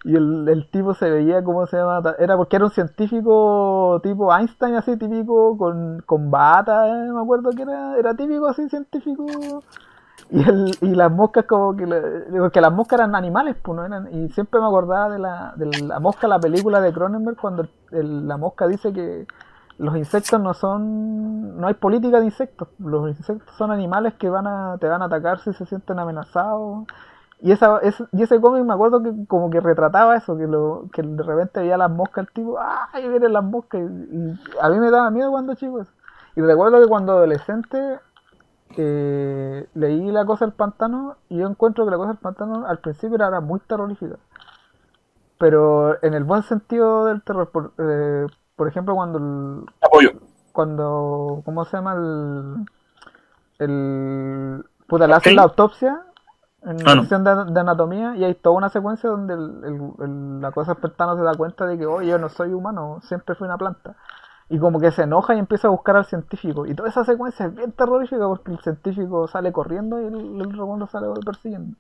y 0.05 0.17
el, 0.17 0.49
el 0.49 0.71
tipo 0.71 0.95
se 0.95 1.09
veía 1.11 1.43
como 1.45 1.67
se 1.67 1.77
llama, 1.77 2.03
era 2.19 2.37
porque 2.37 2.57
era 2.57 2.65
un 2.65 2.71
científico 2.73 4.01
tipo 4.03 4.35
Einstein 4.37 4.75
así 4.75 4.97
típico, 4.97 5.57
con, 5.57 6.03
con 6.05 6.31
bata, 6.33 6.89
eh, 6.89 7.13
me 7.13 7.21
acuerdo 7.21 7.51
que 7.55 7.63
era, 7.63 7.97
era 7.97 8.15
típico 8.15 8.49
así 8.49 8.69
científico, 8.69 9.63
y, 10.31 10.43
el, 10.49 10.77
y 10.83 10.89
las 10.95 11.11
moscas 11.11 11.45
como 11.47 11.75
que, 11.77 11.87
porque 12.39 12.61
las 12.61 12.73
moscas 12.73 12.99
eran 13.01 13.15
animales, 13.15 13.57
pues 13.63 13.77
no 13.77 13.85
eran, 13.87 14.09
y 14.13 14.29
siempre 14.31 14.61
me 14.61 14.67
acordaba 14.67 15.09
de 15.11 15.19
la, 15.19 15.53
de 15.57 15.67
la 15.67 16.01
mosca, 16.01 16.29
la 16.29 16.41
película 16.41 16.81
de 16.81 16.93
Cronenberg, 16.93 17.37
cuando 17.39 17.67
el- 17.93 18.29
la 18.29 18.37
mosca 18.37 18.67
dice 18.67 18.93
que 18.93 19.27
los 19.79 19.97
insectos 19.97 20.41
no 20.41 20.55
son 20.55 21.59
no 21.61 21.67
hay 21.69 21.75
política 21.75 22.19
de 22.21 22.27
insectos. 22.27 22.69
Los 22.79 23.09
insectos 23.09 23.55
son 23.57 23.71
animales 23.71 24.15
que 24.15 24.29
van 24.29 24.47
a 24.47 24.77
te 24.79 24.89
van 24.89 25.03
a 25.03 25.07
atacar 25.07 25.39
si 25.41 25.53
se 25.53 25.67
sienten 25.67 25.99
amenazados. 25.99 26.87
Y 27.41 27.53
esa 27.53 27.79
es- 27.81 28.03
y 28.13 28.23
ese 28.23 28.41
cómic 28.41 28.65
me 28.65 28.75
acuerdo 28.75 29.03
que 29.03 29.13
como 29.29 29.51
que 29.51 29.61
retrataba 29.61 30.17
eso 30.17 30.37
que 30.37 30.47
lo 30.49 30.87
que 30.93 31.03
de 31.03 31.23
repente 31.23 31.61
veía 31.61 31.77
las 31.79 31.91
moscas 31.91 32.27
el 32.27 32.33
tipo 32.33 32.59
ay 32.93 33.09
vienen 33.09 33.33
las 33.33 33.45
moscas 33.45 33.81
y, 33.81 34.39
a 34.61 34.69
mí 34.71 34.79
me 34.81 34.91
daba 34.91 35.11
miedo 35.11 35.31
cuando 35.31 35.55
chico 35.55 35.81
eso. 35.81 35.93
y 36.37 36.41
recuerdo 36.43 36.81
que 36.81 36.89
cuando 36.89 37.13
adolescente 37.13 38.01
eh, 38.77 39.69
leí 39.75 40.11
la 40.13 40.25
cosa 40.27 40.45
del 40.47 40.55
pantano 40.55 41.17
y 41.29 41.39
yo 41.39 41.47
encuentro 41.49 41.85
que 41.85 41.91
la 41.91 41.97
cosa 41.97 42.11
del 42.11 42.19
pantano 42.19 42.67
al 42.67 42.79
principio 42.81 43.17
era, 43.17 43.29
era 43.29 43.41
muy 43.41 43.61
terrorífica. 43.61 44.17
Pero 45.39 46.03
en 46.03 46.15
el 46.15 46.25
buen 46.25 46.43
sentido 46.43 47.05
del 47.07 47.23
terror 47.23 47.51
por, 47.51 47.73
eh, 47.79 48.27
por 48.59 48.69
ejemplo 48.69 48.95
cuando 48.95 49.19
el, 49.19 49.65
Apoyo. 49.81 50.11
cuando 50.53 51.41
¿cómo 51.47 51.65
se 51.65 51.77
llama 51.79 51.95
el 51.95 52.67
el 53.59 54.65
puta 54.87 55.07
le 55.07 55.15
hacen 55.15 55.37
la 55.37 55.43
autopsia 55.43 56.03
en 56.63 56.77
Ah, 56.87 56.95
no. 56.97 57.03
sección 57.03 57.25
de, 57.25 57.53
de 57.53 57.61
anatomía 57.61 58.17
y 58.17 58.25
hay 58.25 58.35
toda 58.35 58.57
una 58.57 58.69
secuencia 58.69 59.09
donde 59.09 59.35
el, 59.35 59.65
el- 59.65 59.93
el- 60.05 60.41
la 60.41 60.51
cosa 60.51 60.73
despertando 60.73 61.17
se 61.17 61.23
da 61.23 61.35
cuenta 61.35 61.67
de 61.67 61.79
que, 61.79 61.87
oye, 61.87 62.09
yo 62.09 62.19
no 62.19 62.29
soy 62.29 62.53
humano, 62.53 62.99
siempre 63.03 63.35
fui 63.37 63.47
una 63.47 63.57
planta. 63.57 63.95
Y 64.51 64.59
como 64.59 64.81
que 64.81 64.91
se 64.91 65.03
enoja 65.03 65.35
y 65.35 65.39
empieza 65.39 65.69
a 65.69 65.71
buscar 65.71 65.97
al 65.97 66.07
científico. 66.07 66.67
Y 66.67 66.75
toda 66.75 66.89
esa 66.89 67.05
secuencia 67.05 67.47
es 67.47 67.55
bien 67.55 67.71
terrorífica 67.73 68.27
porque 68.27 68.51
el 68.51 68.59
científico 68.61 69.29
sale 69.29 69.53
corriendo 69.53 70.01
y 70.01 70.07
el, 70.07 70.15
el 70.41 70.57
robot 70.57 70.79
lo 70.81 70.87
sale 70.89 71.07
persiguiendo. 71.25 71.77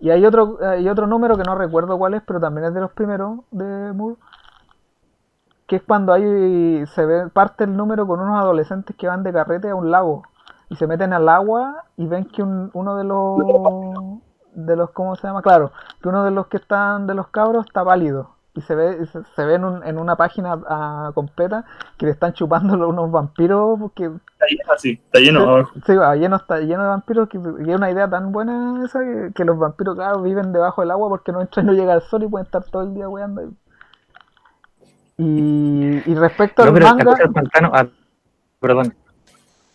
Y 0.00 0.10
hay 0.10 0.24
otro, 0.24 0.58
hay 0.62 0.88
otro 0.88 1.06
número 1.06 1.36
que 1.36 1.42
no 1.44 1.54
recuerdo 1.54 1.98
cuál 1.98 2.14
es, 2.14 2.22
pero 2.26 2.40
también 2.40 2.66
es 2.68 2.74
de 2.74 2.80
los 2.80 2.92
primeros 2.92 3.40
de 3.50 3.92
Moore. 3.92 4.16
Que 5.66 5.76
es 5.76 5.82
cuando 5.82 6.12
hay 6.12 6.86
se 6.86 7.06
ve 7.06 7.28
parte 7.30 7.64
el 7.64 7.76
número 7.76 8.06
con 8.06 8.20
unos 8.20 8.38
adolescentes 8.40 8.96
que 8.96 9.08
van 9.08 9.22
de 9.22 9.32
carrete 9.32 9.70
a 9.70 9.74
un 9.74 9.90
lago 9.90 10.22
y 10.68 10.76
se 10.76 10.86
meten 10.86 11.12
al 11.12 11.28
agua 11.28 11.84
y 11.96 12.06
ven 12.06 12.24
que 12.26 12.42
un- 12.42 12.70
uno 12.74 12.96
de 12.96 13.04
los 13.04 14.20
de 14.54 14.76
los 14.76 14.90
cómo 14.90 15.16
se 15.16 15.26
llama 15.26 15.42
claro 15.42 15.72
que 16.00 16.08
uno 16.08 16.24
de 16.24 16.30
los 16.30 16.46
que 16.48 16.58
están 16.58 17.06
de 17.06 17.14
los 17.14 17.28
cabros 17.28 17.66
está 17.66 17.84
pálido 17.84 18.30
y 18.54 18.60
se 18.60 18.74
ve 18.74 19.04
se, 19.06 19.24
se 19.24 19.44
ve 19.44 19.54
en, 19.54 19.64
un- 19.64 19.82
en 19.84 19.98
una 19.98 20.16
página 20.16 20.58
ah, 20.68 21.10
completa 21.14 21.64
que 21.98 22.06
le 22.06 22.12
están 22.12 22.32
chupando 22.34 22.74
unos 22.88 23.10
vampiros 23.10 23.78
porque 23.80 24.04
Está 24.06 24.46
lleno 24.46 24.72
así, 24.74 24.90
está 24.92 25.20
lleno. 25.20 25.68
Sí, 25.86 25.96
va, 25.96 26.14
lleno, 26.16 26.36
está 26.36 26.60
lleno 26.60 26.82
de 26.82 26.88
vampiros 26.88 27.28
que, 27.28 27.38
y 27.38 27.70
es 27.70 27.76
una 27.76 27.90
idea 27.90 28.08
tan 28.10 28.30
buena 28.30 28.84
esa 28.84 29.00
que, 29.00 29.32
que 29.34 29.44
los 29.44 29.58
vampiros, 29.58 29.94
claro, 29.96 30.20
viven 30.22 30.52
debajo 30.52 30.82
del 30.82 30.90
agua 30.90 31.08
porque 31.08 31.32
no 31.32 31.40
entra 31.40 31.62
y 31.62 31.66
no 31.66 31.72
llega 31.72 31.94
el 31.94 32.02
sol 32.02 32.22
y 32.24 32.28
pueden 32.28 32.44
estar 32.46 32.62
todo 32.64 32.82
el 32.82 32.94
día 32.94 33.08
weando 33.08 33.40
ahí. 33.40 33.48
Y, 35.16 36.02
y 36.06 36.14
respecto 36.14 36.62
No, 36.62 36.68
al 36.68 36.74
pero 36.74 36.86
la 36.86 36.90
manga, 36.92 37.04
cosa 37.04 37.22
del 37.22 37.32
pantano, 37.32 37.70
ah, 37.72 37.86
perdón. 38.60 38.94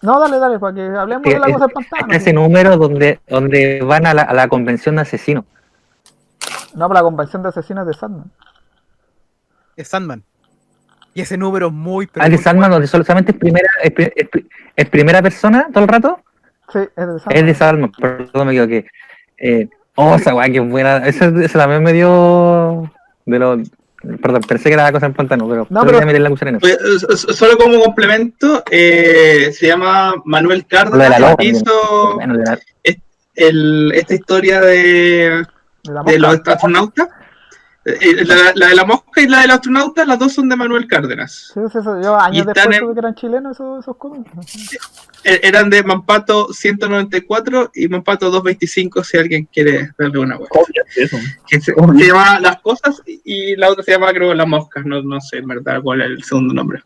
no, 0.02 0.20
dale, 0.20 0.38
dale, 0.38 0.60
para 0.60 0.76
que 0.76 0.82
hablemos 0.82 1.24
de 1.24 1.40
la 1.40 1.48
es- 1.48 1.54
cosa 1.54 1.66
del 1.68 1.74
pantano. 1.74 2.02
Está 2.02 2.16
ese 2.16 2.34
número 2.34 2.78
donde, 2.78 3.20
donde 3.28 3.82
van 3.82 4.06
a 4.06 4.14
la, 4.14 4.24
a 4.24 4.34
la 4.34 4.48
convención 4.50 4.96
de 4.96 5.02
asesinos. 5.04 5.46
No, 6.76 6.88
para 6.88 7.00
la 7.00 7.04
convención 7.04 7.42
de 7.42 7.50
asesinos 7.50 7.88
de 7.88 7.94
Sandman. 7.94 8.32
Es 9.78 9.88
Sandman. 9.88 10.24
Y 11.14 11.22
ese 11.22 11.38
número 11.38 11.68
es 11.68 11.74
muy... 11.74 12.08
pero 12.08 12.26
Ah, 12.26 12.30
de 12.30 12.38
Sandman, 12.38 12.70
donde 12.72 12.88
solamente 12.88 13.32
es 13.32 13.38
primera, 13.38 13.68
es, 13.82 13.92
es 13.98 14.28
es 14.76 14.90
primera 14.90 15.22
persona 15.22 15.68
todo 15.74 15.84
el 15.84 15.90
rato. 15.90 16.20
Sí, 16.72 16.80
es 16.80 16.96
de 16.96 17.20
Sandman. 17.20 17.38
Es 17.38 17.46
de 17.46 17.56
Salman, 17.56 17.92
perdón, 17.92 18.48
me 18.48 18.54
equivoqué. 18.54 18.86
Eh, 19.38 19.70
oh, 19.96 20.16
esa 20.16 20.36
weá 20.36 20.50
que 20.50 20.60
buena. 20.60 20.98
Esa, 21.08 21.26
esa 21.28 21.60
también 21.60 21.82
me 21.84 21.94
dio. 21.94 22.92
De 23.26 23.40
lo, 23.40 23.58
perdón, 24.22 24.42
pensé 24.48 24.70
que 24.70 24.74
era 24.74 24.84
la 24.84 24.92
cosa 24.92 25.06
en 25.08 25.14
pantano, 25.14 25.48
pero. 25.50 25.68
No, 25.70 25.86
pero- 25.86 26.06
meter 26.06 26.22
la 26.22 26.30
cuchara 26.30 26.52
en 26.52 26.58
eso. 26.62 27.18
Solo 27.34 27.58
como 27.58 27.80
complemento, 27.82 28.64
eh, 28.72 29.52
se 29.54 29.68
llama 29.68 30.16
Manuel 30.26 30.60
la 30.60 30.68
Cárdenas, 30.68 31.36
que 31.38 31.46
hizo 31.46 32.16
Bueno, 32.16 32.34
la- 32.36 32.60
el- 33.36 33.92
esta 33.96 34.14
historia 34.16 34.60
de, 34.62 35.44
De 35.84 35.94
la 35.94 36.04
de 36.04 36.20
los 36.20 36.40
astronautas. 36.46 37.08
Eh, 37.86 38.26
La, 38.26 38.52
la 38.56 38.68
de 38.68 38.76
la 38.76 38.84
mosca 38.84 39.22
y 39.22 39.28
la 39.28 39.40
del 39.42 39.52
astronauta, 39.52 40.06
las 40.06 40.20
dos 40.20 40.34
son 40.34 40.50
de 40.50 40.56
Manuel 40.56 40.86
Cárdenas. 40.88 41.52
Sí, 41.54 41.62
sí, 41.72 41.80
sí, 41.82 41.90
yo 42.04 42.20
años 42.20 42.46
después 42.46 42.78
en- 42.78 42.94
que 42.94 43.00
eran 43.00 43.16
chilenos 43.16 43.54
esos, 43.56 43.80
esos 43.84 43.96
cómics. 43.98 44.30
Eh, 45.24 45.40
Eran 45.44 45.70
de 45.70 45.84
Mampato 45.84 46.52
194 46.54 47.72
y 47.74 47.88
Mampato 47.88 48.26
225, 48.30 49.04
si 49.04 49.18
alguien 49.18 49.48
quiere 49.52 49.92
darle 49.98 50.20
una 50.20 50.38
vuelta. 50.38 50.60
Eso. 50.96 51.18
Que 51.48 51.60
se, 51.62 51.74
se 51.74 52.08
llama 52.08 52.40
Las 52.40 52.60
Cosas 52.62 53.02
y 53.06 53.56
la 53.56 53.70
otra 53.70 53.84
se 53.84 53.92
llama, 53.92 54.12
creo, 54.14 54.34
Las 54.34 54.48
Moscas. 54.48 54.86
No, 54.86 55.02
no 55.02 55.20
sé 55.22 55.38
en 55.38 55.48
verdad 55.48 55.82
cuál 55.82 56.02
es 56.02 56.08
el 56.08 56.24
segundo 56.24 56.54
nombre. 56.54 56.84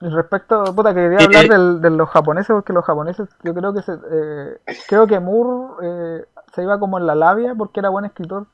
Y 0.00 0.08
respecto, 0.08 0.74
puta, 0.74 0.94
quería 0.94 1.18
Eh, 1.18 1.24
hablar 1.24 1.44
eh. 1.44 1.48
del- 1.48 1.80
de 1.80 1.90
los 1.90 2.08
japoneses, 2.10 2.48
porque 2.48 2.72
los 2.72 2.84
japoneses, 2.84 3.28
yo 3.44 3.54
creo 3.54 3.72
que 3.74 3.82
se, 3.82 3.92
eh, 3.92 4.58
creo 4.88 5.06
que 5.06 5.20
Moore 5.20 5.74
eh, 5.82 6.24
se 6.54 6.62
iba 6.62 6.78
como 6.78 6.98
en 6.98 7.06
la 7.06 7.14
labia 7.14 7.54
porque 7.54 7.80
era 7.80 7.88
buen 7.88 8.04
escritor 8.04 8.46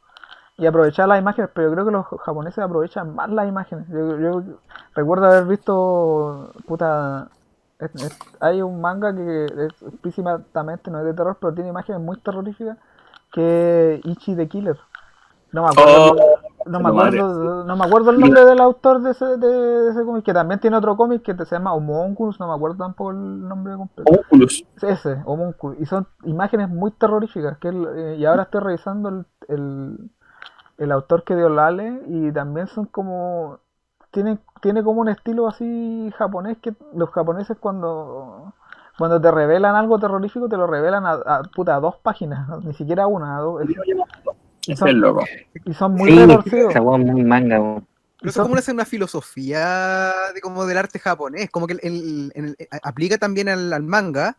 y 0.63 0.67
aprovechaba 0.67 1.09
las 1.09 1.21
imágenes, 1.21 1.51
pero 1.55 1.69
yo 1.69 1.75
creo 1.75 1.87
que 1.87 1.93
los 1.93 2.07
japoneses 2.23 2.59
aprovechan 2.65 3.15
más 3.15 3.31
las 3.31 3.49
imágenes. 3.49 3.87
Yo, 3.89 4.19
yo 4.19 4.43
recuerdo 4.95 5.27
haber 5.27 5.45
visto, 5.47 6.51
puta, 6.67 7.29
es- 7.81 7.95
es- 7.97 8.19
hay 8.41 8.63
un 8.63 8.81
manga 8.81 9.15
que 9.15 9.45
es 9.47 9.83
explícitamente 9.83 10.91
no 10.91 11.01
es 11.01 11.05
de 11.07 11.15
terror, 11.15 11.37
pero 11.41 11.55
tiene 11.55 11.71
imágenes 11.71 12.01
muy 12.01 12.19
terroríficas, 12.19 12.79
que 13.33 13.95
es 13.97 14.07
Ichi 14.07 14.37
the 14.37 14.49
Killer. 14.49 14.79
No 15.53 15.63
me 15.65 15.69
acuerdo. 15.69 16.13
Oh, 16.13 16.39
No 16.65 16.79
me, 16.81 16.89
acuerdo, 16.91 17.65
no 17.65 17.77
me 17.77 17.85
acuerdo 17.85 18.11
el 18.13 18.21
nombre 18.21 18.45
del 18.45 18.61
autor 18.61 19.03
de 19.03 19.11
ese, 19.11 19.25
de, 19.37 19.49
de 19.49 19.91
ese 19.91 20.05
cómic, 20.05 20.25
que 20.25 20.33
también 20.33 20.61
tiene 20.61 20.77
otro 20.77 20.97
cómic 20.97 21.23
que 21.23 21.35
se 21.45 21.57
llama 21.57 21.75
Homunculus, 21.75 22.39
no 22.39 22.47
me 22.47 22.55
acuerdo 22.55 22.77
tampoco 22.77 23.11
el 23.11 23.49
nombre 23.49 23.75
completo. 23.77 24.13
Es 24.77 24.85
Ese, 24.85 25.21
Homunculus. 25.25 25.79
Y 25.81 25.87
son 25.87 26.07
imágenes 26.25 26.69
muy 26.69 26.93
terroríficas. 26.93 27.59
Que 27.59 27.69
el- 27.69 27.89
eh, 27.97 28.17
y 28.17 28.25
ahora 28.25 28.45
estoy 28.45 28.61
revisando 28.61 29.09
el, 29.09 29.27
el, 29.49 30.11
el 30.83 30.93
autor 30.93 31.25
que 31.25 31.37
dio 31.37 31.49
Lale 31.49 32.03
y 32.07 32.33
también 32.33 32.67
son 32.69 32.87
como... 32.87 33.59
Tiene, 34.11 34.39
tiene 34.61 34.83
como 34.83 35.01
un 35.01 35.09
estilo 35.09 35.49
así 35.49 36.13
japonés 36.19 36.59
que 36.59 36.75
los 36.95 37.11
japoneses 37.11 37.57
cuando... 37.59 38.53
Cuando 38.99 39.19
te 39.21 39.31
revelan 39.31 39.75
algo 39.75 39.99
terrorífico, 39.99 40.49
te 40.51 40.57
lo 40.59 40.67
revelan 40.67 41.07
a, 41.07 41.13
a, 41.13 41.43
puta, 41.45 41.77
a 41.77 41.81
dos 41.81 41.97
páginas, 41.97 42.47
ni 42.63 42.75
siquiera 42.75 43.07
una, 43.07 43.39
a 43.39 43.41
dos. 43.41 43.63
Y 44.67 44.73
es 44.73 44.95
loco. 44.95 45.25
y 45.65 45.73
son 45.73 45.93
muy 45.95 46.11
Sí, 46.11 46.19
retorcidos. 46.19 46.75
muy 46.77 47.25
manga, 47.25 47.59
weón. 47.59 47.87
Pero 48.19 48.31
eso 48.31 48.43
es 48.43 48.45
como 48.49 48.53
una, 48.53 48.63
una 48.73 48.85
filosofía 48.85 50.13
de 50.35 50.41
como 50.41 50.67
del 50.67 50.79
arte 50.79 50.99
japonés, 50.99 51.51
como 51.51 51.67
que 51.67 51.73
el- 51.73 51.81
el- 51.83 52.33
el- 52.35 52.57
el- 52.59 52.69
aplica 52.83 53.19
también 53.19 53.49
al, 53.49 53.73
al 53.73 53.83
manga, 53.83 54.37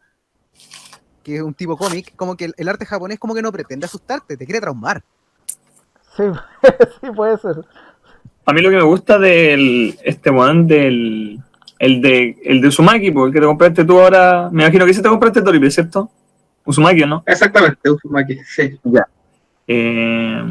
que 1.23 1.37
es 1.37 1.41
un 1.41 1.53
tipo 1.53 1.75
cómic, 1.75 2.15
como 2.15 2.37
que 2.37 2.45
el, 2.45 2.53
el 2.55 2.69
arte 2.69 2.85
japonés 2.85 3.19
como 3.19 3.33
que 3.33 3.41
no 3.41 3.51
pretende 3.51 3.85
asustarte, 3.87 4.37
te 4.37 4.45
quiere 4.45 4.61
traumar. 4.61 5.03
Sí, 6.15 6.23
sí 7.01 7.11
puede 7.15 7.37
ser. 7.37 7.55
A 8.45 8.53
mí 8.53 8.61
lo 8.61 8.69
que 8.69 8.75
me 8.77 8.83
gusta 8.83 9.17
del 9.17 9.97
este 10.03 10.29
weón 10.29 10.67
del 10.67 11.39
el 11.79 12.01
de 12.01 12.37
el 12.43 12.61
de 12.61 12.67
Uzumaki, 12.67 13.11
porque 13.11 13.29
el 13.29 13.33
que 13.33 13.39
te 13.39 13.45
compraste 13.45 13.85
tú 13.85 13.99
ahora, 13.99 14.49
me 14.51 14.63
imagino 14.63 14.85
que 14.85 14.91
ese 14.91 15.01
te 15.01 15.09
compraste 15.09 15.41
Toribe, 15.41 15.71
¿cierto? 15.71 16.09
Uzumaki, 16.65 17.03
¿o 17.03 17.07
¿no? 17.07 17.23
Exactamente, 17.25 17.89
Uzumaki, 17.89 18.39
sí. 18.45 18.79
Eh, 19.67 20.43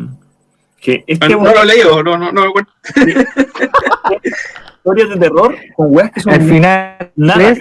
que 0.80 1.04
este 1.06 1.28
No, 1.28 1.42
no 1.42 1.52
lo 1.52 1.62
he 1.62 1.66
leído, 1.66 2.02
no, 2.02 2.18
no, 2.18 2.32
no 2.32 2.40
me 2.42 2.48
acuerdo. 2.48 2.70
historias 4.84 5.10
de 5.10 5.16
terror 5.16 5.54
con 5.76 5.94
weas 5.94 6.10
que 6.10 6.20
son 6.20 6.32
Al 6.32 6.42
final, 6.42 7.12
Nada. 7.14 7.54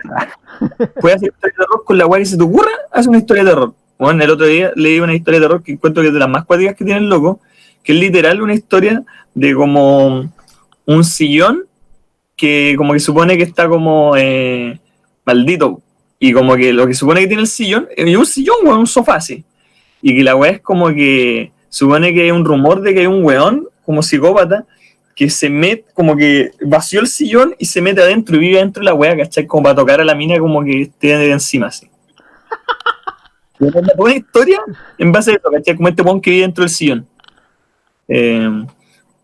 puedes 0.99 1.17
hacer 1.17 1.29
historia 1.29 1.53
de 1.57 1.65
terror 1.65 1.83
con 1.85 1.97
la 1.97 2.07
wea 2.07 2.19
que 2.19 2.25
se 2.25 2.37
te 2.37 2.43
ocurra, 2.43 2.71
haz 2.91 3.05
una 3.05 3.19
historia 3.19 3.43
de 3.43 3.49
terror. 3.51 3.73
Bueno, 3.99 4.23
el 4.23 4.29
otro 4.31 4.47
día 4.47 4.71
leí 4.75 4.99
una 4.99 5.13
historia 5.13 5.39
de 5.39 5.45
terror 5.45 5.63
que 5.63 5.73
encuentro 5.73 6.01
que 6.01 6.07
es 6.07 6.13
de 6.13 6.19
las 6.19 6.29
más 6.29 6.45
cuáticas 6.45 6.75
que 6.75 6.83
tiene 6.83 6.99
el 6.99 7.09
loco, 7.09 7.39
que 7.83 7.93
es 7.93 7.99
literal 7.99 8.41
una 8.41 8.53
historia 8.53 9.03
de 9.33 9.53
como 9.55 10.31
un 10.85 11.03
sillón 11.03 11.65
que 12.35 12.73
como 12.77 12.93
que 12.93 12.99
supone 12.99 13.37
que 13.37 13.43
está 13.43 13.67
como 13.69 14.15
eh, 14.17 14.79
maldito. 15.25 15.81
Y 16.19 16.33
como 16.33 16.55
que 16.55 16.73
lo 16.73 16.85
que 16.85 16.93
supone 16.93 17.21
que 17.21 17.27
tiene 17.27 17.41
el 17.41 17.47
sillón, 17.47 17.87
es 17.95 18.15
un 18.15 18.25
sillón, 18.25 18.57
weón, 18.63 18.79
un 18.79 18.87
sofá 18.87 19.15
así. 19.15 19.43
Y 20.01 20.15
que 20.15 20.23
la 20.23 20.35
weá 20.35 20.51
es 20.51 20.61
como 20.61 20.89
que 20.89 21.51
supone 21.69 22.13
que 22.13 22.23
hay 22.23 22.31
un 22.31 22.45
rumor 22.45 22.81
de 22.81 22.93
que 22.93 23.01
hay 23.01 23.07
un 23.07 23.23
weón, 23.23 23.67
como 23.83 24.03
psicópata, 24.03 24.65
que 25.15 25.29
se 25.29 25.49
mete, 25.49 25.85
como 25.93 26.15
que 26.15 26.51
vació 26.61 26.99
el 26.99 27.07
sillón 27.07 27.55
y 27.57 27.65
se 27.65 27.81
mete 27.81 28.01
adentro 28.01 28.35
y 28.35 28.39
vive 28.39 28.57
adentro 28.57 28.81
de 28.81 28.85
la 28.85 28.93
weá, 28.93 29.17
¿cachai? 29.17 29.47
Como 29.47 29.63
para 29.63 29.75
tocar 29.75 30.01
a 30.01 30.03
la 30.03 30.15
mina 30.15 30.37
como 30.39 30.63
que 30.63 30.83
esté 30.83 31.17
de 31.17 31.31
encima 31.31 31.67
así. 31.67 31.89
Una 33.59 33.93
buena 33.95 34.17
historia 34.17 34.61
en 34.97 35.11
base 35.11 35.31
a 35.31 35.35
eso, 35.35 35.51
¿cachai? 35.51 35.75
Como 35.75 35.89
este 35.89 36.01
weón 36.01 36.21
que 36.21 36.31
vive 36.31 36.41
dentro 36.43 36.63
del 36.63 36.69
sillón. 36.69 37.07
Eh, 38.13 38.65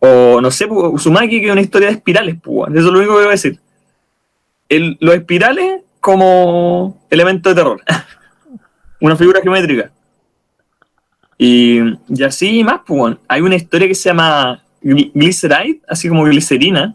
o 0.00 0.40
no 0.40 0.50
sé, 0.50 0.66
pues, 0.66 0.92
Uzumaki, 0.92 1.40
que 1.40 1.46
es 1.46 1.52
una 1.52 1.60
historia 1.60 1.88
de 1.88 1.94
espirales, 1.94 2.36
pues, 2.42 2.70
eso 2.70 2.86
es 2.86 2.92
lo 2.92 2.98
único 2.98 3.12
que 3.14 3.18
voy 3.18 3.28
a 3.28 3.30
decir. 3.30 3.58
El- 4.68 4.96
los 5.00 5.14
espirales 5.14 5.82
como 6.00 6.98
elemento 7.10 7.48
de 7.50 7.54
terror. 7.54 7.82
una 9.00 9.16
figura 9.16 9.40
geométrica. 9.42 9.90
Y, 11.36 11.80
y 12.08 12.22
así 12.24 12.64
más, 12.64 12.80
pues, 12.86 13.16
hay 13.28 13.40
una 13.42 13.56
historia 13.56 13.86
que 13.88 13.94
se 13.94 14.08
llama 14.08 14.62
Gly- 14.82 15.10
Glyceride, 15.14 15.80
así 15.88 16.08
como 16.08 16.24
glicerina, 16.24 16.94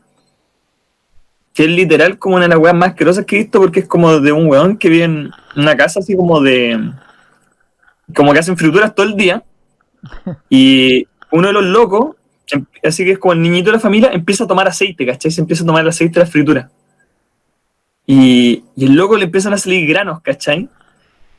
que 1.54 1.64
es 1.66 1.70
literal 1.70 2.18
como 2.18 2.36
una 2.38 2.46
de 2.46 2.50
las 2.50 2.58
weas 2.58 2.76
más 2.76 2.90
asquerosas 2.90 3.26
que 3.26 3.36
he 3.36 3.40
visto 3.44 3.60
porque 3.60 3.82
es 3.82 3.88
como 3.88 4.20
de 4.20 4.32
un 4.32 4.48
weón 4.48 4.76
que 4.78 4.90
vive 4.90 5.04
en 5.04 5.32
una 5.56 5.78
casa 5.78 6.00
así 6.00 6.16
como 6.16 6.42
de... 6.42 6.92
como 8.16 8.34
que 8.34 8.40
hacen 8.40 8.58
frituras 8.58 8.96
todo 8.96 9.06
el 9.06 9.16
día 9.16 9.44
y 10.50 11.06
uno 11.34 11.48
de 11.48 11.54
los 11.54 11.64
locos, 11.66 12.16
em- 12.48 12.66
así 12.84 13.04
que 13.04 13.12
es 13.14 13.20
como 13.20 13.34
el 13.34 13.42
niñito 13.42 13.72
de 13.72 13.78
la 13.78 13.80
familia, 13.80 14.12
empieza 14.14 14.44
a 14.44 14.48
tomar 14.48 14.68
aceite, 14.68 15.06
¿cachai? 15.06 15.32
Se 15.32 15.42
empieza 15.42 15.64
a 15.64 15.66
tomar 15.66 15.82
el 15.82 15.90
aceite 15.90 16.20
de 16.20 16.26
la 16.26 16.32
fritura. 16.32 16.70
Y, 18.06 18.64
y 18.76 18.86
el 18.86 18.94
loco 18.94 19.18
le 19.18 19.26
empiezan 19.26 19.54
a 19.54 19.58
salir 19.58 19.88
granos, 19.88 20.22
¿cachai? 20.22 20.70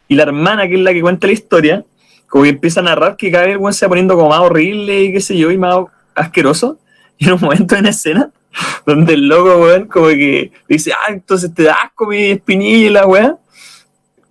Y 0.09 0.17
la 0.17 0.25
hermana, 0.25 0.67
que 0.69 0.75
es 0.75 0.81
la 0.81 0.93
que 0.93 1.01
cuenta 1.01 1.29
la 1.29 1.33
historia, 1.33 1.85
como 2.27 2.43
que 2.43 2.51
empieza 2.51 2.81
a 2.81 2.83
narrar 2.83 3.17
que 3.17 3.31
cada 3.31 3.45
vez 3.45 3.53
el 3.53 3.59
weón 3.59 3.73
se 3.73 3.87
va 3.87 3.91
poniendo 3.91 4.17
como 4.17 4.31
más 4.31 4.41
horrible 4.41 5.05
y 5.05 5.13
qué 5.13 5.21
sé 5.21 5.39
yo, 5.39 5.53
y 5.53 5.59
más 5.59 5.79
asqueroso. 6.15 6.79
Y 7.17 7.27
en 7.27 7.35
un 7.35 7.41
momento 7.43 7.77
en 7.77 7.87
escena, 7.87 8.31
donde 8.87 9.15
el 9.15 9.29
loco, 9.29 9.57
weón, 9.63 9.87
como 9.87 10.09
que 10.09 10.51
dice, 10.69 10.93
ah, 10.93 11.13
entonces 11.13 11.55
te 11.55 11.63
da 11.63 11.75
asco 11.75 12.07
mi 12.07 12.33
espinilla 12.33 12.87
y 12.89 12.91
la 12.91 13.07
weá. 13.07 13.39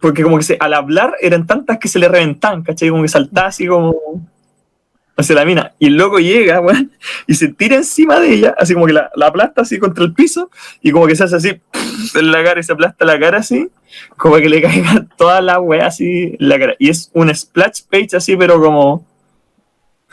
porque 0.02 0.22
como 0.22 0.38
que 0.38 0.44
se, 0.44 0.58
al 0.60 0.74
hablar 0.74 1.16
eran 1.22 1.48
tantas 1.48 1.80
que 1.80 1.88
se 1.88 2.00
le 2.00 2.10
reventaban, 2.10 2.62
¿cachai? 2.64 2.90
Como 2.90 3.04
que 3.04 3.08
saltaba 3.08 3.48
así 3.48 3.66
como 3.66 3.96
hacia 5.16 5.36
la 5.36 5.46
mina. 5.46 5.74
Y 5.80 5.88
el 5.88 5.98
loco 5.98 6.20
llega, 6.20 6.60
weón, 6.60 6.92
y 7.28 7.36
se 7.36 7.50
tira 7.50 7.76
encima 7.76 8.20
de 8.20 8.34
ella, 8.34 8.56
así 8.58 8.74
como 8.74 8.86
que 8.86 8.94
la, 8.94 9.12
la 9.16 9.28
aplasta 9.28 9.62
así 9.62 9.80
contra 9.80 10.04
el 10.04 10.14
piso, 10.14 10.50
y 10.82 10.92
como 10.92 11.08
que 11.08 11.16
se 11.16 11.24
hace 11.24 11.36
así 11.36 11.62
en 12.16 12.32
la 12.32 12.44
cara 12.44 12.60
y 12.60 12.64
se 12.64 12.74
aplasta 12.74 13.06
la 13.06 13.20
cara 13.20 13.40
así, 13.40 13.70
como 14.18 14.36
que 14.38 14.50
le 14.50 14.62
caiga 14.62 15.06
toda 15.18 15.42
la 15.42 15.60
weá 15.60 15.88
así 15.88 16.36
en 16.40 16.50
la 16.50 16.60
cara. 16.60 16.76
Y 16.80 16.90
es 16.90 17.10
un 17.14 17.34
splash 17.34 17.82
page 17.90 18.16
así, 18.16 18.36
pero 18.36 18.62
como. 18.62 19.06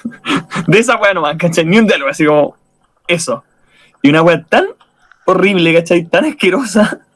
de 0.66 0.78
esa 0.78 0.96
weá 0.96 1.14
nomás, 1.14 1.36
¿cachai? 1.36 1.64
Ni 1.64 1.78
un 1.78 1.86
diálogo, 1.86 2.10
así 2.10 2.24
como. 2.24 2.56
Eso. 3.06 3.44
Y 4.02 4.10
una 4.10 4.22
weá 4.22 4.42
tan 4.44 4.66
horrible, 5.26 5.74
¿cachai? 5.74 6.04
Tan 6.04 6.24
asquerosa. 6.24 7.00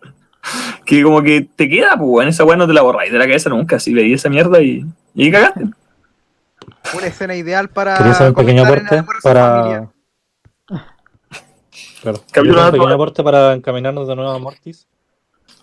Que 0.84 1.02
como 1.02 1.22
que 1.22 1.40
te 1.56 1.70
queda, 1.70 1.96
pues, 1.96 2.02
weón, 2.02 2.28
esa 2.28 2.44
weá 2.44 2.58
no 2.58 2.66
te 2.66 2.74
la 2.74 2.82
borráis 2.82 3.10
de 3.10 3.18
la 3.18 3.24
cabeza 3.24 3.48
nunca. 3.48 3.76
Así 3.76 3.94
veí 3.94 4.12
esa 4.12 4.28
mierda 4.28 4.60
y. 4.60 4.84
Y 5.14 5.30
cagaste. 5.30 5.64
Una 6.96 7.06
escena 7.06 7.34
ideal 7.34 7.70
para. 7.70 7.96
Quería 7.96 8.12
hacer 8.12 8.28
un 8.28 8.34
pequeño 8.34 8.64
comentar 8.64 8.88
en 8.92 8.94
el 8.94 9.00
aporte 9.00 9.20
para. 9.22 9.90
Claro. 12.02 12.18
Un 12.18 12.70
pequeño 12.72 12.94
aporte 12.94 13.22
para 13.24 13.52
encaminarnos 13.54 14.06
de 14.06 14.16
nuevo 14.16 14.30
a 14.30 14.38
Mortis. 14.38 14.86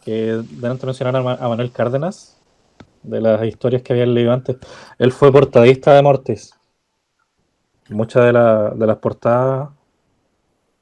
Que 0.03 0.41
delante 0.49 0.85
mencionar 0.88 1.15
a, 1.15 1.22
Ma- 1.22 1.38
a 1.39 1.48
Manuel 1.48 1.72
Cárdenas, 1.72 2.38
de 3.03 3.22
las 3.22 3.43
historias 3.45 3.84
que 3.84 3.93
habían 3.93 4.14
leído 4.15 4.34
antes. 4.34 4.57
Él 4.98 5.11
fue 5.11 5.31
portadista 5.31 5.93
de 5.93 6.02
Mortis. 6.02 6.56
Muchas 7.89 8.26
de, 8.26 8.34
la- 8.34 8.69
de 8.72 8.88
las 8.88 8.98
portadas 8.98 9.69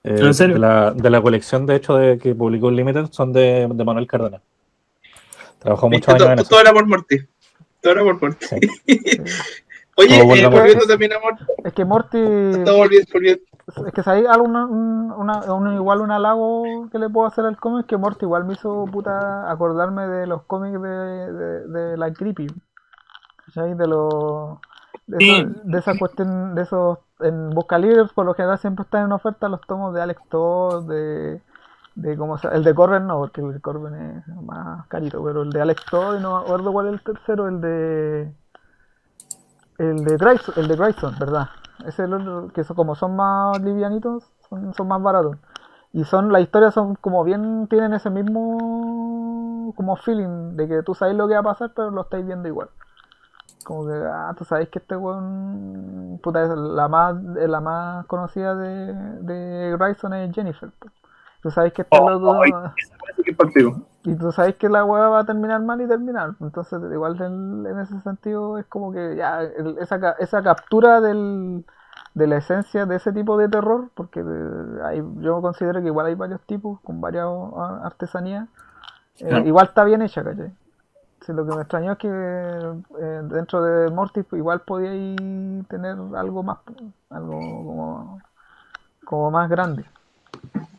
eh, 0.04 0.16
¿En 0.22 0.34
serio? 0.34 0.54
De, 0.56 0.60
la, 0.62 0.92
de 0.92 1.10
la 1.10 1.22
colección, 1.22 1.66
de 1.66 1.76
hecho, 1.76 1.96
de 1.98 2.18
que 2.18 2.34
publicó 2.34 2.72
Limited 2.72 3.08
son 3.12 3.34
de, 3.34 3.68
de 3.70 3.84
Manuel 3.84 4.08
Cárdenas. 4.08 4.42
Trabajó 5.60 5.90
muchos 5.90 6.14
Viste, 6.14 6.24
años 6.24 6.30
en 6.30 6.36
todo, 6.38 6.42
eso. 6.44 6.50
todo 6.52 6.62
era 6.62 6.72
por 6.72 6.88
Morty. 6.88 7.18
Todo 7.82 7.92
era 7.94 8.04
por 8.04 8.22
Morty. 8.22 8.46
Sí. 8.46 8.60
Oye, 10.00 10.20
eh, 10.20 10.48
volviendo 10.48 10.86
también 10.88 11.14
a 11.14 11.20
Morty. 11.20 11.44
Es 11.64 11.74
que 11.74 11.86
Morty. 11.86 12.64
Todo 12.66 12.78
volviendo, 12.78 13.08
volviendo. 13.14 13.42
Es 13.86 13.94
que 13.94 14.10
hay 14.10 14.26
alguna, 14.26 14.66
un, 14.66 15.12
una, 15.12 15.54
un- 15.54 15.74
igual 15.76 16.02
un 16.02 16.12
halago 16.12 16.90
que 16.92 16.98
le 16.98 17.10
puedo 17.10 17.28
hacer 17.28 17.46
al 17.46 17.58
cómic 17.58 17.86
que 17.86 17.98
Morty 17.98 18.26
igual 18.26 18.46
me 18.46 18.54
hizo 18.54 18.86
puta 18.86 19.50
acordarme 19.52 20.08
de 20.08 20.26
los 20.26 20.44
cómics 20.44 20.82
de, 20.82 20.90
de, 20.90 21.68
de 21.68 21.98
la 21.98 22.12
Creepy. 22.14 22.48
¿Cachai? 23.46 23.76
De 23.76 23.88
los. 23.88 24.58
De, 25.08 25.18
Sí. 25.20 25.32
eso- 25.32 25.62
de 25.64 25.80
esa 25.80 25.98
cuestión, 25.98 26.56
de 26.56 26.62
esos. 26.64 27.00
En 27.22 27.50
Busca 27.50 27.78
Libros, 27.78 28.14
por 28.14 28.26
lo 28.26 28.34
general 28.34 28.58
siempre 28.60 28.84
están 28.84 29.06
en 29.06 29.12
oferta 29.12 29.50
los 29.50 29.60
tomos 29.62 29.94
de 29.94 30.02
Alex 30.02 30.22
Todd, 30.30 30.88
de. 30.88 31.42
de 31.96 32.18
cómo 32.18 32.38
se- 32.38 32.48
el 32.48 32.64
de 32.64 32.74
Corben 32.74 33.06
no, 33.08 33.20
porque 33.20 33.42
el 33.42 33.52
de 33.54 33.60
Corben 33.60 33.94
es 33.94 34.28
más 34.44 34.88
carito, 34.88 35.22
pero 35.24 35.42
el 35.42 35.50
de 35.50 35.62
Alex 35.62 35.84
Todd, 35.92 36.18
y 36.18 36.22
no 36.22 36.38
me 36.38 36.46
acuerdo 36.46 36.72
cuál 36.72 36.88
es 36.88 36.94
el 36.94 37.02
tercero, 37.04 37.48
el 37.50 37.60
de. 37.60 38.32
El 39.80 40.04
de 40.04 40.18
Grayson, 40.18 40.54
el 40.58 40.68
de 40.68 40.76
Grayson, 40.76 41.16
¿verdad? 41.18 41.50
Ese 41.80 41.90
es 41.90 42.00
el 42.00 42.14
otro, 42.14 42.50
que 42.54 42.66
son, 42.66 42.76
como 42.76 42.96
son 42.96 43.16
más 43.16 43.60
livianitos, 43.62 44.30
son, 44.50 44.74
son 44.74 44.88
más 44.90 45.02
baratos. 45.02 45.38
Y 45.94 46.04
son, 46.04 46.32
las 46.32 46.42
historias 46.42 46.74
son 46.74 46.96
como 46.96 47.24
bien, 47.24 47.68
tienen 47.68 47.94
ese 47.94 48.10
mismo 48.10 49.74
como 49.76 49.96
feeling 49.96 50.58
de 50.58 50.68
que 50.68 50.84
tú 50.84 50.94
sabes 50.94 51.16
lo 51.16 51.28
que 51.28 51.34
va 51.36 51.40
a 51.40 51.44
pasar, 51.44 51.72
pero 51.74 51.92
lo 51.92 52.02
estáis 52.02 52.26
viendo 52.26 52.48
igual. 52.50 52.70
Como 53.64 53.88
que, 53.88 53.94
ah, 53.94 54.34
tú 54.38 54.44
sabes 54.44 54.68
que 54.68 54.80
este 54.80 54.98
weón, 54.98 56.20
puta, 56.22 56.44
es 56.44 56.50
la 56.50 56.88
más, 56.90 57.16
la 57.24 57.62
más 57.62 58.06
conocida 58.08 58.56
de, 58.56 58.94
de 58.94 59.78
Grayson 59.78 60.14
es 60.14 60.36
Jennifer. 60.36 60.72
Tú 61.42 61.52
sabes 61.52 61.72
que 61.72 61.84
este 61.84 61.98
Oh, 61.98 62.10
loco, 62.10 62.44
y 64.04 64.16
tú 64.16 64.32
sabes 64.32 64.56
que 64.56 64.70
la 64.70 64.86
weá 64.86 65.10
va 65.10 65.20
a 65.20 65.26
terminar 65.26 65.62
mal 65.62 65.82
y 65.82 65.88
terminar. 65.88 66.36
Entonces, 66.42 66.80
igual 66.92 67.22
en, 67.22 67.66
en 67.68 67.80
ese 67.80 68.00
sentido 68.02 68.58
es 68.58 68.66
como 68.68 68.92
que 68.92 69.16
ya 69.18 69.42
el- 69.44 69.78
esa, 69.80 70.00
ca- 70.00 70.16
esa 70.20 70.42
captura 70.44 71.02
del, 71.02 71.66
de 72.14 72.28
la 72.28 72.38
esencia 72.38 72.86
de 72.86 72.96
ese 72.96 73.12
tipo 73.14 73.38
de 73.38 73.50
terror, 73.50 73.90
porque 73.96 74.22
eh, 74.22 74.82
hay, 74.86 75.04
yo 75.22 75.42
considero 75.42 75.82
que 75.82 75.88
igual 75.88 76.08
hay 76.08 76.16
varios 76.16 76.42
tipos 76.46 76.80
con 76.82 77.02
varias 77.02 77.26
ah, 77.28 77.82
artesanías, 77.84 78.48
eh, 79.20 79.28
Claro. 79.30 79.46
igual 79.46 79.68
está 79.68 79.84
bien 79.84 80.02
hecha, 80.02 80.24
¿cachai? 80.24 80.52
Sí, 81.26 81.34
lo 81.34 81.46
que 81.46 81.54
me 81.56 81.62
extrañó 81.62 81.94
es 81.94 81.98
que 81.98 82.08
eh, 82.10 83.22
dentro 83.26 83.62
de 83.64 83.90
Mortis 83.92 84.26
pues, 84.30 84.40
igual 84.40 84.62
podía 84.62 84.92
tener 85.68 85.98
algo 86.16 86.44
más, 86.44 86.60
algo 87.10 87.32
como, 87.32 88.22
como 89.06 89.32
más 89.32 89.50
grande. 89.50 89.86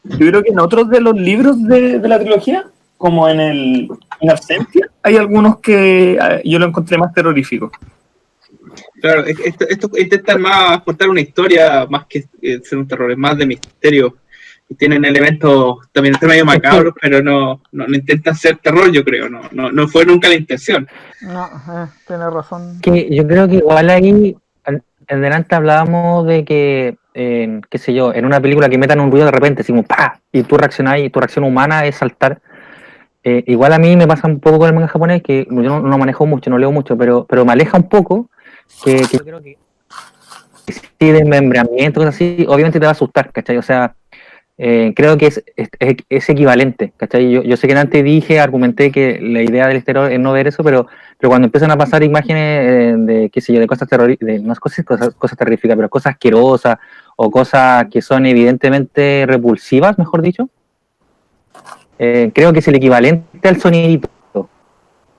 Yo 0.05 0.27
creo 0.29 0.43
que 0.43 0.51
en 0.51 0.61
otros 0.61 0.89
de 0.89 1.01
los 1.01 1.15
libros 1.15 1.63
de, 1.63 1.99
de 1.99 2.09
la 2.09 2.19
trilogía, 2.19 2.65
como 3.01 3.27
en 3.31 3.41
el 3.41 3.89
en 4.21 4.31
Absentia, 4.31 4.91
hay 5.03 5.17
algunos 5.17 5.59
que 5.61 6.19
eh, 6.21 6.43
yo 6.45 6.59
lo 6.59 6.67
encontré 6.67 6.99
más 6.99 7.15
terroríficos. 7.15 7.71
Claro, 9.01 9.25
es- 9.25 9.41
esto, 9.41 9.65
esto 9.67 9.89
intentan 9.99 10.43
más 10.43 10.83
contar 10.83 11.09
una 11.09 11.23
historia 11.23 11.87
más 11.89 12.05
que 12.07 12.27
eh, 12.43 12.61
ser 12.63 12.79
un 12.79 12.87
terror, 12.87 13.11
es 13.11 13.17
más 13.17 13.39
de 13.39 13.47
misterio. 13.47 14.17
Y 14.69 14.75
tienen 14.75 15.03
elementos 15.07 15.79
también 15.93 16.15
entre 16.15 16.29
medio 16.29 16.45
macabros, 16.45 16.93
pero 17.01 17.23
no, 17.23 17.63
no, 17.73 17.87
no 17.89 17.95
intentan 17.97 18.37
ser 18.37 18.59
terror, 18.59 18.93
yo 18.93 19.03
creo. 19.03 19.31
No, 19.31 19.41
no, 19.51 19.73
no 19.73 19.89
fue 19.89 20.05
nunca 20.05 20.29
la 20.29 20.35
intención. 20.35 20.87
No, 21.23 21.47
eh, 21.47 21.87
tienes 22.07 22.31
razón. 22.31 22.79
que 22.83 23.09
yo 23.17 23.27
creo 23.27 23.49
que 23.49 23.55
igual 23.57 23.89
ahí, 23.89 24.37
al- 24.65 24.83
en 25.09 25.23
delante 25.23 25.55
hablábamos 25.55 26.27
de 26.27 26.45
que, 26.45 26.97
eh, 27.15 27.61
qué 27.71 27.79
sé 27.79 27.95
yo, 27.95 28.13
en 28.13 28.27
una 28.27 28.41
película 28.41 28.69
que 28.69 28.77
metan 28.79 29.01
un 29.01 29.11
ruido 29.11 29.25
de 29.25 29.33
repente, 29.33 29.63
así 29.63 29.73
como 29.73 29.85
¡pa! 29.85 30.21
y 30.31 30.43
tú 30.43 30.59
reaccionás 30.59 30.99
y 31.01 31.09
tu 31.09 31.19
reacción 31.19 31.45
humana 31.45 31.87
es 31.87 31.97
saltar. 31.97 32.43
Eh, 33.23 33.45
igual 33.49 33.73
a 33.73 33.79
mí 33.79 33.97
me 33.97 34.07
pasa 34.07 34.27
un 34.27 34.41
poco 34.41 34.59
con 34.59 34.69
el 34.69 34.75
manga 34.75 34.89
japonés, 34.89 35.23
que 35.23 35.47
yo 35.51 35.63
no, 35.63 35.81
no 35.81 35.99
manejo 35.99 36.27
mucho, 36.27 36.49
no 36.49 36.59
leo 36.59 36.73
mucho, 36.73 36.97
pero, 36.97 37.27
pero 37.29 37.45
me 37.45 37.53
aleja 37.53 37.77
un 37.77 37.89
poco, 37.89 38.31
que, 38.85 38.97
que 38.97 39.19
yo 39.19 39.25
creo 39.25 39.43
que 39.43 39.59
sí, 40.73 41.11
desmembramiento, 41.11 42.01
cosas 42.01 42.15
así, 42.15 42.47
obviamente 42.49 42.79
te 42.79 42.87
va 42.87 42.91
a 42.91 42.93
asustar, 42.93 43.31
¿cachai? 43.33 43.59
O 43.59 43.63
sea, 43.63 43.95
eh, 44.57 44.93
creo 44.95 45.17
que 45.17 45.27
es, 45.27 45.43
es, 45.57 46.29
equivalente, 46.29 46.93
¿cachai? 46.97 47.31
Yo, 47.31 47.43
yo 47.43 47.57
sé 47.57 47.67
que 47.67 47.75
antes 47.75 48.05
dije, 48.05 48.41
argumenté 48.41 48.93
que 48.93 49.19
la 49.21 49.43
idea 49.43 49.67
del 49.67 49.77
exterior 49.77 50.13
es 50.13 50.21
no 50.21 50.33
ver 50.33 50.49
eso, 50.49 50.63
pero, 50.63 50.87
pero 51.19 51.31
cuando 51.31 51.47
empiezan 51.47 51.71
a 51.71 51.79
pasar 51.79 52.03
imágenes 52.03 52.43
eh, 52.43 52.95
de, 52.99 53.31
qué 53.31 53.41
sé 53.41 53.55
yo, 53.55 53.61
de 53.61 53.67
cosas 53.67 53.89
terroríficas, 53.89 54.43
no 54.43 54.53
es 54.53 54.61
cosas, 54.61 54.85
cosas, 54.85 55.15
cosas 55.15 55.39
terroríficas, 55.39 55.77
pero 55.77 55.89
cosas 55.89 56.13
asquerosas 56.13 56.79
o 57.17 57.31
cosas 57.31 57.87
que 57.91 58.03
son 58.03 58.27
evidentemente 58.27 59.25
repulsivas, 59.27 59.99
mejor 59.99 60.23
dicho, 60.23 60.51
eh, 62.03 62.31
creo 62.35 62.51
que 62.55 62.61
es 62.61 62.69
el 62.69 62.77
equivalente 62.77 63.47
al 63.47 63.61
sonidito, 63.61 64.09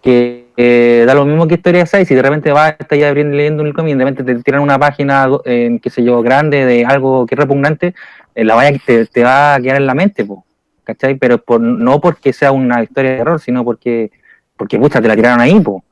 que 0.01 0.47
eh, 0.57 1.03
da 1.05 1.13
lo 1.13 1.25
mismo 1.25 1.47
que 1.47 1.53
historia 1.53 1.85
6, 1.85 2.07
si 2.07 2.15
de 2.15 2.23
repente 2.23 2.51
vas, 2.51 2.75
estás 2.79 2.97
ya 2.97 3.13
leyendo 3.13 3.61
un 3.61 3.71
cómic 3.71 3.93
y 3.93 3.97
de 3.97 4.03
repente 4.03 4.23
te 4.23 4.41
tiran 4.41 4.61
una 4.63 4.79
página, 4.79 5.29
eh, 5.45 5.79
qué 5.79 5.89
sé 5.91 6.03
yo, 6.03 6.23
grande 6.23 6.65
de 6.65 6.83
algo 6.83 7.27
que 7.27 7.35
es 7.35 7.39
repugnante, 7.39 7.93
eh, 8.33 8.43
la 8.43 8.55
vaya 8.55 8.75
te, 8.83 9.05
te 9.05 9.23
va 9.23 9.53
a 9.53 9.61
quedar 9.61 9.77
en 9.77 9.85
la 9.85 9.93
mente, 9.93 10.25
po, 10.25 10.43
¿cachai? 10.83 11.15
Pero 11.15 11.37
por, 11.37 11.61
no 11.61 12.01
porque 12.01 12.33
sea 12.33 12.51
una 12.51 12.81
historia 12.81 13.11
de 13.11 13.17
terror, 13.17 13.39
sino 13.39 13.63
porque, 13.63 14.09
porque 14.57 14.79
pucha, 14.79 14.99
te 14.99 15.07
la 15.07 15.15
tiraron 15.15 15.39
ahí, 15.39 15.59
po. 15.59 15.83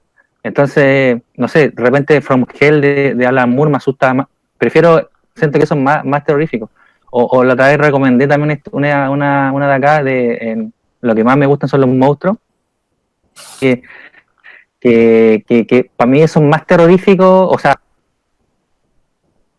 Entonces, 0.42 1.22
no 1.36 1.48
sé, 1.48 1.70
de 1.70 1.84
repente 1.84 2.20
From 2.22 2.48
Hell 2.60 2.82
de, 2.82 3.26
Alan 3.28 3.52
Moore 3.52 3.70
me 3.70 3.78
asusta 3.78 4.12
más. 4.16 4.26
Prefiero, 4.58 5.08
siento 5.36 5.60
que 5.60 5.68
son 5.68 5.84
más, 5.84 6.04
más 6.04 6.26
terroríficos. 6.26 6.72
O, 7.12 7.26
o 7.26 7.44
la 7.44 7.54
otra 7.54 7.68
vez 7.68 7.78
recomendé 7.78 8.28
también 8.28 8.60
una, 8.72 9.12
una, 9.12 9.52
una 9.54 9.68
de 9.68 9.74
acá, 9.76 10.04
de 10.04 10.38
en- 10.42 10.74
lo 11.02 11.16
que 11.16 11.24
más 11.24 11.38
me 11.38 11.46
gustan 11.46 11.70
son 11.70 11.82
los 11.82 11.90
monstruos, 11.90 12.38
que, 13.60 13.84
que, 14.80 15.44
que, 15.48 15.66
que 15.68 15.92
para 15.96 16.10
mí 16.10 16.28
son 16.28 16.50
más 16.50 16.66
terroríficos, 16.66 17.48
o 17.54 17.58
sea, 17.58 17.80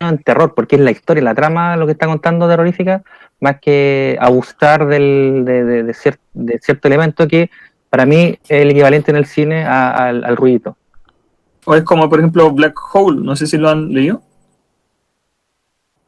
en 0.00 0.18
terror, 0.22 0.54
porque 0.54 0.76
es 0.76 0.82
la 0.82 0.90
historia, 0.90 1.22
la 1.22 1.34
trama 1.34 1.76
lo 1.76 1.84
que 1.86 1.92
está 1.92 2.06
contando 2.06 2.48
terrorífica, 2.48 3.02
más 3.40 3.60
que 3.60 4.16
abusar 4.20 4.86
del, 4.86 5.42
de, 5.44 5.64
de, 5.64 5.82
de 5.82 5.92
cier- 5.92 6.18
de 6.32 6.58
cierto 6.58 6.88
elemento 6.88 7.28
que 7.28 7.50
para 7.90 8.06
mí 8.06 8.38
es 8.44 8.50
el 8.62 8.70
equivalente 8.70 9.10
en 9.10 9.16
el 9.18 9.26
cine 9.26 9.64
a- 9.64 9.90
al, 10.08 10.24
al 10.24 10.36
ruidito. 10.36 10.76
O 11.66 11.74
es 11.74 11.82
como, 11.84 12.08
por 12.08 12.18
ejemplo, 12.18 12.50
Black 12.50 12.78
Hole, 12.94 13.20
no 13.22 13.36
sé 13.36 13.46
si 13.46 13.58
lo 13.58 13.68
han 13.68 13.92
leído. 13.92 14.22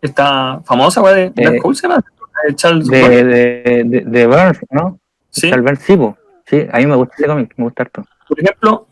Esta 0.01 0.61
famosa, 0.65 1.01
güey, 1.03 1.15
de 1.15 1.31
Black 1.31 1.55
Eh, 1.55 1.61
Hole 1.63 1.75
se 1.77 1.89
llama. 1.89 2.03
De 2.49 2.55
Charles 2.57 2.89
de, 2.89 3.85
de, 3.85 4.01
de 4.07 4.27
Burns, 4.27 4.59
¿no? 4.71 4.99
Sí. 5.33 5.51
Burns, 5.51 5.81
sí, 5.81 5.97
po. 5.97 6.17
sí, 6.47 6.67
a 6.71 6.79
mí 6.79 6.87
me 6.87 6.95
gusta 6.95 7.15
ese 7.17 7.27
cómic, 7.27 7.55
me 7.57 7.65
gusta 7.65 7.83
harto. 7.85 8.05
Por 8.29 8.39
ejemplo, 8.39 8.87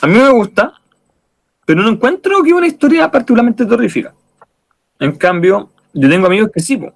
a 0.00 0.06
mí 0.06 0.14
me 0.14 0.30
gusta, 0.30 0.72
pero 1.66 1.82
no 1.82 1.90
encuentro 1.90 2.42
que 2.42 2.54
una 2.54 2.66
historia 2.66 3.10
particularmente 3.10 3.64
terrorífica. 3.64 4.14
En 5.00 5.12
cambio, 5.16 5.70
yo 5.92 6.08
tengo 6.08 6.26
amigos 6.26 6.50
que 6.54 6.60
sí, 6.60 6.76
po. 6.76 6.92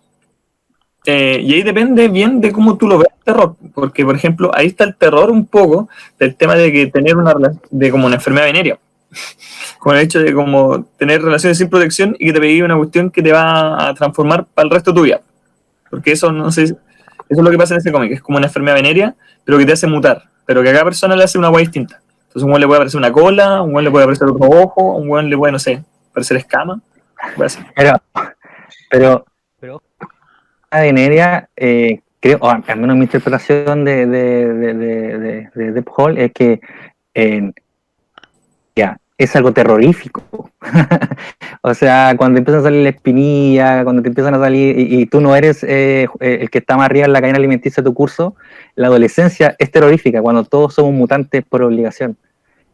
Eh, 1.07 1.41
y 1.43 1.55
ahí 1.55 1.63
depende 1.63 2.09
bien 2.09 2.41
de 2.41 2.53
cómo 2.53 2.77
tú 2.77 2.87
lo 2.87 2.99
ves 2.99 3.09
el 3.17 3.25
terror. 3.25 3.57
Porque, 3.75 4.05
por 4.05 4.15
ejemplo, 4.15 4.51
ahí 4.55 4.67
está 4.67 4.85
el 4.85 4.95
terror 4.95 5.31
un 5.31 5.47
poco 5.47 5.89
del 6.19 6.37
tema 6.37 6.55
de 6.55 6.71
que 6.71 6.87
tener 6.87 7.17
una 7.17 7.35
de 7.71 7.91
como 7.91 8.07
una 8.07 8.17
enfermedad 8.17 8.47
venérea. 8.47 8.79
Con 9.79 9.97
el 9.97 10.03
hecho 10.03 10.21
de 10.21 10.35
como 10.35 10.85
tener 10.99 11.23
relaciones 11.23 11.57
sin 11.57 11.71
protección 11.71 12.15
y 12.19 12.27
que 12.27 12.33
te 12.35 12.41
pegue 12.41 12.63
una 12.63 12.77
cuestión 12.77 13.11
que 13.11 13.23
te 13.23 13.33
va 13.33 13.89
a 13.89 13.95
transformar 13.95 14.45
para 14.47 14.67
el 14.67 14.71
resto 14.71 14.93
de 14.93 14.97
tu 14.97 15.03
vida. 15.03 15.23
Porque 15.89 16.13
eso 16.13 16.31
no 16.31 16.53
sé, 16.53 16.77
eso 17.29 17.41
es 17.41 17.45
lo 17.45 17.51
que 17.51 17.59
pasa 17.59 17.75
en 17.75 17.79
ese 17.79 17.93
cómic, 17.93 18.13
es 18.13 18.23
como 18.23 18.39
una 18.39 18.47
enfermedad 18.47 18.77
venérea, 18.77 19.15
pero 19.45 19.59
que 19.59 19.67
te 19.67 19.73
hace 19.73 19.87
mutar, 19.87 20.25
pero 20.47 20.63
que 20.63 20.71
a 20.71 20.73
cada 20.73 20.85
persona 20.85 21.17
le 21.17 21.25
hace 21.25 21.39
una 21.39 21.49
agua 21.49 21.61
distinta. 21.61 22.01
Entonces, 22.29 22.43
un 22.43 22.51
weón 22.51 22.61
le 22.61 22.67
puede 22.67 22.79
aparecer 22.79 22.99
una 22.99 23.13
cola, 23.13 23.63
un 23.63 23.73
weón 23.73 23.85
le 23.85 23.91
puede 23.91 24.05
aparecer 24.05 24.29
otro 24.29 24.49
ojo, 24.49 24.97
un 24.97 25.09
weón 25.09 25.31
le 25.31 25.37
puede, 25.37 25.53
no 25.53 25.59
sé, 25.59 25.83
aparecer 26.11 26.37
escama. 26.37 26.81
Pero, 27.75 28.03
pero, 28.91 29.25
pero 29.59 29.83
la 30.71 30.81
Veneria, 30.81 31.49
eh, 31.57 32.01
creo, 32.21 32.39
o 32.41 32.51
al 32.51 32.63
menos 32.77 32.97
mi 32.97 33.05
interpretación 33.05 33.85
de, 33.85 34.07
de, 34.07 34.55
de, 34.55 34.75
de, 34.75 35.19
de, 35.19 35.51
de 35.55 35.73
Deep 35.73 35.89
Hall 35.97 36.19
es 36.19 36.33
que 36.33 36.61
eh, 37.15 37.51
ya, 38.77 38.99
es 39.19 39.35
algo 39.35 39.53
terrorífico. 39.53 40.23
o 41.63 41.75
sea, 41.75 42.15
cuando 42.17 42.39
empiezan 42.39 42.61
a 42.61 42.65
salir 42.65 42.83
la 42.85 42.91
espinilla, 42.91 43.83
cuando 43.83 44.01
te 44.01 44.09
empiezan 44.09 44.35
a 44.35 44.39
salir 44.39 44.79
y, 44.79 45.03
y 45.03 45.07
tú 45.07 45.21
no 45.21 45.35
eres 45.35 45.65
eh, 45.65 46.07
el 46.21 46.49
que 46.49 46.59
está 46.59 46.77
más 46.77 46.87
arriba 46.87 47.07
en 47.07 47.13
la 47.13 47.21
cadena 47.21 47.39
alimenticia 47.39 47.83
de 47.83 47.91
tu 47.91 47.95
curso, 47.95 48.37
la 48.77 48.87
adolescencia 48.87 49.57
es 49.59 49.71
terrorífica 49.73 50.23
cuando 50.23 50.45
todos 50.45 50.75
somos 50.75 50.93
mutantes 50.93 51.45
por 51.45 51.63
obligación. 51.63 52.17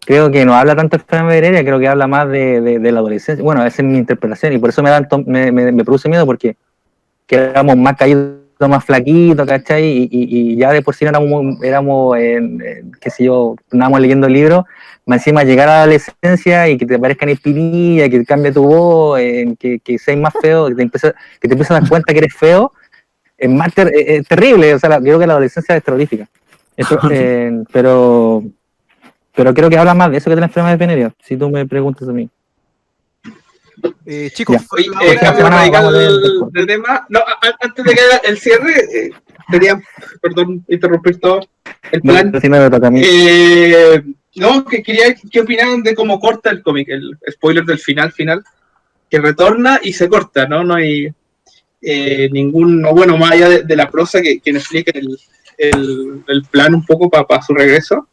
Creo 0.06 0.30
que 0.30 0.44
no 0.44 0.54
habla 0.54 0.76
tanto 0.76 0.98
de 0.98 1.02
enfermedad 1.02 1.64
creo 1.64 1.80
que 1.80 1.88
habla 1.88 2.06
más 2.06 2.28
de, 2.28 2.60
de, 2.60 2.92
la 2.92 3.00
adolescencia. 3.00 3.42
Bueno, 3.42 3.64
esa 3.64 3.80
es 3.80 3.88
mi 3.88 3.96
interpretación 3.96 4.52
y 4.52 4.58
por 4.58 4.68
eso 4.68 4.82
me, 4.82 4.90
dan 4.90 5.08
me, 5.24 5.50
me, 5.50 5.72
me 5.72 5.82
produce 5.82 6.10
miedo 6.10 6.26
porque 6.26 6.56
quedamos 7.26 7.74
más 7.78 7.96
caídos, 7.96 8.43
más 8.60 8.84
flaquitos, 8.84 9.46
¿cachai? 9.46 9.84
Y, 9.84 10.02
y, 10.10 10.52
y 10.52 10.56
ya 10.56 10.72
de 10.72 10.82
por 10.82 10.94
sí 10.94 11.04
no 11.04 11.10
éramos, 11.10 11.62
éramos 11.62 12.18
en, 12.18 12.60
en, 12.62 12.92
qué 13.00 13.10
sé 13.10 13.24
yo, 13.24 13.56
andábamos 13.72 14.00
leyendo 14.00 14.28
libros, 14.28 14.64
más 15.06 15.18
encima 15.18 15.44
llegar 15.44 15.68
a 15.68 15.72
la 15.72 15.82
adolescencia 15.82 16.68
y 16.68 16.78
que 16.78 16.86
te 16.86 16.94
aparezcan 16.94 17.28
espinillas, 17.28 18.08
que 18.08 18.24
cambie 18.24 18.52
tu 18.52 18.64
voz, 18.64 19.20
en 19.20 19.56
que, 19.56 19.78
que 19.80 19.98
seas 19.98 20.18
más 20.18 20.32
feo, 20.40 20.68
que 20.68 20.74
te 20.76 20.82
empiezas 20.82 21.14
que 21.40 21.48
te 21.48 21.54
empiezas 21.54 21.76
a 21.76 21.80
dar 21.80 21.88
cuenta 21.88 22.12
que 22.12 22.18
eres 22.20 22.34
feo, 22.34 22.72
es 23.36 23.50
más 23.50 23.74
ter- 23.74 23.92
es- 23.94 24.20
es 24.20 24.28
terrible, 24.28 24.72
o 24.74 24.78
sea, 24.78 24.88
la- 24.90 25.00
creo 25.00 25.18
que 25.18 25.26
la 25.26 25.34
adolescencia 25.34 25.76
es 25.76 25.82
terrorífica. 25.82 26.28
Eh, 27.10 27.62
pero, 27.72 28.42
pero 29.34 29.52
creo 29.54 29.68
que 29.70 29.78
habla 29.78 29.94
más 29.94 30.10
de 30.10 30.18
eso 30.18 30.30
que 30.30 30.34
de 30.36 30.40
la 30.40 30.46
enfermedad 30.46 30.78
venérea, 30.78 31.12
si 31.22 31.36
tú 31.36 31.50
me 31.50 31.66
preguntas 31.66 32.08
a 32.08 32.12
mí. 32.12 32.28
Eh, 34.06 34.30
chicos. 34.32 34.62
Oye, 34.70 34.86
eh, 35.02 35.16
cambio 35.20 35.48
radical 35.48 35.92
de, 35.92 35.98
después. 35.98 36.66
tema. 36.66 37.06
No, 37.08 37.20
antes 37.60 37.84
de 37.84 37.94
que 37.94 38.00
haga 38.00 38.16
el 38.24 38.38
cierre, 38.38 38.72
eh, 38.92 39.10
quería, 39.50 39.80
perdón, 40.20 40.64
interrumpir 40.68 41.18
todo 41.20 41.40
el 41.90 42.00
No, 42.02 42.12
plan. 42.12 42.40
si 42.40 42.48
no 42.48 42.58
me 42.60 42.70
toca 42.70 42.86
a 42.86 42.90
mí. 42.90 43.02
Eh, 43.04 44.02
no, 44.36 44.64
que 44.64 44.82
quería, 44.82 45.14
¿qué 45.30 45.40
opinaban 45.40 45.82
de 45.82 45.94
cómo 45.94 46.18
corta 46.20 46.50
el 46.50 46.62
cómic? 46.62 46.88
El 46.88 47.16
spoiler 47.30 47.64
del 47.64 47.78
final, 47.78 48.12
final, 48.12 48.44
que 49.10 49.20
retorna 49.20 49.80
y 49.82 49.92
se 49.92 50.08
corta, 50.08 50.46
¿no? 50.46 50.64
No 50.64 50.74
hay 50.74 51.08
eh, 51.80 52.28
ningún, 52.32 52.80
no, 52.82 52.92
bueno, 52.92 53.16
más 53.16 53.32
allá 53.32 53.48
de, 53.48 53.62
de 53.62 53.76
la 53.76 53.90
prosa 53.90 54.20
que, 54.20 54.40
que 54.40 54.52
nos 54.52 54.62
explica 54.62 54.92
el, 54.98 55.18
el, 55.58 56.24
el 56.26 56.42
plan 56.50 56.74
un 56.74 56.84
poco 56.84 57.08
para 57.10 57.42
su 57.42 57.54
regreso, 57.54 58.08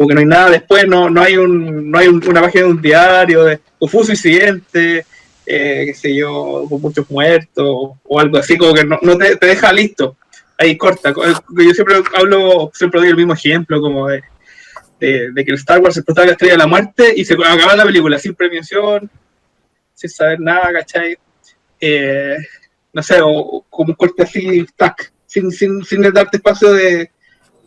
como 0.00 0.08
que 0.08 0.14
no 0.14 0.20
hay 0.20 0.26
nada 0.26 0.48
después, 0.48 0.88
no, 0.88 1.10
no 1.10 1.20
hay, 1.20 1.36
un, 1.36 1.90
no 1.90 1.98
hay 1.98 2.08
un- 2.08 2.26
una 2.26 2.40
página 2.40 2.64
de 2.64 2.70
un 2.70 2.80
diario 2.80 3.44
de 3.44 3.60
confuso 3.78 4.10
incidente, 4.12 5.04
eh, 5.44 5.82
qué 5.88 5.94
sé 5.94 6.16
yo, 6.16 6.64
muchos 6.70 7.10
muertos 7.10 7.66
o 8.02 8.18
algo 8.18 8.38
así, 8.38 8.56
como 8.56 8.72
que 8.72 8.82
no, 8.82 8.98
no 9.02 9.18
te, 9.18 9.36
deja 9.36 9.70
listo. 9.74 10.16
Ahí 10.56 10.78
corta. 10.78 11.12
Yo 11.12 11.74
siempre 11.74 11.96
hablo, 12.16 12.70
siempre 12.72 12.98
doy 12.98 13.10
el 13.10 13.16
mismo 13.16 13.34
ejemplo, 13.34 13.78
como 13.78 14.08
de, 14.08 14.22
de, 14.98 15.44
que 15.44 15.50
el 15.50 15.58
Star 15.58 15.80
Wars 15.82 15.98
explotaba 15.98 16.28
la 16.28 16.32
estrella 16.32 16.54
de 16.54 16.58
la 16.60 16.66
muerte 16.66 17.12
y 17.14 17.22
se 17.22 17.34
acaba 17.34 17.76
la 17.76 17.84
película 17.84 18.18
sin 18.18 18.34
premiación, 18.34 19.10
sin 19.92 20.08
saber 20.08 20.40
nada, 20.40 20.72
¿cachai? 20.72 21.18
Eh, 21.78 22.36
no 22.94 23.02
sé, 23.02 23.18
o 23.22 23.66
como 23.68 23.90
un 23.90 23.96
corte 23.96 24.22
así, 24.22 24.66
tac, 24.74 25.12
sin, 25.26 25.50
sin, 25.50 25.84
sin 25.84 26.00
darte 26.10 26.38
espacio 26.38 26.72
de, 26.72 27.10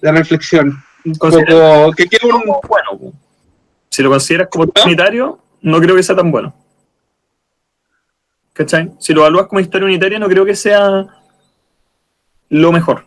de 0.02 0.12
reflexión. 0.12 0.84
Poco, 1.20 1.92
que 1.96 2.08
quede 2.08 2.26
un, 2.34 2.42
Como 2.44 2.62
bueno. 2.68 3.14
Si 3.90 4.02
lo 4.02 4.10
consideras 4.10 4.48
como 4.50 4.72
unitario, 4.86 5.40
no 5.62 5.80
creo 5.80 5.96
que 5.96 6.04
sea 6.04 6.16
tan 6.16 6.32
bueno. 6.32 6.54
¿Cachai? 8.54 8.92
Si 9.00 9.14
lo 9.14 9.22
evalúas 9.22 9.48
como 9.48 9.60
historia 9.60 9.86
unitaria, 9.86 10.20
no 10.20 10.28
creo 10.28 10.46
que 10.46 10.56
sea 10.56 11.06
lo 12.50 12.72
mejor. 12.72 13.06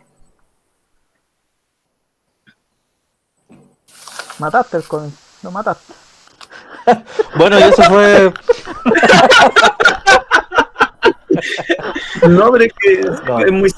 Mataste 4.39 4.77
el 4.77 4.83
cómic, 4.83 5.13
lo 5.43 5.51
mataste. 5.51 5.93
Bueno, 7.35 7.59
y 7.59 7.63
eso 7.63 7.83
fue. 7.83 8.33
No, 12.29 12.51
pero 12.51 12.63
es 12.65 12.73
que 12.79 13.01
No. 13.25 13.39
es 13.39 13.51
muy 13.51 13.73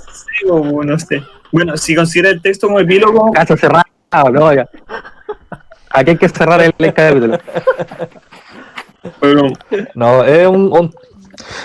po, 0.47 0.83
no 0.83 0.99
sé. 0.99 1.23
Bueno, 1.51 1.75
si 1.77 1.95
consideras 1.95 2.33
el 2.33 2.41
texto 2.41 2.67
como 2.67 2.79
epílogo, 2.79 3.31
Caso 3.31 3.57
cerrado, 3.57 3.83
no, 4.11 4.53
ya. 4.53 4.67
Aquí 5.91 6.11
hay 6.11 6.17
que 6.17 6.29
cerrar 6.29 6.61
el, 6.61 6.73
el 6.77 6.93
capítulo. 6.93 7.37
pero 9.19 9.47
No, 9.95 10.23
es 10.23 10.47
un, 10.47 10.71
un- 10.71 10.93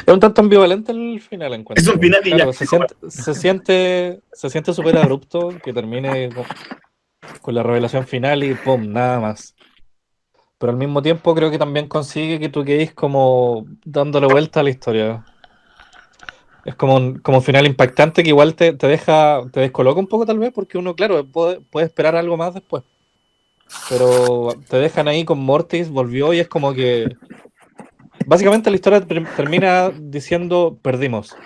es 0.06 0.12
un 0.14 0.20
tanto 0.20 0.40
ambivalente 0.40 0.92
el 0.92 1.20
final, 1.20 1.52
encuentro. 1.54 1.82
Es 1.82 1.88
un 1.88 2.00
final 2.00 2.20
y 2.24 2.30
Claro, 2.30 2.52
ya. 2.52 2.58
se 2.58 2.66
siente, 2.66 2.94
se 3.08 3.34
siente, 3.34 4.20
se 4.32 4.50
siente 4.50 4.72
súper 4.72 4.96
abrupto 4.98 5.48
que 5.62 5.72
termine 5.72 6.30
con, 6.30 6.44
con 7.42 7.54
la 7.54 7.62
revelación 7.62 8.06
final 8.06 8.44
y 8.44 8.54
pum, 8.54 8.92
nada 8.92 9.18
más. 9.20 9.54
Pero 10.58 10.70
al 10.72 10.78
mismo 10.78 11.02
tiempo 11.02 11.34
creo 11.34 11.50
que 11.50 11.58
también 11.58 11.88
consigue 11.88 12.38
que 12.38 12.48
tú 12.48 12.64
quedes 12.64 12.94
como 12.94 13.66
dándole 13.84 14.26
vuelta 14.28 14.60
a 14.60 14.62
la 14.62 14.70
historia. 14.70 15.24
Es 16.64 16.74
como 16.76 16.96
un, 16.96 17.18
como 17.18 17.38
un 17.38 17.44
final 17.44 17.66
impactante 17.66 18.22
que 18.22 18.30
igual 18.30 18.54
te, 18.54 18.72
te 18.72 18.86
deja, 18.86 19.42
te 19.52 19.60
descoloca 19.60 20.00
un 20.00 20.06
poco 20.06 20.24
tal 20.24 20.38
vez, 20.38 20.50
porque 20.52 20.78
uno, 20.78 20.94
claro, 20.94 21.24
puede, 21.26 21.60
puede 21.60 21.86
esperar 21.86 22.16
algo 22.16 22.36
más 22.36 22.54
después. 22.54 22.82
Pero 23.88 24.48
te 24.68 24.78
dejan 24.78 25.08
ahí 25.08 25.24
con 25.24 25.38
Mortis, 25.40 25.90
volvió 25.90 26.32
y 26.32 26.40
es 26.40 26.48
como 26.48 26.72
que 26.72 27.16
Básicamente 28.26 28.70
la 28.70 28.76
historia 28.76 29.00
ter- 29.02 29.26
termina 29.36 29.90
diciendo 29.94 30.78
perdimos. 30.80 31.36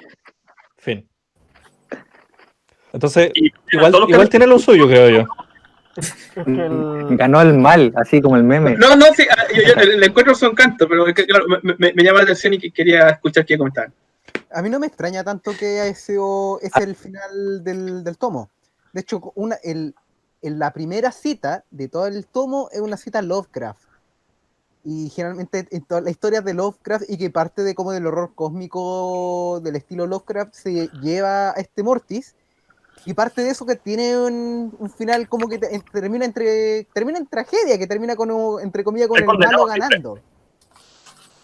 Fin. 0.77 1.09
Entonces, 2.93 3.33
y- 3.35 3.53
igual, 3.73 3.93
igual 4.09 4.29
tiene 4.29 4.47
lo 4.47 4.59
suyo, 4.59 4.87
creo 4.87 5.11
yo. 5.11 5.25
El, 6.47 7.17
Ganó 7.17 7.41
el 7.43 7.55
mal, 7.59 7.93
así 7.97 8.21
como 8.21 8.37
el 8.37 8.45
meme. 8.45 8.77
No, 8.77 8.95
no, 8.95 9.07
sí, 9.17 9.25
ah, 9.31 9.45
yo, 9.53 9.63
yo 9.63 9.97
le 9.97 10.07
encuentro 10.07 10.35
su 10.35 10.47
encanto, 10.47 10.87
pero 10.89 11.07
es 11.09 11.15
que, 11.15 11.27
claro, 11.27 11.47
me, 11.49 11.75
me- 11.79 11.93
me 11.93 12.03
llama 12.05 12.19
la 12.19 12.25
atención 12.25 12.55
y 12.55 12.59
que 12.59 12.71
quería 12.71 13.09
escuchar 13.09 13.45
qué 13.45 13.59
comentaban. 13.59 13.93
A 14.51 14.63
mí 14.63 14.71
no 14.71 14.79
me 14.79 14.87
extraña 14.87 15.23
tanto 15.25 15.53
que 15.59 15.81
haya 15.81 15.95
sido 15.95 16.59
ese 16.61 16.83
el 16.83 16.95
final 16.97 17.63
del, 17.65 18.03
del 18.05 18.17
tomo. 18.19 18.49
De 18.93 19.01
hecho, 19.01 19.33
una, 19.35 19.57
el, 19.63 19.95
en 20.43 20.59
la 20.59 20.73
primera 20.73 21.13
cita 21.13 21.65
de 21.71 21.89
todo 21.89 22.07
el 22.07 22.27
tomo 22.27 22.69
es 22.73 22.81
una 22.81 22.97
cita 22.97 23.21
Lovecraft. 23.23 23.83
Y 24.85 25.11
generalmente 25.11 25.67
en 25.71 25.85
todas 25.85 26.03
las 26.05 26.13
historias 26.13 26.45
de 26.45 26.55
Lovecraft 26.55 27.05
y 27.11 27.19
que 27.19 27.29
parte 27.31 27.63
de 27.63 27.75
como 27.75 27.93
del 27.93 28.07
horror 28.07 28.33
cósmico 28.35 29.61
del 29.63 29.77
estilo 29.77 30.07
Lovecraft 30.07 30.55
se 30.55 30.89
lleva 31.03 31.51
a 31.51 31.55
este 31.55 31.83
Mortis. 31.83 32.35
Y 33.05 33.15
parte 33.15 33.43
de 33.43 33.51
eso 33.51 33.67
que 33.67 33.77
tiene 33.77 34.19
un, 34.19 34.75
un 34.79 34.91
final 34.91 35.29
como 35.29 35.49
que 35.49 35.59
te- 35.59 35.83
termina 35.93 36.25
entre 36.25 36.85
termina 36.95 37.19
en 37.19 37.27
tragedia, 37.27 37.79
que 37.79 37.87
termina 37.87 38.17
con 38.17 38.31
un- 38.31 38.61
entre 38.63 38.83
comillas 38.83 39.09
con 39.09 39.19
Es 39.19 39.23
el 39.23 39.27
malo 39.39 39.67
ganando. 39.67 40.19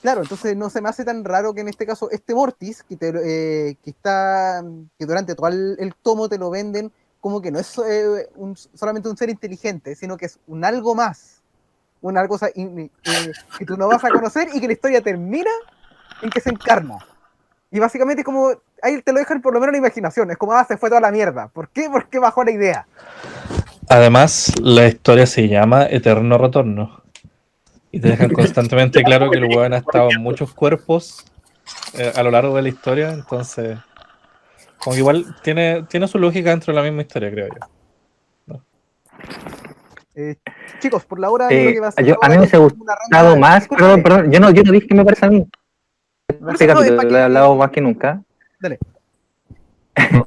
Claro, 0.04 0.20
entonces 0.20 0.54
no 0.54 0.68
se 0.68 0.82
me 0.82 0.90
hace 0.90 1.02
tan 1.02 1.24
raro 1.24 1.54
que 1.54 1.62
en 1.62 1.68
este 1.68 1.86
caso 1.86 2.10
este 2.10 2.34
Mortis, 2.34 2.82
que, 2.82 2.94
te, 2.94 3.08
eh, 3.08 3.78
que 3.82 3.88
está, 3.88 4.62
que 4.98 5.06
durante 5.06 5.34
todo 5.34 5.48
el, 5.48 5.94
tomo 6.02 6.28
te 6.28 6.36
lo 6.36 6.50
venden 6.50 6.92
como 7.20 7.40
que 7.40 7.50
no 7.50 7.58
es 7.58 7.78
eh, 7.78 8.28
solamente 8.74 9.08
un 9.08 9.16
ser 9.16 9.30
inteligente, 9.30 9.96
sino 9.96 10.18
que 10.18 10.26
es 10.26 10.38
un 10.46 10.62
algo 10.62 10.94
más, 10.94 11.40
una 12.02 12.28
cosa 12.28 12.48
eh, 12.48 12.90
que 13.58 13.64
tú 13.64 13.78
no 13.78 13.88
vas 13.88 14.04
a 14.04 14.10
conocer 14.10 14.48
y 14.52 14.60
que 14.60 14.66
la 14.66 14.74
historia 14.74 15.00
termina 15.00 15.50
en 16.20 16.28
que 16.28 16.42
se 16.42 16.50
encarna. 16.50 16.98
Y 17.70 17.78
básicamente 17.78 18.20
es 18.20 18.26
como, 18.26 18.50
ahí 18.82 19.00
te 19.00 19.10
lo 19.10 19.20
dejan 19.20 19.40
por 19.40 19.54
lo 19.54 19.60
menos 19.60 19.74
en 19.74 19.80
la 19.80 19.88
imaginación, 19.88 20.30
es 20.30 20.36
como, 20.36 20.52
ah, 20.52 20.66
se 20.68 20.76
fue 20.76 20.90
toda 20.90 21.00
la 21.00 21.12
mierda. 21.12 21.48
¿Por 21.48 21.70
qué? 21.70 21.88
Porque 21.90 22.18
bajó 22.18 22.44
la 22.44 22.50
idea. 22.50 22.86
Además, 23.88 24.52
la 24.60 24.86
historia 24.86 25.24
se 25.24 25.48
llama 25.48 25.86
Eterno 25.86 26.36
Retorno. 26.36 27.03
Y 27.94 28.00
te 28.00 28.08
dejan 28.08 28.30
constantemente 28.32 29.04
claro 29.04 29.30
que 29.30 29.38
el 29.38 29.44
weón 29.44 29.72
ha 29.72 29.76
estado 29.76 30.10
en 30.10 30.20
muchos 30.20 30.52
cuerpos 30.52 31.24
eh, 31.96 32.12
a 32.14 32.24
lo 32.24 32.32
largo 32.32 32.56
de 32.56 32.62
la 32.62 32.68
historia, 32.68 33.12
entonces. 33.12 33.78
Como 34.78 34.94
que 34.94 35.00
igual 35.00 35.36
tiene, 35.42 35.84
tiene 35.84 36.08
su 36.08 36.18
lógica 36.18 36.50
dentro 36.50 36.72
de 36.72 36.80
la 36.80 36.84
misma 36.84 37.02
historia, 37.02 37.30
creo 37.30 37.48
yo. 37.48 38.60
Eh, 40.16 40.36
chicos, 40.80 41.04
por 41.04 41.20
la 41.20 41.30
hora 41.30 41.48
Eh, 41.50 41.54
yo 41.56 41.60
creo 41.62 41.72
que 41.72 41.80
va 41.80 41.88
a 41.88 41.92
ser 41.92 42.04
yo- 42.04 42.16
a 42.20 42.28
mí 42.28 42.36
me 42.38 42.46
ronda 42.46 42.68
Gustado 42.68 43.36
más, 43.36 43.68
perdón, 43.68 44.02
perdón, 44.02 44.32
yo 44.32 44.40
no, 44.40 44.50
yo 44.50 44.62
no 44.64 44.72
dije 44.72 44.88
que 44.88 44.94
me 44.94 45.04
parece 45.04 45.26
a 45.26 45.30
mí. 45.30 45.46
Este 46.28 46.66
no, 46.66 46.74
capítulo 46.74 47.02
lo 47.02 47.16
he 47.16 47.22
hablado 47.22 47.54
más 47.54 47.70
que 47.70 47.80
nunca. 47.80 48.20
Dale. 48.60 48.78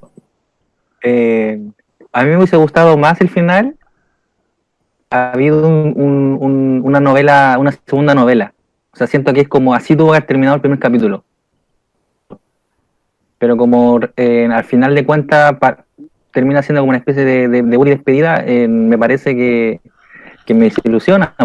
Eh, 1.03 1.61
a 2.11 2.23
mí 2.23 2.29
me 2.29 2.37
hubiese 2.37 2.57
gustado 2.57 2.97
más 2.97 3.21
el 3.21 3.29
final. 3.29 3.76
Ha 5.09 5.31
habido 5.31 5.67
un- 5.67 5.93
un- 5.95 6.37
un- 6.39 6.81
una 6.83 6.99
novela, 6.99 7.57
una 7.59 7.71
segunda 7.71 8.13
novela. 8.13 8.53
O 8.91 8.97
sea, 8.97 9.07
siento 9.07 9.33
que 9.33 9.41
es 9.41 9.47
como 9.47 9.73
así 9.73 9.95
tuvo 9.95 10.11
que 10.11 10.17
haber 10.17 10.27
terminado 10.27 10.55
el 10.55 10.61
primer 10.61 10.79
capítulo. 10.79 11.23
Pero 13.37 13.55
como 13.55 13.99
eh, 14.17 14.49
al 14.51 14.63
final 14.63 14.95
de 14.95 15.05
cuentas 15.05 15.55
termina 16.31 16.61
siendo 16.61 16.81
como 16.81 16.89
una 16.89 16.97
especie 16.97 17.23
de, 17.23 17.47
de, 17.47 17.59
y 17.59 17.89
despedida, 17.89 18.43
eh, 18.45 18.67
me 18.67 18.97
parece 18.97 19.35
que 19.35 19.79
me 20.53 20.65
desilusiona. 20.65 21.35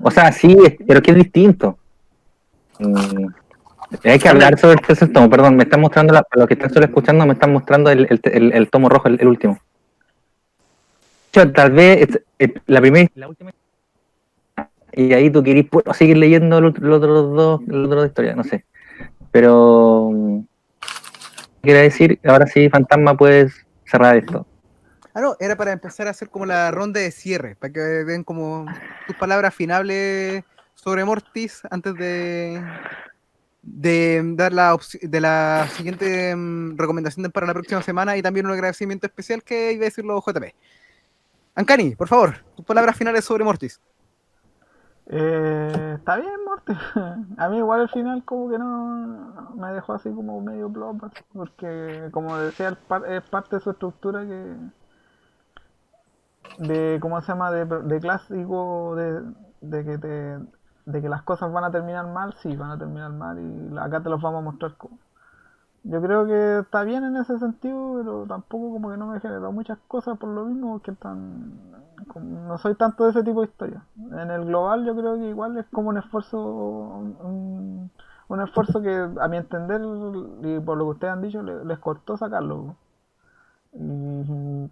O 0.00 0.10
sea, 0.10 0.32
sí, 0.32 0.56
pero 0.86 1.02
que 1.02 1.10
es 1.10 1.16
distinto. 1.16 1.78
Mm, 2.78 3.26
hay 4.04 4.18
que 4.18 4.28
hablar 4.28 4.58
sobre 4.58 4.74
el 4.74 4.80
tercer 4.86 5.12
tomo, 5.12 5.28
perdón, 5.30 5.56
me 5.56 5.64
están 5.64 5.80
mostrando, 5.80 6.14
la, 6.14 6.24
los 6.32 6.46
que 6.48 6.54
están 6.54 6.72
solo 6.72 6.86
escuchando, 6.86 7.26
me 7.26 7.34
están 7.34 7.52
mostrando 7.52 7.90
el, 7.90 8.68
tomo 8.70 8.88
rojo, 8.88 9.08
el 9.08 9.26
último. 9.26 9.58
Tal 11.52 11.72
vez 11.72 12.08
es- 12.38 12.50
la 12.66 12.80
primera 12.80 13.10
y 13.14 13.20
la 13.20 13.28
última. 13.28 13.50
Y 14.92 15.12
ahí 15.12 15.30
tú 15.30 15.42
querís 15.42 15.66
seguir 15.92 16.16
leyendo 16.16 16.60
los, 16.60 16.72
otros 16.72 17.34
dos, 17.34 17.60
los 17.66 17.86
otros 17.86 18.02
dos 18.02 18.06
historias, 18.06 18.36
no 18.36 18.44
sé. 18.44 18.64
Pero. 19.32 20.10
mm, 20.12 20.40
Quiero 21.64 21.78
decir, 21.80 22.20
ahora 22.24 22.46
sí, 22.46 22.68
Fantasma, 22.68 23.16
puedes 23.16 23.66
cerrar 23.86 24.16
esto. 24.16 24.46
Ah, 25.14 25.22
no, 25.22 25.34
era 25.40 25.56
para 25.56 25.72
empezar 25.72 26.06
a 26.06 26.10
hacer 26.10 26.28
como 26.28 26.44
la 26.44 26.70
ronda 26.70 27.00
de 27.00 27.10
cierre, 27.10 27.56
para 27.56 27.72
que 27.72 27.80
vean 28.04 28.22
como 28.22 28.66
tus 29.06 29.16
palabras 29.16 29.54
finales 29.54 30.44
sobre 30.74 31.06
Mortis 31.06 31.62
antes 31.70 31.94
de, 31.94 32.62
de 33.62 34.22
dar 34.34 34.52
la, 34.52 34.76
de 35.00 35.20
la 35.22 35.66
siguiente 35.74 36.36
mm, 36.36 36.76
recomendación 36.76 37.30
para 37.30 37.46
la 37.46 37.54
próxima 37.54 37.80
semana 37.80 38.14
y 38.18 38.22
también 38.22 38.44
un 38.44 38.52
agradecimiento 38.52 39.06
especial 39.06 39.42
que 39.42 39.72
iba 39.72 39.84
a 39.84 39.86
decirlo 39.86 40.20
JP. 40.20 40.52
Ancani, 41.54 41.94
por 41.94 42.08
favor, 42.08 42.44
tus 42.56 42.64
palabras 42.64 42.96
finales 42.96 43.24
sobre 43.24 43.44
Mortis. 43.44 43.80
Eh, 45.06 45.94
está 45.98 46.16
bien, 46.16 46.44
Morty. 46.44 46.72
A 47.38 47.48
mí 47.48 47.58
igual 47.58 47.82
al 47.82 47.88
final 47.90 48.24
como 48.24 48.50
que 48.50 48.58
no 48.58 49.52
me 49.54 49.72
dejó 49.72 49.92
así 49.94 50.10
como 50.10 50.40
medio 50.40 50.72
plop, 50.72 51.02
porque 51.32 52.08
como 52.10 52.36
decía, 52.38 52.76
es 53.08 53.22
parte 53.24 53.56
de 53.56 53.62
su 53.62 53.70
estructura 53.70 54.22
que 54.22 54.56
de 56.58 56.98
cómo 57.00 57.20
se 57.20 57.28
llama 57.28 57.50
de, 57.50 58.00
clásico 58.00 58.94
de, 58.96 59.22
de 59.60 59.84
que 59.84 59.98
te 59.98 60.38
de 60.86 61.00
que 61.00 61.08
las 61.08 61.22
cosas 61.22 61.50
van 61.52 61.64
a 61.64 61.70
terminar 61.70 62.06
mal, 62.06 62.34
sí, 62.42 62.54
van 62.56 62.72
a 62.72 62.78
terminar 62.78 63.10
mal 63.10 63.38
y 63.38 63.78
acá 63.78 64.02
te 64.02 64.10
los 64.10 64.20
vamos 64.20 64.40
a 64.40 64.44
mostrar 64.44 64.74
como. 64.76 64.98
Yo 65.84 66.00
creo 66.00 66.26
que 66.26 66.58
está 66.60 66.82
bien 66.84 67.04
en 67.04 67.16
ese 67.16 67.38
sentido, 67.38 67.94
pero 67.98 68.26
tampoco 68.26 68.72
como 68.72 68.90
que 68.90 68.96
no 68.96 69.06
me 69.06 69.20
generó 69.20 69.52
muchas 69.52 69.78
cosas 69.86 70.18
por 70.18 70.30
lo 70.30 70.46
mismo, 70.46 70.72
porque 70.72 70.92
tan, 70.92 71.52
no 72.16 72.56
soy 72.58 72.74
tanto 72.74 73.04
de 73.04 73.10
ese 73.10 73.22
tipo 73.22 73.40
de 73.42 73.46
historias. 73.48 73.82
En 74.12 74.30
el 74.30 74.46
global 74.46 74.84
yo 74.86 74.96
creo 74.96 75.16
que 75.18 75.28
igual 75.28 75.56
es 75.58 75.66
como 75.72 75.90
un 75.90 75.98
esfuerzo, 75.98 76.38
un, 76.42 77.90
un 78.28 78.40
esfuerzo 78.40 78.80
que 78.80 79.08
a 79.20 79.28
mi 79.28 79.36
entender 79.36 79.82
y 80.42 80.58
por 80.60 80.78
lo 80.78 80.84
que 80.86 80.90
ustedes 80.92 81.12
han 81.12 81.22
dicho 81.22 81.42
le- 81.42 81.64
les 81.66 81.78
costó 81.78 82.16
sacarlo. 82.16 82.76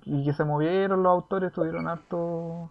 Y, 0.04 0.24
que 0.24 0.32
se 0.32 0.44
movieron 0.44 1.02
los 1.02 1.10
autores, 1.12 1.52
tuvieron 1.52 1.88
harto... 1.88 2.70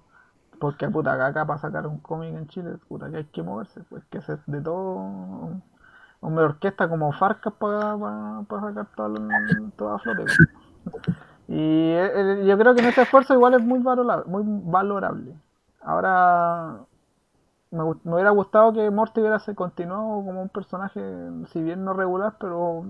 Porque 0.60 0.88
puta, 0.90 1.14
acá, 1.26 1.46
para 1.46 1.60
sacar 1.60 1.88
un 1.88 1.98
cómic 2.00 2.36
en 2.36 2.48
Chile, 2.48 2.78
puta, 2.88 3.10
que 3.10 3.18
hay 3.18 3.26
que 3.26 3.42
moverse, 3.44 3.82
pues 3.90 4.04
que 4.06 4.22
se 4.22 4.38
de 4.48 4.62
todo 4.62 5.52
una 6.22 6.41
orquesta 6.43 6.88
como 6.88 7.11
Farcas 7.14 7.53
para 7.53 8.38
sacar 8.61 8.88
todo, 8.95 9.07
el- 9.18 9.72
todo 9.76 9.93
a 9.93 9.99
flote. 9.99 10.26
Y 11.48 11.57
eh, 11.91 12.11
eh, 12.15 12.45
yo 12.45 12.57
creo 12.57 12.73
que 12.73 12.81
en 12.81 12.88
ese 12.88 13.02
esfuerzo 13.02 13.34
igual 13.34 13.56
es 13.56 13.61
muy 13.64 13.80
valorable. 13.80 14.26
Muy 14.27 14.43
valorable. 14.45 15.34
Ahora, 15.81 16.77
me, 17.72 17.84
me 18.03 18.14
hubiera 18.14 18.30
gustado 18.30 18.72
que 18.73 18.89
Morty 18.89 19.19
hubiera 19.19 19.39
continuado 19.56 20.23
como 20.23 20.41
un 20.43 20.49
personaje, 20.49 21.02
si 21.52 21.61
bien 21.61 21.84
no 21.84 21.93
regular, 21.93 22.35
pero 22.39 22.85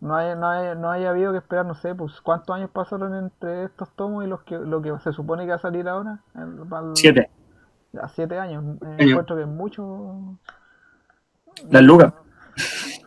no 0.00 0.14
haya, 0.16 0.34
no 0.36 0.48
haya, 0.48 0.74
no 0.74 0.90
haya 0.90 1.10
habido 1.10 1.32
que 1.32 1.38
esperar, 1.38 1.66
no 1.66 1.74
sé, 1.74 1.94
pues 1.94 2.20
cuántos 2.20 2.54
años 2.54 2.70
pasaron 2.70 3.14
entre 3.14 3.64
estos 3.64 3.90
tomos 3.96 4.24
y 4.24 4.28
los 4.28 4.42
que 4.42 4.58
lo 4.58 4.80
que 4.80 4.96
se 5.00 5.12
supone 5.12 5.44
que 5.44 5.50
va 5.50 5.56
a 5.56 5.60
salir 5.60 5.88
ahora. 5.88 6.20
El- 6.34 6.66
para 6.68 6.86
el- 6.86 6.96
Siete. 6.96 7.30
Ya, 7.92 8.08
siete 8.08 8.38
años. 8.38 8.64
Eh, 8.82 8.96
encuentro 9.10 9.36
que 9.36 9.42
es 9.42 9.48
mucho. 9.48 10.36
Las 11.70 11.82
lucas. 11.82 12.12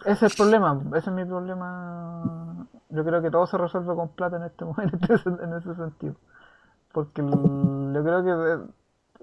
Ese 0.06 0.12
es 0.12 0.24
el 0.24 0.32
problema, 0.32 0.82
ese 0.96 1.10
es 1.10 1.16
mi 1.16 1.26
problema. 1.26 2.68
Yo 2.90 3.04
creo 3.04 3.22
que 3.22 3.32
todo 3.32 3.48
se 3.48 3.58
resuelve 3.58 3.96
con 3.96 4.10
plata 4.10 4.38
en 4.38 4.44
este 4.44 4.66
momento, 4.70 4.98
en 5.08 5.14
ese, 5.16 5.30
en 5.30 5.54
ese 5.54 5.76
sentido. 5.76 6.16
Porque 6.94 7.22
yo 7.24 8.04
creo 8.04 8.24
que 8.24 8.74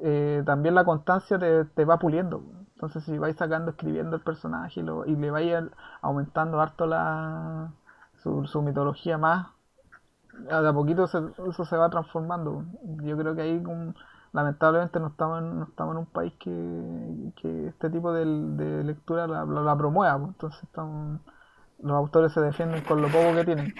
eh, 0.03 0.43
también 0.47 0.75
la 0.75 0.85
constancia 0.85 1.39
te, 1.39 1.65
te 1.67 1.85
va 1.85 1.99
puliendo. 1.99 2.43
Entonces, 2.75 3.05
si 3.05 3.19
vais 3.19 3.37
sacando, 3.37 3.73
escribiendo 3.73 4.17
el 4.17 4.23
personaje 4.23 4.81
y, 4.81 5.17
le 5.17 5.31
vais 5.31 5.65
aumentando 6.03 6.61
harto 6.61 6.87
la, 6.87 7.73
su, 8.23 8.47
su 8.47 8.63
mitología 8.63 9.19
más, 9.19 9.49
a 10.51 10.73
poquito 10.73 11.07
se- 11.07 11.23
eso 11.49 11.65
se 11.65 11.77
va 11.77 11.91
transformando. 11.91 12.65
Yo 13.03 13.17
creo 13.17 13.35
que 13.35 13.43
ahí 13.43 13.63
lamentablemente 14.35 15.01
no 15.01 15.09
estamos 15.09 15.41
en, 15.43 15.61
no 15.61 15.65
estamos 15.67 15.95
en 15.95 15.99
un 16.01 16.07
país 16.07 16.35
que, 16.41 16.53
que 17.37 17.69
este 17.69 17.91
tipo 17.91 18.13
de, 18.13 18.27
de 18.27 18.85
lectura 18.85 19.29
la, 19.29 19.47
promueva, 19.79 20.19
pues. 20.19 20.31
entonces 20.33 20.69
los 21.81 21.97
autores 21.97 22.33
se 22.33 22.41
defienden 22.41 22.83
con 22.85 23.01
lo 23.03 23.09
poco 23.09 23.35
que 23.35 23.45
tienen. 23.45 23.75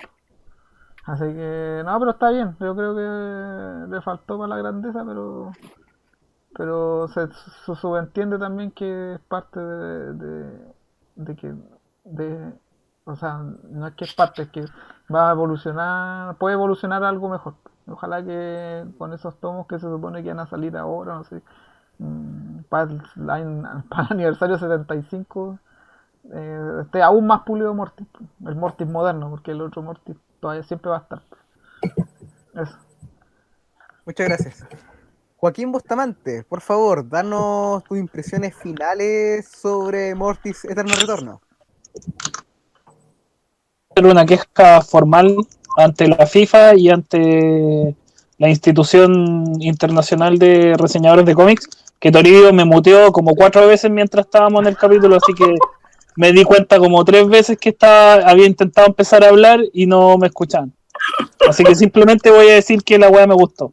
Así 1.07 1.25
que, 1.25 1.83
no, 1.85 1.99
pero 1.99 2.13
está 2.13 2.31
bien, 2.31 2.57
yo 2.61 2.75
creo 2.75 2.95
que 2.95 3.91
le 3.95 4.01
faltó 4.03 4.39
para 4.39 4.49
la 4.49 4.57
grandeza, 4.57 5.05
pero 5.07 5.53
pero 6.57 7.09
se 7.09 7.29
su- 7.65 7.75
subentiende 7.77 8.39
también 8.39 8.71
que 8.73 9.15
es 9.15 9.21
parte 9.21 9.61
de, 9.61 10.15
de, 10.15 10.75
de 11.17 11.37
que 11.37 11.55
de 12.05 12.53
o 13.05 13.17
sea 13.17 13.39
no 13.39 13.87
es 13.89 13.95
que 13.95 14.05
es 14.05 14.15
parte 14.15 14.43
es 14.43 14.49
que 14.51 14.65
va 15.13 15.29
a 15.31 15.33
evolucionar 15.33 16.37
puede 16.39 16.55
evolucionar 16.55 17.03
algo 17.05 17.29
mejor 17.29 17.55
ojalá 17.87 18.25
que 18.25 18.85
con 18.99 19.13
esos 19.13 19.39
tomos 19.41 19.67
que 19.67 19.79
se 19.79 19.87
supone 19.87 20.23
que 20.23 20.29
van 20.29 20.41
a 20.41 20.47
salir 20.47 20.77
ahora 20.77 21.15
no 21.15 21.25
sé 21.25 21.43
mm, 21.99 22.61
para 22.69 22.91
el, 22.91 23.03
para 23.89 24.03
el 24.03 24.13
aniversario 24.13 24.59
75 24.59 25.59
eh, 26.33 26.81
esté 26.83 27.03
aún 27.03 27.27
más 27.27 27.43
pulido 27.43 27.75
Mortis 27.75 28.07
el 28.47 28.57
Mortis 28.57 28.89
moderno 28.89 29.31
porque 29.31 29.51
el 29.51 29.61
otro 29.61 29.83
Mortis 29.83 30.17
todavía 30.41 30.63
siempre 30.63 30.91
va 30.91 30.99
a 30.99 31.01
estar 31.01 31.23
eso 32.55 32.79
Muchas 34.07 34.29
gracias. 34.29 34.65
Joaquín 35.37 35.73
Bustamante, 35.73 36.45
por 36.45 36.61
favor, 36.61 37.09
danos 37.09 37.85
tus 37.85 37.99
impresiones 37.99 38.55
finales 38.55 39.49
sobre 39.49 40.15
Mortis 40.15 40.65
Eterno 40.65 40.95
Retorno. 40.99 41.41
una 43.97 44.27
queja 44.27 44.83
formal 44.83 45.37
ante 45.77 46.09
la 46.09 46.27
FIFA 46.27 46.77
y 46.77 46.91
ante 46.91 47.95
la 48.39 48.49
institución 48.49 49.61
internacional 49.61 50.39
de 50.39 50.75
reseñadores 50.77 51.25
de 51.25 51.35
cómics, 51.35 51.69
que 51.99 52.11
Toribio 52.11 52.53
me 52.53 52.65
muteó 52.65 53.13
como 53.13 53.35
cuatro 53.35 53.67
veces 53.67 53.91
mientras 53.91 54.27
estábamos 54.27 54.63
en 54.63 54.69
el 54.69 54.77
capítulo, 54.77 55.17
así 55.17 55.33
que 55.35 55.55
me 56.17 56.33
di 56.33 56.45
cuenta 56.45 56.79
como 56.79 57.05
tres 57.05 57.29
veces 57.29 57.59
que 57.59 57.71
estaba, 57.71 58.29
había 58.29 58.47
intentado 58.47 58.87
empezar 58.87 59.25
a 59.25 59.29
hablar 59.29 59.61
y 59.73 59.87
no 59.87 60.17
me 60.19 60.27
escuchaban. 60.29 60.73
Así 61.49 61.65
que 61.65 61.75
simplemente 61.75 62.31
voy 62.31 62.49
a 62.49 62.55
decir 62.55 62.83
que 62.83 62.99
la 62.99 63.09
weá 63.09 63.27
me 63.27 63.35
gustó. 63.35 63.73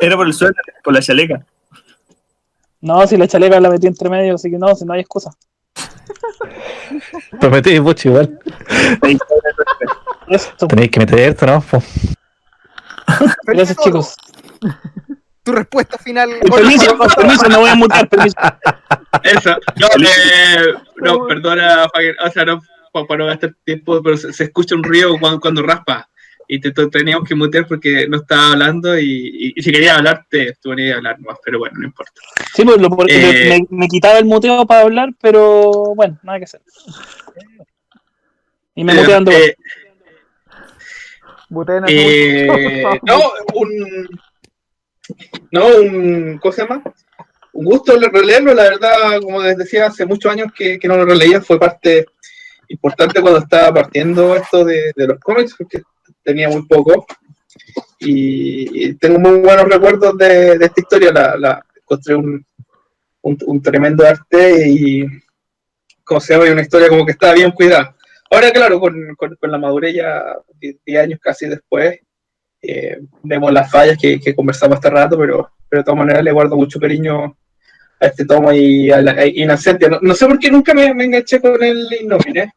Era 0.00 0.16
por 0.16 0.26
el 0.26 0.34
suéter, 0.34 0.62
por 0.82 0.94
la 0.94 1.00
chaleca. 1.00 1.44
No, 2.80 3.06
si 3.06 3.16
la 3.16 3.26
chaleca 3.26 3.60
la 3.60 3.70
metí 3.70 3.86
entre 3.86 4.08
medio, 4.08 4.34
así 4.34 4.50
que 4.50 4.58
no, 4.58 4.74
si 4.74 4.84
no 4.84 4.92
hay 4.92 5.00
excusa. 5.00 5.30
Prometí, 7.40 7.80
mucho 7.80 8.08
igual. 8.08 8.38
Tenéis 10.68 10.90
que 10.90 11.00
meter 11.00 11.18
esto, 11.20 11.46
¿no? 11.46 11.64
Gracias, 13.44 13.76
chicos. 13.78 14.16
Tu 15.42 15.52
respuesta 15.52 15.96
final. 15.98 16.28
Permiso, 16.40 16.98
permiso, 17.16 17.48
no 17.48 17.60
voy 17.60 17.70
a 17.70 17.74
mutar, 17.76 18.08
permiso. 18.08 18.36
Eso. 19.22 19.56
No, 19.76 19.86
eh, 20.04 20.74
no, 20.96 21.26
perdona. 21.26 21.84
O 21.84 22.30
sea, 22.30 22.44
no, 22.44 22.60
pa- 22.92 23.06
para 23.06 23.18
no 23.18 23.26
gastar 23.26 23.54
tiempo, 23.64 24.02
pero 24.02 24.16
se, 24.16 24.32
se 24.32 24.44
escucha 24.44 24.74
un 24.74 24.82
ruido 24.82 25.16
cuando, 25.20 25.38
cuando 25.40 25.62
raspa. 25.62 26.08
Y 26.48 26.60
te, 26.60 26.70
te- 26.70 26.86
teníamos 26.88 27.28
que 27.28 27.34
mutear 27.34 27.66
porque 27.66 28.06
no 28.08 28.18
estaba 28.18 28.52
hablando. 28.52 28.98
Y, 28.98 29.04
y- 29.04 29.52
y 29.56 29.62
si 29.62 29.72
quería 29.72 29.96
hablar, 29.96 30.24
te 30.30 30.54
tuve 30.62 30.76
que 30.76 30.92
hablar 30.92 31.18
más. 31.20 31.38
Pero 31.44 31.58
bueno, 31.58 31.74
no 31.78 31.86
importa. 31.86 32.12
Sí, 32.54 32.64
pues 32.64 32.80
lo, 32.80 32.88
porque 32.90 33.14
Eh, 33.14 33.48
me, 33.70 33.78
me 33.78 33.88
quitaba 33.88 34.18
el 34.18 34.24
muteo 34.26 34.64
para 34.66 34.82
hablar, 34.82 35.10
pero 35.20 35.70
bueno, 35.96 36.18
nada 36.22 36.38
que 36.38 36.44
hacer. 36.44 36.60
Y 38.74 38.84
me 38.84 38.92
Eh, 38.92 38.96
mutean 38.96 39.24
de 39.24 39.56
vuelta. 41.48 41.76
eh, 41.78 41.80
a 41.80 41.86
Eh, 41.88 42.46
mucho. 42.90 43.00
no, 43.04 43.20
un. 43.54 44.08
No, 45.50 45.66
un. 45.66 46.38
¿Cómo 46.38 46.52
se 46.52 46.62
llama? 46.62 46.82
Un 47.52 47.64
gusto 47.64 47.96
le- 47.98 48.08
releerlo, 48.08 48.52
la 48.52 48.64
verdad, 48.64 49.20
como 49.22 49.42
les 49.42 49.56
decía, 49.56 49.86
hace 49.86 50.04
muchos 50.04 50.30
años 50.30 50.52
que, 50.54 50.78
que 50.78 50.88
no 50.88 50.96
lo 50.96 51.06
releía, 51.06 51.40
fue 51.40 51.58
parte 51.58 52.04
importante 52.68 53.20
cuando 53.22 53.38
estaba 53.40 53.72
partiendo 53.72 54.34
esto 54.36 54.64
de, 54.64 54.92
de 54.94 55.06
los 55.06 55.18
cómics, 55.20 55.54
porque 55.56 55.80
tenía 56.26 56.48
muy 56.48 56.66
poco. 56.66 57.06
Y, 58.00 58.88
y 58.88 58.94
tengo 58.94 59.18
muy 59.18 59.38
buenos 59.38 59.68
recuerdos 59.68 60.18
de, 60.18 60.58
de 60.58 60.66
esta 60.66 60.80
historia, 60.80 61.12
la, 61.12 61.36
la 61.38 61.66
encontré 61.74 62.14
un, 62.14 62.44
un, 63.22 63.38
un 63.46 63.62
tremendo 63.62 64.04
arte 64.04 64.68
y, 64.68 65.06
como 66.04 66.20
se 66.20 66.34
llama, 66.34 66.48
y 66.48 66.50
una 66.50 66.62
historia 66.62 66.88
como 66.88 67.06
que 67.06 67.12
estaba 67.12 67.32
bien 67.32 67.52
cuidada. 67.52 67.94
Ahora, 68.30 68.50
claro, 68.50 68.80
con, 68.80 69.14
con, 69.16 69.36
con 69.36 69.50
la 69.50 69.58
madurez 69.58 69.94
ya 69.94 70.22
10 70.60 70.98
años 70.98 71.20
casi 71.22 71.46
después, 71.48 72.00
eh, 72.60 72.98
vemos 73.22 73.52
las 73.52 73.70
fallas 73.70 73.96
que, 73.96 74.18
que 74.20 74.34
conversamos 74.34 74.76
este 74.76 74.90
rato, 74.90 75.16
pero, 75.16 75.50
pero 75.68 75.80
de 75.80 75.84
todas 75.84 75.98
maneras 75.98 76.24
le 76.24 76.32
guardo 76.32 76.56
mucho 76.56 76.80
cariño 76.80 77.36
a 78.00 78.06
este 78.06 78.26
tomo 78.26 78.52
y 78.52 78.90
a 78.90 79.00
la 79.00 79.12
a. 79.12 79.88
No, 79.88 80.00
no 80.02 80.14
sé 80.14 80.26
por 80.26 80.38
qué 80.38 80.50
nunca 80.50 80.74
me, 80.74 80.92
me 80.92 81.04
enganché 81.04 81.40
con 81.40 81.62
el 81.62 81.88
Innomine, 82.00 82.52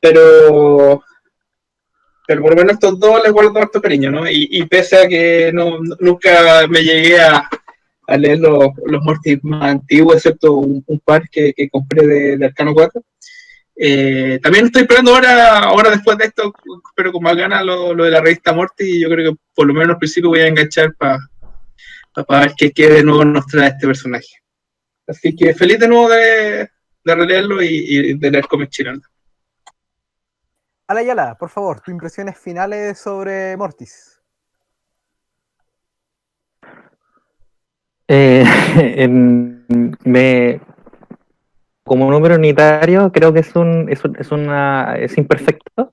pero, 0.00 1.04
pero 2.30 2.42
por 2.42 2.50
lo 2.52 2.58
menos 2.58 2.74
estos 2.74 2.96
dos 3.00 3.20
les 3.24 3.32
guardo 3.32 3.58
harto 3.58 3.82
cariño, 3.82 4.08
¿no? 4.08 4.30
Y, 4.30 4.46
y 4.52 4.64
pese 4.66 4.98
a 4.98 5.08
que 5.08 5.50
no, 5.52 5.80
nunca 5.98 6.64
me 6.68 6.80
llegué 6.80 7.20
a, 7.20 7.48
a 8.06 8.16
leer 8.16 8.38
los, 8.38 8.68
los 8.86 9.02
Mortis 9.02 9.42
más 9.42 9.72
antiguos, 9.72 10.14
excepto 10.14 10.52
un, 10.52 10.80
un 10.86 11.00
par 11.00 11.28
que, 11.28 11.52
que 11.52 11.68
compré 11.68 12.06
de, 12.06 12.36
de 12.36 12.46
Arcano 12.46 12.72
4. 12.72 13.02
Eh, 13.74 14.38
también 14.40 14.66
estoy 14.66 14.82
esperando 14.82 15.12
ahora, 15.12 15.58
ahora 15.58 15.90
después 15.90 16.16
de 16.18 16.26
esto, 16.26 16.54
pero 16.94 17.10
con 17.10 17.24
más 17.24 17.34
ganas 17.34 17.64
lo, 17.64 17.94
lo 17.94 18.04
de 18.04 18.12
la 18.12 18.20
revista 18.20 18.52
Morty 18.52 18.84
y 18.84 19.00
yo 19.00 19.08
creo 19.10 19.32
que 19.32 19.38
por 19.52 19.66
lo 19.66 19.74
menos 19.74 19.94
al 19.94 19.98
principio 19.98 20.30
voy 20.30 20.38
a 20.38 20.46
enganchar 20.46 20.94
para 20.94 21.18
ver 22.14 22.52
qué, 22.56 22.70
qué 22.70 22.90
de 22.90 23.02
nuevo 23.02 23.24
nos 23.24 23.44
trae 23.48 23.70
este 23.70 23.88
personaje. 23.88 24.36
Así 25.04 25.34
que 25.34 25.52
feliz 25.52 25.80
de 25.80 25.88
nuevo 25.88 26.08
de, 26.08 26.68
de 27.02 27.14
releerlo 27.16 27.60
y, 27.60 27.66
y 27.66 28.14
de 28.14 28.30
leer 28.30 28.46
cómics 28.46 28.70
chilenos. 28.70 29.02
Ala 30.90 31.04
Yala, 31.04 31.36
por 31.36 31.50
favor, 31.50 31.78
tus 31.78 31.92
impresiones 31.92 32.36
finales 32.36 32.98
sobre 32.98 33.56
Mortis. 33.56 34.20
Eh, 38.08 38.44
como 41.84 42.10
número 42.10 42.34
unitario, 42.34 43.12
creo 43.12 43.32
que 43.32 43.38
es 43.38 43.54
un, 43.54 43.88
es, 43.88 44.02
es 44.18 44.32
es 44.96 45.16
imperfecto. 45.16 45.92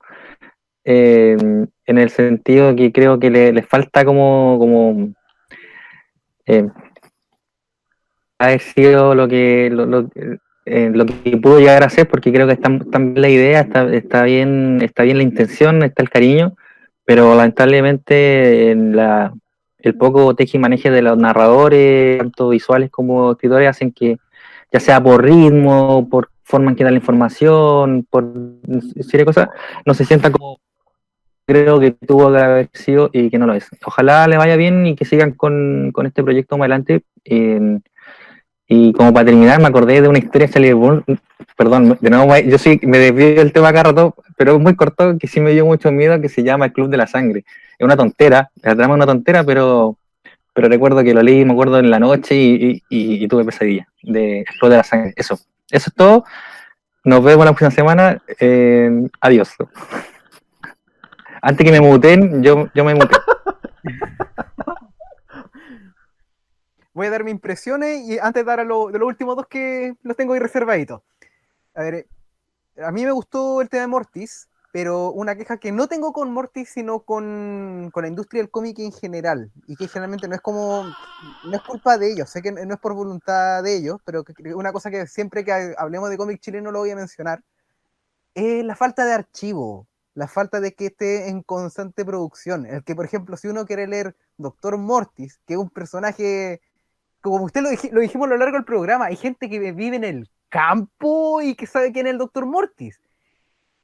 eh, 0.84 1.38
en 1.86 1.98
el 2.00 2.10
sentido 2.10 2.76
que 2.76 2.92
creo 2.92 3.20
que 3.20 3.30
le, 3.30 3.62
falta 3.62 4.04
como, 4.04 4.58
como 4.58 5.14
eh, 6.48 6.68
haber 8.40 8.62
sido 8.62 9.14
lo 9.14 9.28
que 9.28 9.70
eh, 10.70 10.92
lo 10.94 11.06
que 11.06 11.38
pudo 11.38 11.60
llegar 11.60 11.84
a 11.84 11.90
ser, 11.90 12.10
porque 12.10 12.34
creo 12.34 12.46
que 12.46 12.52
está, 12.52 12.70
está 12.70 13.00
bien 13.00 13.22
la 13.22 13.30
idea, 13.30 13.62
está, 13.62 13.94
está 13.94 14.24
bien, 14.24 14.80
está 14.82 15.04
bien 15.04 15.16
la 15.16 15.24
intención, 15.24 15.82
está 15.82 16.04
el 16.04 16.10
cariño, 16.10 16.58
pero 17.06 17.36
lamentablemente 17.36 18.72
en 18.72 19.00
el 19.80 19.96
poco 19.96 20.36
teje 20.36 20.58
y 20.58 20.60
maneje 20.60 20.92
de 20.92 21.02
los 21.02 21.18
narradores, 21.18 22.18
tanto 22.18 22.50
visuales 22.50 22.90
como 22.90 23.32
escritores, 23.32 23.70
hacen 23.70 23.94
que, 23.94 24.18
ya 24.70 24.82
sea 24.82 25.02
por 25.02 25.24
ritmo, 25.24 26.10
por 26.10 26.32
forma 26.44 26.72
en 26.72 26.76
que 26.76 26.84
da 26.84 26.92
la 26.92 26.98
información, 26.98 28.06
por 28.10 28.30
serie 29.02 29.20
de 29.20 29.26
cosas, 29.26 29.48
no 29.86 29.94
se 29.94 30.04
sienta 30.04 30.32
como 30.32 30.60
creo 31.46 31.80
que 31.80 31.92
tuvo 31.92 32.30
que 32.30 32.40
haber 32.40 32.70
sido 32.74 33.10
y 33.14 33.30
que 33.30 33.38
no 33.38 33.48
lo 33.48 33.54
es. 33.54 33.70
Ojalá 33.86 34.28
le 34.28 34.36
vaya 34.36 34.58
bien 34.58 34.86
y 34.86 34.96
que 34.98 35.06
sigan 35.06 35.32
con, 35.32 35.92
con 35.94 36.06
este 36.06 36.24
proyecto 36.24 36.58
más 36.58 36.66
adelante. 36.66 37.04
Y 38.68 38.92
como 38.94 39.14
para 39.14 39.26
terminar, 39.26 39.62
me 39.62 39.68
acordé 39.68 40.02
de 40.02 40.10
una 40.10 40.20
historia 40.20 40.48
de 40.48 41.18
perdón, 41.56 41.98
de 42.02 42.10
nuevo, 42.10 42.38
yo 42.38 42.58
sí 42.58 42.80
me 42.84 43.00
desvío 43.00 43.36
del 43.36 43.54
tema 43.54 43.72
cada 43.72 43.92
rato, 43.92 44.16
pero 44.36 44.56
es 44.56 44.62
muy 44.62 44.76
corto, 44.76 45.18
que 45.18 45.28
sí 45.28 45.40
me 45.40 45.52
dio 45.52 45.66
mucho 45.66 45.92
miedo, 45.92 46.20
que 46.20 46.30
se 46.30 46.44
llama 46.44 46.66
El 46.66 46.74
Club 46.74 46.90
de 46.90 46.98
la 46.98 47.08
Sangre. 47.08 47.46
Es 47.80 47.86
una 47.86 47.96
tontera, 47.96 48.52
la 48.62 48.76
trama 48.76 48.94
es 48.94 48.98
una 48.98 49.06
tontera, 49.06 49.44
pero, 49.44 49.98
pero 50.54 50.68
recuerdo 50.68 51.04
que 51.04 51.14
lo 51.14 51.24
leí, 51.24 51.46
me 51.46 51.54
acuerdo 51.54 51.80
en 51.80 51.90
la 51.90 52.00
noche 52.00 52.36
y, 52.36 53.28
tuve 53.28 53.46
pesadilla 53.46 53.88
de 54.04 54.46
Club 54.60 54.72
de 54.72 54.78
la 54.78 54.84
Sangre. 54.84 55.14
Eso, 55.16 55.36
eso 55.72 55.90
es 55.90 55.94
todo. 55.96 56.26
Nos 57.06 57.24
vemos 57.24 57.46
la 57.46 57.52
próxima 57.52 57.72
semana. 57.72 58.22
Eh, 58.40 59.08
adiós. 59.22 59.56
Antes 61.42 61.66
que 61.66 61.72
me 61.72 61.80
muten, 61.80 62.44
yo, 62.44 62.68
yo 62.76 62.84
me 62.84 62.96
muté. 62.96 63.16
Voy 66.98 67.06
a 67.06 67.12
dar 67.12 67.24
mis 67.24 67.34
impresiones 67.34 68.08
y 68.08 68.18
antes 68.18 68.44
de 68.44 68.44
dar 68.44 68.60
a 68.60 68.64
de 68.64 68.68
los 68.68 69.08
últimos 69.08 69.36
dos 69.36 69.46
que 69.48 69.94
los 70.02 70.18
tengo 70.18 70.34
ahí 70.34 70.40
reservaditos. 70.40 71.04
A 71.76 71.84
ver, 71.84 71.94
eh, 71.94 72.08
a 72.84 72.92
mí 72.92 73.06
me 73.06 73.12
gustó 73.12 73.62
el 73.62 73.70
tema 73.70 73.82
de 73.82 73.88
Mortis, 73.88 74.50
pero 74.72 75.12
una 75.12 75.36
queja 75.36 75.58
que 75.58 75.72
no 75.72 75.88
tengo 75.88 76.12
con 76.12 76.32
Mortis, 76.34 76.70
sino 76.70 77.02
con, 77.02 77.92
con 77.94 78.02
la 78.02 78.08
industria 78.08 78.42
del 78.42 78.50
cómic 78.50 78.80
en 78.80 78.92
general. 78.92 79.52
Y 79.68 79.76
que 79.76 79.88
generalmente 79.88 80.28
no 80.28 80.34
es 80.34 80.42
como. 80.42 80.86
No 81.46 81.56
es 81.56 81.62
culpa 81.62 82.00
de 82.00 82.14
ellos, 82.14 82.32
sé 82.32 82.42
que 82.42 82.52
no 82.52 82.74
es 82.74 82.80
por 82.80 82.96
voluntad 82.96 83.62
de 83.62 83.76
ellos, 83.76 83.98
pero 84.04 84.24
una 84.56 84.74
cosa 84.74 84.90
que 84.90 85.06
siempre 85.06 85.46
que 85.46 85.76
hablemos 85.78 86.10
de 86.10 86.18
cómic 86.18 86.42
chileno 86.42 86.72
lo 86.72 86.80
voy 86.80 86.90
a 86.90 86.96
mencionar. 86.96 87.44
Es 88.34 88.66
la 88.66 88.76
falta 88.76 89.06
de 89.06 89.14
archivo, 89.14 89.86
la 90.16 90.28
falta 90.28 90.60
de 90.60 90.74
que 90.74 90.88
esté 90.88 91.30
en 91.30 91.44
constante 91.44 92.04
producción. 92.04 92.66
El 92.66 92.84
que, 92.84 92.96
por 92.96 93.06
ejemplo, 93.06 93.38
si 93.38 93.50
uno 93.50 93.68
quiere 93.68 93.86
leer 93.86 94.16
Doctor 94.38 94.78
Mortis, 94.78 95.40
que 95.46 95.54
es 95.54 95.60
un 95.60 95.70
personaje 95.70 96.60
como 97.30 97.46
usted 97.46 97.62
lo, 97.62 97.70
dij- 97.70 97.92
lo 97.92 98.02
dijimos 98.02 98.28
a 98.28 98.32
lo 98.32 98.38
largo 98.38 98.56
del 98.58 98.66
programa, 98.66 99.06
hay 99.06 99.16
gente 99.16 99.50
que 99.50 99.72
vive 99.74 99.96
en 99.98 100.04
el 100.04 100.30
campo 100.50 101.42
y 101.42 101.56
que 101.56 101.68
sabe 101.68 101.92
quién 101.92 102.08
es 102.08 102.12
el 102.14 102.18
Doctor 102.20 102.46
Mortis. 102.46 103.00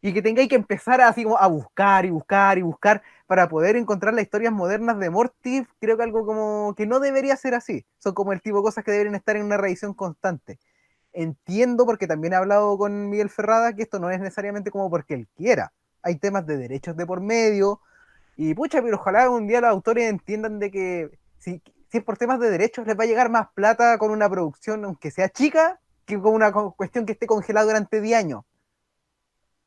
Y 0.02 0.14
que 0.14 0.22
tengáis 0.22 0.49
que 0.49 0.56
empezar 0.56 0.99
así 1.02 1.24
como 1.24 1.38
a 1.38 1.48
buscar 1.48 2.06
y 2.06 2.10
buscar 2.10 2.57
y 2.57 2.61
buscar 2.61 3.02
para 3.26 3.48
poder 3.48 3.78
encontrar 3.78 4.14
las 4.14 4.24
historias 4.24 4.52
modernas 4.52 4.99
de 4.99 5.10
Mortis, 5.10 5.65
creo 5.80 5.95
que 5.98 6.03
algo 6.03 6.26
como 6.26 6.76
que 6.76 6.86
no 6.86 6.99
debería 6.99 7.38
ser 7.38 7.56
así. 7.56 7.86
Son 7.99 8.14
como 8.14 8.34
el 8.34 8.41
tipo 8.41 8.57
de 8.57 8.64
cosas 8.64 8.84
que 8.84 8.91
deberían 8.91 9.15
estar 9.15 9.38
en 9.38 9.45
una 9.45 9.57
revisión 9.57 9.94
constante. 9.94 10.60
Entiendo, 11.14 11.86
porque 11.86 12.07
también 12.07 12.34
he 12.34 12.38
hablado 12.38 12.78
con 12.78 13.10
Miguel 13.10 13.30
Ferrada, 13.30 13.74
que 13.74 13.84
esto 13.84 13.99
no 13.99 14.10
es 14.11 14.20
necesariamente 14.20 14.72
como 14.72 14.90
porque 14.90 15.14
él 15.14 15.28
quiera. 15.38 15.72
Hay 16.02 16.18
temas 16.18 16.45
de 16.48 16.57
derechos 16.57 16.98
de 16.98 17.06
por 17.06 17.22
medio. 17.22 17.80
Y 18.36 18.53
pucha, 18.56 18.82
pero 18.82 18.98
ojalá 18.98 19.30
un 19.30 19.48
día 19.48 19.61
los 19.61 19.70
autores 19.70 20.10
entiendan 20.10 20.60
de 20.60 20.72
que 20.72 21.20
si, 21.38 21.61
si 21.94 21.99
es 21.99 22.03
por 22.03 22.18
temas 22.18 22.40
de 22.40 22.49
derechos, 22.49 22.88
les 22.88 22.98
va 22.98 23.03
a 23.03 23.06
llegar 23.06 23.30
más 23.30 23.49
plata 23.53 23.99
con 23.99 24.10
una 24.10 24.28
producción, 24.28 24.84
aunque 24.84 25.11
sea 25.11 25.30
chica, 25.30 25.80
que 26.06 26.20
con 26.20 26.34
una 26.34 26.52
cuestión 26.52 27.06
que 27.06 27.11
esté 27.11 27.28
congelada 27.28 27.68
durante 27.68 28.02
10 28.02 28.18
años. 28.18 28.41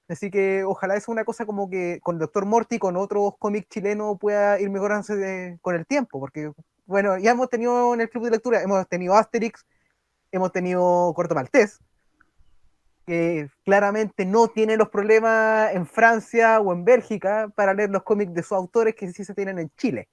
Así 0.08 0.28
que 0.28 0.64
ojalá 0.64 0.96
es 0.96 1.06
una 1.06 1.24
cosa 1.24 1.46
como 1.46 1.70
que 1.70 2.00
con 2.02 2.18
Doctor 2.18 2.44
Morty, 2.44 2.80
con 2.80 2.96
otros 2.96 3.34
cómics 3.38 3.68
chilenos, 3.68 4.18
pueda 4.18 4.58
ir 4.58 4.70
mejorándose 4.70 5.56
con 5.62 5.76
el 5.76 5.86
tiempo. 5.86 6.18
Porque, 6.18 6.50
bueno, 6.84 7.16
ya 7.16 7.30
hemos 7.30 7.48
tenido 7.48 7.94
en 7.94 8.00
el 8.00 8.10
club 8.10 8.24
de 8.24 8.32
lectura, 8.32 8.60
hemos 8.60 8.88
tenido 8.88 9.14
Asterix, 9.14 9.64
hemos 10.32 10.50
tenido 10.50 11.12
Corto 11.14 11.36
Maltés, 11.36 11.78
que 13.06 13.48
claramente 13.64 14.26
no 14.26 14.48
tiene 14.48 14.76
los 14.76 14.88
problemas 14.88 15.72
en 15.72 15.86
Francia 15.86 16.58
o 16.58 16.72
en 16.72 16.84
Bélgica 16.84 17.52
para 17.54 17.72
leer 17.72 17.90
los 17.90 18.02
cómics 18.02 18.34
de 18.34 18.42
sus 18.42 18.58
autores 18.58 18.96
que 18.96 19.12
sí 19.12 19.24
se 19.24 19.32
tienen 19.32 19.60
en 19.60 19.70
Chile. 19.76 20.08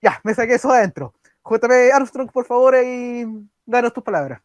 Ya, 0.00 0.20
me 0.24 0.34
saqué 0.34 0.54
eso 0.54 0.70
adentro. 0.70 1.14
JP 1.44 1.92
Armstrong, 1.92 2.30
por 2.30 2.44
favor, 2.44 2.76
y 2.84 3.26
danos 3.64 3.92
tus 3.92 4.04
palabras. 4.04 4.40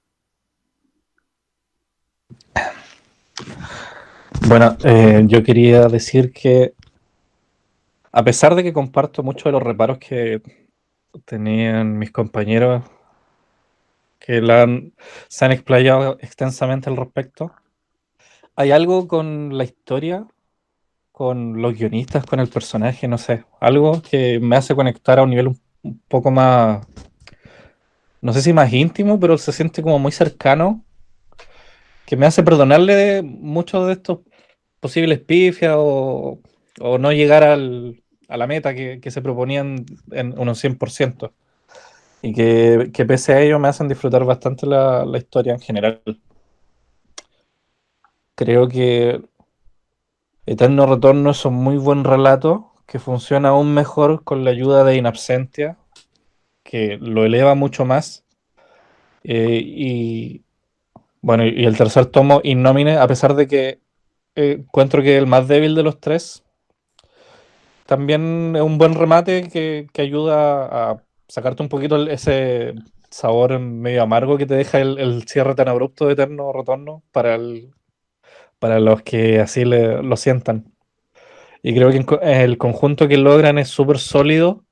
Bueno, 4.47 4.77
eh, 4.83 5.23
yo 5.27 5.43
quería 5.43 5.87
decir 5.87 6.31
que 6.31 6.73
a 8.11 8.23
pesar 8.23 8.55
de 8.55 8.63
que 8.63 8.73
comparto 8.73 9.23
muchos 9.23 9.45
de 9.45 9.51
los 9.51 9.63
reparos 9.63 9.97
que 9.97 10.41
tenían 11.25 11.97
mis 11.97 12.11
compañeros 12.11 12.83
que 14.19 14.41
la 14.41 14.63
han- 14.63 14.93
se 15.27 15.45
han 15.45 15.51
explayado 15.51 16.17
extensamente 16.21 16.89
al 16.89 16.97
respecto, 16.97 17.53
hay 18.55 18.71
algo 18.71 19.07
con 19.07 19.57
la 19.57 19.63
historia, 19.63 20.25
con 21.13 21.61
los 21.61 21.75
guionistas, 21.75 22.25
con 22.25 22.39
el 22.39 22.49
personaje, 22.49 23.07
no 23.07 23.19
sé, 23.19 23.45
algo 23.61 24.01
que 24.01 24.39
me 24.41 24.57
hace 24.57 24.75
conectar 24.75 25.19
a 25.19 25.23
un 25.23 25.29
nivel 25.29 25.47
un, 25.83 26.01
poco 26.09 26.31
más, 26.31 26.85
no 28.19 28.33
sé 28.33 28.41
si 28.41 28.51
más 28.51 28.73
íntimo, 28.73 29.19
pero 29.19 29.37
se 29.37 29.51
siente 29.51 29.83
como 29.83 29.99
muy 29.99 30.11
cercano, 30.11 30.83
que 32.07 32.17
me 32.17 32.25
hace 32.25 32.41
perdonarle 32.41 33.21
muchos 33.21 33.85
de 33.87 33.93
estos 33.93 34.21
posibles 34.79 35.19
pifias 35.19 35.75
o, 35.77 36.39
o 36.81 36.97
no 36.97 37.11
llegar 37.13 37.43
al- 37.43 38.01
a 38.27 38.37
la 38.37 38.47
meta 38.47 38.73
que, 38.73 38.99
se 39.11 39.21
proponían 39.21 39.85
en 40.11 40.37
unos 40.39 40.57
100%. 40.59 41.31
Y 42.23 42.33
que, 42.33 43.05
pese 43.07 43.33
a 43.33 43.41
ello 43.41 43.59
me 43.59 43.67
hacen 43.67 43.87
disfrutar 43.87 44.25
bastante 44.25 44.65
la 44.65 45.17
historia 45.17 45.53
en 45.53 45.59
general. 45.59 46.01
Creo 48.35 48.67
que 48.67 49.21
Eterno 50.45 50.85
Retorno 50.85 51.31
es 51.31 51.45
un 51.45 51.53
muy 51.53 51.77
buen 51.77 52.03
relato 52.03 52.73
que 52.85 52.99
funciona 52.99 53.49
aún 53.49 53.73
mejor 53.73 54.23
con 54.23 54.43
la 54.43 54.51
ayuda 54.51 54.83
de 54.83 54.97
Inabsentia, 54.97 55.77
que 56.63 56.97
lo 56.99 57.23
eleva 57.23 57.55
mucho 57.55 57.85
más. 57.85 58.25
Eh, 59.23 59.61
y 59.63 60.41
bueno, 61.21 61.45
y 61.45 61.63
el 61.63 61.77
tercer 61.77 62.07
tomo, 62.07 62.41
Innomine, 62.43 62.97
a 62.97 63.07
pesar 63.07 63.35
de 63.35 63.47
que 63.47 63.79
eh, 64.35 64.57
encuentro 64.59 65.01
que 65.01 65.17
el 65.17 65.27
más 65.27 65.47
débil 65.47 65.75
de 65.75 65.83
los 65.83 66.01
tres, 66.01 66.43
también 67.85 68.53
es 68.55 68.61
un 68.61 68.77
buen 68.77 68.95
remate 68.95 69.47
que, 69.49 69.87
que 69.93 70.01
ayuda 70.01 70.91
a 70.91 71.03
sacarte 71.29 71.63
un 71.63 71.69
poquito 71.69 71.95
ese 72.07 72.73
sabor 73.09 73.59
medio 73.59 74.03
amargo 74.03 74.37
que 74.37 74.45
te 74.45 74.55
deja 74.55 74.79
el, 74.79 74.97
el 74.99 75.23
cierre 75.25 75.55
tan 75.55 75.69
abrupto 75.69 76.05
de 76.05 76.13
Eterno 76.13 76.51
Retorno 76.51 77.03
para, 77.11 77.35
el, 77.35 77.71
para 78.63 78.79
los 78.79 79.01
que 79.03 79.41
así 79.41 79.65
le- 79.65 80.01
lo 80.01 80.15
sientan. 80.15 80.73
Y 81.61 81.75
creo 81.75 81.91
que 81.91 82.05
co- 82.05 82.21
el 82.21 82.57
conjunto 82.57 83.09
que 83.09 83.17
logran 83.17 83.57
es 83.57 83.67
súper 83.67 83.99
sólido. 83.99 84.63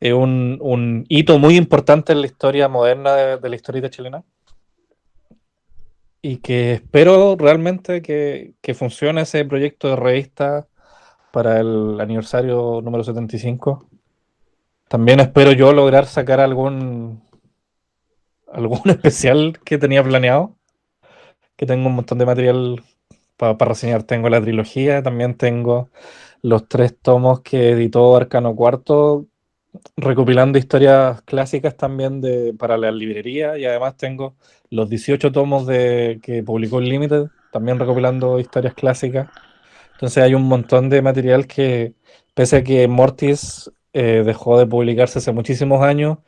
Es 0.00 0.12
un, 0.12 0.58
un 0.60 1.06
hito 1.08 1.38
muy 1.38 1.56
importante 1.56 2.12
en 2.12 2.20
la 2.20 2.26
historia 2.26 2.68
moderna 2.68 3.14
de, 3.16 3.38
de 3.38 3.48
la 3.48 3.56
historieta 3.56 3.90
chilena. 3.90 4.24
Y 6.20 6.36
que 6.38 6.74
espero 6.74 7.34
realmente 7.38 8.02
que, 8.02 8.52
que 8.60 8.74
funcione 8.74 9.22
ese 9.22 9.46
proyecto 9.46 9.88
de 9.88 9.96
revista 9.96 10.68
para 11.32 11.60
el 11.60 11.98
aniversario 12.02 12.82
número 12.82 13.04
75. 13.04 13.88
También 14.88 15.20
espero 15.20 15.52
yo 15.52 15.72
lograr 15.72 16.04
sacar 16.06 16.40
algún, 16.40 17.22
algún 18.52 18.82
especial 18.90 19.58
que 19.64 19.78
tenía 19.78 20.04
planeado. 20.04 20.56
Que 21.56 21.66
tengo 21.66 21.88
un 21.88 21.94
montón 21.96 22.18
de 22.18 22.26
material 22.26 22.84
para 23.36 23.56
reseñar. 23.56 24.04
Tengo 24.04 24.28
la 24.28 24.40
trilogía, 24.40 25.02
también 25.02 25.36
tengo 25.36 25.90
los 26.42 26.68
tres 26.68 26.96
tomos 27.00 27.40
que 27.40 27.70
editó 27.70 28.16
Arcano 28.16 28.54
Cuarto, 28.54 29.26
recopilando 29.96 30.58
historias 30.58 31.22
clásicas 31.22 31.76
también 31.76 32.20
de, 32.20 32.54
para 32.58 32.76
la 32.76 32.90
librería. 32.92 33.58
Y 33.58 33.64
además 33.64 33.96
tengo 33.96 34.36
los 34.70 34.88
18 34.88 35.32
tomos 35.32 35.66
de, 35.66 36.20
que 36.22 36.42
publicó 36.42 36.80
Limited, 36.80 37.26
también 37.52 37.78
recopilando 37.78 38.38
historias 38.38 38.74
clásicas. 38.74 39.28
Entonces 39.94 40.22
hay 40.22 40.34
un 40.34 40.42
montón 40.42 40.90
de 40.90 41.02
material 41.02 41.46
que, 41.46 41.94
pese 42.34 42.56
a 42.58 42.64
que 42.64 42.86
Mortis 42.88 43.70
eh, 43.92 44.22
dejó 44.26 44.58
de 44.58 44.66
publicarse 44.66 45.20
hace 45.20 45.32
muchísimos 45.32 45.82
años, 45.82 46.18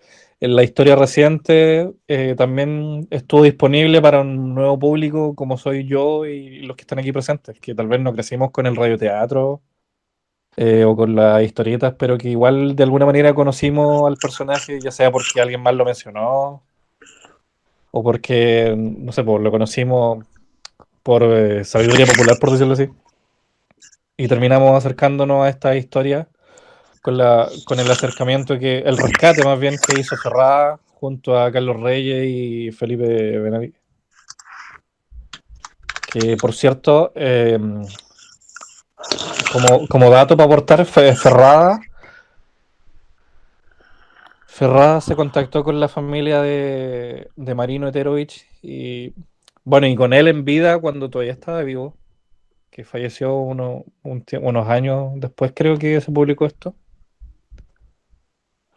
en 0.41 0.57
la 0.57 0.63
historia 0.63 0.97
reciente 0.97 1.91
eh, 2.09 2.35
también 2.37 3.09
estuvo 3.11 3.43
disponible 3.43 4.03
para 4.03 4.21
un 4.21 4.55
nuevo 4.55 4.79
público 4.79 5.35
como 5.35 5.57
soy 5.57 5.87
yo 5.87 6.27
y 6.27 6.61
los 6.61 6.77
que 6.77 6.83
están 6.83 6.99
aquí 6.99 7.13
presentes, 7.13 7.59
que 7.61 7.75
tal 7.75 7.89
vez 7.89 8.01
no 8.01 8.13
crecimos 8.13 8.51
con 8.51 8.67
el 8.67 8.77
radioteatro 8.77 9.63
eh, 10.57 10.85
o 10.85 10.97
con 10.97 11.15
las 11.17 11.43
historietas, 11.43 11.95
pero 11.99 12.19
que 12.19 12.31
igual 12.31 12.77
de 12.77 12.83
alguna 12.83 13.07
manera 13.07 13.35
conocimos 13.35 14.07
al 14.07 14.17
personaje, 14.17 14.79
ya 14.81 14.91
sea 14.91 15.11
porque 15.11 15.41
alguien 15.41 15.63
más 15.63 15.75
lo 15.75 15.85
mencionó 15.85 16.63
o 17.91 18.03
porque, 18.03 18.75
no 18.77 19.13
sé, 19.13 19.25
pues, 19.25 19.43
lo 19.43 19.51
conocimos 19.51 20.25
por 21.03 21.23
eh, 21.23 21.65
sabiduría 21.65 22.07
popular, 22.07 22.37
por 22.39 22.51
decirlo 22.51 22.75
así. 22.75 22.89
Y 24.19 24.29
terminamos 24.29 24.77
acercándonos 24.77 25.45
a 25.45 25.49
esta 25.49 25.77
historia 25.77 26.29
con, 27.07 27.17
la, 27.17 27.49
con 27.65 27.79
el 27.79 27.89
acercamiento 27.89 28.59
que, 28.59 28.79
el 28.81 28.97
rescate 28.99 29.45
más 29.45 29.61
bien 29.61 29.77
que 29.79 30.01
hizo 30.01 30.17
Ferrada 30.17 30.81
junto 30.95 31.39
a 31.39 31.53
Carlos 31.53 31.81
Reyes 31.81 32.27
y 32.29 32.73
Felipe 32.73 33.39
Benavides. 33.39 33.81
Que 36.13 36.37
por 36.37 36.53
cierto, 36.53 37.13
eh, 37.15 37.57
como, 39.53 39.87
como 39.87 40.11
dato 40.11 40.37
para 40.37 40.47
aportar, 40.47 40.85
Ferrada. 40.85 41.79
Ferrada 44.49 45.01
se 45.01 45.15
contactó 45.15 45.63
con 45.63 45.79
la 45.79 45.87
familia 45.87 46.43
de, 46.43 47.29
de 47.37 47.55
Marino 47.55 47.87
Eterovich 47.87 48.49
y 48.63 49.15
bueno, 49.63 49.87
y 49.87 49.95
con 49.95 50.13
él 50.13 50.27
en 50.27 50.45
vida 50.45 50.77
cuando 50.81 51.09
todavía 51.09 51.35
estaba 51.35 51.63
vivo, 51.63 51.95
que 52.69 52.83
falleció 52.83 53.37
uno- 53.37 53.85
unos 54.03 54.69
años 54.69 55.13
después 55.17 55.53
creo 55.55 55.79
que 55.79 56.01
se 56.01 56.11
publicó 56.11 56.47
esto. 56.47 56.75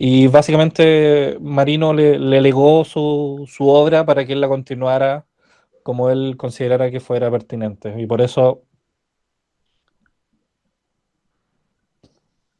Y 0.02 0.28
básicamente 0.28 1.38
Marino 1.42 1.94
le, 1.94 2.18
le 2.18 2.42
legó 2.42 2.86
su, 2.86 3.46
su 3.48 3.68
obra 3.68 4.06
para 4.06 4.26
que 4.26 4.34
él 4.34 4.42
la 4.42 4.48
continuara 4.48 5.26
como 5.84 6.10
él 6.10 6.36
considerara 6.38 6.90
que 6.90 7.02
fuera 7.02 7.30
pertinente. 7.30 7.94
Y 8.00 8.06
por 8.08 8.22
eso... 8.22 8.64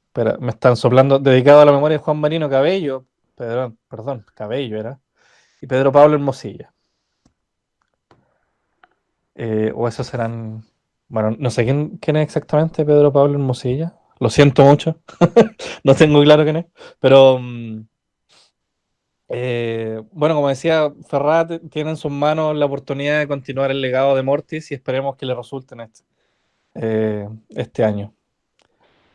Espera, 0.08 0.38
me 0.40 0.50
están 0.50 0.76
soplando, 0.76 1.20
dedicado 1.20 1.62
a 1.62 1.66
la 1.66 1.72
memoria 1.72 1.98
de 1.98 2.04
Juan 2.04 2.18
Marino 2.20 2.50
Cabello, 2.50 3.06
perdón, 3.36 3.78
perdón, 3.88 4.26
Cabello 4.36 4.78
era, 4.78 5.00
y 5.62 5.68
Pedro 5.68 5.92
Pablo 5.92 6.16
Hermosilla. 6.16 6.74
Eh, 9.36 9.72
o 9.74 9.88
esos 9.88 10.08
serán, 10.08 10.66
bueno, 11.08 11.36
no 11.40 11.50
sé 11.52 11.64
quién, 11.64 11.98
quién 12.00 12.18
es 12.18 12.24
exactamente 12.24 12.84
Pedro 12.84 13.14
Pablo 13.14 13.36
Hermosilla, 13.36 13.99
lo 14.20 14.30
siento 14.30 14.64
mucho, 14.64 15.00
no 15.84 15.96
tengo 15.96 16.22
claro 16.22 16.44
quién 16.44 16.58
es, 16.58 16.66
pero 17.00 17.40
mm, 17.40 17.82
eh, 19.30 20.02
bueno, 20.12 20.36
como 20.36 20.50
decía, 20.50 20.92
Ferrat 21.08 21.62
tiene 21.70 21.92
en 21.92 21.98
sus 21.98 22.12
manos 22.12 22.56
la 22.56 22.66
oportunidad 22.66 23.20
de 23.20 23.28
continuar 23.28 23.70
el 23.70 23.80
legado 23.82 24.16
de 24.16 24.24
Mortis 24.24 24.72
y 24.72 24.74
esperemos 24.74 25.16
que 25.16 25.28
le 25.28 25.36
resulte 25.36 25.76
en 25.76 25.82
este, 25.82 26.04
eh, 26.76 27.30
este 27.50 27.84
año. 27.84 28.14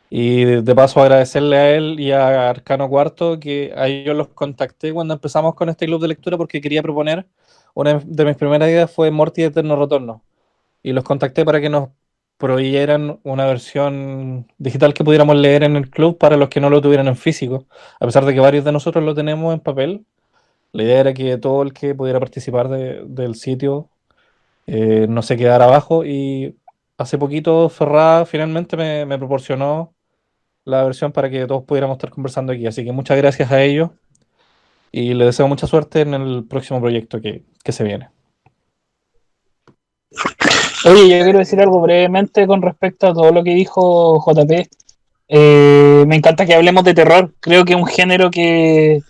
Y 0.09 0.45
de, 0.45 0.75
paso 0.75 1.01
agradecerle 1.01 1.57
a 1.57 1.75
él 1.75 1.99
y 1.99 2.11
a 2.11 2.49
Arcano 2.49 2.87
Cuarto 2.87 3.39
que 3.39 3.73
a 3.75 3.87
ellos 3.87 4.15
los 4.15 4.29
contacté 4.29 4.93
cuando 4.93 5.13
empezamos 5.13 5.55
con 5.55 5.67
este 5.69 5.85
club 5.87 6.01
de 6.01 6.07
lectura 6.09 6.37
porque 6.37 6.61
quería 6.61 6.81
proponer, 6.81 7.27
una 7.73 7.99
de 7.99 8.25
mis 8.25 8.37
primeras 8.37 8.69
ideas 8.69 8.91
fue 8.91 9.11
Morty 9.11 9.43
Eterno 9.43 9.75
Retorno. 9.75 10.23
Y 10.83 10.93
los 10.93 11.03
contacté 11.03 11.43
para 11.43 11.59
que 11.59 11.69
nos 11.69 11.89
proveyeran 12.37 13.19
una 13.23 13.45
versión 13.45 14.47
digital 14.57 14.93
que 14.93 15.03
pudiéramos 15.03 15.35
leer 15.37 15.63
en 15.63 15.75
el 15.75 15.89
club 15.89 16.17
para 16.17 16.37
los 16.37 16.49
que 16.49 16.59
no 16.59 16.69
lo 16.69 16.81
tuvieran 16.81 17.07
en 17.07 17.15
físico. 17.15 17.65
A 17.99 18.05
pesar 18.05 18.25
de 18.25 18.33
que 18.33 18.39
varios 18.39 18.65
de 18.65 18.71
nosotros 18.71 19.03
lo 19.03 19.15
tenemos 19.15 19.53
en 19.53 19.59
papel, 19.61 20.05
la 20.73 20.83
idea 20.83 20.99
era 20.99 21.13
que 21.13 21.37
todo 21.37 21.61
el 21.63 21.73
que 21.73 21.95
pudiera 21.95 22.19
participar 22.19 22.67
de- 22.69 23.03
del 23.05 23.35
sitio 23.35 23.89
eh, 24.67 25.07
no 25.09 25.21
se 25.21 25.37
quedara 25.37 25.65
abajo. 25.65 26.03
Y 26.05 26.57
hace 26.97 27.17
poquito 27.17 27.69
Ferrada 27.69 28.25
finalmente 28.25 28.75
me, 28.77 29.05
me 29.05 29.17
proporcionó 29.17 29.93
la 30.65 30.83
versión 30.83 31.11
para 31.11 31.29
que 31.29 31.45
todos 31.47 31.63
pudiéramos 31.63 31.95
estar 31.95 32.09
conversando 32.09 32.51
aquí. 32.53 32.67
Así 32.67 32.83
que 32.83 32.91
muchas 32.91 33.17
gracias 33.17 33.51
a 33.51 33.61
ellos 33.63 33.91
y 34.91 35.13
les 35.13 35.27
deseo 35.27 35.47
mucha 35.47 35.67
suerte 35.67 36.01
en 36.01 36.13
el 36.15 36.45
próximo 36.45 36.81
proyecto 36.81 37.21
que, 37.21 37.43
que 37.63 37.71
se 37.71 37.83
viene. 37.83 38.09
Oye, 40.85 41.17
yo 41.17 41.23
quiero 41.23 41.39
decir 41.39 41.59
algo 41.59 41.81
brevemente 41.81 42.45
con 42.45 42.61
respecto 42.61 43.07
a 43.07 43.13
todo 43.13 43.31
lo 43.31 43.43
que 43.43 43.55
dijo 43.55 44.23
JP. 44.23 44.69
Eh, 45.27 46.03
me 46.07 46.15
encanta 46.15 46.45
que 46.45 46.53
hablemos 46.53 46.83
de 46.83 46.93
terror. 46.93 47.33
Creo 47.39 47.65
que 47.65 47.73
es 47.73 47.79
un 47.79 47.87
género 47.87 48.29
que 48.29 49.01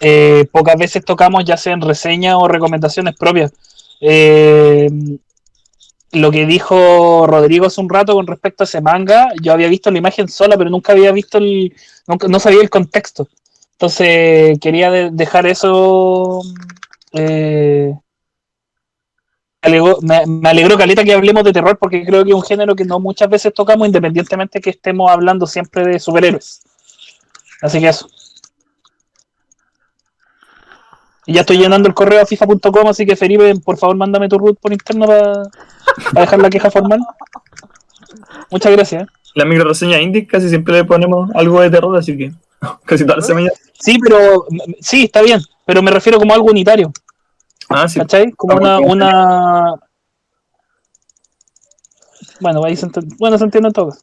eh, 0.00 0.46
pocas 0.50 0.76
veces 0.76 1.04
tocamos, 1.04 1.44
ya 1.44 1.56
sea 1.58 1.74
en 1.74 1.82
reseñas 1.82 2.36
o 2.38 2.48
recomendaciones 2.48 3.14
propias. 3.16 3.52
Eh, 4.00 4.88
lo 6.12 6.30
que 6.30 6.46
dijo 6.46 7.26
Rodrigo 7.26 7.66
hace 7.66 7.82
un 7.82 7.90
rato 7.90 8.14
con 8.14 8.26
respecto 8.26 8.62
a 8.62 8.64
ese 8.64 8.80
manga, 8.80 9.28
yo 9.42 9.52
había 9.52 9.68
visto 9.68 9.90
la 9.90 9.98
imagen 9.98 10.28
sola, 10.28 10.56
pero 10.56 10.70
nunca 10.70 10.92
había 10.92 11.12
visto 11.12 11.36
el, 11.36 11.74
no 12.28 12.40
sabía 12.40 12.62
el 12.62 12.70
contexto. 12.70 13.28
Entonces 13.72 14.58
quería 14.60 14.90
de- 14.90 15.10
dejar 15.12 15.46
eso. 15.46 16.40
Alegó- 19.62 19.98
me, 20.02 20.24
me 20.26 20.48
alegró 20.48 20.76
caleta 20.78 21.04
que 21.04 21.12
hablemos 21.12 21.44
de 21.44 21.52
terror 21.52 21.76
porque 21.78 22.04
creo 22.04 22.24
que 22.24 22.30
es 22.30 22.36
un 22.36 22.42
género 22.42 22.74
que 22.76 22.84
no 22.84 23.00
muchas 23.00 23.28
veces 23.28 23.52
tocamos 23.54 23.86
independientemente 23.86 24.60
que 24.60 24.70
estemos 24.70 25.10
hablando 25.10 25.46
siempre 25.46 25.84
de 25.86 25.98
superhéroes. 25.98 26.62
Así 27.62 27.80
que 27.80 27.88
eso. 27.88 28.08
Y 31.26 31.34
ya 31.34 31.40
estoy 31.42 31.58
llenando 31.58 31.88
el 31.88 31.94
correo 31.94 32.22
a 32.22 32.26
FIFA.com, 32.26 32.86
así 32.88 33.04
que 33.04 33.14
Felipe, 33.14 33.54
por 33.62 33.76
favor, 33.76 33.96
mándame 33.96 34.28
tu 34.28 34.38
root 34.38 34.58
por 34.60 34.72
interno 34.72 35.06
para 35.06 35.42
dejar 36.12 36.38
la 36.40 36.48
queja 36.48 36.70
formal. 36.70 37.00
Muchas 38.50 38.72
gracias. 38.72 39.02
¿eh? 39.02 39.06
La 39.34 39.44
micro 39.44 39.68
reseña 39.68 40.00
indie 40.00 40.26
casi 40.26 40.48
siempre 40.48 40.74
le 40.74 40.84
ponemos 40.84 41.28
algo 41.34 41.60
de 41.60 41.68
terror, 41.70 41.94
así 41.98 42.16
que 42.16 42.32
casi 42.86 43.04
todas 43.04 43.18
las 43.18 43.26
semanas. 43.26 43.52
Sí, 43.78 43.98
pero 44.02 44.46
sí, 44.80 45.04
está 45.04 45.20
bien, 45.20 45.40
pero 45.66 45.82
me 45.82 45.90
refiero 45.90 46.18
como 46.18 46.32
algo 46.32 46.46
unitario, 46.46 46.90
Ah, 47.68 47.88
sí. 47.88 47.98
¿cachai? 48.00 48.30
Como 48.32 48.54
Ah, 48.54 48.56
una, 48.56 48.78
bueno. 48.78 48.92
una... 48.92 49.74
Bueno, 52.40 52.64
ahí 52.64 52.76
se 52.76 52.86
ent- 52.86 53.16
bueno, 53.18 53.38
se 53.38 53.44
entiende 53.44 53.68
en 53.68 53.72
todo. 53.72 53.96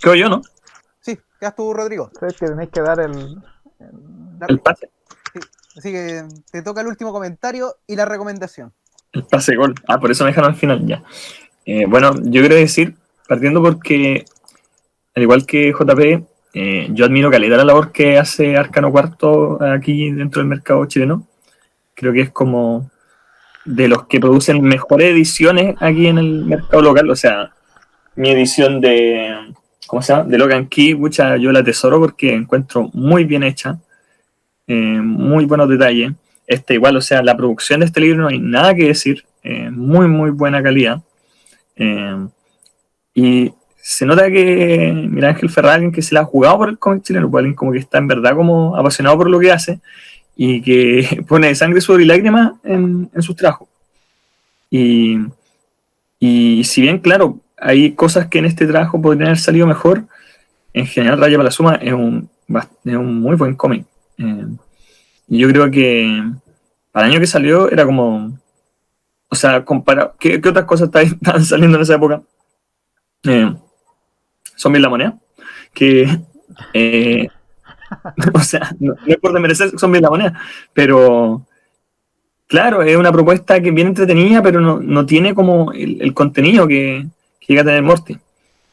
Creo 0.00 0.14
yo, 0.14 0.28
¿no? 0.28 0.42
Sí, 1.00 1.18
quedas 1.38 1.54
tú, 1.56 1.72
Rodrigo. 1.72 2.10
Sabes 2.18 2.36
que 2.36 2.46
tenéis 2.46 2.70
que 2.70 2.80
dar 2.80 3.00
el. 3.00 3.36
El 4.48 4.60
pase. 4.60 4.90
Así 5.76 5.92
que 5.92 6.24
te 6.50 6.62
toca 6.62 6.80
el 6.80 6.86
último 6.88 7.12
comentario 7.12 7.76
y 7.86 7.96
la 7.96 8.04
recomendación. 8.04 8.72
El 9.12 9.24
pase 9.24 9.56
gol. 9.56 9.74
Ah, 9.88 9.98
por 9.98 10.10
eso 10.10 10.24
me 10.24 10.30
dejaron 10.30 10.50
al 10.50 10.56
final 10.56 10.86
ya. 10.86 11.02
Eh, 11.64 11.86
bueno, 11.86 12.12
yo 12.22 12.40
quiero 12.40 12.54
decir, 12.54 12.96
partiendo 13.28 13.62
porque, 13.62 14.24
al 15.14 15.22
igual 15.22 15.46
que 15.46 15.72
JP, 15.72 16.24
eh, 16.54 16.88
yo 16.92 17.04
admiro 17.04 17.30
calidad 17.30 17.58
la 17.58 17.64
labor 17.64 17.92
que 17.92 18.18
hace 18.18 18.56
Arcano 18.56 18.90
Cuarto 18.90 19.62
aquí 19.62 20.10
dentro 20.10 20.40
del 20.40 20.48
mercado 20.48 20.84
chileno. 20.86 21.26
Creo 22.00 22.14
que 22.14 22.22
es 22.22 22.30
como 22.30 22.90
de 23.66 23.86
los 23.86 24.06
que 24.06 24.18
producen 24.18 24.62
mejores 24.62 25.10
ediciones 25.10 25.76
aquí 25.80 26.06
en 26.06 26.16
el 26.16 26.46
mercado 26.46 26.80
local. 26.80 27.10
O 27.10 27.14
sea, 27.14 27.52
mi 28.16 28.30
edición 28.30 28.80
de, 28.80 29.52
¿cómo 29.86 30.00
se? 30.00 30.14
De 30.24 30.38
Logan 30.38 30.66
Key, 30.66 30.94
mucha, 30.94 31.36
yo 31.36 31.52
la 31.52 31.58
atesoro 31.58 32.00
porque 32.00 32.32
encuentro 32.32 32.88
muy 32.94 33.24
bien 33.24 33.42
hecha, 33.42 33.78
eh, 34.66 34.74
muy 34.74 35.44
buenos 35.44 35.68
detalles. 35.68 36.12
Este 36.46 36.74
igual, 36.74 36.96
o 36.96 37.02
sea, 37.02 37.22
la 37.22 37.36
producción 37.36 37.80
de 37.80 37.86
este 37.86 38.00
libro 38.00 38.22
no 38.22 38.28
hay 38.28 38.38
nada 38.38 38.74
que 38.74 38.86
decir, 38.86 39.26
eh, 39.42 39.68
muy, 39.70 40.08
muy 40.08 40.30
buena 40.30 40.62
calidad. 40.62 41.02
Eh, 41.76 42.26
y 43.14 43.52
se 43.76 44.06
nota 44.06 44.30
que 44.30 44.90
Miguel 44.94 45.26
Ángel 45.26 45.50
alguien 45.66 45.92
que 45.92 46.00
se 46.00 46.14
la 46.14 46.22
ha 46.22 46.24
jugado 46.24 46.56
por 46.56 46.70
el 46.70 46.78
cómic 46.78 47.02
chileno, 47.02 47.30
alguien 47.36 47.54
como 47.54 47.72
que 47.72 47.78
está 47.78 47.98
en 47.98 48.08
verdad 48.08 48.34
como 48.34 48.74
apasionado 48.74 49.18
por 49.18 49.28
lo 49.28 49.38
que 49.38 49.52
hace 49.52 49.80
y 50.36 50.62
que 50.62 51.24
pone 51.28 51.54
sangre, 51.54 51.80
sudor 51.80 52.02
y 52.02 52.06
lágrimas 52.06 52.54
en, 52.64 53.10
en 53.14 53.22
sus 53.22 53.36
trabajos. 53.36 53.68
Y, 54.70 55.18
y 56.18 56.64
si 56.64 56.80
bien, 56.80 56.98
claro, 56.98 57.40
hay 57.56 57.92
cosas 57.92 58.28
que 58.28 58.38
en 58.38 58.46
este 58.46 58.66
trabajo 58.66 59.00
podrían 59.00 59.28
haber 59.28 59.38
salido 59.38 59.66
mejor, 59.66 60.04
en 60.72 60.86
general 60.86 61.20
Raya 61.20 61.36
para 61.36 61.44
la 61.44 61.50
Suma 61.50 61.74
es 61.74 61.92
un, 61.92 62.30
es 62.84 62.94
un 62.96 63.20
muy 63.20 63.36
buen 63.36 63.54
cómic. 63.54 63.84
Eh, 64.18 64.46
yo 65.26 65.48
creo 65.48 65.70
que 65.70 66.22
para 66.92 67.06
el 67.06 67.12
año 67.12 67.20
que 67.20 67.26
salió 67.26 67.70
era 67.70 67.84
como... 67.84 68.38
O 69.32 69.36
sea, 69.36 69.64
compara, 69.64 70.12
¿qué, 70.18 70.40
qué 70.40 70.48
otras 70.48 70.64
cosas 70.64 70.90
estaban 70.92 71.44
saliendo 71.44 71.76
en 71.76 71.82
esa 71.82 71.94
época? 71.94 72.22
Eh, 73.24 73.54
Zombie 74.56 74.78
en 74.78 74.82
la 74.82 74.88
moneda. 74.88 75.18
Que... 75.72 76.18
eh, 76.74 77.28
o 78.34 78.40
sea, 78.40 78.74
no, 78.78 78.94
no 78.94 79.12
es 79.12 79.16
por 79.18 79.32
desmerecer 79.32 79.78
Zombie 79.78 79.98
en 79.98 80.04
la 80.04 80.10
moneda, 80.10 80.40
pero... 80.72 81.46
Claro, 82.46 82.82
es 82.82 82.96
una 82.96 83.12
propuesta 83.12 83.60
que 83.60 83.70
bien 83.70 83.86
entretenida, 83.86 84.42
pero 84.42 84.60
no, 84.60 84.80
no 84.80 85.06
tiene 85.06 85.36
como 85.36 85.70
el, 85.70 86.12
contenido 86.14 86.66
que, 86.66 87.06
llega 87.46 87.62
a 87.62 87.64
tener 87.64 87.80
Morty. 87.84 88.18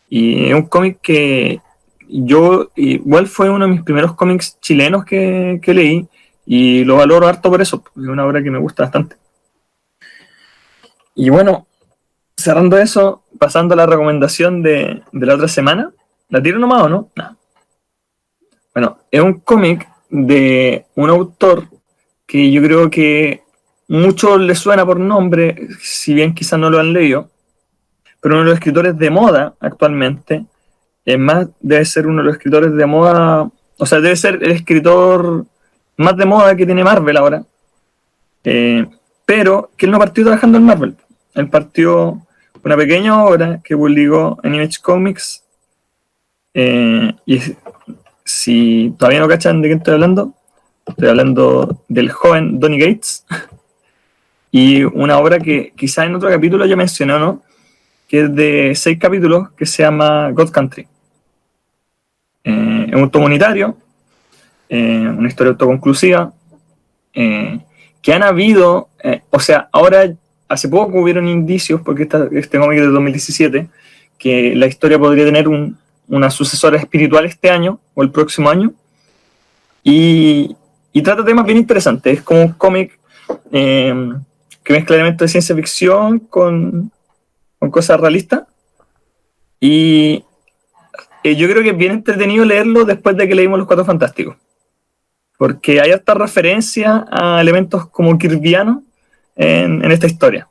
Y 0.09 0.47
es 0.47 0.55
un 0.55 0.63
cómic 0.63 0.97
que 0.99 1.61
yo, 2.09 2.71
igual 2.75 3.27
fue 3.27 3.51
uno 3.51 3.65
de 3.65 3.71
mis 3.71 3.83
primeros 3.83 4.15
cómics 4.15 4.57
chilenos 4.61 5.05
que, 5.05 5.59
que 5.61 5.75
leí, 5.75 6.07
y 6.43 6.85
lo 6.85 6.95
valoro 6.95 7.27
harto 7.27 7.51
por 7.51 7.61
eso, 7.61 7.83
es 7.95 8.07
una 8.07 8.25
obra 8.25 8.41
que 8.41 8.49
me 8.49 8.57
gusta 8.57 8.81
bastante. 8.81 9.15
Y 11.13 11.29
bueno, 11.29 11.67
cerrando 12.35 12.79
eso, 12.79 13.23
pasando 13.37 13.73
a 13.73 13.77
la 13.77 13.85
recomendación 13.85 14.63
de, 14.63 15.03
de 15.11 15.25
la 15.25 15.35
otra 15.35 15.47
semana, 15.47 15.91
¿la 16.29 16.41
tiro 16.41 16.57
nomás 16.57 16.83
o 16.83 16.89
no? 16.89 17.09
No. 17.15 17.37
Bueno, 18.77 18.99
es 19.09 19.19
un 19.19 19.39
cómic 19.39 19.89
de 20.07 20.85
un 20.93 21.09
autor 21.09 21.65
que 22.27 22.51
yo 22.51 22.61
creo 22.61 22.91
que 22.91 23.41
muchos 23.87 24.39
les 24.39 24.59
suena 24.59 24.85
por 24.85 24.99
nombre, 24.99 25.67
si 25.81 26.13
bien 26.13 26.35
quizás 26.35 26.59
no 26.59 26.69
lo 26.69 26.77
han 26.77 26.93
leído, 26.93 27.27
pero 28.21 28.35
uno 28.35 28.43
de 28.43 28.49
los 28.49 28.59
escritores 28.59 28.95
de 28.95 29.09
moda 29.09 29.55
actualmente, 29.59 30.45
es 31.03 31.17
más, 31.17 31.47
debe 31.59 31.85
ser 31.85 32.05
uno 32.05 32.21
de 32.21 32.25
los 32.25 32.35
escritores 32.35 32.71
de 32.71 32.85
moda, 32.85 33.49
o 33.79 33.85
sea, 33.87 33.99
debe 33.99 34.15
ser 34.15 34.43
el 34.43 34.51
escritor 34.51 35.47
más 35.95 36.15
de 36.15 36.25
moda 36.25 36.55
que 36.55 36.67
tiene 36.67 36.83
Marvel 36.83 37.17
ahora, 37.17 37.43
Eh, 38.43 38.85
pero 39.25 39.71
que 39.75 39.87
él 39.87 39.91
no 39.91 39.97
partió 39.97 40.23
trabajando 40.23 40.59
en 40.59 40.65
Marvel, 40.65 40.95
él 41.33 41.49
partió 41.49 42.21
una 42.63 42.77
pequeña 42.77 43.25
obra 43.25 43.59
que 43.63 43.75
publicó 43.75 44.37
en 44.43 44.53
Image 44.53 44.79
Comics, 44.83 45.43
eh, 46.53 47.11
y 47.25 47.39
si 48.27 48.93
todavía 48.99 49.21
no 49.21 49.27
cachan 49.29 49.61
de 49.61 49.69
qué 49.69 49.75
estoy 49.75 49.93
hablando, 49.93 50.33
estoy 50.85 51.07
hablando 51.07 51.81
del 51.87 52.11
joven 52.11 52.59
Donny 52.59 52.77
Gates, 52.77 53.25
y 54.51 54.83
una 54.83 55.17
obra 55.17 55.39
que 55.39 55.71
quizá 55.77 56.03
en 56.05 56.15
otro 56.15 56.29
capítulo 56.29 56.65
ya 56.65 56.75
mencionó, 56.75 57.19
¿no? 57.19 57.41
que 58.07 58.21
es 58.23 58.35
de 58.35 58.73
seis 58.75 58.99
capítulos, 58.99 59.51
que 59.51 59.65
se 59.65 59.83
llama 59.83 60.31
God 60.31 60.49
Country. 60.49 60.87
Eh, 62.43 62.87
es 62.89 62.95
un 62.95 63.09
tomo 63.09 63.25
unitario, 63.25 63.77
eh, 64.67 65.07
una 65.17 65.29
historia 65.29 65.51
autoconclusiva, 65.51 66.33
eh, 67.13 67.59
que 68.01 68.13
han 68.13 68.23
habido, 68.23 68.89
o 69.29 69.39
sea, 69.39 69.69
ahora 69.71 70.13
hace 70.49 70.67
poco 70.67 70.99
hubieron 71.01 71.27
indicios, 71.29 71.79
porque 71.81 72.07
este 72.31 72.59
cómic 72.59 72.79
es 72.79 72.85
de 72.85 72.91
2017, 72.91 73.67
que 74.17 74.53
la 74.55 74.67
historia 74.67 74.99
podría 74.99 75.25
tener 75.25 75.47
un- 75.47 75.77
una 76.07 76.29
sucesora 76.29 76.77
espiritual 76.77 77.25
este 77.25 77.49
año 77.49 77.79
o 77.93 78.03
el 78.03 78.11
próximo 78.11 78.49
año, 78.49 78.73
y, 79.83 80.55
y 80.91 81.01
trata 81.01 81.23
temas 81.23 81.45
bien 81.45 81.57
interesantes. 81.57 82.19
Es 82.19 82.23
como 82.23 82.41
un 82.41 82.53
cómic 82.53 82.99
eh, 83.51 83.93
que 84.63 84.73
mezcla 84.73 84.95
elementos 84.95 85.25
de 85.25 85.31
ciencia 85.31 85.55
ficción 85.55 86.19
con, 86.19 86.91
con 87.59 87.71
cosas 87.71 87.99
realistas. 87.99 88.43
Y 89.59 90.25
eh, 91.23 91.35
yo 91.35 91.47
creo 91.49 91.63
que 91.63 91.69
es 91.69 91.77
bien 91.77 91.93
entretenido 91.93 92.43
leerlo 92.43 92.83
después 92.85 93.15
de 93.15 93.27
que 93.27 93.35
leímos 93.35 93.59
Los 93.59 93.67
Cuatro 93.67 93.85
Fantásticos. 93.85 94.35
Porque 95.37 95.79
hay 95.79 95.91
hasta 95.91 96.13
referencia 96.13 97.05
a 97.09 97.39
elementos 97.39 97.87
como 97.89 98.17
kirvianos 98.17 98.83
en, 99.35 99.85
en 99.85 99.91
esta 99.91 100.07
historia. 100.07 100.47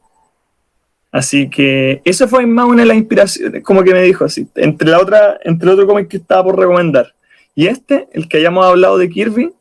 Así 1.12 1.48
que 1.48 2.02
eso 2.04 2.28
fue 2.28 2.46
más 2.46 2.66
una 2.66 2.82
de 2.82 2.88
las 2.88 2.96
inspiraciones, 2.96 3.62
como 3.62 3.82
que 3.82 3.94
me 3.94 4.02
dijo 4.02 4.24
así, 4.24 4.48
entre 4.56 4.88
la 4.90 5.00
otra, 5.00 5.38
entre 5.44 5.68
el 5.68 5.74
otro 5.74 5.86
cómic 5.86 6.08
que 6.08 6.18
estaba 6.18 6.44
por 6.44 6.58
recomendar. 6.58 7.14
Y 7.54 7.68
este, 7.68 8.08
el 8.12 8.28
que 8.28 8.36
hayamos 8.38 8.66
hablado 8.66 8.98
de 8.98 9.08
Kirby, 9.08 9.52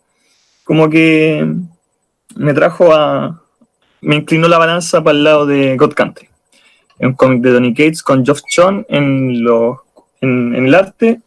como 0.64 0.90
que 0.90 1.48
me 2.36 2.54
trajo 2.54 2.94
a. 2.94 3.42
me 4.02 4.18
inclinó 4.18 4.48
la 4.48 4.58
balanza 4.58 5.04
para 5.04 5.18
el 5.18 5.24
lado 5.24 5.46
de 5.46 5.78
God 5.78 5.94
Country. 5.94 6.28
Un 7.00 7.14
cómic 7.14 7.42
de 7.42 7.52
Donny 7.52 7.74
Cates 7.74 8.04
con 8.04 8.26
Geoff 8.26 8.42
John 8.54 8.86
en, 8.90 9.44
los, 9.44 9.78
en, 10.22 10.56
en 10.56 10.68
el 10.68 10.76
arte, 10.76 11.22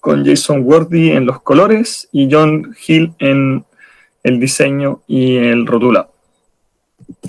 con 0.00 0.24
Jason 0.24 0.62
Worthy 0.64 1.12
en 1.12 1.26
los 1.26 1.42
colores 1.42 2.08
y 2.12 2.28
John 2.30 2.74
Hill 2.86 3.12
en 3.18 3.64
el 4.22 4.40
diseño 4.40 5.02
y 5.06 5.36
el 5.36 5.66
rotulado. 5.66 6.13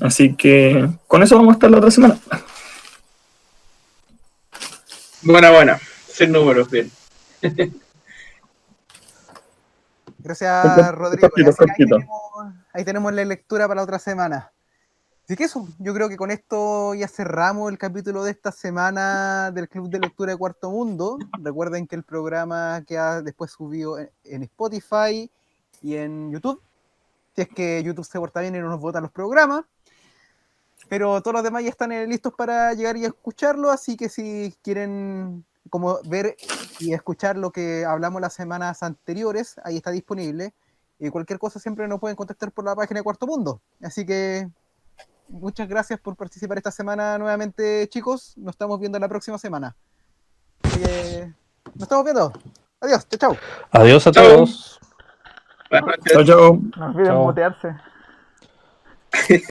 Así 0.02 0.36
que 0.36 0.90
con 1.08 1.24
eso 1.24 1.36
vamos 1.36 1.52
a 1.52 1.54
estar 1.54 1.72
la 1.72 1.78
otra 1.78 1.92
semana. 1.92 2.20
Buena, 5.22 5.52
buena. 5.52 5.80
Sin 6.08 6.32
números, 6.32 6.70
bien. 6.70 6.92
Gracias, 10.20 10.96
Rodrigo. 10.96 11.30
cortito, 11.30 11.50
Así 11.50 11.66
que 11.66 11.84
ahí, 11.84 11.90
tenemos, 11.90 12.10
ahí 12.74 12.86
tenemos 12.86 13.14
la 13.14 13.26
lectura 13.26 13.68
para 13.68 13.80
la 13.80 13.84
otra 13.84 14.00
semana. 14.00 14.52
Así 15.24 15.36
que 15.36 15.46
eso, 15.46 15.68
yo 15.80 15.94
creo 15.94 16.08
que 16.10 16.18
con 16.18 16.30
esto 16.30 16.94
ya 16.94 17.08
cerramos 17.08 17.72
el 17.72 17.80
capítulo 17.80 18.24
de 18.24 18.32
esta 18.32 18.52
semana 18.52 19.50
del 19.52 19.68
Club 19.68 19.90
de 19.90 20.00
Lectura 20.00 20.34
de 20.34 20.38
Cuarto 20.38 20.70
Mundo. 20.70 21.18
Recuerden 21.42 21.88
que 21.88 21.96
el 21.96 22.04
programa 22.04 22.84
queda 22.86 23.24
después 23.24 23.52
subido 23.52 23.98
en, 23.98 24.12
en 24.24 24.44
Spotify 24.44 25.30
y 25.82 25.96
en 25.96 26.32
YouTube. 26.32 26.62
Si 27.36 27.42
es 27.42 27.50
que 27.50 27.84
YouTube 27.84 28.06
se 28.06 28.20
porta 28.20 28.42
bien 28.42 28.56
y 28.56 28.60
no 28.60 28.70
nos 28.70 28.80
vota 28.80 29.02
los 29.02 29.12
programas. 29.12 29.66
Pero 30.88 31.22
todos 31.22 31.34
los 31.34 31.44
demás 31.44 31.64
ya 31.64 31.70
están 31.70 31.92
eh, 31.92 32.08
listos 32.08 32.34
para 32.34 32.74
llegar 32.74 32.96
y 32.98 33.06
escucharlo, 33.06 33.72
así 33.72 33.98
que 33.98 34.08
si 34.08 34.56
quieren 34.62 35.44
como 35.70 36.00
ver 36.04 36.36
y 36.80 36.94
escuchar 36.94 37.38
lo 37.38 37.52
que 37.52 37.86
hablamos 37.86 38.22
las 38.22 38.34
semanas 38.34 38.84
anteriores, 38.84 39.56
ahí 39.64 39.78
está 39.78 39.92
disponible. 39.92 40.54
Y 41.00 41.10
cualquier 41.10 41.40
cosa 41.40 41.60
siempre 41.60 41.88
nos 41.88 42.00
pueden 42.00 42.16
contactar 42.16 42.52
por 42.52 42.66
la 42.66 42.76
página 42.76 43.00
de 43.00 43.04
Cuarto 43.04 43.28
Mundo. 43.28 43.62
Así 43.82 44.06
que 44.06 44.48
muchas 45.28 45.68
gracias 45.68 46.00
por 46.00 46.16
participar 46.16 46.58
esta 46.58 46.72
semana 46.72 47.18
nuevamente, 47.18 47.88
chicos. 47.90 48.34
Nos 48.38 48.54
estamos 48.54 48.80
viendo 48.80 49.00
la 49.00 49.10
próxima 49.10 49.38
semana. 49.38 49.76
Así 50.62 50.80
que, 50.80 51.34
nos 51.74 51.84
estamos 51.84 52.06
viendo. 52.06 52.32
Adiós, 52.80 53.08
chao, 53.10 53.20
chao. 53.20 53.38
Adiós 53.72 54.08
a 54.08 54.12
todos. 54.12 54.80
Chao, 55.70 56.24
chao. 56.24 56.60
No 56.78 56.86
olviden 56.86 57.06
Chao. 57.06 57.26
mutearse. 57.26 57.76